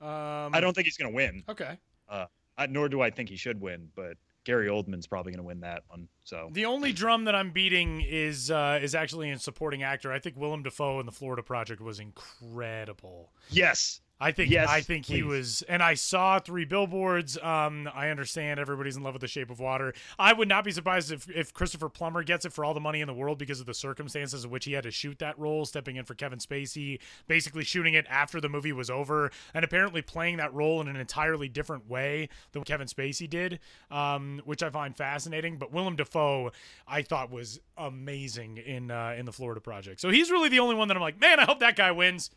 Um, 0.00 0.54
I 0.54 0.60
don't 0.60 0.74
think 0.74 0.86
he's 0.86 0.96
going 0.96 1.10
to 1.10 1.14
win, 1.16 1.44
Okay. 1.48 1.76
uh, 2.08 2.26
nor 2.68 2.88
do 2.88 3.00
I 3.00 3.10
think 3.10 3.28
he 3.28 3.36
should 3.36 3.60
win. 3.60 3.88
But 3.94 4.16
Gary 4.44 4.68
Oldman's 4.68 5.06
probably 5.06 5.32
going 5.32 5.42
to 5.42 5.46
win 5.46 5.60
that 5.60 5.82
one. 5.88 6.08
So 6.24 6.48
The 6.52 6.64
only 6.64 6.92
drum 6.92 7.24
that 7.24 7.34
I'm 7.34 7.50
beating 7.50 8.00
is 8.00 8.50
uh, 8.50 8.78
is 8.82 8.94
actually 8.94 9.28
in 9.28 9.38
supporting 9.38 9.82
actor. 9.82 10.10
I 10.12 10.18
think 10.18 10.36
Willem 10.36 10.62
Dafoe 10.62 11.00
in 11.00 11.06
the 11.06 11.12
Florida 11.12 11.42
Project 11.42 11.80
was 11.82 12.00
incredible. 12.00 13.32
yes, 13.50 14.00
I 14.20 14.32
think 14.32 14.50
Yes, 14.50 14.68
I 14.68 14.82
think 14.82 15.06
he 15.06 15.22
was, 15.22 15.62
and 15.62 15.82
I 15.82 15.94
saw 15.94 16.38
three 16.38 16.66
billboards. 16.66 17.38
Um, 17.38 17.88
I 17.94 18.10
understand 18.10 18.60
everybody's 18.60 18.96
in 18.96 19.02
love 19.02 19.14
with 19.14 19.22
The 19.22 19.28
Shape 19.28 19.50
of 19.50 19.60
Water. 19.60 19.94
I 20.18 20.34
would 20.34 20.48
not 20.48 20.62
be 20.62 20.72
surprised 20.72 21.10
if, 21.10 21.28
if 21.30 21.54
Christopher 21.54 21.88
Plummer 21.88 22.22
gets 22.22 22.44
it 22.44 22.52
for 22.52 22.64
all 22.64 22.74
the 22.74 22.80
money 22.80 23.00
in 23.00 23.06
the 23.06 23.14
world 23.14 23.38
because 23.38 23.60
of 23.60 23.66
the 23.66 23.72
circumstances 23.72 24.44
in 24.44 24.50
which 24.50 24.66
he 24.66 24.72
had 24.72 24.84
to 24.84 24.90
shoot 24.90 25.18
that 25.20 25.38
role, 25.38 25.64
stepping 25.64 25.96
in 25.96 26.04
for 26.04 26.14
Kevin 26.14 26.38
Spacey, 26.38 27.00
basically 27.28 27.64
shooting 27.64 27.94
it 27.94 28.06
after 28.10 28.42
the 28.42 28.48
movie 28.50 28.72
was 28.72 28.90
over, 28.90 29.30
and 29.54 29.64
apparently 29.64 30.02
playing 30.02 30.36
that 30.36 30.52
role 30.52 30.82
in 30.82 30.88
an 30.88 30.96
entirely 30.96 31.48
different 31.48 31.88
way 31.88 32.28
than 32.52 32.62
Kevin 32.64 32.88
Spacey 32.88 33.28
did, 33.28 33.58
um, 33.90 34.42
which 34.44 34.62
I 34.62 34.68
find 34.68 34.94
fascinating. 34.94 35.56
But 35.56 35.72
Willem 35.72 35.96
Dafoe, 35.96 36.50
I 36.86 37.00
thought 37.00 37.30
was 37.30 37.58
amazing 37.78 38.58
in 38.58 38.90
uh, 38.90 39.14
in 39.16 39.24
the 39.24 39.32
Florida 39.32 39.62
Project. 39.62 40.00
So 40.00 40.10
he's 40.10 40.30
really 40.30 40.50
the 40.50 40.60
only 40.60 40.74
one 40.74 40.88
that 40.88 40.96
I'm 40.96 41.02
like, 41.02 41.18
man, 41.18 41.40
I 41.40 41.44
hope 41.44 41.60
that 41.60 41.76
guy 41.76 41.90
wins. 41.90 42.30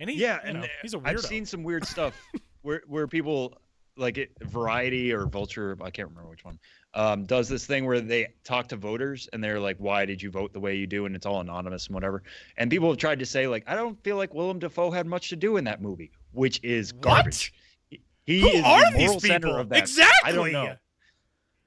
And 0.00 0.10
he, 0.10 0.16
yeah, 0.16 0.40
and 0.44 0.60
know, 0.60 0.66
he's 0.82 0.94
a 0.94 0.98
weirdo. 0.98 1.06
I've 1.08 1.20
seen 1.20 1.46
some 1.46 1.62
weird 1.62 1.86
stuff 1.86 2.14
where 2.62 2.82
where 2.86 3.06
people 3.06 3.56
like 3.96 4.18
it, 4.18 4.30
Variety 4.42 5.12
or 5.12 5.24
Vulture, 5.26 5.76
I 5.80 5.90
can't 5.90 6.08
remember 6.10 6.28
which 6.28 6.44
one, 6.44 6.58
um, 6.92 7.24
does 7.24 7.48
this 7.48 7.64
thing 7.64 7.86
where 7.86 8.00
they 8.00 8.28
talk 8.44 8.68
to 8.68 8.76
voters 8.76 9.26
and 9.32 9.42
they're 9.42 9.58
like, 9.58 9.78
"Why 9.78 10.04
did 10.04 10.20
you 10.20 10.30
vote 10.30 10.52
the 10.52 10.60
way 10.60 10.74
you 10.76 10.86
do?" 10.86 11.06
and 11.06 11.16
it's 11.16 11.24
all 11.24 11.40
anonymous 11.40 11.86
and 11.86 11.94
whatever. 11.94 12.22
And 12.58 12.70
people 12.70 12.88
have 12.90 12.98
tried 12.98 13.20
to 13.20 13.26
say 13.26 13.46
like, 13.46 13.64
"I 13.66 13.74
don't 13.74 13.98
feel 14.04 14.16
like 14.16 14.34
Willem 14.34 14.58
Dafoe 14.58 14.90
had 14.90 15.06
much 15.06 15.30
to 15.30 15.36
do 15.36 15.56
in 15.56 15.64
that 15.64 15.80
movie," 15.80 16.10
which 16.32 16.60
is 16.62 16.92
What? 16.92 17.00
garbage. 17.02 17.54
He- 17.88 18.02
He 18.26 18.40
Who 18.40 18.48
is 18.48 18.64
are 18.64 18.90
the 18.92 18.98
these 18.98 19.06
moral 19.06 19.20
center 19.20 19.46
people? 19.48 19.60
of 19.60 19.68
that. 19.70 19.78
Exactly. 19.78 20.30
I 20.30 20.32
don't 20.32 20.52
know. 20.52 20.76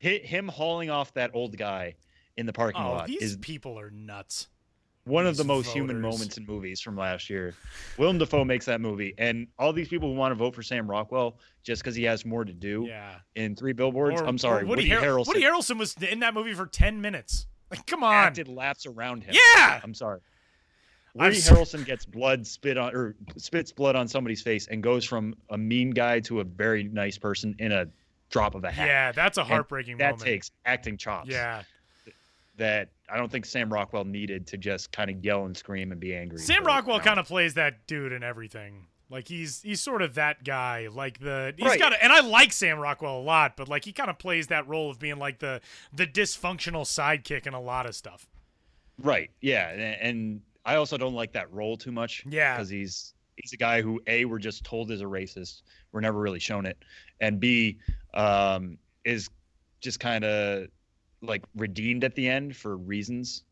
Hi- 0.03 0.21
Him 0.23 0.47
hauling 0.49 0.89
off 0.91 1.13
that 1.15 1.31
old 1.33 1.57
guy 1.57 1.95
in 2.37 2.45
the 2.45 2.53
parking 2.53 2.81
Oh, 2.83 2.91
lot 2.91 3.07
these 3.07 3.21
is 3.21 3.37
people 3.37 3.79
are 3.79 3.89
nuts. 3.89 4.47
One 5.09 5.25
of 5.27 5.35
the 5.37 5.43
most 5.43 5.71
human 5.71 5.99
moments 5.99 6.37
in 6.37 6.45
movies 6.45 6.79
from 6.79 6.95
last 6.95 7.29
year. 7.29 7.53
Willem 7.97 8.17
Dafoe 8.17 8.45
makes 8.45 8.65
that 8.65 8.79
movie, 8.79 9.13
and 9.17 9.47
all 9.57 9.73
these 9.73 9.87
people 9.89 10.09
who 10.09 10.15
want 10.15 10.31
to 10.31 10.35
vote 10.35 10.55
for 10.55 10.63
Sam 10.63 10.89
Rockwell 10.89 11.37
just 11.63 11.81
because 11.81 11.95
he 11.95 12.03
has 12.03 12.25
more 12.25 12.45
to 12.45 12.53
do 12.53 12.85
Yeah. 12.87 13.15
in 13.35 13.55
Three 13.55 13.73
Billboards. 13.73 14.21
Or- 14.21 14.25
I'm 14.27 14.37
sorry, 14.37 14.63
Woody, 14.65 14.83
Woody, 14.83 14.89
Har- 14.89 15.01
Harrelson 15.01 15.27
Woody 15.27 15.41
Harrelson 15.41 15.77
was 15.77 15.95
in 15.95 16.19
that 16.19 16.33
movie 16.33 16.53
for 16.53 16.65
ten 16.67 17.01
minutes. 17.01 17.47
Like, 17.71 17.85
come 17.85 18.03
on. 18.03 18.13
acted 18.13 18.47
laps 18.47 18.85
around 18.87 19.23
him. 19.23 19.35
Yeah. 19.35 19.79
I'm 19.83 19.93
sorry. 19.93 20.21
I've 21.15 21.25
Woody 21.33 21.37
s- 21.37 21.49
Harrelson 21.49 21.85
gets 21.85 22.05
blood 22.05 22.47
spit 22.47 22.77
on 22.77 22.95
or 22.95 23.15
spits 23.37 23.71
blood 23.71 23.95
on 23.95 24.07
somebody's 24.07 24.41
face 24.41 24.67
and 24.67 24.81
goes 24.81 25.05
from 25.05 25.35
a 25.49 25.57
mean 25.57 25.91
guy 25.91 26.19
to 26.21 26.39
a 26.39 26.43
very 26.43 26.83
nice 26.83 27.17
person 27.17 27.55
in 27.59 27.71
a 27.71 27.85
drop 28.31 28.55
of 28.55 28.63
a 28.63 28.71
hat. 28.71 28.87
Yeah, 28.87 29.11
that's 29.11 29.37
a 29.37 29.41
And 29.41 29.49
heartbreaking 29.49 29.97
that 29.97 30.11
moment. 30.13 30.21
takes 30.23 30.51
acting 30.65 30.97
chops. 30.97 31.29
yeah. 31.29 31.63
that 32.57 32.89
I 33.11 33.17
don't 33.17 33.31
think 33.31 33.45
Sam 33.45 33.71
Rockwell 33.71 34.05
needed 34.05 34.47
to 34.47 34.57
just 34.57 34.91
kind 34.91 35.09
of 35.09 35.23
yell 35.23 35.45
and 35.45 35.55
scream 35.55 35.91
and 35.91 35.99
be 35.99 36.15
angry. 36.15 36.39
Sam 36.39 36.63
Rockwell 36.63 36.99
kind 36.99 37.19
of 37.19 37.27
plays 37.27 37.55
that 37.55 37.87
dude 37.87 38.11
in 38.11 38.23
everything. 38.23 38.85
Like 39.09 39.27
he's 39.27 39.61
he's 39.63 39.81
sort 39.81 40.01
of 40.03 40.15
that 40.15 40.43
guy. 40.43 40.87
Like 40.91 41.19
the 41.19 41.53
he's 41.57 41.65
Right. 41.65 41.79
got 41.79 41.93
a, 41.93 42.03
and 42.03 42.13
I 42.13 42.19
like 42.19 42.51
Sam 42.51 42.77
Rockwell 42.77 43.17
a 43.19 43.23
lot, 43.23 43.57
but 43.57 43.67
like 43.67 43.83
he 43.83 43.91
kind 43.91 44.09
of 44.09 44.19
plays 44.19 44.47
that 44.47 44.67
role 44.67 44.91
of 44.91 44.99
being 44.99 45.17
like 45.17 45.39
the 45.39 45.61
the 45.91 46.05
dysfunctional 46.05 46.83
sidekick 46.83 47.47
in 47.47 47.53
a 47.55 47.59
lot 47.61 47.85
of 47.87 47.95
stuff. 47.95 48.27
Right. 49.01 49.31
Yeah, 49.41 49.69
and, 49.69 49.81
and 49.81 50.41
I 50.65 50.75
also 50.75 50.97
don't 50.97 51.15
like 51.15 51.31
that 51.33 51.51
role 51.51 51.75
too 51.77 51.91
much. 51.91 52.23
Yeah. 52.29 52.55
because 52.55 52.69
he's 52.69 53.13
he's 53.37 53.53
a 53.53 53.57
guy 53.57 53.81
who 53.81 53.99
a 54.05 54.25
we're 54.25 54.37
just 54.37 54.63
told 54.63 54.91
is 54.91 55.01
a 55.01 55.05
racist. 55.05 55.63
We're 55.91 56.01
never 56.01 56.19
really 56.19 56.39
shown 56.39 56.67
it, 56.67 56.77
and 57.19 57.39
b 57.39 57.77
um, 58.13 58.77
is 59.05 59.29
just 59.81 59.99
kind 59.99 60.23
of 60.23 60.67
like 61.21 61.43
redeemed 61.55 62.03
at 62.03 62.15
the 62.15 62.27
end 62.27 62.55
for 62.55 62.77
reasons 62.77 63.43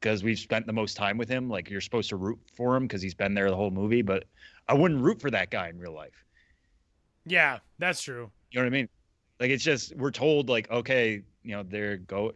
because 0.00 0.22
we've 0.22 0.38
spent 0.38 0.66
the 0.66 0.72
most 0.72 0.96
time 0.96 1.18
with 1.18 1.28
him. 1.28 1.48
Like 1.48 1.70
you're 1.70 1.80
supposed 1.80 2.08
to 2.10 2.16
root 2.16 2.38
for 2.56 2.76
him 2.76 2.84
because 2.86 3.02
he's 3.02 3.14
been 3.14 3.34
there 3.34 3.50
the 3.50 3.56
whole 3.56 3.70
movie, 3.70 4.02
but 4.02 4.24
I 4.68 4.74
wouldn't 4.74 5.00
root 5.02 5.20
for 5.20 5.30
that 5.30 5.50
guy 5.50 5.68
in 5.68 5.78
real 5.78 5.92
life. 5.94 6.24
Yeah, 7.24 7.58
that's 7.78 8.02
true. 8.02 8.30
You 8.50 8.60
know 8.60 8.64
what 8.66 8.72
I 8.72 8.76
mean? 8.76 8.88
Like 9.40 9.50
it's 9.50 9.64
just 9.64 9.94
we're 9.96 10.10
told 10.10 10.48
like 10.48 10.70
okay, 10.70 11.22
you 11.42 11.52
know 11.56 11.62
they're 11.62 11.96
go 11.98 12.32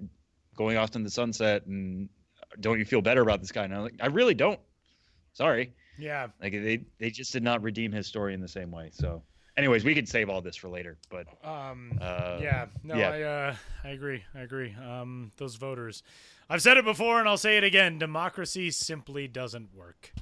going 0.56 0.76
off 0.76 0.94
in 0.96 1.02
the 1.02 1.10
sunset, 1.10 1.66
and 1.66 2.08
don't 2.60 2.78
you 2.78 2.84
feel 2.84 3.00
better 3.00 3.22
about 3.22 3.40
this 3.40 3.50
guy? 3.52 3.64
And 3.64 3.74
I'm 3.74 3.82
like, 3.82 3.94
I 4.00 4.06
really 4.06 4.34
don't. 4.34 4.60
Sorry, 5.32 5.72
Yeah. 5.98 6.28
like 6.42 6.52
they 6.52 6.84
they 6.98 7.10
just 7.10 7.32
did 7.32 7.42
not 7.42 7.62
redeem 7.62 7.90
his 7.92 8.06
story 8.06 8.34
in 8.34 8.40
the 8.40 8.48
same 8.48 8.70
way. 8.70 8.90
So, 8.92 9.22
anyways, 9.56 9.84
we 9.84 9.94
could 9.94 10.08
save 10.08 10.28
all 10.28 10.40
this 10.40 10.56
for 10.56 10.68
later, 10.68 10.98
but 11.10 11.26
Um 11.44 11.98
uh, 12.00 12.38
yeah, 12.40 12.66
no, 12.82 12.96
yeah. 12.96 13.10
I 13.10 13.22
uh, 13.22 13.56
I 13.84 13.88
agree. 13.90 14.24
I 14.34 14.40
agree. 14.40 14.74
Um, 14.74 15.32
those 15.36 15.56
voters. 15.56 16.02
I've 16.48 16.62
said 16.62 16.76
it 16.76 16.84
before, 16.84 17.18
and 17.18 17.28
I'll 17.28 17.38
say 17.38 17.56
it 17.56 17.64
again. 17.64 17.98
Democracy 17.98 18.70
simply 18.70 19.26
doesn't 19.28 19.74
work. 19.74 20.12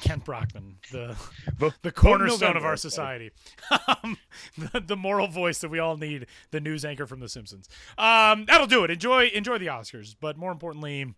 Kent 0.00 0.24
Brockman, 0.24 0.78
the 0.90 1.16
the 1.82 1.92
cornerstone 1.92 2.56
of 2.56 2.64
our 2.64 2.76
society, 2.76 3.30
um, 3.88 4.16
the, 4.56 4.80
the 4.80 4.96
moral 4.96 5.28
voice 5.28 5.58
that 5.58 5.70
we 5.70 5.78
all 5.78 5.96
need, 5.96 6.26
the 6.50 6.60
news 6.60 6.84
anchor 6.84 7.06
from 7.06 7.20
The 7.20 7.28
Simpsons. 7.28 7.68
Um, 7.98 8.46
that'll 8.46 8.66
do 8.66 8.84
it. 8.84 8.90
Enjoy 8.90 9.26
enjoy 9.26 9.58
the 9.58 9.66
Oscars, 9.66 10.14
but 10.18 10.38
more 10.38 10.52
importantly, 10.52 11.14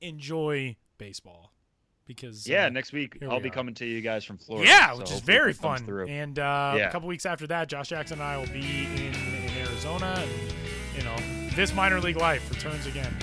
enjoy 0.00 0.76
baseball 0.98 1.52
because 2.06 2.46
yeah, 2.46 2.66
uh, 2.66 2.68
next 2.68 2.92
week 2.92 3.18
I'll 3.22 3.36
we 3.36 3.44
be 3.44 3.48
are. 3.48 3.52
coming 3.52 3.74
to 3.74 3.86
you 3.86 4.00
guys 4.00 4.24
from 4.24 4.38
Florida. 4.38 4.68
yeah, 4.68 4.92
so 4.92 4.98
which 4.98 5.10
is 5.12 5.20
very 5.20 5.52
fun. 5.52 5.88
And 6.08 6.38
uh, 6.38 6.76
a 6.80 6.90
couple 6.90 7.08
weeks 7.08 7.26
after 7.26 7.46
that, 7.48 7.68
Josh 7.68 7.88
Jackson 7.88 8.20
and 8.20 8.22
I 8.22 8.36
will 8.36 8.46
be 8.46 8.84
in, 8.96 9.14
in 9.14 9.50
Arizona, 9.66 10.14
and 10.18 10.30
you 10.96 11.04
know, 11.04 11.16
this 11.54 11.74
minor 11.74 12.00
league 12.00 12.16
life 12.16 12.48
returns 12.50 12.86
again. 12.86 13.14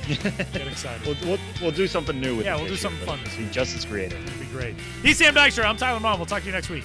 Get 0.08 0.66
excited. 0.66 1.06
We'll, 1.06 1.16
we'll, 1.28 1.38
we'll 1.62 1.70
do 1.70 1.86
something 1.86 2.18
new 2.20 2.36
with 2.36 2.46
Yeah, 2.46 2.56
we'll 2.56 2.66
do 2.66 2.74
something 2.74 2.98
year, 2.98 3.06
fun 3.06 3.20
this 3.22 3.36
be 3.36 3.44
year. 3.44 3.52
Just 3.52 3.76
as 3.76 3.84
creative. 3.84 4.20
It'd 4.26 4.40
be 4.40 4.46
great. 4.46 4.74
He's 5.02 5.18
Sam 5.18 5.34
Dykstra. 5.34 5.64
I'm 5.64 5.76
Tyler 5.76 6.00
Maun. 6.00 6.18
We'll 6.18 6.26
talk 6.26 6.40
to 6.40 6.46
you 6.46 6.52
next 6.52 6.68
week. 6.68 6.84